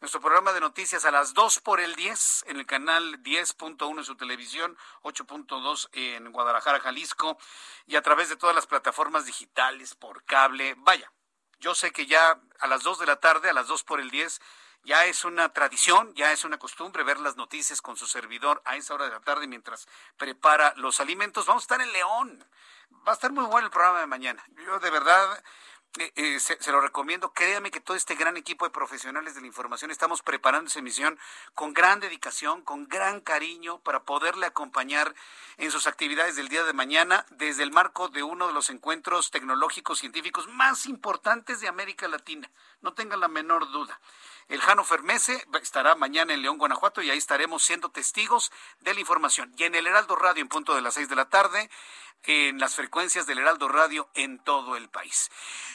Nuestro 0.01 0.22
programa 0.22 0.53
de 0.53 0.61
noticias 0.61 1.03
a 1.06 1.11
las 1.11 1.34
2 1.34 1.60
por 1.69 1.81
el 1.81 1.95
10 1.95 2.45
en 2.47 2.57
el 2.57 2.65
canal 2.65 3.21
10.1 3.21 3.99
en 3.99 4.03
su 4.03 4.15
televisión, 4.15 4.75
8.2 5.03 5.89
en 5.91 6.31
Guadalajara, 6.31 6.79
Jalisco 6.79 7.37
y 7.85 7.95
a 7.95 8.01
través 8.01 8.27
de 8.27 8.37
todas 8.37 8.55
las 8.55 8.65
plataformas 8.65 9.27
digitales 9.27 9.93
por 9.93 10.23
cable. 10.23 10.73
Vaya, 10.79 11.11
yo 11.59 11.75
sé 11.75 11.91
que 11.91 12.07
ya 12.07 12.41
a 12.59 12.65
las 12.65 12.81
2 12.81 12.97
de 12.97 13.05
la 13.05 13.17
tarde, 13.17 13.51
a 13.51 13.53
las 13.53 13.67
2 13.67 13.83
por 13.83 13.99
el 13.99 14.09
10, 14.09 14.41
ya 14.83 15.05
es 15.05 15.23
una 15.25 15.53
tradición, 15.53 16.11
ya 16.15 16.31
es 16.31 16.43
una 16.43 16.57
costumbre 16.57 17.03
ver 17.03 17.19
las 17.19 17.35
noticias 17.35 17.83
con 17.83 17.95
su 17.95 18.07
servidor 18.07 18.63
a 18.65 18.75
esa 18.75 18.95
hora 18.95 19.05
de 19.05 19.11
la 19.11 19.19
tarde 19.19 19.45
mientras 19.45 19.87
prepara 20.17 20.73
los 20.77 20.99
alimentos. 20.99 21.45
Vamos 21.45 21.61
a 21.61 21.65
estar 21.65 21.81
en 21.81 21.93
León. 21.93 22.49
Va 23.07 23.11
a 23.11 23.13
estar 23.13 23.31
muy 23.31 23.45
bueno 23.45 23.67
el 23.67 23.71
programa 23.71 23.99
de 23.99 24.07
mañana. 24.07 24.43
Yo 24.65 24.79
de 24.79 24.89
verdad 24.89 25.43
eh, 25.98 26.11
eh, 26.16 26.40
se, 26.40 26.61
se, 26.61 26.72
lo 26.72 26.82
recomiendo. 26.82 27.34
Créame 27.34 27.72
que 27.72 27.80
todo 27.80 27.98
este 27.98 28.14
gran 28.14 28.38
equipo 28.38 28.64
de 28.64 28.72
profesionales 28.72 29.34
de 29.34 29.41
la 29.41 29.48
información 29.48 29.90
estamos 29.90 30.22
preparando 30.22 30.70
esa 30.70 30.80
emisión 30.80 31.18
con 31.56 31.74
gran 31.74 31.99
dedicación, 31.99 32.61
con 32.61 32.88
gran 32.88 33.22
cariño 33.22 33.80
para 33.80 34.03
poderle 34.03 34.45
acompañar 34.45 35.16
en 35.57 35.72
sus 35.72 35.88
actividades 35.88 36.36
del 36.36 36.48
día 36.48 36.64
de 36.64 36.74
mañana 36.74 37.26
desde 37.32 37.64
el 37.64 37.72
marco 37.72 38.07
de 38.07 38.22
uno 38.22 38.48
de 38.48 38.53
los 38.53 38.70
encuentros 38.70 39.32
tecnológicos 39.32 39.99
científicos 39.99 40.48
más 40.48 40.86
importantes 40.86 41.60
de 41.60 41.68
América 41.68 42.07
Latina. 42.07 42.52
No 42.82 42.94
tengan 42.94 43.20
la 43.20 43.28
menor 43.28 43.72
duda. 43.72 43.99
El 44.49 44.61
Jano 44.61 44.84
Fermese 44.84 45.45
estará 45.61 45.95
mañana 45.95 46.34
en 46.34 46.41
León, 46.41 46.57
Guanajuato, 46.57 47.01
y 47.01 47.09
ahí 47.11 47.17
estaremos 47.17 47.63
siendo 47.63 47.89
testigos 47.89 48.51
de 48.80 48.95
la 48.95 48.99
información. 48.99 49.53
Y 49.57 49.63
en 49.63 49.76
el 49.76 49.85
Heraldo 49.85 50.15
Radio, 50.15 50.41
en 50.41 50.49
punto 50.49 50.73
de 50.73 50.81
las 50.81 50.95
seis 50.95 51.07
de 51.07 51.15
la 51.15 51.30
tarde, 51.30 51.69
en 52.23 52.59
las 52.59 52.76
frecuencias 52.76 53.26
del 53.26 53.39
Heraldo 53.39 53.67
Radio 53.67 54.09
en 54.13 54.39
todo 54.39 54.76
el 54.76 54.89
país. 54.89 55.31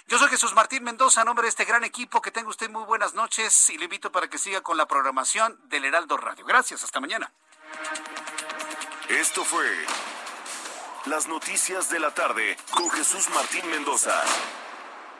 Yo 0.08 0.18
soy 0.18 0.28
Jesús 0.28 0.54
Martín 0.54 0.84
Mendoza, 0.84 1.22
a 1.22 1.24
nombre 1.24 1.44
de 1.44 1.50
este 1.50 1.64
gran 1.64 1.84
equipo, 1.84 2.20
que 2.20 2.30
tenga 2.30 2.48
usted 2.48 2.68
muy 2.68 2.84
buenas 2.84 3.14
noches 3.14 3.70
y 3.70 3.78
le 3.78 3.84
invito 3.84 4.12
para 4.12 4.28
que 4.28 4.38
siga 4.38 4.60
con 4.60 4.76
la 4.76 4.86
programación 4.86 5.58
del 5.68 5.84
Heraldo 5.84 6.16
Radio. 6.16 6.44
Gracias, 6.44 6.84
hasta 6.84 7.00
mañana. 7.00 7.32
Esto 9.08 9.44
fue 9.44 9.66
Las 11.06 11.28
Noticias 11.28 11.90
de 11.90 12.00
la 12.00 12.12
Tarde 12.12 12.56
con 12.70 12.90
Jesús 12.90 13.28
Martín 13.30 13.68
Mendoza. 13.70 14.22